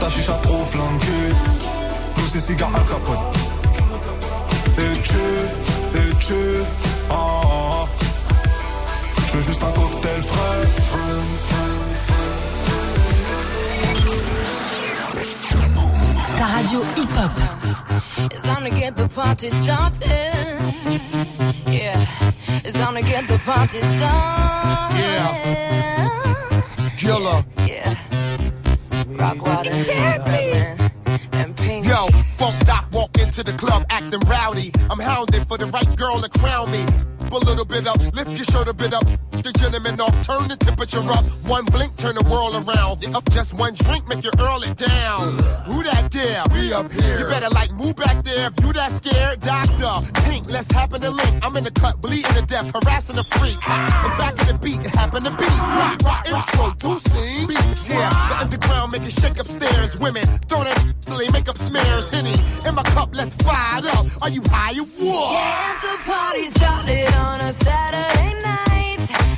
Ta 0.00 0.08
chicha 0.08 0.32
trop 0.42 0.64
flanquée, 0.64 1.34
nous 2.16 2.28
c'est 2.28 2.40
cigare 2.40 2.70
Al 2.74 2.84
Capone. 2.86 3.18
Et 4.78 5.00
tu, 5.02 5.16
et 5.96 6.14
tu, 6.18 6.34
ah, 7.10 7.14
ah, 7.14 7.40
ah. 7.44 7.86
Je 9.26 9.32
veux 9.36 9.42
juste 9.42 9.62
un 9.62 9.72
cocktail 9.72 10.22
frais. 10.22 10.66
Ta 16.38 16.46
radio 16.46 16.80
hip-hop. 16.96 17.32
It's 18.30 18.42
time 18.42 18.64
to 18.64 18.70
get 18.70 18.94
the 18.94 19.08
party 19.08 19.50
started. 19.50 20.60
Yeah, 21.66 22.06
it's 22.64 22.78
time 22.78 22.94
to 22.94 23.02
get 23.02 23.26
the 23.26 23.38
party 23.44 23.80
started. 23.80 24.96
Yeah. 24.96 25.32
Killer. 26.96 27.44
Yeah. 27.66 28.07
Rock 29.08 29.42
water. 29.42 29.70
And 31.32 31.56
pink. 31.56 31.86
Yo, 31.86 32.08
Funk 32.36 32.66
Doc 32.66 32.86
walk 32.92 33.16
into 33.18 33.42
the 33.42 33.52
club 33.52 33.84
acting 33.88 34.20
rowdy. 34.20 34.72
I'm 34.90 34.98
hounded 34.98 35.46
for 35.48 35.56
the 35.56 35.66
right 35.66 35.96
girl 35.96 36.18
to 36.20 36.28
crown 36.38 36.70
me. 36.70 36.84
A 37.30 37.38
little 37.38 37.64
bit 37.64 37.86
up, 37.86 38.00
lift 38.14 38.30
your 38.30 38.44
shirt 38.44 38.68
a 38.68 38.74
bit 38.74 38.94
up. 38.94 39.04
The 39.30 39.52
gentleman 39.52 40.00
off, 40.00 40.16
turn 40.26 40.48
the 40.48 40.56
temperature 40.56 41.04
up. 41.04 41.22
One 41.46 41.64
blink, 41.66 41.94
turn 41.96 42.16
the 42.16 42.24
world 42.24 42.56
around. 42.56 43.04
Up 43.14 43.24
just 43.30 43.54
one 43.54 43.74
drink, 43.74 44.08
make 44.08 44.24
you 44.24 44.32
earl 44.40 44.62
it 44.64 44.76
down. 44.76 45.36
Who 45.68 45.84
that 45.84 46.10
there? 46.10 46.42
We 46.50 46.72
up 46.72 46.90
here. 46.90 47.20
You 47.20 47.26
better 47.28 47.50
like 47.50 47.70
move 47.72 47.96
back 47.96 48.24
there 48.24 48.48
if 48.48 48.58
you 48.64 48.72
that 48.72 48.90
scared. 48.90 49.40
Doctor, 49.40 50.08
pink, 50.24 50.48
let's 50.48 50.72
happen 50.72 51.00
to 51.02 51.10
link. 51.10 51.44
I'm 51.44 51.54
in 51.56 51.64
the 51.64 51.70
cut, 51.70 52.00
bleeding 52.00 52.32
to 52.32 52.42
death, 52.46 52.72
harassing 52.72 53.16
the 53.16 53.24
freak. 53.24 53.60
And 53.68 54.12
back 54.18 54.34
in 54.40 54.46
the 54.48 54.58
beat, 54.58 54.80
happen 54.96 55.22
to 55.22 55.30
be. 55.30 55.46
Rock, 55.46 56.00
rock, 56.02 56.24
introducing. 56.26 57.46
Beat, 57.46 57.76
yeah, 57.86 58.08
the 58.32 58.36
underground 58.40 58.92
make 58.92 59.04
it 59.04 59.12
shake 59.12 59.38
upstairs. 59.38 59.96
Women, 60.00 60.24
throw 60.48 60.64
that 60.64 60.80
till 61.04 61.18
they 61.18 61.30
make 61.30 61.48
up 61.48 61.58
smears. 61.58 62.08
Henny, 62.10 62.34
in 62.66 62.74
my 62.74 62.82
cup, 62.96 63.14
let's 63.14 63.36
fire 63.36 63.78
it 63.78 63.86
up. 63.94 64.06
Are 64.22 64.30
you 64.30 64.42
high 64.48 64.74
or 64.80 64.88
what? 64.96 65.36
Get 65.36 65.76
the 65.84 65.94
party 66.08 66.46
started 66.56 67.17
on 67.18 67.40
a 67.40 67.52
Saturday 67.52 68.32
night. 68.42 69.37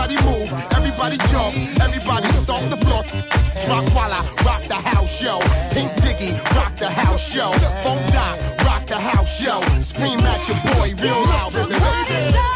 Everybody 0.00 0.30
move, 0.30 0.52
everybody 0.76 1.16
jump, 1.26 1.56
everybody 1.82 2.28
stomp 2.28 2.70
the 2.70 2.76
floor. 2.76 3.02
Rock 3.68 3.92
Walla, 3.96 4.24
rock 4.44 4.62
the 4.68 4.74
house, 4.74 5.20
yo. 5.20 5.40
Pink 5.72 5.90
Diggy, 6.02 6.38
rock 6.54 6.76
the 6.76 6.88
house, 6.88 7.34
yo. 7.34 7.50
Funk 7.82 8.12
Doc, 8.12 8.38
rock 8.64 8.86
the 8.86 8.96
house, 8.96 9.42
yo. 9.42 9.60
Scream 9.80 10.20
at 10.20 10.46
your 10.46 10.56
boy 10.62 10.94
real 11.02 11.20
loud, 11.24 11.52
baby. 11.52 12.47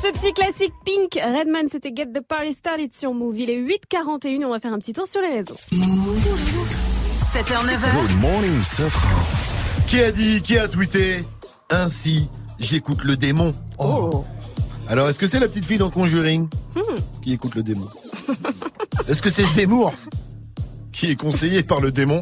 Ce 0.00 0.12
petit 0.12 0.32
classique 0.32 0.72
Pink. 0.84 1.14
Redman, 1.22 1.68
c'était 1.70 1.92
Get 1.94 2.06
the 2.06 2.20
Party 2.20 2.52
Started 2.52 2.94
sur 2.94 3.12
Move. 3.14 3.38
Il 3.38 3.50
est 3.50 3.58
8h41, 3.60 4.44
on 4.44 4.50
va 4.50 4.60
faire 4.60 4.72
un 4.72 4.78
petit 4.78 4.92
tour 4.92 5.06
sur 5.06 5.20
les 5.20 5.28
réseaux. 5.28 5.54
7h, 5.54 7.64
9h. 7.64 8.08
Good 8.08 8.20
morning, 8.20 8.60
Safran. 8.60 9.20
Qui 9.86 10.00
a 10.00 10.12
dit, 10.12 10.42
qui 10.42 10.58
a 10.58 10.68
tweeté 10.68 11.24
Ainsi, 11.70 12.28
j'écoute 12.58 13.04
le 13.04 13.16
démon. 13.16 13.54
Oh. 13.78 14.24
Alors, 14.88 15.08
est-ce 15.08 15.18
que 15.18 15.26
c'est 15.26 15.40
la 15.40 15.48
petite 15.48 15.64
fille 15.64 15.78
dans 15.78 15.90
Conjuring 15.90 16.48
Hmm. 16.74 16.94
qui 17.22 17.32
écoute 17.32 17.54
le 17.54 17.62
démon? 17.62 17.86
Est-ce 19.08 19.22
que 19.22 19.30
c'est 19.30 19.46
Zemmour 19.54 19.94
qui 20.92 21.10
est 21.10 21.16
conseillé 21.16 21.62
par 21.62 21.80
le 21.80 21.90
démon? 21.90 22.20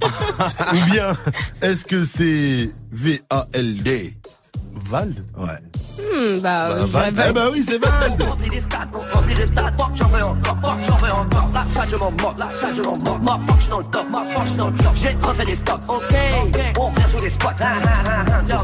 Ou 0.72 0.90
bien, 0.90 1.16
est-ce 1.62 1.84
que 1.84 2.04
c'est 2.04 2.70
V-A-L-D 2.92 4.14
Vald. 4.88 5.22
Ouais. 5.36 5.46
Hmm, 5.98 6.38
bah, 6.40 6.76
Bah, 6.78 6.84
Vald. 6.84 7.20
Eh 7.28 7.32
bah 7.32 7.48
oui, 7.52 7.62
c'est 7.62 7.76
Vald. 7.78 8.22
Remplis 8.22 8.48
les 8.48 8.60
stades, 8.60 8.88
remplis 9.12 9.34
les 9.34 9.46
stades, 9.46 9.74
fuck 9.76 9.90
j'en 9.94 10.08
veux 10.08 10.24
encore, 10.24 10.56
fuck 10.62 10.78
j'en 10.84 10.96
veux 10.96 11.12
encore, 11.12 11.50
là 11.52 11.66
ça 11.68 11.84
je 11.90 11.96
m'en 11.96 12.10
moque, 12.10 12.38
là 12.38 12.48
ça 12.50 12.72
je 12.72 12.80
m'en 12.82 12.96
moque, 12.96 13.20
moi 13.22 13.38
fuck 13.46 13.58
j'suis 13.58 13.68
dans 13.70 13.78
le 13.80 13.84
top, 13.84 14.08
moi 14.10 14.24
fuck 14.32 14.46
j'suis 14.46 14.56
dans 14.56 14.68
le 14.68 14.76
top, 14.78 14.92
j'ai 14.94 15.10
refait 15.20 15.44
des 15.44 15.54
stocks, 15.54 15.82
ok, 15.88 16.14
on 16.78 16.84
revient 16.84 17.08
sous 17.08 17.22
les 17.22 17.28
spots, 17.30 17.48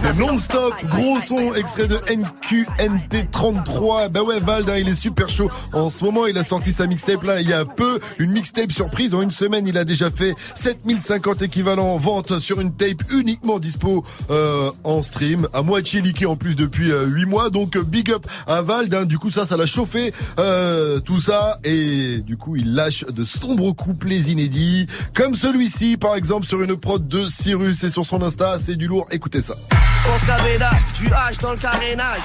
C'est 0.00 0.16
non-stop, 0.16 0.74
gros 0.84 1.20
son, 1.20 1.52
extrait 1.54 1.88
de 1.88 1.96
NQNT33. 1.96 4.08
Bah 4.08 4.22
ouais, 4.22 4.38
Vald, 4.38 4.70
hein, 4.70 4.76
il 4.78 4.88
est 4.88 4.94
super 4.94 5.28
chaud. 5.28 5.50
En 5.72 5.90
ce 5.90 6.04
moment, 6.04 6.26
il 6.26 6.38
a 6.38 6.44
sorti 6.44 6.72
sa 6.72 6.86
mixtape 6.86 7.22
là, 7.24 7.40
il 7.40 7.48
y 7.48 7.52
a 7.52 7.64
peu. 7.64 7.98
Une 8.18 8.32
mixtape 8.32 8.70
surprise. 8.72 9.14
En 9.14 9.22
une 9.22 9.30
semaine, 9.30 9.66
il 9.66 9.76
a 9.78 9.84
déjà 9.84 10.10
fait 10.10 10.34
7050 10.54 11.42
équivalents 11.42 11.94
en 11.94 11.98
vente 11.98 12.38
sur 12.38 12.60
une 12.60 12.72
tape 12.74 13.02
uniquement 13.10 13.58
dispo 13.58 14.04
euh, 14.30 14.70
en 14.84 15.02
stream. 15.02 15.48
À 15.52 15.62
moitié 15.62 16.00
en 16.22 16.36
plus 16.36 16.54
depuis 16.56 16.90
euh, 16.92 17.04
8 17.06 17.26
mois. 17.26 17.50
Donc, 17.50 17.76
euh, 17.76 17.82
big 17.82 18.10
up 18.12 18.26
à 18.46 18.62
Vald. 18.62 18.94
hein. 18.94 19.04
Du 19.04 19.18
coup, 19.18 19.30
ça, 19.30 19.44
ça 19.46 19.56
l'a 19.56 19.66
chauffé. 19.66 20.12
euh, 20.38 21.00
tout 21.00 21.20
ça. 21.20 21.58
Et 21.64 22.18
du 22.18 22.36
coup, 22.36 22.56
il 22.56 22.74
lâche 22.74 23.04
de 23.06 23.24
sombres 23.24 23.72
couplets 23.72 24.20
inédits. 24.30 24.86
Comme 25.14 25.34
celui-ci, 25.34 25.96
par 25.96 26.14
exemple, 26.14 26.46
sur 26.46 26.62
une 26.62 26.76
prod 26.76 27.06
de 27.08 27.28
Cyrus 27.28 27.82
et 27.84 27.90
sur 27.90 28.04
son 28.06 28.22
Insta. 28.22 28.58
C'est 28.58 28.76
du 28.76 28.86
lourd. 28.86 29.06
Écoutez 29.10 29.42
ça. 29.42 29.54
Je 29.72 30.10
pense 30.10 30.24
qu'à 30.24 30.36
Bédaf, 30.44 30.92
du 31.00 31.06
H 31.08 31.40
dans 31.40 31.50
le 31.52 31.56
carénage. 31.56 32.22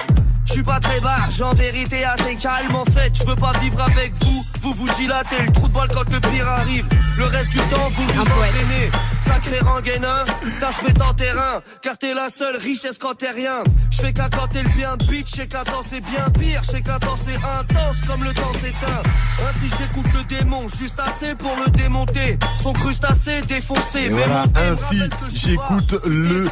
Je 0.50 0.54
suis 0.54 0.64
pas 0.64 0.80
très 0.80 0.98
barge, 0.98 1.40
en 1.42 1.54
vérité 1.54 2.04
assez 2.04 2.34
calme 2.34 2.74
en 2.74 2.84
fait. 2.84 3.12
Je 3.14 3.24
veux 3.24 3.36
pas 3.36 3.52
vivre 3.60 3.80
avec 3.80 4.12
vous, 4.24 4.44
vous 4.62 4.72
vous 4.72 4.88
dilatez 4.98 5.44
le 5.46 5.52
trou 5.52 5.68
de 5.68 5.72
balle 5.72 5.88
quand 5.94 6.12
le 6.12 6.18
pire 6.18 6.48
arrive. 6.48 6.84
Le 7.16 7.24
reste 7.24 7.50
du 7.50 7.58
temps, 7.58 7.88
vous 7.94 8.02
vous 8.02 8.20
entraînez. 8.20 8.90
Sacré 9.20 9.60
rengainin, 9.60 10.24
t'as 10.58 10.72
se 10.72 10.84
mettre 10.84 11.08
en 11.08 11.14
terrain. 11.14 11.60
Car 11.82 11.96
t'es 11.98 12.14
la 12.14 12.30
seule 12.30 12.56
richesse 12.56 12.98
quand 12.98 13.14
t'es 13.14 13.30
rien. 13.30 13.62
Je 13.90 13.98
fais 13.98 14.12
qu'à 14.12 14.28
quand 14.28 14.48
t'es 14.48 14.64
le 14.64 14.68
bien 14.70 14.96
bitch, 15.08 15.30
je 15.30 15.36
sais 15.36 15.46
qu'à 15.46 15.62
temps 15.62 15.82
c'est 15.84 16.00
bien 16.00 16.28
pire. 16.36 16.62
Je 16.64 16.70
sais 16.70 16.82
qu'à 16.82 16.98
temps 16.98 17.16
c'est 17.16 17.36
intense 17.36 18.00
comme 18.08 18.24
le 18.24 18.34
temps 18.34 18.52
s'éteint. 18.54 19.02
Ainsi 19.48 19.72
j'écoute 19.78 20.12
le 20.14 20.24
démon, 20.24 20.66
juste 20.66 21.00
assez 21.00 21.36
pour 21.36 21.54
le 21.64 21.70
démonter. 21.70 22.38
Son 22.60 22.72
crustacé 22.72 23.40
défoncé. 23.42 24.00
Et 24.00 24.08
mais 24.08 24.24
voilà, 24.24 24.44
ainsi 24.68 25.00
j'écoute 25.28 25.94
le 26.06 26.48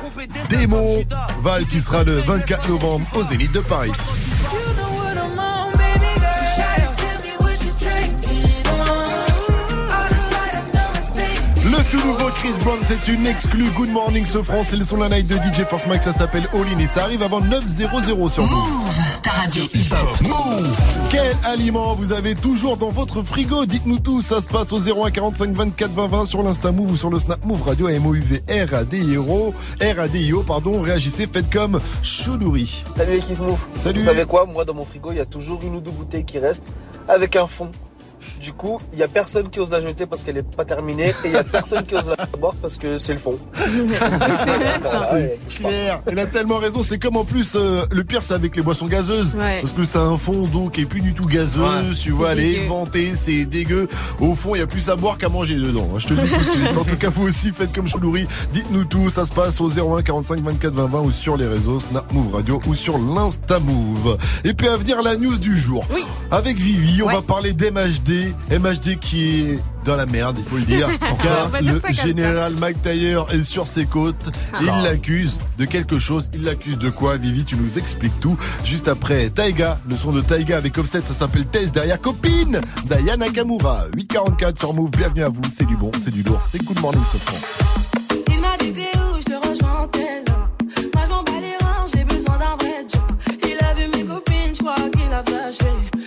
démon 0.49 1.05
Val 1.43 1.67
qui 1.67 1.81
sera 1.81 2.05
le 2.05 2.21
24 2.21 2.69
novembre 2.69 3.07
au 3.15 3.23
Zénith 3.25 3.53
de 3.53 3.61
Paris. 3.61 3.88
Le 3.89 4.98
tout 11.91 12.07
nouveau 12.07 12.29
Chris 12.35 12.53
Brown, 12.65 12.79
c'est 12.83 13.09
une 13.09 13.27
exclue 13.27 13.71
Good 13.71 13.91
Morning 13.91 14.27
ce 14.27 14.43
France, 14.43 14.69
c'est 14.71 14.77
le 14.77 14.85
son 14.85 14.97
de 14.97 15.03
la 15.03 15.09
night 15.09 15.27
de 15.27 15.37
DJ 15.37 15.65
Force 15.69 15.87
Mike, 15.87 16.03
ça 16.03 16.13
s'appelle 16.13 16.47
All 16.53 16.67
In 16.75 16.79
et 16.79 16.87
ça 16.87 17.05
arrive 17.05 17.23
avant 17.23 17.41
9.00 17.41 18.31
sur 18.31 18.45
Move. 18.45 18.99
Ta 19.23 19.31
radio 19.31 19.63
hip-hop. 19.75 20.21
Move 20.23 20.81
Quel 21.11 21.35
aliment 21.45 21.95
vous 21.95 22.13
avez 22.13 22.35
toujours 22.35 22.77
dans 22.77 22.91
votre 22.91 23.23
frigo? 23.23 23.65
Dites-nous 23.65 24.01
tout, 24.01 24.21
ça 24.21 24.43
se 24.43 24.49
passe 24.49 24.73
au 24.73 24.79
01 24.81 25.11
45 25.11 25.55
24 25.55 25.93
20 25.93 26.09
20 26.09 26.25
sur 26.27 26.43
l'Insta 26.43 26.73
Move 26.73 26.93
ou 26.93 26.97
sur 26.97 27.11
le 27.11 27.19
Snap 27.19 27.43
Move 27.45 27.63
Radio 27.63 27.89
M-O-U-V 27.89 28.43
R-A-D-I-O 28.49 29.55
R-A-D-I-O, 29.81 30.43
pardon, 30.43 30.81
réagissez, 30.81 31.27
faites 31.33 31.51
comme 31.51 31.81
Choudouri. 32.03 32.85
Salut 32.97 33.13
l'équipe 33.13 33.39
Move. 33.39 33.67
Salut. 33.73 34.01
Vous 34.01 34.07
savez 34.07 34.25
quoi? 34.27 34.45
Moi, 34.45 34.65
dans 34.65 34.75
mon 34.75 34.85
frigo, 34.85 35.13
il 35.13 35.19
y 35.19 35.21
a 35.21 35.27
toujours 35.27 35.61
une 35.63 35.77
ou 35.77 35.81
deux 35.81 35.91
bouteilles 35.91 36.25
qui 36.25 36.39
restent 36.39 36.65
avec 37.09 37.37
un 37.37 37.47
fond. 37.47 37.71
Du 38.41 38.53
coup, 38.53 38.81
il 38.93 38.99
y 38.99 39.03
a 39.03 39.09
personne 39.09 39.49
qui 39.51 39.61
ose 39.61 39.71
la 39.71 39.81
jeter 39.81 40.07
parce 40.07 40.25
qu'elle 40.25 40.37
est 40.39 40.57
pas 40.57 40.65
terminée 40.65 41.09
et 41.09 41.27
il 41.27 41.33
y 41.33 41.37
a 41.37 41.45
personne 41.45 41.83
qui 41.83 41.95
ose 41.95 42.13
la 42.19 42.27
boire 42.39 42.55
parce 42.61 42.77
que 42.77 42.99
c'est 42.99 43.13
le 43.13 43.19
fond. 43.19 43.39
C'est 45.11 45.39
clair. 45.63 46.01
Elle 46.07 46.19
a 46.19 46.27
tellement 46.27 46.59
raison. 46.59 46.83
C'est 46.83 46.99
comme 46.99 47.17
en 47.17 47.25
plus, 47.25 47.53
euh, 47.57 47.85
le 47.91 48.05
pire, 48.05 48.23
c'est 48.23 48.35
avec 48.35 48.57
les 48.57 48.63
boissons 48.63 48.87
gazeuses. 48.87 49.35
Ouais. 49.35 49.61
Parce 49.61 49.73
que 49.73 49.85
c'est 49.85 49.99
un 49.99 50.17
fond 50.17 50.47
d'eau 50.47 50.69
qui 50.69 50.83
est 50.83 50.87
plus 50.87 51.01
du 51.01 51.15
tout 51.15 51.27
gazeux. 51.27 51.61
Ouais. 51.63 51.95
Tu 52.01 52.11
vois, 52.11 52.29
C'est 52.29 52.33
elle 52.35 52.41
est 52.41 52.51
dégueu. 52.53 52.65
inventée, 52.67 53.13
c'est 53.15 53.45
dégueu. 53.47 53.89
Au 54.21 54.35
fond, 54.35 54.55
il 54.55 54.59
y 54.59 54.63
a 54.63 54.67
plus 54.67 54.89
à 54.89 54.97
boire 54.97 55.19
qu'à 55.19 55.29
manger 55.29 55.57
dedans. 55.57 55.89
hein. 55.95 55.99
Je 55.99 56.07
te 56.09 56.15
le 56.15 56.23
dis 56.23 56.31
tout 56.31 56.45
de 56.45 56.49
suite. 56.49 56.77
En 56.77 56.85
tout 56.85 56.97
cas, 56.97 57.09
vous 57.11 57.27
aussi, 57.29 57.51
faites 57.51 57.73
comme 57.73 57.89
Choulouri. 57.89 58.27
Dites-nous 58.53 58.85
tout. 58.85 59.11
Ça 59.11 59.27
se 59.27 59.33
passe 59.33 59.61
au 59.61 59.69
01 59.69 60.03
45 60.03 60.41
24 60.41 60.75
20 60.75 60.87
20 60.89 61.01
ou 61.01 61.13
sur 61.13 61.37
les 61.37 61.47
réseaux 61.47 61.81
Snap 61.81 62.13
Move 62.13 62.35
Radio 62.35 62.61
ou 62.67 62.75
sur 62.75 62.99
l'Insta 62.99 63.59
Move. 63.61 64.17
Et 64.45 64.55
puis 64.55 64.69
à 64.69 64.77
venir, 64.77 65.03
la 65.03 65.17
news 65.17 65.39
du 65.39 65.57
jour. 65.59 65.85
Avec 66.31 66.57
Vivi, 66.57 67.03
on 67.03 67.07
va 67.07 67.23
parler 67.23 67.53
d'MHD. 67.53 68.08
MHD 68.09 68.99
qui 68.99 69.41
est 69.41 69.59
dans 69.85 69.97
la 69.97 70.07
merde, 70.07 70.37
il 70.39 70.45
faut 70.45 70.57
le 70.57 70.63
dire. 70.63 70.89
Car 71.23 71.51
le 71.61 71.93
général 71.93 72.55
Mike 72.57 72.81
Taylor 72.81 73.31
est 73.33 73.43
sur 73.43 73.67
ses 73.67 73.85
côtes. 73.85 74.31
Ah. 74.53 74.59
Il 74.63 74.83
l'accuse 74.83 75.39
de 75.59 75.67
quelque 75.67 75.99
chose. 75.99 76.31
Il 76.33 76.45
l'accuse 76.45 76.79
de 76.79 76.89
quoi, 76.89 77.19
Vivi? 77.19 77.45
Tu 77.45 77.57
nous 77.57 77.79
expliques 77.79 78.19
tout. 78.21 78.37
Juste 78.65 78.89
après 78.89 79.29
Taiga, 79.29 79.79
le 79.89 79.97
son 79.97 80.13
de 80.13 80.23
Taiga 80.23 80.57
avec 80.57 80.79
Offset, 80.79 81.03
ça 81.07 81.13
s'appelle 81.13 81.47
Test 81.47 81.75
derrière 81.75 82.01
copine. 82.01 82.61
Diana 82.87 83.27
Nakamura, 83.27 83.85
844 83.95 84.59
sur 84.59 84.73
Move. 84.73 84.91
Bienvenue 84.91 85.25
à 85.25 85.29
vous. 85.29 85.43
C'est 85.53 85.67
du 85.67 85.77
bon, 85.77 85.91
c'est 86.01 86.13
du 86.13 86.23
lourd. 86.23 86.41
C'est 86.47 86.65
Good 86.65 86.81
Morning 86.81 87.05
Sofran. 87.05 87.37
Il 88.31 88.41
m'a 88.41 88.57
dit 88.59 88.73
t'es 88.73 88.91
où, 88.99 89.19
je 89.19 89.25
te 89.25 89.49
rejoins 89.49 89.83
en 89.83 89.89
tel 89.89 90.25
Moi 90.95 91.03
je 91.05 91.11
m'en 91.11 91.23
bats 91.25 91.33
les 91.43 91.65
reins, 91.65 91.85
j'ai 91.95 92.05
besoin 92.05 92.39
d'un 92.39 92.57
vrai 92.57 92.87
job. 92.91 93.39
Il 93.45 93.65
a 93.65 93.75
vu 93.75 93.89
mes 93.95 94.05
copines, 94.05 94.55
je 94.55 94.59
crois 94.59 94.77
qu'il 94.91 95.13
a 95.13 95.23
flashé. 95.23 95.98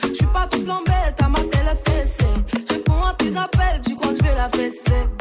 Appels, 3.54 3.82
tu 3.82 3.96
crois 3.96 4.12
que 4.12 4.18
je 4.18 4.24
vais 4.24 4.36
la 4.36 4.50
fesser? 4.50 5.21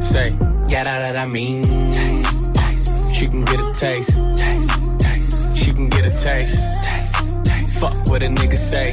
Say, 0.00 0.30
yeah, 0.68 0.84
that, 0.84 1.12
that 1.12 1.16
I 1.16 1.26
mean. 1.26 1.62
Taste, 1.62 2.54
taste. 2.54 3.14
She 3.14 3.26
can 3.28 3.44
get 3.44 3.60
a 3.60 3.72
taste. 3.74 4.16
taste, 4.36 5.00
taste. 5.00 5.56
She 5.56 5.72
can 5.72 5.88
get 5.88 6.06
a 6.06 6.10
taste. 6.10 6.58
taste, 6.82 7.44
taste. 7.44 7.80
Fuck 7.80 7.94
what 8.08 8.22
a 8.22 8.26
nigga 8.26 8.56
say. 8.56 8.92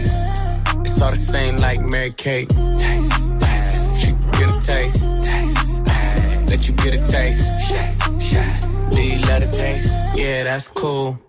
It's 0.82 1.02
all 1.02 1.11
the 1.11 1.18
same 1.18 1.57
like 1.57 1.82
Mary 1.82 2.11
Kate. 2.11 2.49
Taste, 2.49 3.41
taste. 3.41 3.99
She 3.99 4.07
can 4.07 4.32
get 4.32 4.49
a 4.49 4.61
taste. 4.61 5.02
taste, 5.23 5.86
taste. 5.86 6.49
Let 6.49 6.68
you 6.68 6.73
get 6.76 6.94
a 6.95 7.07
taste. 7.07 7.45
Yes, 7.69 8.34
yes. 8.34 8.90
Do 8.94 9.02
you 9.02 9.19
let 9.22 9.44
it 9.44 9.53
taste? 9.53 9.91
Yeah, 10.15 10.44
that's 10.44 10.68
cool. 10.68 11.19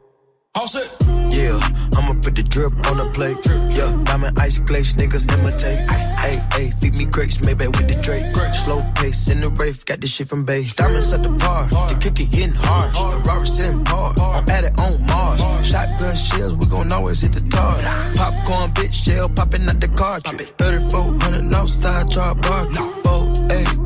All 0.55 0.67
set. 0.67 0.89
Yeah, 1.31 1.61
I'ma 1.97 2.15
put 2.23 2.35
the 2.35 2.43
drip 2.43 2.73
on 2.91 2.97
the 2.97 3.11
plate. 3.13 3.37
Yeah, 3.77 3.93
diamond 4.05 4.39
ice 4.39 4.59
glaze, 4.59 4.95
niggas 4.95 5.31
imitate. 5.39 5.81
Hey, 6.27 6.73
feed 6.81 6.95
me 6.95 7.05
grapes, 7.05 7.41
maybe 7.45 7.67
with 7.69 7.87
the 7.87 7.95
Drake. 8.03 8.27
Slow 8.65 8.83
pace 8.97 9.29
in 9.29 9.41
the 9.41 9.49
rave, 9.49 9.85
got 9.85 10.01
this 10.01 10.11
shit 10.11 10.29
from 10.29 10.45
base. 10.45 10.73
Diamonds 10.73 11.13
at 11.13 11.23
the 11.23 11.29
bar, 11.29 11.67
the 11.69 11.95
cookie 12.03 12.25
hitting 12.25 12.55
hard. 12.55 12.93
The 12.95 13.29
Robert 13.29 13.47
sitting 13.47 13.85
par, 13.85 14.13
I'm 14.19 14.49
at 14.49 14.65
it 14.65 14.79
on 14.81 15.07
Mars. 15.07 15.41
Shotgun 15.67 16.17
shells, 16.17 16.57
we 16.57 16.67
gon' 16.67 16.91
always 16.91 17.21
hit 17.21 17.33
the 17.33 17.43
tar. 17.43 17.77
Popcorn, 18.17 18.71
bitch, 18.71 18.93
shell 18.93 19.29
popping 19.29 19.69
out 19.69 19.81
the 19.81 19.89
cartridge. 19.89 20.53
3400 20.59 21.55
outside, 21.55 22.11
char 22.11 22.35
bar. 22.35 22.67
Four, 23.05 23.33
eight, 23.53 23.86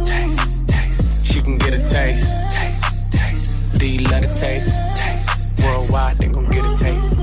Taste. 1.41 1.57
She 1.57 1.57
can 1.57 1.57
get 1.57 1.73
a 1.73 1.89
taste. 1.89 2.29
taste. 2.51 3.13
taste. 3.13 3.79
Do 3.79 3.85
you 3.85 3.99
love 3.99 4.21
the 4.21 4.33
taste? 4.35 4.73
taste. 4.95 5.63
Worldwide, 5.63 6.17
they 6.17 6.27
gon' 6.27 6.49
get 6.49 6.65
a 6.65 6.75
taste. 6.77 7.15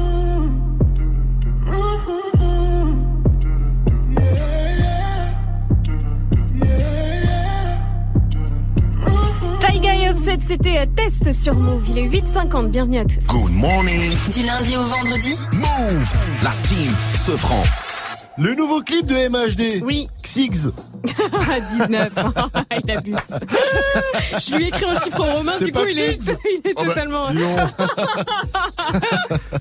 Taiga 9.61 9.95
et 9.95 10.09
Offset, 10.11 10.39
c'était 10.41 10.87
Test 10.97 11.33
sur 11.33 11.55
Move. 11.55 11.85
Il 11.91 11.99
est 11.99 12.09
8h50. 12.09 12.71
Bienvenue 12.71 12.99
à 12.99 13.05
tous. 13.05 13.27
Good 13.27 13.53
morning. 13.53 14.13
Du 14.33 14.43
lundi 14.45 14.77
au 14.77 14.85
vendredi 14.85 15.37
Move. 15.53 16.15
La 16.43 16.53
team 16.63 16.93
se 17.15 17.33
prend. 17.33 17.63
Le 18.41 18.55
nouveau 18.55 18.83
clip 18.83 19.05
de 19.07 19.15
MHD. 19.15 19.83
Oui. 19.85 20.09
Xiggs. 20.23 20.71
19. 21.79 22.09
il 22.85 22.91
abuse. 22.91 23.17
Je 24.39 24.55
lui 24.55 24.65
ai 24.65 24.69
écrit 24.69 24.85
un 24.85 25.01
chiffre 25.01 25.25
romain, 25.25 25.59
du 25.59 25.73
coup, 25.73 25.81
il 25.91 25.99
est, 25.99 26.19
il 26.65 26.71
est 26.71 26.75
Oh 26.77 26.83
bah, 26.83 26.89
totalement. 26.89 27.27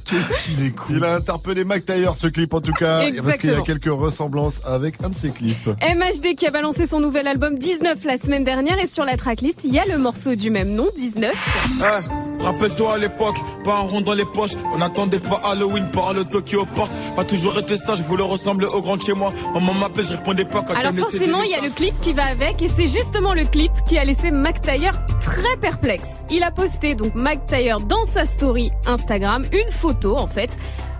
Qu'est-ce 0.05 0.45
qu'il 0.45 0.65
est 0.65 0.71
cool. 0.71 0.97
Il 0.97 1.03
a 1.03 1.15
interpellé 1.15 1.63
Mac 1.63 1.85
Taylor 1.85 2.15
ce 2.15 2.27
clip 2.27 2.53
en 2.53 2.61
tout 2.61 2.71
cas. 2.73 3.01
Parce 3.23 3.37
qu'il 3.37 3.51
y 3.51 3.53
a 3.53 3.61
quelques 3.61 3.85
ressemblances 3.85 4.61
avec 4.65 4.95
un 5.03 5.09
de 5.09 5.15
ses 5.15 5.31
clips. 5.31 5.67
MHD 5.67 6.35
qui 6.35 6.45
a 6.45 6.51
balancé 6.51 6.85
son 6.85 6.99
nouvel 6.99 7.27
album 7.27 7.57
19 7.57 8.03
la 8.05 8.17
semaine 8.17 8.43
dernière 8.43 8.79
et 8.79 8.87
sur 8.87 9.05
la 9.05 9.17
tracklist 9.17 9.63
il 9.63 9.73
y 9.73 9.79
a 9.79 9.85
le 9.85 9.97
morceau 9.97 10.35
du 10.35 10.49
même 10.49 10.69
nom 10.73 10.87
19. 10.97 11.33
Rappelle-toi 12.39 12.93
à 12.93 12.97
l'époque, 12.97 13.35
pas 13.63 13.77
un 13.77 13.81
rond 13.81 14.01
dans 14.01 14.13
les 14.13 14.25
poches. 14.25 14.53
On 14.73 14.77
n'attendait 14.77 15.19
pas 15.19 15.41
Halloween 15.43 15.89
par 15.91 16.13
le 16.13 16.23
Tokyo 16.23 16.65
Park. 16.75 16.91
Pas 17.15 17.25
toujours 17.25 17.57
été 17.57 17.75
sage, 17.75 17.97
je 17.97 18.03
voulais 18.03 18.23
ressembler 18.23 18.66
au 18.73 18.81
grand 18.81 18.98
de 18.98 19.02
chez 19.02 19.14
moi. 19.14 19.34
Maman 19.53 19.73
m'appelait, 19.73 20.03
je 20.03 20.14
répondais 20.14 20.45
pas 20.45 20.61
quand 20.61 20.73
Alors 20.73 20.94
forcément, 20.94 21.41
il 21.44 21.52
y 21.52 21.56
a 21.56 21.61
le 21.61 21.69
clip 21.69 21.94
qui 22.02 22.14
va 22.14 22.26
avec 22.26 22.61
et 22.61 22.68
c'est 22.68 22.88
justement 22.88 23.34
le 23.34 23.45
clip 23.45 23.72
qui 23.85 23.98
a 23.98 24.03
laissé 24.03 24.31
Mac 24.31 24.61
Taylor 24.61 24.94
très 25.19 25.57
perplexe. 25.57 26.26
Il 26.30 26.44
a 26.44 26.52
posté 26.52 26.95
donc 26.95 27.15
Mac 27.15 27.45
Taylor 27.45 27.81
dans 27.81 28.06
sa 28.06 28.26
story 28.26 28.72
Instagram 28.85 29.44
une 29.52 29.72
photo 29.72 30.18
en 30.18 30.27
fait 30.27 30.57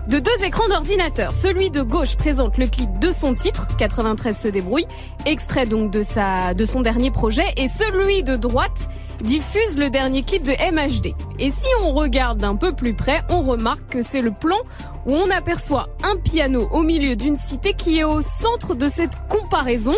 de 0.08 0.18
deux 0.18 0.44
écrans 0.44 0.68
d'ordinateur. 0.68 1.34
Celui 1.34 1.70
de 1.70 1.82
gauche 1.82 2.16
présente 2.16 2.56
le 2.56 2.66
clip 2.66 2.98
de 2.98 3.12
son 3.12 3.34
titre 3.34 3.66
93 3.76 4.36
se 4.36 4.48
débrouille, 4.48 4.86
extrait 5.26 5.66
donc 5.66 5.90
de 5.90 6.02
sa 6.02 6.54
de 6.54 6.64
son 6.64 6.80
dernier 6.80 7.10
projet 7.10 7.44
et 7.56 7.68
celui 7.68 8.22
de 8.22 8.36
droite 8.36 8.88
diffuse 9.20 9.78
le 9.78 9.90
dernier 9.90 10.22
clip 10.22 10.42
de 10.42 10.52
MHD. 10.52 11.14
Et 11.38 11.50
si 11.50 11.66
on 11.82 11.92
regarde 11.92 12.38
d'un 12.38 12.56
peu 12.56 12.72
plus 12.72 12.94
près, 12.94 13.22
on 13.28 13.42
remarque 13.42 13.86
que 13.88 14.02
c'est 14.02 14.22
le 14.22 14.30
plan 14.30 14.58
où 15.06 15.14
on 15.14 15.30
aperçoit 15.30 15.88
un 16.04 16.16
piano 16.16 16.68
au 16.72 16.82
milieu 16.82 17.16
d'une 17.16 17.36
cité 17.36 17.72
qui 17.72 17.98
est 17.98 18.04
au 18.04 18.20
centre 18.20 18.74
de 18.74 18.88
cette 18.88 19.14
comparaison. 19.28 19.94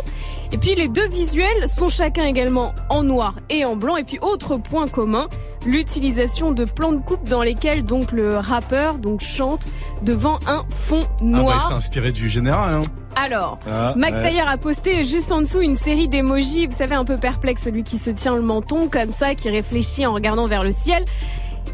Et 0.53 0.59
puis 0.59 0.75
les 0.75 0.89
deux 0.89 1.09
visuels 1.09 1.69
sont 1.69 1.89
chacun 1.89 2.25
également 2.25 2.73
en 2.89 3.03
noir 3.03 3.35
et 3.49 3.65
en 3.65 3.77
blanc. 3.77 3.97
Et 3.97 4.05
puis 4.05 4.19
autre 4.21 4.57
point 4.57 4.87
commun, 4.87 5.29
l'utilisation 5.67 6.53
de 6.53 6.65
plans 6.65 6.93
de 6.93 6.99
coupe 7.03 7.29
dans 7.29 7.43
lesquels 7.43 7.85
donc 7.85 8.13
le 8.13 8.39
rappeur 8.39 8.99
donc 8.99 9.21
chante 9.21 9.67
devant 10.03 10.39
un 10.47 10.65
fond 10.71 11.01
Ah 11.03 11.09
bah, 11.11 11.17
il 11.23 11.31
noir. 11.31 11.61
s'est 11.69 11.75
inspiré 11.75 12.13
du 12.13 12.29
général. 12.29 12.75
Hein. 12.75 12.83
Alors, 13.17 13.59
Ah, 13.71 13.93
Mac 13.97 14.13
ouais. 14.13 14.23
Taylor 14.23 14.49
a 14.49 14.57
posté 14.57 15.05
juste 15.05 15.31
en 15.33 15.41
dessous 15.41 15.61
une 15.61 15.77
série 15.77 16.09
d'émojis, 16.09 16.67
vous 16.67 16.77
savez, 16.77 16.95
un 16.95 17.05
peu 17.05 17.17
perplexe, 17.19 17.65
celui 17.65 17.83
qui 17.83 17.99
se 17.99 18.11
tient 18.11 18.35
le 18.35 18.43
menton 18.43 18.89
comme 18.89 19.13
ça, 19.13 19.35
qui 19.35 19.51
réfléchit 19.51 20.07
en 20.07 20.13
regardant 20.15 20.47
vers 20.47 20.63
le 20.63 20.73
ciel. 20.73 21.05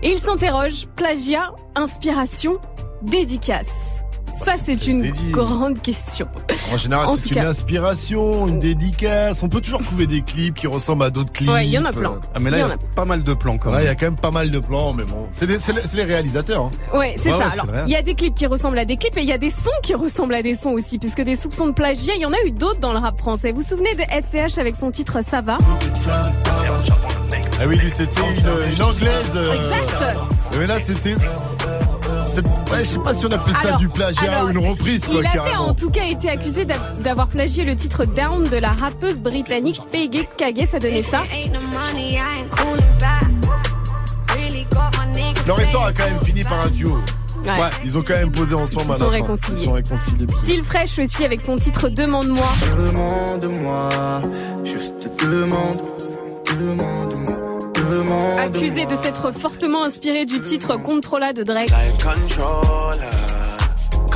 Et 0.03 0.11
il 0.13 0.19
s'interroge, 0.19 0.87
plagiat, 0.97 1.53
inspiration, 1.75 2.59
dédicace. 3.03 3.96
Ça, 4.37 4.53
c'est 4.63 4.87
une 4.87 5.01
dédié. 5.01 5.31
grande 5.33 5.81
question. 5.81 6.29
En 6.73 6.77
général, 6.77 7.07
c'est 7.19 7.31
une 7.31 7.35
cas- 7.37 7.49
inspiration, 7.49 8.47
une 8.47 8.59
dédicace. 8.59 9.43
On 9.43 9.49
peut 9.49 9.61
toujours 9.61 9.83
trouver 9.83 10.07
des 10.07 10.21
clips 10.23 10.55
qui 10.55 10.67
ressemblent 10.67 11.05
à 11.05 11.11
d'autres 11.11 11.33
clips. 11.33 11.51
Ouais, 11.51 11.67
il 11.67 11.71
y 11.71 11.79
en 11.79 11.85
a 11.85 11.93
plein. 11.93 12.19
Ah, 12.35 12.39
mais 12.41 12.51
là, 12.51 12.59
Il 12.59 12.61
y 12.61 12.65
en 12.65 12.71
a 12.71 12.77
pas 12.95 13.05
mal 13.05 13.23
de 13.23 13.35
plans 13.35 13.57
quand 13.59 13.71
Ouais, 13.71 13.77
même. 13.77 13.85
il 13.85 13.89
y 13.89 13.91
a 13.91 13.95
quand 13.95 14.07
même 14.07 14.17
pas 14.17 14.31
mal 14.31 14.51
de 14.51 14.59
plans, 14.59 14.93
mais 14.93 15.05
bon. 15.05 15.27
C'est 15.33 15.47
les, 15.47 16.03
réalisateurs. 16.05 16.71
hein. 16.93 16.97
Ouais, 16.99 17.15
c'est 17.23 17.33
Ouais, 17.33 17.39
ça. 17.39 17.47
ouais, 17.65 17.71
Alors, 17.71 17.87
il 17.87 17.93
y 17.93 17.97
a 17.97 18.03
des 18.03 18.15
clips 18.15 18.35
qui 18.35 18.47
ressemblent 18.47 18.79
à 18.79 18.85
des 18.85 18.97
clips 18.97 19.17
et 19.17 19.23
il 19.23 19.29
y 19.29 19.33
a 19.33 19.39
des 19.39 19.51
sons 19.51 19.71
qui 19.83 19.95
ressemblent 19.95 20.35
à 20.35 20.43
des 20.43 20.55
sons 20.55 20.71
aussi, 20.71 20.99
puisque 20.99 21.23
des 21.23 21.35
soupçons 21.37 21.67
de 21.67 21.73
plagiat, 21.73 22.15
il 22.17 22.21
y 22.23 22.27
en 22.27 22.33
a 22.33 22.41
eu 22.47 22.51
d'autres 22.51 22.81
dans 22.81 22.93
le 22.93 22.99
rap 22.99 23.19
français. 23.19 23.53
Vous 23.53 23.59
vous 23.61 23.67
souvenez 23.67 23.95
de 23.95 24.03
SCH 24.03 24.59
avec 24.59 24.77
son 24.77 24.91
titre 24.91 25.19
Ça 25.25 25.41
va 25.41 25.57
Ah 27.59 27.65
oui, 27.67 27.77
lui, 27.79 27.91
c'était 27.91 28.21
une, 28.21 28.75
une 28.75 28.83
anglaise. 28.83 29.33
euh, 29.35 29.55
Exact. 29.55 30.17
Mais 30.59 30.67
là, 30.67 30.79
c'était. 30.79 31.15
C'est- 32.37 32.73
Ouais, 32.73 32.79
je 32.81 32.85
sais 32.85 32.99
pas 32.99 33.15
si 33.15 33.27
on 33.27 33.31
appelle 33.31 33.55
ça 33.55 33.69
Alors- 33.69 33.79
du 33.79 33.89
plagiat 33.89 34.33
alors, 34.33 34.45
ou 34.47 34.51
une 34.51 34.59
reprise, 34.69 35.05
quoi, 35.05 35.15
Il 35.15 35.27
avait 35.27 35.37
carrément. 35.37 35.69
en 35.69 35.75
tout 35.75 35.91
cas 35.91 36.05
été 36.05 36.29
accusé 36.31 36.65
d'a- 36.65 36.75
d'avoir 37.01 37.29
plagié 37.29 37.65
le 37.65 37.75
titre 37.77 38.05
Down 38.05 38.45
de 38.49 38.57
la 38.57 38.71
rappeuse 38.71 39.21
britannique 39.21 39.81
Feige 39.93 40.27
Kage, 40.37 40.67
ça 40.69 40.79
donnait 40.79 41.03
ça. 41.03 41.23
Leur 45.47 45.63
histoire 45.63 45.87
a 45.87 45.93
quand 45.93 46.07
même 46.07 46.21
fini 46.21 46.43
par 46.43 46.61
un 46.61 46.69
duo. 46.71 46.97
Ouais. 47.45 47.53
Ils 47.85 47.97
ont 47.97 48.03
quand 48.03 48.15
même 48.15 48.33
posé 48.33 48.55
ensemble 48.57 48.87
Ils 48.89 48.93
à 48.93 48.95
se 48.95 48.99
sont 49.05 49.11
la 49.11 49.19
fin. 49.19 49.23
réconciliés. 49.23 49.53
Ils 49.53 49.59
se 49.59 49.65
sont 49.65 49.73
réconciliés. 49.73 50.27
Style 50.43 50.63
fraîche 50.65 50.99
aussi 50.99 51.25
avec 51.25 51.41
son 51.41 51.55
titre 51.55 51.89
Demande-moi. 51.89 52.47
Demande-moi, 52.77 53.89
juste 54.65 54.95
demande, 55.23 55.79
demande-moi, 56.59 56.77
demande. 56.77 57.06
Accusé 58.39 58.87
de 58.87 58.97
s'être 58.97 59.33
fortement 59.33 59.85
inspiré 59.85 60.25
du 60.25 60.41
titre 60.41 60.77
Controla 60.77 61.33
de 61.33 61.43
Drake. 61.43 61.71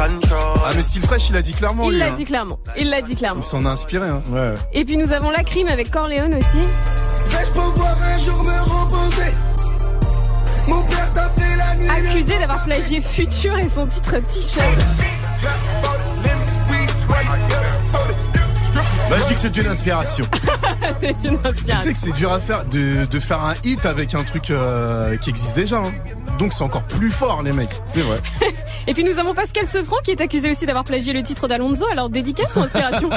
Ah, 0.03 0.71
mais 0.75 0.83
Style 0.83 1.03
Fresh, 1.03 1.29
il 1.31 1.37
a 1.37 1.43
dit 1.43 1.53
clairement. 1.53 1.91
Il 1.91 1.99
l'a 1.99 2.07
hein. 2.07 2.15
dit 2.17 2.25
clairement. 2.25 2.59
Il 2.79 2.91
l'a 2.91 3.03
dit 3.03 3.15
clairement. 3.15 3.43
Il 3.43 3.45
s'en 3.45 3.65
a 3.67 3.71
inspiré. 3.71 4.09
Hein. 4.09 4.23
Ouais. 4.31 4.55
Et 4.73 4.85
puis 4.85 4.97
nous 4.97 5.13
avons 5.13 5.31
la 5.31 5.45
crime 5.45 5.69
avec 5.69 5.91
Corleone 5.91 6.35
aussi. 6.35 6.67
Vais-je 7.31 7.51
pouvoir 7.53 7.97
un 8.03 8.19
jour 8.19 8.43
me 8.43 8.61
reposer? 8.63 9.33
Mon 10.69 10.83
père 10.83 11.13
t'a 11.13 11.31
fait 11.31 11.57
la 11.57 11.75
nuit. 11.77 11.89
Accusé 11.89 12.39
d'avoir 12.39 12.65
plagié 12.65 13.01
Future 13.01 13.59
et 13.59 13.69
son 13.69 13.87
titre 13.87 14.17
T-shirt. 14.17 14.67
Là, 19.11 19.17
je 19.19 19.27
dis 19.27 19.35
que 19.35 19.41
c'est 19.41 19.57
une 19.57 19.67
inspiration. 19.67 20.25
c'est 21.01 21.09
une 21.25 21.37
Tu 21.37 21.43
sais 21.43 21.49
inspiration. 21.49 21.93
que 21.93 21.99
c'est 21.99 22.13
dur 22.13 22.33
à 22.33 22.39
faire 22.39 22.65
de, 22.67 23.05
de 23.07 23.19
faire 23.19 23.43
un 23.45 23.55
hit 23.65 23.85
avec 23.85 24.15
un 24.15 24.23
truc 24.23 24.51
euh, 24.51 25.17
qui 25.17 25.31
existe 25.31 25.57
déjà. 25.57 25.79
hein. 25.79 25.93
Donc 26.39 26.53
c'est 26.55 26.63
encore 26.63 26.85
plus 26.85 27.11
fort, 27.11 27.43
les 27.43 27.53
mecs. 27.53 27.83
C'est 27.87 28.01
vrai. 28.03 28.19
Et 28.87 28.95
puis 28.95 29.05
nous 29.05 29.19
avons 29.19 29.35
Pascal 29.35 29.67
Sefranc 29.67 29.99
qui 30.03 30.13
est 30.13 30.21
accusé 30.23 30.51
aussi 30.51 30.65
d'avoir 30.65 30.85
plagié 30.85 31.13
le 31.13 31.23
titre 31.23 31.49
d'Alonso. 31.49 31.85
Alors 31.93 32.09
dédicace 32.09 32.55
ou 32.57 32.61
inspiration 32.61 33.11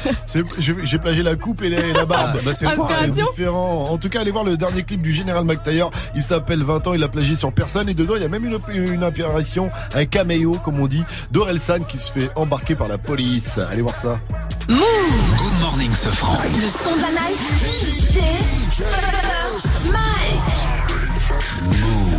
J'ai 0.58 0.98
plagié 0.98 1.22
la 1.22 1.34
coupe 1.34 1.60
et 1.62 1.68
la, 1.68 1.80
et 1.80 1.92
la 1.92 2.06
barbe. 2.06 2.36
Ah, 2.38 2.42
bah, 2.44 2.52
c'est 2.54 2.66
Inspiration 2.66 3.26
différent. 3.34 3.88
En 3.90 3.98
tout 3.98 4.08
cas, 4.08 4.20
allez 4.20 4.30
voir 4.30 4.44
le 4.44 4.56
dernier 4.56 4.84
clip 4.84 5.02
du 5.02 5.12
général 5.12 5.44
McTayer. 5.44 5.84
Il 6.14 6.22
s'appelle 6.22 6.62
20 6.62 6.86
ans. 6.86 6.94
Il 6.94 7.02
a 7.02 7.08
plagié 7.08 7.34
sur 7.36 7.52
personne. 7.52 7.88
Et 7.90 7.94
dedans, 7.94 8.14
il 8.16 8.22
y 8.22 8.24
a 8.24 8.28
même 8.28 8.46
une, 8.46 8.58
une 8.94 9.02
apparition, 9.02 9.70
un 9.94 10.04
caméo, 10.06 10.52
comme 10.64 10.80
on 10.80 10.86
dit, 10.86 11.04
d'Orelsan 11.30 11.80
qui 11.86 11.98
se 11.98 12.10
fait 12.12 12.30
embarquer 12.36 12.74
par 12.74 12.88
la 12.88 12.96
police. 12.96 13.58
Allez 13.70 13.82
voir 13.82 13.96
ça. 13.96 14.18
Move 14.68 14.80
Good 15.36 15.60
morning, 15.60 15.92
ce 15.92 16.08
franc. 16.08 16.38
Le 16.54 16.68
son 16.68 16.96
de 16.96 17.00
la 17.02 17.10
night 17.10 17.38
DJ 17.60 18.20
Mike 19.90 20.40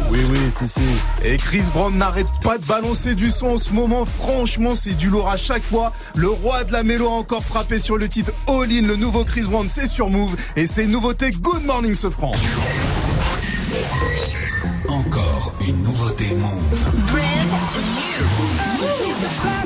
Oui, 0.10 0.19
oui, 0.30 0.38
c'est 0.56 0.68
c'est. 0.68 0.81
Et 1.23 1.38
Chris 1.38 1.65
Brown 1.73 1.95
n'arrête 1.98 2.27
pas 2.41 2.57
de 2.57 2.65
balancer 2.65 3.15
du 3.15 3.30
son 3.30 3.48
en 3.48 3.57
ce 3.57 3.72
moment. 3.72 4.06
Franchement, 4.06 4.76
c'est 4.76 4.94
du 4.94 5.10
lourd 5.10 5.30
à 5.30 5.38
chaque 5.38 5.64
fois. 5.64 5.94
Le 6.15 6.30
roi 6.30 6.64
de 6.64 6.72
la 6.72 6.84
mélo 6.84 7.07
a 7.07 7.11
encore 7.11 7.44
frappé 7.44 7.80
sur 7.80 7.98
le 7.98 8.07
titre 8.07 8.31
All 8.48 8.72
In. 8.72 8.88
Le 8.88 8.95
nouveau 8.95 9.23
Chris 9.23 9.48
Brown, 9.49 9.68
c'est 9.69 9.88
sur 9.88 10.10
Move. 10.10 10.35
Et 10.56 10.65
c'est 10.65 10.84
une 10.84 10.91
nouveauté 10.91 11.31
Good 11.31 11.65
Morning, 11.65 11.95
ce 11.95 12.10
franc. 12.10 12.31
Encore 14.88 15.53
une 15.68 15.81
nouveauté 15.84 16.34
Move. 16.35 16.84
Just 18.84 19.62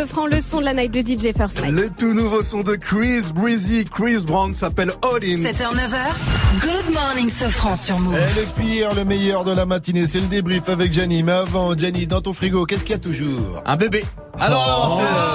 Le 0.00 0.40
son 0.40 0.60
de 0.60 0.64
la 0.64 0.74
night 0.74 0.92
de 0.92 1.00
DJ 1.00 1.32
First 1.36 1.60
Night. 1.60 1.72
Le 1.72 1.90
tout 1.90 2.14
nouveau 2.14 2.40
son 2.40 2.60
de 2.62 2.76
Chris 2.76 3.32
Breezy, 3.34 3.84
Chris 3.84 4.22
Brown 4.24 4.54
s'appelle 4.54 4.92
All 5.02 5.24
In. 5.24 5.42
7h, 5.42 5.74
9h, 5.74 6.60
Good 6.60 6.94
Morning 6.94 7.28
Sofran 7.28 7.74
sur 7.74 7.98
Move. 7.98 8.14
Et 8.14 8.40
le 8.40 8.62
pire, 8.62 8.94
le 8.94 9.04
meilleur 9.04 9.42
de 9.42 9.50
la 9.50 9.66
matinée, 9.66 10.06
c'est 10.06 10.20
le 10.20 10.26
débrief 10.28 10.68
avec 10.68 10.92
Gianni. 10.92 11.24
Mais 11.24 11.32
avant, 11.32 11.76
Gianni, 11.76 12.06
dans 12.06 12.20
ton 12.20 12.32
frigo, 12.32 12.64
qu'est-ce 12.64 12.84
qu'il 12.84 12.92
y 12.92 12.94
a 12.94 13.00
toujours? 13.00 13.60
Un 13.66 13.74
bébé. 13.74 14.04
Alors, 14.38 15.00
Oh. 15.00 15.27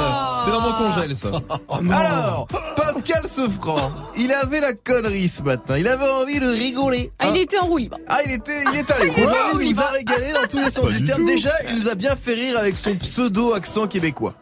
C'est, 0.43 0.51
dans 0.51 0.61
mon 0.61 0.73
congèle 0.73 1.15
ça. 1.15 1.29
Alors, 1.69 2.47
Pascal 2.75 3.27
Sefranc, 3.27 3.91
il 4.17 4.31
avait 4.31 4.59
la 4.59 4.73
connerie 4.73 5.27
ce 5.27 5.41
matin. 5.43 5.77
Il 5.77 5.87
avait 5.87 6.09
envie 6.09 6.39
de 6.39 6.47
rigoler. 6.47 7.11
Ah, 7.19 7.27
il 7.27 7.31
Hein 7.31 7.41
était 7.41 7.59
en 7.59 7.65
roue 7.65 7.77
libre. 7.77 7.97
Ah, 8.07 8.19
il 8.25 8.31
était, 8.31 8.63
il 8.71 8.79
est 8.79 8.91
allé. 8.91 9.11
Il 9.59 9.69
nous 9.71 9.79
a 9.81 9.87
régalé 9.91 10.33
dans 10.33 10.47
tous 10.47 10.59
les 10.59 10.69
sens 10.71 10.89
du 10.89 11.03
terme. 11.03 11.25
Déjà, 11.25 11.51
il 11.69 11.75
nous 11.77 11.87
a 11.87 11.95
bien 11.95 12.15
fait 12.15 12.33
rire 12.33 12.57
avec 12.57 12.75
son 12.77 12.95
pseudo 12.95 13.53
accent 13.53 13.87
québécois. 13.87 14.33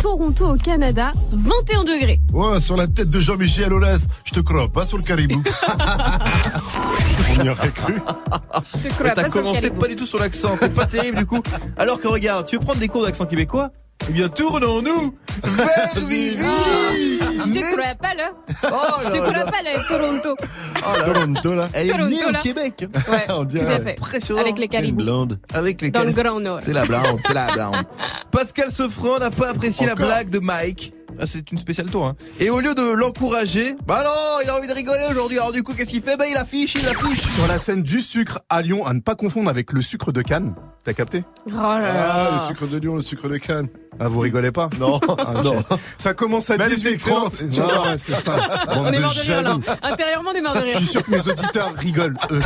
Toronto 0.00 0.54
au 0.54 0.56
Canada, 0.56 1.12
21 1.32 1.84
degrés. 1.84 2.20
Ouais, 2.32 2.58
sur 2.60 2.76
la 2.76 2.86
tête 2.88 3.08
de 3.08 3.20
Jean-Michel 3.20 3.72
Aulas. 3.72 4.06
Je 4.24 4.32
te 4.32 4.40
crois 4.40 4.68
pas 4.68 4.84
sur 4.84 4.98
le 4.98 5.04
caribou. 5.04 5.42
On 7.38 7.44
y 7.44 7.48
aurait 7.48 7.70
cru. 7.70 7.94
Je 8.64 8.88
te 8.88 8.94
crois 8.94 9.10
t'as 9.10 9.22
pas 9.22 9.30
sur 9.30 9.40
le 9.40 9.46
commencé 9.46 9.70
pas 9.70 9.86
du 9.88 9.96
tout 9.96 10.06
sur 10.06 10.18
l'accent, 10.18 10.56
c'est 10.60 10.74
pas 10.74 10.86
terrible 10.86 11.18
du 11.18 11.26
coup. 11.26 11.40
Alors 11.76 12.00
que 12.00 12.08
regarde, 12.08 12.46
tu 12.46 12.56
veux 12.56 12.60
prendre 12.62 12.80
des 12.80 12.88
cours 12.88 13.04
d'accent 13.04 13.26
québécois 13.26 13.70
Eh 14.08 14.12
bien, 14.12 14.28
tournons-nous 14.28 15.14
vers 15.42 16.06
Vivi 16.06 16.36
Je 16.38 17.52
te 17.52 17.72
crois 17.72 17.94
pas 17.94 18.14
là. 18.14 18.30
Oh 18.64 19.00
Je 19.04 19.10
te 19.10 19.16
là 19.16 19.22
crois 19.22 19.32
là. 19.32 19.44
pas 19.46 19.62
là, 19.62 19.70
Toronto. 19.88 20.36
Oh 20.38 20.92
là 20.92 20.98
là. 20.98 21.04
Toronto, 21.14 21.54
là. 21.54 21.68
Elle 21.72 21.88
est 21.88 21.92
Toronto, 21.92 22.08
née 22.10 22.24
au 22.24 22.30
là. 22.30 22.38
Québec. 22.40 22.86
Ouais, 23.10 23.24
On 23.30 23.38
tout 23.40 23.44
dirait 23.46 23.74
à 23.74 23.80
fait. 23.80 23.90
Impressionnant. 23.98 24.40
Avec 24.40 24.58
les 24.58 24.68
caribous. 24.68 25.02
blonde. 25.04 25.40
Avec 25.54 25.80
les 25.82 25.90
Dans 25.90 26.04
le 26.04 26.10
Grand 26.12 26.40
Nord. 26.40 26.60
C'est 26.60 26.72
la 26.72 26.84
blonde, 26.84 27.20
c'est 27.26 27.34
la 27.34 27.52
blonde. 27.52 27.84
Pascal 28.30 28.70
Sefranc 28.70 29.18
n'a 29.18 29.30
pas 29.30 29.50
apprécié 29.50 29.86
Encore 29.90 30.00
la 30.00 30.06
blague 30.06 30.30
de 30.30 30.38
Mike. 30.40 30.92
Ah, 31.22 31.26
c'est 31.26 31.52
une 31.52 31.58
spéciale 31.58 31.88
tour. 31.88 32.04
Hein. 32.04 32.16
Et 32.40 32.50
au 32.50 32.58
lieu 32.58 32.74
de 32.74 32.82
l'encourager, 32.82 33.76
bah 33.86 34.02
non, 34.04 34.40
il 34.42 34.50
a 34.50 34.56
envie 34.56 34.66
de 34.66 34.72
rigoler 34.72 35.04
aujourd'hui. 35.08 35.38
Alors 35.38 35.52
du 35.52 35.62
coup, 35.62 35.72
qu'est-ce 35.72 35.90
qu'il 35.90 36.02
fait? 36.02 36.16
Bah 36.16 36.26
il 36.28 36.36
affiche, 36.36 36.74
il 36.74 36.88
affiche. 36.88 37.20
Sur 37.20 37.46
la 37.46 37.58
scène 37.58 37.84
du 37.84 38.00
sucre 38.00 38.40
à 38.48 38.60
Lyon, 38.60 38.84
à 38.84 38.92
ne 38.92 38.98
pas 39.00 39.14
confondre 39.14 39.48
avec 39.48 39.72
le 39.72 39.82
sucre 39.82 40.10
de 40.10 40.20
Cannes. 40.20 40.54
T'as 40.84 40.94
capté? 40.94 41.22
Oh 41.46 41.50
là 41.52 41.78
Ah, 41.80 41.80
là. 41.80 42.30
le 42.32 42.38
sucre 42.40 42.66
de 42.66 42.76
Lyon, 42.76 42.96
le 42.96 43.02
sucre 43.02 43.28
de 43.28 43.36
Cannes. 43.36 43.68
Ah, 44.00 44.08
vous 44.08 44.18
rigolez 44.18 44.50
pas? 44.50 44.68
Non, 44.80 44.98
Ah, 45.18 45.34
non. 45.44 45.62
Ça 45.96 46.12
commence 46.12 46.50
à 46.50 46.56
Mais 46.56 46.64
elle 46.64 46.72
était 46.72 46.96
18 46.96 47.10
30 47.12 47.32
excellente. 47.42 47.58
Non, 47.84 47.90
ouais, 47.90 47.96
c'est 47.98 48.16
ça. 48.16 48.36
Bande 48.66 48.78
On 48.78 48.86
est 48.92 48.96
de 48.96 49.00
mort 49.02 49.14
de 49.14 49.20
rire 49.20 49.42
là. 49.42 49.42
jaloux. 49.44 49.62
Intérieurement, 49.82 50.30
on 50.34 50.36
est 50.36 50.40
mort 50.40 50.54
de 50.54 50.58
Je 50.60 50.64
rire. 50.64 50.76
suis 50.78 50.86
sûr 50.86 51.04
que 51.04 51.10
mes 51.12 51.28
auditeurs 51.28 51.72
rigolent, 51.76 52.16
eux. 52.32 52.40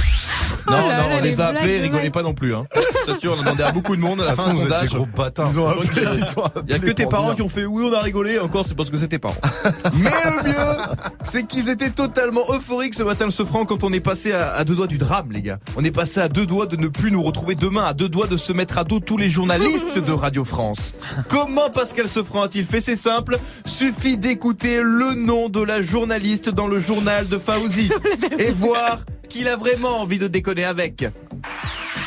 Oh 0.68 0.70
Non, 0.72 0.88
là 0.88 1.02
non, 1.02 1.08
là, 1.08 1.16
on 1.18 1.20
les, 1.20 1.30
les 1.30 1.40
a 1.40 1.46
appelés, 1.48 1.78
rigolez 1.80 2.10
pas 2.10 2.22
non 2.22 2.34
plus. 2.34 2.54
Hein. 2.54 2.64
T'assure, 3.06 3.34
on 3.36 3.40
a 3.40 3.44
demandé 3.44 3.62
à 3.62 3.72
beaucoup 3.72 3.94
de 3.96 4.00
monde, 4.00 4.20
à 4.20 4.24
la 4.24 4.36
sondage. 4.36 4.90
des 4.90 4.96
gros 4.96 5.06
bâtards. 5.06 5.48
Ils 5.52 5.58
ont 5.60 5.68
appelé, 5.68 5.88
que- 5.88 6.00
ils 6.00 6.24
ont 6.38 6.44
Il 6.66 6.70
y 6.70 6.74
a 6.74 6.76
que 6.78 6.82
appelé 6.82 6.94
tes 6.94 7.06
parents 7.06 7.26
dire. 7.28 7.36
qui 7.36 7.42
ont 7.42 7.48
fait 7.48 7.64
oui, 7.66 7.88
on 7.88 7.92
a 7.94 8.00
rigolé, 8.00 8.38
encore 8.38 8.64
c'est 8.66 8.74
parce 8.74 8.90
que 8.90 8.98
c'est 8.98 9.08
tes 9.08 9.18
parents. 9.18 9.36
Mais 9.94 10.10
le 10.24 10.48
mieux, 10.48 10.76
c'est 11.24 11.46
qu'ils 11.46 11.68
étaient 11.68 11.90
totalement 11.90 12.42
euphoriques 12.52 12.94
ce 12.94 13.02
matin, 13.02 13.26
le 13.26 13.30
Sofran, 13.30 13.64
quand 13.64 13.84
on 13.84 13.92
est 13.92 14.00
passé 14.00 14.32
à, 14.32 14.52
à 14.54 14.64
deux 14.64 14.74
doigts 14.74 14.86
du 14.86 14.98
drame, 14.98 15.30
les 15.32 15.42
gars. 15.42 15.58
On 15.76 15.84
est 15.84 15.90
passé 15.90 16.20
à 16.20 16.28
deux 16.28 16.46
doigts 16.46 16.66
de 16.66 16.76
ne 16.76 16.88
plus 16.88 17.10
nous 17.12 17.22
retrouver 17.22 17.54
demain, 17.54 17.84
à 17.84 17.94
deux 17.94 18.08
doigts 18.08 18.26
de 18.26 18.36
se 18.36 18.52
mettre 18.52 18.78
à 18.78 18.84
dos 18.84 19.00
tous 19.00 19.16
les 19.16 19.30
journalistes 19.30 19.98
de 19.98 20.12
Radio 20.12 20.44
France. 20.44 20.94
Comment 21.28 21.70
Pascal 21.70 22.08
Sofran 22.08 22.42
a-t-il 22.42 22.64
fait 22.64 22.80
C'est 22.80 22.96
simple, 22.96 23.38
suffit 23.64 24.18
d'écouter 24.18 24.80
le 24.82 25.14
nom 25.14 25.48
de 25.48 25.62
la 25.62 25.80
journaliste 25.82 26.48
dans 26.48 26.66
le 26.66 26.78
journal 26.78 27.28
de 27.28 27.38
Fauzi 27.38 27.90
et 28.38 28.52
voir 28.52 29.00
qu'il 29.28 29.48
a 29.48 29.56
vraiment 29.56 30.00
envie 30.00 30.18
de 30.18 30.28
déconner 30.28 30.64
avec. 30.64 31.04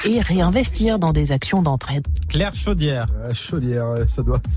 Et 0.06 0.22
réinvestir 0.22 1.00
dans 1.00 1.12
des 1.12 1.32
actions 1.32 1.62
d'entraide. 1.62 2.06
Claire 2.30 2.54
Chaudière. 2.54 3.08
Ah, 3.26 3.34
chaudière, 3.34 3.90
ouais, 3.90 4.06
ça 4.08 4.24
doit. 4.24 4.40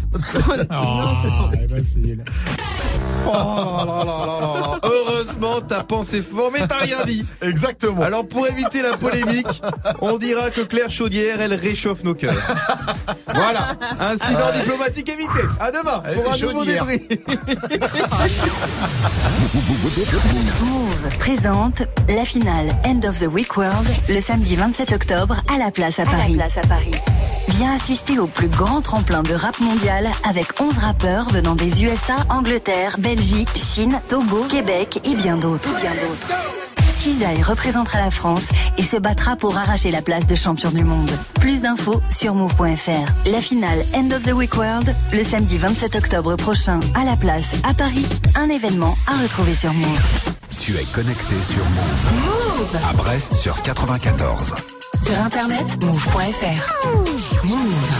Oh. 3.24 4.76
Heureusement, 4.82 5.60
t'as 5.60 5.84
pensé 5.84 6.22
fort, 6.22 6.50
mais 6.52 6.66
t'as 6.66 6.78
rien 6.78 7.04
dit. 7.06 7.24
Exactement. 7.40 8.02
Alors, 8.02 8.26
pour 8.26 8.48
éviter 8.48 8.82
la 8.82 8.96
polémique, 8.96 9.62
on 10.00 10.18
dira 10.18 10.50
que 10.50 10.62
Claire 10.62 10.90
Chaudière, 10.90 11.40
elle 11.40 11.54
réchauffe 11.54 12.02
nos 12.02 12.14
cœurs. 12.14 12.34
Voilà. 13.32 13.76
Incident 14.00 14.50
diplomatique 14.52 15.08
évité. 15.08 15.46
À 15.60 15.70
demain 15.70 16.02
pour 16.14 16.32
un 16.32 16.38
nouveau 16.38 16.64
débrief. 16.64 17.02
Move 20.60 21.18
présente 21.18 21.82
la 22.08 22.24
finale 22.24 22.68
End 22.84 23.00
of 23.08 23.20
the 23.20 23.26
Week 23.26 23.56
World 23.56 23.86
le 24.08 24.20
samedi 24.20 24.56
27 24.72 24.92
octobre 24.94 25.36
à 25.52 25.58
la 25.58 25.70
place 25.70 25.98
à 25.98 26.04
Paris. 26.04 26.38
Viens 27.48 27.74
assister 27.74 28.18
au 28.18 28.26
plus 28.26 28.48
grand 28.48 28.80
tremplin 28.80 29.22
de 29.22 29.34
rap 29.34 29.60
mondial 29.60 30.08
avec 30.26 30.62
11 30.62 30.78
rappeurs 30.78 31.28
venant 31.28 31.54
des 31.54 31.84
USA, 31.84 32.14
Angleterre, 32.30 32.96
Belgique, 32.98 33.50
Chine, 33.54 34.00
Togo, 34.08 34.44
Québec 34.48 34.98
et 35.04 35.14
bien 35.14 35.36
d'autres. 35.36 35.68
Bien 35.78 35.90
d'autres. 35.90 36.34
Cisaille 36.96 37.42
représentera 37.42 37.98
la 37.98 38.10
France 38.10 38.46
et 38.78 38.82
se 38.82 38.96
battra 38.96 39.36
pour 39.36 39.58
arracher 39.58 39.90
la 39.90 40.00
place 40.00 40.26
de 40.26 40.34
champion 40.34 40.70
du 40.70 40.84
monde. 40.84 41.10
Plus 41.34 41.60
d'infos 41.60 42.00
sur 42.10 42.34
move.fr. 42.34 43.28
La 43.30 43.42
finale 43.42 43.78
End 43.94 44.10
of 44.12 44.24
the 44.24 44.32
Week 44.32 44.56
World 44.56 44.90
le 45.12 45.22
samedi 45.22 45.58
27 45.58 45.96
octobre 45.96 46.36
prochain 46.36 46.80
à 46.94 47.04
la 47.04 47.16
place 47.16 47.52
à 47.68 47.74
Paris. 47.74 48.06
Un 48.36 48.48
événement 48.48 48.94
à 49.06 49.20
retrouver 49.20 49.54
sur 49.54 49.74
Move. 49.74 50.31
Tu 50.64 50.78
es 50.78 50.84
connecté 50.84 51.42
sur 51.42 51.64
Move. 51.70 52.12
Move 52.24 52.76
À 52.88 52.92
Brest 52.92 53.34
sur 53.34 53.60
94. 53.62 54.54
Sur 54.94 55.18
internet, 55.18 55.76
move.fr. 55.82 57.44
Move. 57.44 57.92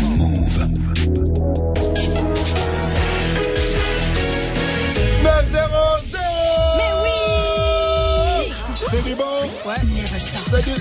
Move. 0.00 0.68
9 5.22 5.52
0 5.52 5.68
Mais 6.78 6.92
oui 7.02 7.18
C'est 8.90 9.04
du 9.04 9.14
bon 9.14 9.42
Ouais. 9.66 9.82
C'est 10.50 10.64
du 10.64 10.72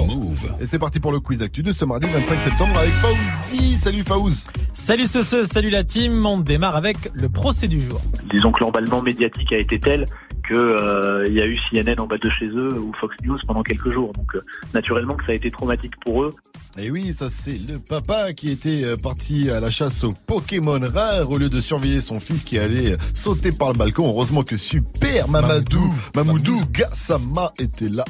Move. 0.00 0.54
Et 0.60 0.66
c'est 0.66 0.78
parti 0.78 1.00
pour 1.00 1.12
le 1.12 1.20
quiz 1.20 1.42
actu 1.42 1.62
de 1.62 1.72
ce 1.72 1.84
mardi 1.84 2.06
25 2.06 2.40
septembre 2.40 2.76
avec 2.76 2.92
Fauzi. 2.94 3.76
Salut 3.76 4.02
Faouz. 4.02 4.44
Salut 4.74 5.06
ce, 5.06 5.22
ce, 5.22 5.44
salut 5.44 5.70
la 5.70 5.84
team. 5.84 6.24
On 6.24 6.38
démarre 6.38 6.76
avec 6.76 6.96
le 7.12 7.28
procès 7.28 7.68
du 7.68 7.80
jour. 7.80 8.00
disons 8.30 8.52
que 8.52 8.60
l'emballement 8.60 9.02
médiatique 9.02 9.52
a 9.52 9.58
été 9.58 9.78
tel 9.78 10.06
que 10.48 10.54
euh, 10.54 11.26
il 11.28 11.34
y 11.34 11.40
a 11.40 11.46
eu 11.46 11.56
CNN 11.70 12.00
en 12.00 12.06
bas 12.06 12.18
de 12.18 12.28
chez 12.30 12.46
eux 12.46 12.80
ou 12.80 12.92
Fox 12.98 13.14
News 13.22 13.38
pendant 13.46 13.62
quelques 13.62 13.90
jours. 13.90 14.12
Donc 14.14 14.34
euh, 14.34 14.40
naturellement 14.74 15.14
que 15.14 15.24
ça 15.26 15.32
a 15.32 15.34
été 15.34 15.50
traumatique 15.50 15.92
pour 16.04 16.24
eux. 16.24 16.34
Et 16.78 16.90
oui, 16.90 17.12
ça 17.12 17.28
c'est 17.28 17.58
le 17.70 17.78
papa 17.78 18.32
qui 18.32 18.50
était 18.50 18.84
euh, 18.84 18.96
parti 18.96 19.50
à 19.50 19.60
la 19.60 19.70
chasse 19.70 20.04
aux 20.04 20.14
Pokémon 20.26 20.80
rares 20.80 21.30
au 21.30 21.38
lieu 21.38 21.50
de 21.50 21.60
surveiller 21.60 22.00
son 22.00 22.18
fils 22.18 22.44
qui 22.44 22.58
allait 22.58 22.96
sauter 23.14 23.52
par 23.52 23.72
le 23.72 23.78
balcon. 23.78 24.06
Heureusement 24.08 24.42
que 24.42 24.56
Super 24.56 25.28
Mamadou, 25.28 25.92
Mamoudou 26.16 26.60
Gassama 26.72 27.52
était 27.58 27.90
là. 27.90 28.04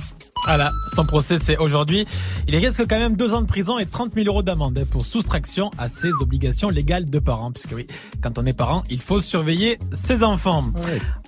Voilà, 0.44 0.72
son 0.94 1.04
procès 1.04 1.38
c'est 1.38 1.56
aujourd'hui. 1.58 2.04
Il 2.48 2.56
risque 2.56 2.82
quand 2.88 2.98
même 2.98 3.14
deux 3.16 3.32
ans 3.32 3.42
de 3.42 3.46
prison 3.46 3.78
et 3.78 3.86
30 3.86 4.12
000 4.14 4.26
euros 4.26 4.42
d'amende 4.42 4.84
pour 4.90 5.04
soustraction 5.06 5.70
à 5.78 5.88
ses 5.88 6.10
obligations 6.20 6.68
légales 6.68 7.08
de 7.08 7.18
parents. 7.20 7.52
Puisque 7.52 7.72
oui, 7.76 7.86
quand 8.20 8.38
on 8.38 8.46
est 8.46 8.52
parent, 8.52 8.82
il 8.90 9.00
faut 9.00 9.20
surveiller 9.20 9.78
ses 9.92 10.24
enfants. 10.24 10.64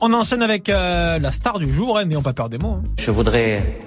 On 0.01 0.13
enchaîne 0.13 0.43
avec 0.43 0.69
euh, 0.69 1.19
la 1.21 1.31
star 1.31 1.59
du 1.61 1.73
jour, 1.73 1.97
hein, 1.97 2.07
n'ayons 2.07 2.23
pas 2.23 2.33
peur 2.33 2.49
des 2.49 2.59
mots. 2.59 2.81
hein. 2.81 2.83
Je 2.99 3.11
voudrais 3.13 3.79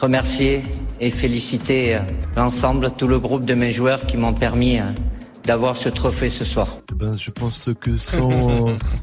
remercier 0.00 0.62
et 1.00 1.10
féliciter 1.10 1.98
l'ensemble, 2.36 2.92
tout 2.96 3.08
le 3.08 3.18
groupe 3.18 3.44
de 3.44 3.54
mes 3.54 3.72
joueurs 3.72 4.06
qui 4.06 4.16
m'ont 4.16 4.32
permis 4.34 4.78
euh, 4.78 4.92
d'avoir 5.48 5.78
ce 5.78 5.88
trophée 5.88 6.28
ce 6.28 6.44
soir. 6.44 6.66
ben, 6.94 7.16
je 7.18 7.30
pense 7.30 7.70
que 7.80 7.96
sans 7.96 8.28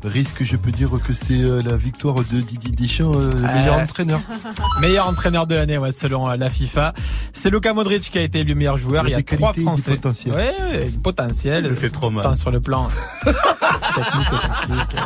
risque, 0.03 0.43
je 0.43 0.55
peux 0.57 0.69
dire 0.69 0.91
que 1.03 1.11
c'est 1.11 1.41
euh, 1.41 1.59
la 1.65 1.75
victoire 1.75 2.13
de 2.17 2.37
Didier 2.37 2.69
Deschamps, 2.69 3.09
euh, 3.15 3.31
le 3.33 3.41
meilleur 3.51 3.79
Euh, 3.79 3.81
entraîneur. 3.81 4.19
Meilleur 4.79 5.07
entraîneur 5.07 5.47
de 5.47 5.55
l'année, 5.55 5.79
ouais, 5.79 5.91
selon 5.91 6.29
euh, 6.29 6.35
la 6.37 6.51
FIFA. 6.51 6.93
C'est 7.33 7.49
Luka 7.49 7.73
Modric 7.73 8.03
qui 8.11 8.19
a 8.19 8.21
été 8.21 8.41
élu 8.41 8.53
meilleur 8.53 8.77
joueur. 8.77 9.05
Il 9.07 9.09
Il 9.09 9.13
a 9.15 9.17
y 9.17 9.19
a 9.21 9.23
des 9.23 9.35
trois 9.37 9.53
qualités, 9.53 9.61
du 9.61 9.65
Français. 9.65 9.91
potentiel. 9.95 10.33
Ouais, 10.35 10.53
ouais, 10.71 10.89
potentiel. 11.03 11.63
Il 11.65 11.69
le 11.71 11.75
fait 11.75 11.89
trop 11.89 12.11
mal. 12.11 12.23
Tant 12.23 12.35
sur 12.35 12.51
le 12.51 12.59
plan 12.61 12.89
technique 13.25 14.27
et 14.27 14.47
tactique. 14.47 14.99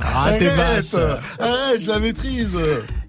Ah, 0.00 0.22
Arrête, 0.22 0.42
arrête, 1.40 1.80
je 1.80 1.88
la 1.88 1.98
maîtrise. 1.98 2.56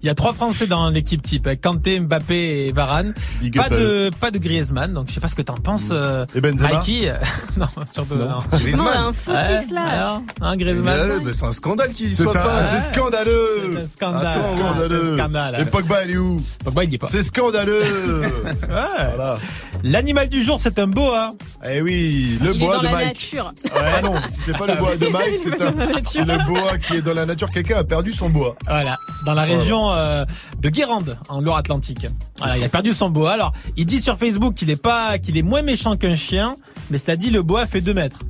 Il 0.02 0.06
y 0.06 0.10
a 0.10 0.14
trois 0.14 0.32
Français 0.32 0.66
dans 0.66 0.90
l'équipe 0.90 1.22
type. 1.22 1.46
avec 1.46 1.60
Kanté, 1.60 1.98
Mbappé 2.00 2.66
et 2.68 2.72
Varane. 2.72 3.14
Big 3.40 3.56
Pas 3.56 3.68
de, 3.68 4.10
pas 4.20 4.30
de 4.30 4.38
Griezmann. 4.38 4.92
Donc 4.92 5.06
je 5.08 5.14
sais 5.14 5.20
pas 5.20 5.28
ce 5.28 5.34
que 5.34 5.42
t'en 5.42 5.54
penses. 5.56 5.88
euh, 5.90 6.24
Et 6.34 6.40
Benzema 6.40 6.68
Mikey 6.74 7.12
non, 7.56 7.66
surtout 7.92 8.14
non. 8.14 8.28
Non, 8.28 8.40
Griezmann. 8.52 8.96
un 8.96 9.12
footix 9.12 9.70
là. 9.72 9.82
Alors, 9.86 10.22
hein, 10.40 10.56
Griezmann. 10.56 11.10
Ouais, 11.10 11.16
mais 11.24 11.32
c'est 11.32 11.44
un 11.46 11.52
scandale 11.52 11.90
qu'il 11.92 12.14
soit 12.14 12.30
un- 12.36 12.40
pas. 12.40 12.62
c'est 12.64 12.92
scandaleux. 12.94 13.72
C'est 13.74 13.80
un 13.82 13.88
scandale. 13.88 14.26
Attends, 14.26 14.54
un 14.54 14.56
scandaleux. 14.72 15.16
scandale. 15.16 15.56
Et 15.60 15.64
Pogba, 15.64 16.04
il 16.04 16.10
est 16.12 16.16
où 16.16 16.42
Pogba, 16.64 16.84
il 16.84 16.94
est 16.94 16.98
pas. 16.98 17.08
C'est 17.08 17.22
scandaleux. 17.22 17.82
Ouais. 18.68 19.14
voilà. 19.16 19.38
L'animal 19.82 20.28
du 20.28 20.44
jour, 20.44 20.58
c'est 20.60 20.78
un 20.78 20.86
boa. 20.86 21.30
Eh 21.68 21.80
oui, 21.80 22.38
le 22.42 22.50
Il 22.54 22.56
est 22.56 22.64
bois 22.64 22.74
dans 22.76 22.80
de 22.80 22.84
la 22.86 22.92
Mike. 22.92 23.06
nature. 23.08 23.52
Ah 23.74 24.00
non, 24.02 24.14
si 24.28 24.40
c'est 24.46 24.56
pas 24.58 24.66
le 24.66 24.74
bois 24.76 24.96
de 24.96 25.06
Mike, 25.12 25.38
c'est 25.42 25.48
est 25.50 26.20
un, 26.20 26.24
le 26.38 26.44
bois 26.46 26.76
qui 26.78 26.96
est 26.96 27.02
dans 27.02 27.14
la 27.14 27.26
nature. 27.26 27.48
Quelqu'un 27.50 27.78
a 27.78 27.84
perdu 27.84 28.12
son 28.12 28.28
bois. 28.28 28.56
Voilà, 28.66 28.96
dans 29.24 29.34
la 29.34 29.42
région 29.42 29.87
euh, 29.92 30.24
de 30.60 30.68
Guérande, 30.68 31.18
en 31.28 31.40
Loire-Atlantique. 31.40 32.06
Voilà, 32.38 32.56
il 32.58 32.64
a 32.64 32.68
perdu 32.68 32.92
son 32.92 33.10
boa. 33.10 33.32
Alors, 33.32 33.52
il 33.76 33.86
dit 33.86 34.00
sur 34.00 34.16
Facebook 34.18 34.54
qu'il 34.54 34.70
est 34.70 34.80
pas, 34.80 35.18
qu'il 35.18 35.36
est 35.36 35.42
moins 35.42 35.62
méchant 35.62 35.96
qu'un 35.96 36.16
chien, 36.16 36.56
mais 36.90 36.98
cela 36.98 37.16
dit, 37.16 37.30
le 37.30 37.42
boa 37.42 37.66
fait 37.66 37.80
2 37.80 37.94
mètres. 37.94 38.20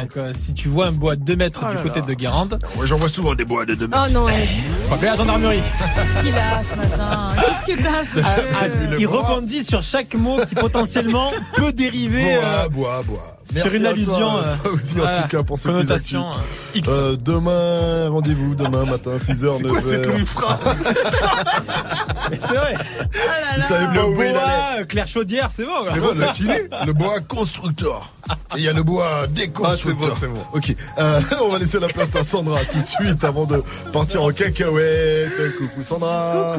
Donc, 0.00 0.16
euh, 0.16 0.32
si 0.34 0.54
tu 0.54 0.68
vois 0.68 0.86
un 0.86 0.92
boa 0.92 1.16
de 1.16 1.22
2 1.22 1.36
mètres 1.36 1.64
Oh 1.68 1.70
du 1.70 1.76
côté 1.82 2.00
là. 2.00 2.06
de 2.06 2.14
Guérande, 2.14 2.58
Moi, 2.76 2.86
j'en 2.86 2.96
vois 2.96 3.10
souvent 3.10 3.34
des 3.34 3.44
bois 3.44 3.66
de 3.66 3.74
deux 3.74 3.88
Oh 3.92 4.08
non, 4.10 4.24
ouais. 4.24 4.48
faut 4.88 4.94
appeler 4.94 5.10
la 5.10 5.16
gendarmerie. 5.16 5.60
Qu'est-ce 5.94 6.24
qu'il 6.24 6.34
a 6.34 6.64
ce 6.64 6.74
matin 6.76 7.34
Qu'est-ce 7.36 7.76
que 7.76 7.82
t'as 7.82 8.04
ce 8.04 8.20
Ah, 8.24 8.62
ah, 8.62 8.66
il 8.98 9.06
rebondit 9.06 9.62
sur 9.64 9.82
chaque 9.82 10.14
mot 10.14 10.38
qui 10.48 10.54
potentiellement 10.54 11.30
peut 11.56 11.72
dériver 11.72 12.36
euh, 12.42 12.68
Bois, 12.70 13.02
bois, 13.06 13.35
bois. 13.52 13.62
sur 13.62 13.64
Merci 13.64 13.76
une 13.78 13.86
à 13.86 13.90
allusion. 13.90 14.16
toi, 14.30 14.44
euh, 14.44 15.18
en 15.18 15.22
tout 15.22 15.28
cas, 15.28 15.42
pour 15.42 15.58
ce 15.58 15.68
connotation 15.68 16.30
euh, 16.30 16.34
X. 16.74 16.88
Euh, 16.90 17.16
demain, 17.16 18.08
rendez-vous 18.10 18.54
demain 18.54 18.84
matin, 18.84 19.12
6h, 19.18 19.56
C'est 19.58 19.62
9h. 19.64 19.68
quoi 19.68 19.80
cette 19.80 20.06
longue 20.06 20.24
phrase 20.26 20.84
c'est 22.30 22.54
vrai. 22.54 22.74
Ah 22.76 23.58
là 23.58 23.68
là. 23.68 23.92
Le 23.92 24.14
boa, 24.32 24.84
Claire 24.88 25.06
Chaudière, 25.08 25.50
c'est 25.54 25.64
bon. 25.64 25.70
C'est 25.92 26.00
bon, 26.00 26.12
le 26.14 26.32
kiné 26.32 26.58
Le 26.86 26.92
bois 26.92 27.20
constructeur. 27.20 28.12
Et 28.56 28.58
il 28.58 28.64
y 28.64 28.68
a 28.68 28.72
le 28.72 28.82
bois 28.82 29.26
déconstructeur. 29.28 29.70
Ah, 29.72 29.76
c'est 29.76 29.92
bon, 29.92 30.08
c'est 30.18 30.26
bon. 30.26 30.40
Ok, 30.58 30.74
euh, 30.98 31.20
on 31.44 31.48
va 31.50 31.58
laisser 31.58 31.78
la 31.78 31.86
place 31.86 32.14
à 32.16 32.24
Sandra 32.24 32.58
tout 32.64 32.78
de 32.78 32.84
suite 32.84 33.22
avant 33.22 33.44
de 33.44 33.62
partir 33.92 34.24
en 34.24 34.30
cacahuète. 34.30 35.30
Coucou 35.58 35.82
Sandra. 35.84 36.56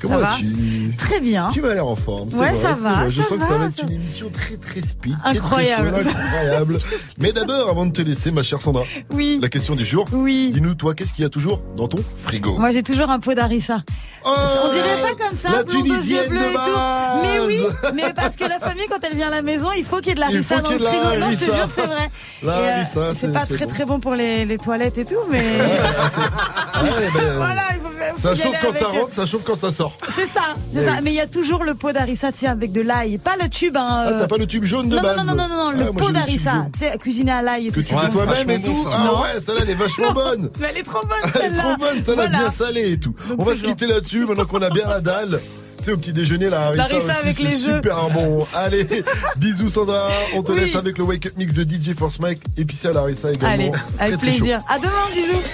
Comment 0.00 0.14
Ça 0.14 0.20
va 0.20 0.28
vas-tu 0.30 0.94
Très 0.96 1.20
bien. 1.20 1.50
Tu 1.52 1.60
m'as 1.60 1.74
l'air 1.74 1.86
en 1.86 1.96
forme. 1.96 2.28
Ouais, 2.34 2.50
vrai, 2.52 2.56
ça 2.56 2.72
va, 2.74 2.94
vrai. 3.02 3.10
Je 3.10 3.20
ça 3.22 3.28
sens 3.30 3.38
que 3.38 3.44
ça 3.46 3.58
va, 3.58 3.66
être 3.66 3.76
ça- 3.76 3.82
une 3.82 3.92
émission 3.94 4.30
très 4.30 4.56
très 4.56 4.80
speed. 4.82 5.16
très 5.24 6.11
Incroyable. 6.16 6.78
Mais 7.18 7.32
d'abord, 7.32 7.68
avant 7.68 7.86
de 7.86 7.92
te 7.92 8.02
laisser, 8.02 8.30
ma 8.30 8.42
chère 8.42 8.60
Sandra, 8.62 8.82
Oui. 9.12 9.38
la 9.42 9.48
question 9.48 9.74
du 9.74 9.84
jour. 9.84 10.04
Oui. 10.12 10.50
Dis-nous, 10.54 10.74
toi, 10.74 10.94
qu'est-ce 10.94 11.12
qu'il 11.12 11.22
y 11.22 11.26
a 11.26 11.30
toujours 11.30 11.60
dans 11.76 11.88
ton 11.88 11.98
frigo? 12.16 12.58
Moi 12.58 12.70
j'ai 12.70 12.82
toujours 12.82 13.10
un 13.10 13.20
pot 13.20 13.34
d'harissa. 13.34 13.82
Oh, 14.24 14.30
On 14.66 14.70
dirait 14.72 15.00
pas 15.02 15.24
comme 15.26 15.36
ça, 15.36 15.50
la 15.50 15.64
Tunisienne 15.64 16.28
bleus 16.28 16.38
de 16.38 16.54
base. 16.54 17.22
Mais 17.22 17.38
oui, 17.46 17.58
mais 17.94 18.12
parce 18.14 18.36
que 18.36 18.44
la 18.44 18.60
famille 18.60 18.86
quand 18.88 18.98
elle 19.02 19.16
vient 19.16 19.28
à 19.28 19.30
la 19.30 19.42
maison, 19.42 19.68
il 19.76 19.84
faut 19.84 19.96
qu'il 19.98 20.08
y 20.08 20.10
ait 20.12 20.14
de 20.14 20.20
l'harissa 20.20 20.60
dans 20.60 20.70
le 20.70 20.78
frigo. 20.78 21.16
Non, 21.18 21.30
je 21.32 21.36
te 21.38 21.44
jure, 21.44 21.68
c'est 21.74 21.86
vrai. 21.86 22.08
Euh, 22.44 22.82
c'est- 23.14 23.32
pas 23.32 23.44
très 23.46 23.64
bon. 23.66 23.70
très 23.70 23.84
bon 23.84 24.00
pour 24.00 24.14
les, 24.14 24.44
les 24.44 24.58
toilettes 24.58 24.98
et 24.98 25.04
tout, 25.04 25.14
mais 25.30 25.42
Ouais, 26.82 27.08
ben, 27.14 27.36
voilà, 27.36 27.62
il 27.74 27.80
faut, 27.80 27.88
faut 28.16 28.28
Ça 28.28 28.32
y 28.34 28.36
chauffe 28.36 28.60
quand 28.62 28.72
ça 28.72 28.86
rentre, 28.86 29.12
ça 29.12 29.26
chauffe 29.26 29.44
quand 29.44 29.56
ça 29.56 29.70
sort. 29.72 29.96
C'est 30.14 30.26
ça, 30.28 30.40
c'est 30.72 30.80
Mais 30.80 30.86
ça. 30.86 30.98
il 31.04 31.12
y 31.12 31.20
a 31.20 31.26
toujours 31.26 31.64
le 31.64 31.74
pot 31.74 31.92
d'harissa, 31.92 32.32
tu 32.32 32.38
sais, 32.40 32.46
avec 32.46 32.72
de 32.72 32.80
l'ail, 32.80 33.18
pas 33.18 33.36
le 33.40 33.48
tube. 33.48 33.76
Hein, 33.76 33.86
Ah, 33.88 34.08
euh, 34.08 34.20
t'as 34.20 34.26
pas 34.28 34.36
le 34.38 34.46
tube 34.46 34.64
jaune 34.64 34.88
de 34.88 34.96
non, 34.96 35.02
base 35.02 35.16
non, 35.16 35.24
non, 35.24 35.34
non, 35.34 35.48
non, 35.48 35.56
non, 35.56 35.68
Ah, 35.74 35.84
le 35.84 35.92
moi, 35.92 36.01
pot 36.06 36.12
d'harissa, 36.12 36.66
tu 36.72 36.78
sais, 36.80 36.98
cuisiner 36.98 37.32
à 37.32 37.42
l'ail 37.42 37.66
et 37.66 37.70
Que 37.70 37.74
tout. 37.80 37.86
tu 37.86 37.94
fais 37.94 38.08
toi-même 38.08 38.50
et 38.50 38.62
tout. 38.62 38.86
Ah 38.92 39.04
Non. 39.06 39.20
ouais, 39.22 39.28
celle-là, 39.44 39.60
elle 39.62 39.70
est 39.70 39.74
vachement 39.74 40.12
bonne. 40.12 40.50
Mais 40.60 40.68
elle 40.70 40.78
est 40.78 40.82
trop 40.82 41.00
bonne, 41.06 41.18
Elle 41.22 41.28
est 41.40 41.44
celle-là. 41.48 41.62
trop 41.62 41.76
bonne, 41.76 42.04
celle-là, 42.04 42.26
Voilà. 42.26 42.38
bien 42.38 42.50
salée 42.50 42.92
et 42.92 42.98
tout. 42.98 43.14
On 43.38 43.44
va 43.44 43.56
se 43.56 43.62
quitter 43.62 43.86
là-dessus 43.86 44.24
maintenant 44.26 44.44
qu'on 44.44 44.62
a 44.62 44.70
bien 44.70 44.88
la 44.88 45.00
dalle. 45.00 45.40
Tu 45.78 45.86
sais, 45.86 45.92
au 45.94 45.96
petit 45.96 46.12
déjeuner, 46.12 46.48
la 46.48 46.60
harissa 46.68 46.94
aussi, 46.96 47.10
avec 47.10 47.38
les 47.40 47.66
œufs. 47.66 47.74
super 47.82 48.08
bon. 48.10 48.46
Allez, 48.54 48.86
bisous 49.38 49.68
Sandra. 49.68 50.06
On 50.36 50.42
te 50.44 50.52
Oui. 50.52 50.60
laisse 50.60 50.76
avec 50.76 50.96
le 50.96 51.02
Wake 51.02 51.26
Up 51.26 51.32
Mix 51.36 51.54
de 51.54 51.64
DJ 51.64 51.92
Force 51.98 52.20
Mike. 52.20 52.38
Et 52.56 52.64
puis 52.64 52.76
c'est 52.76 52.86
à 52.88 52.92
la 52.92 53.00
harissa 53.00 53.32
également. 53.32 53.52
Allez, 53.54 53.72
avec 53.98 54.18
très 54.20 54.28
plaisir. 54.28 54.60
À 54.68 54.78
demain, 54.78 54.90
bisous. 55.12 55.42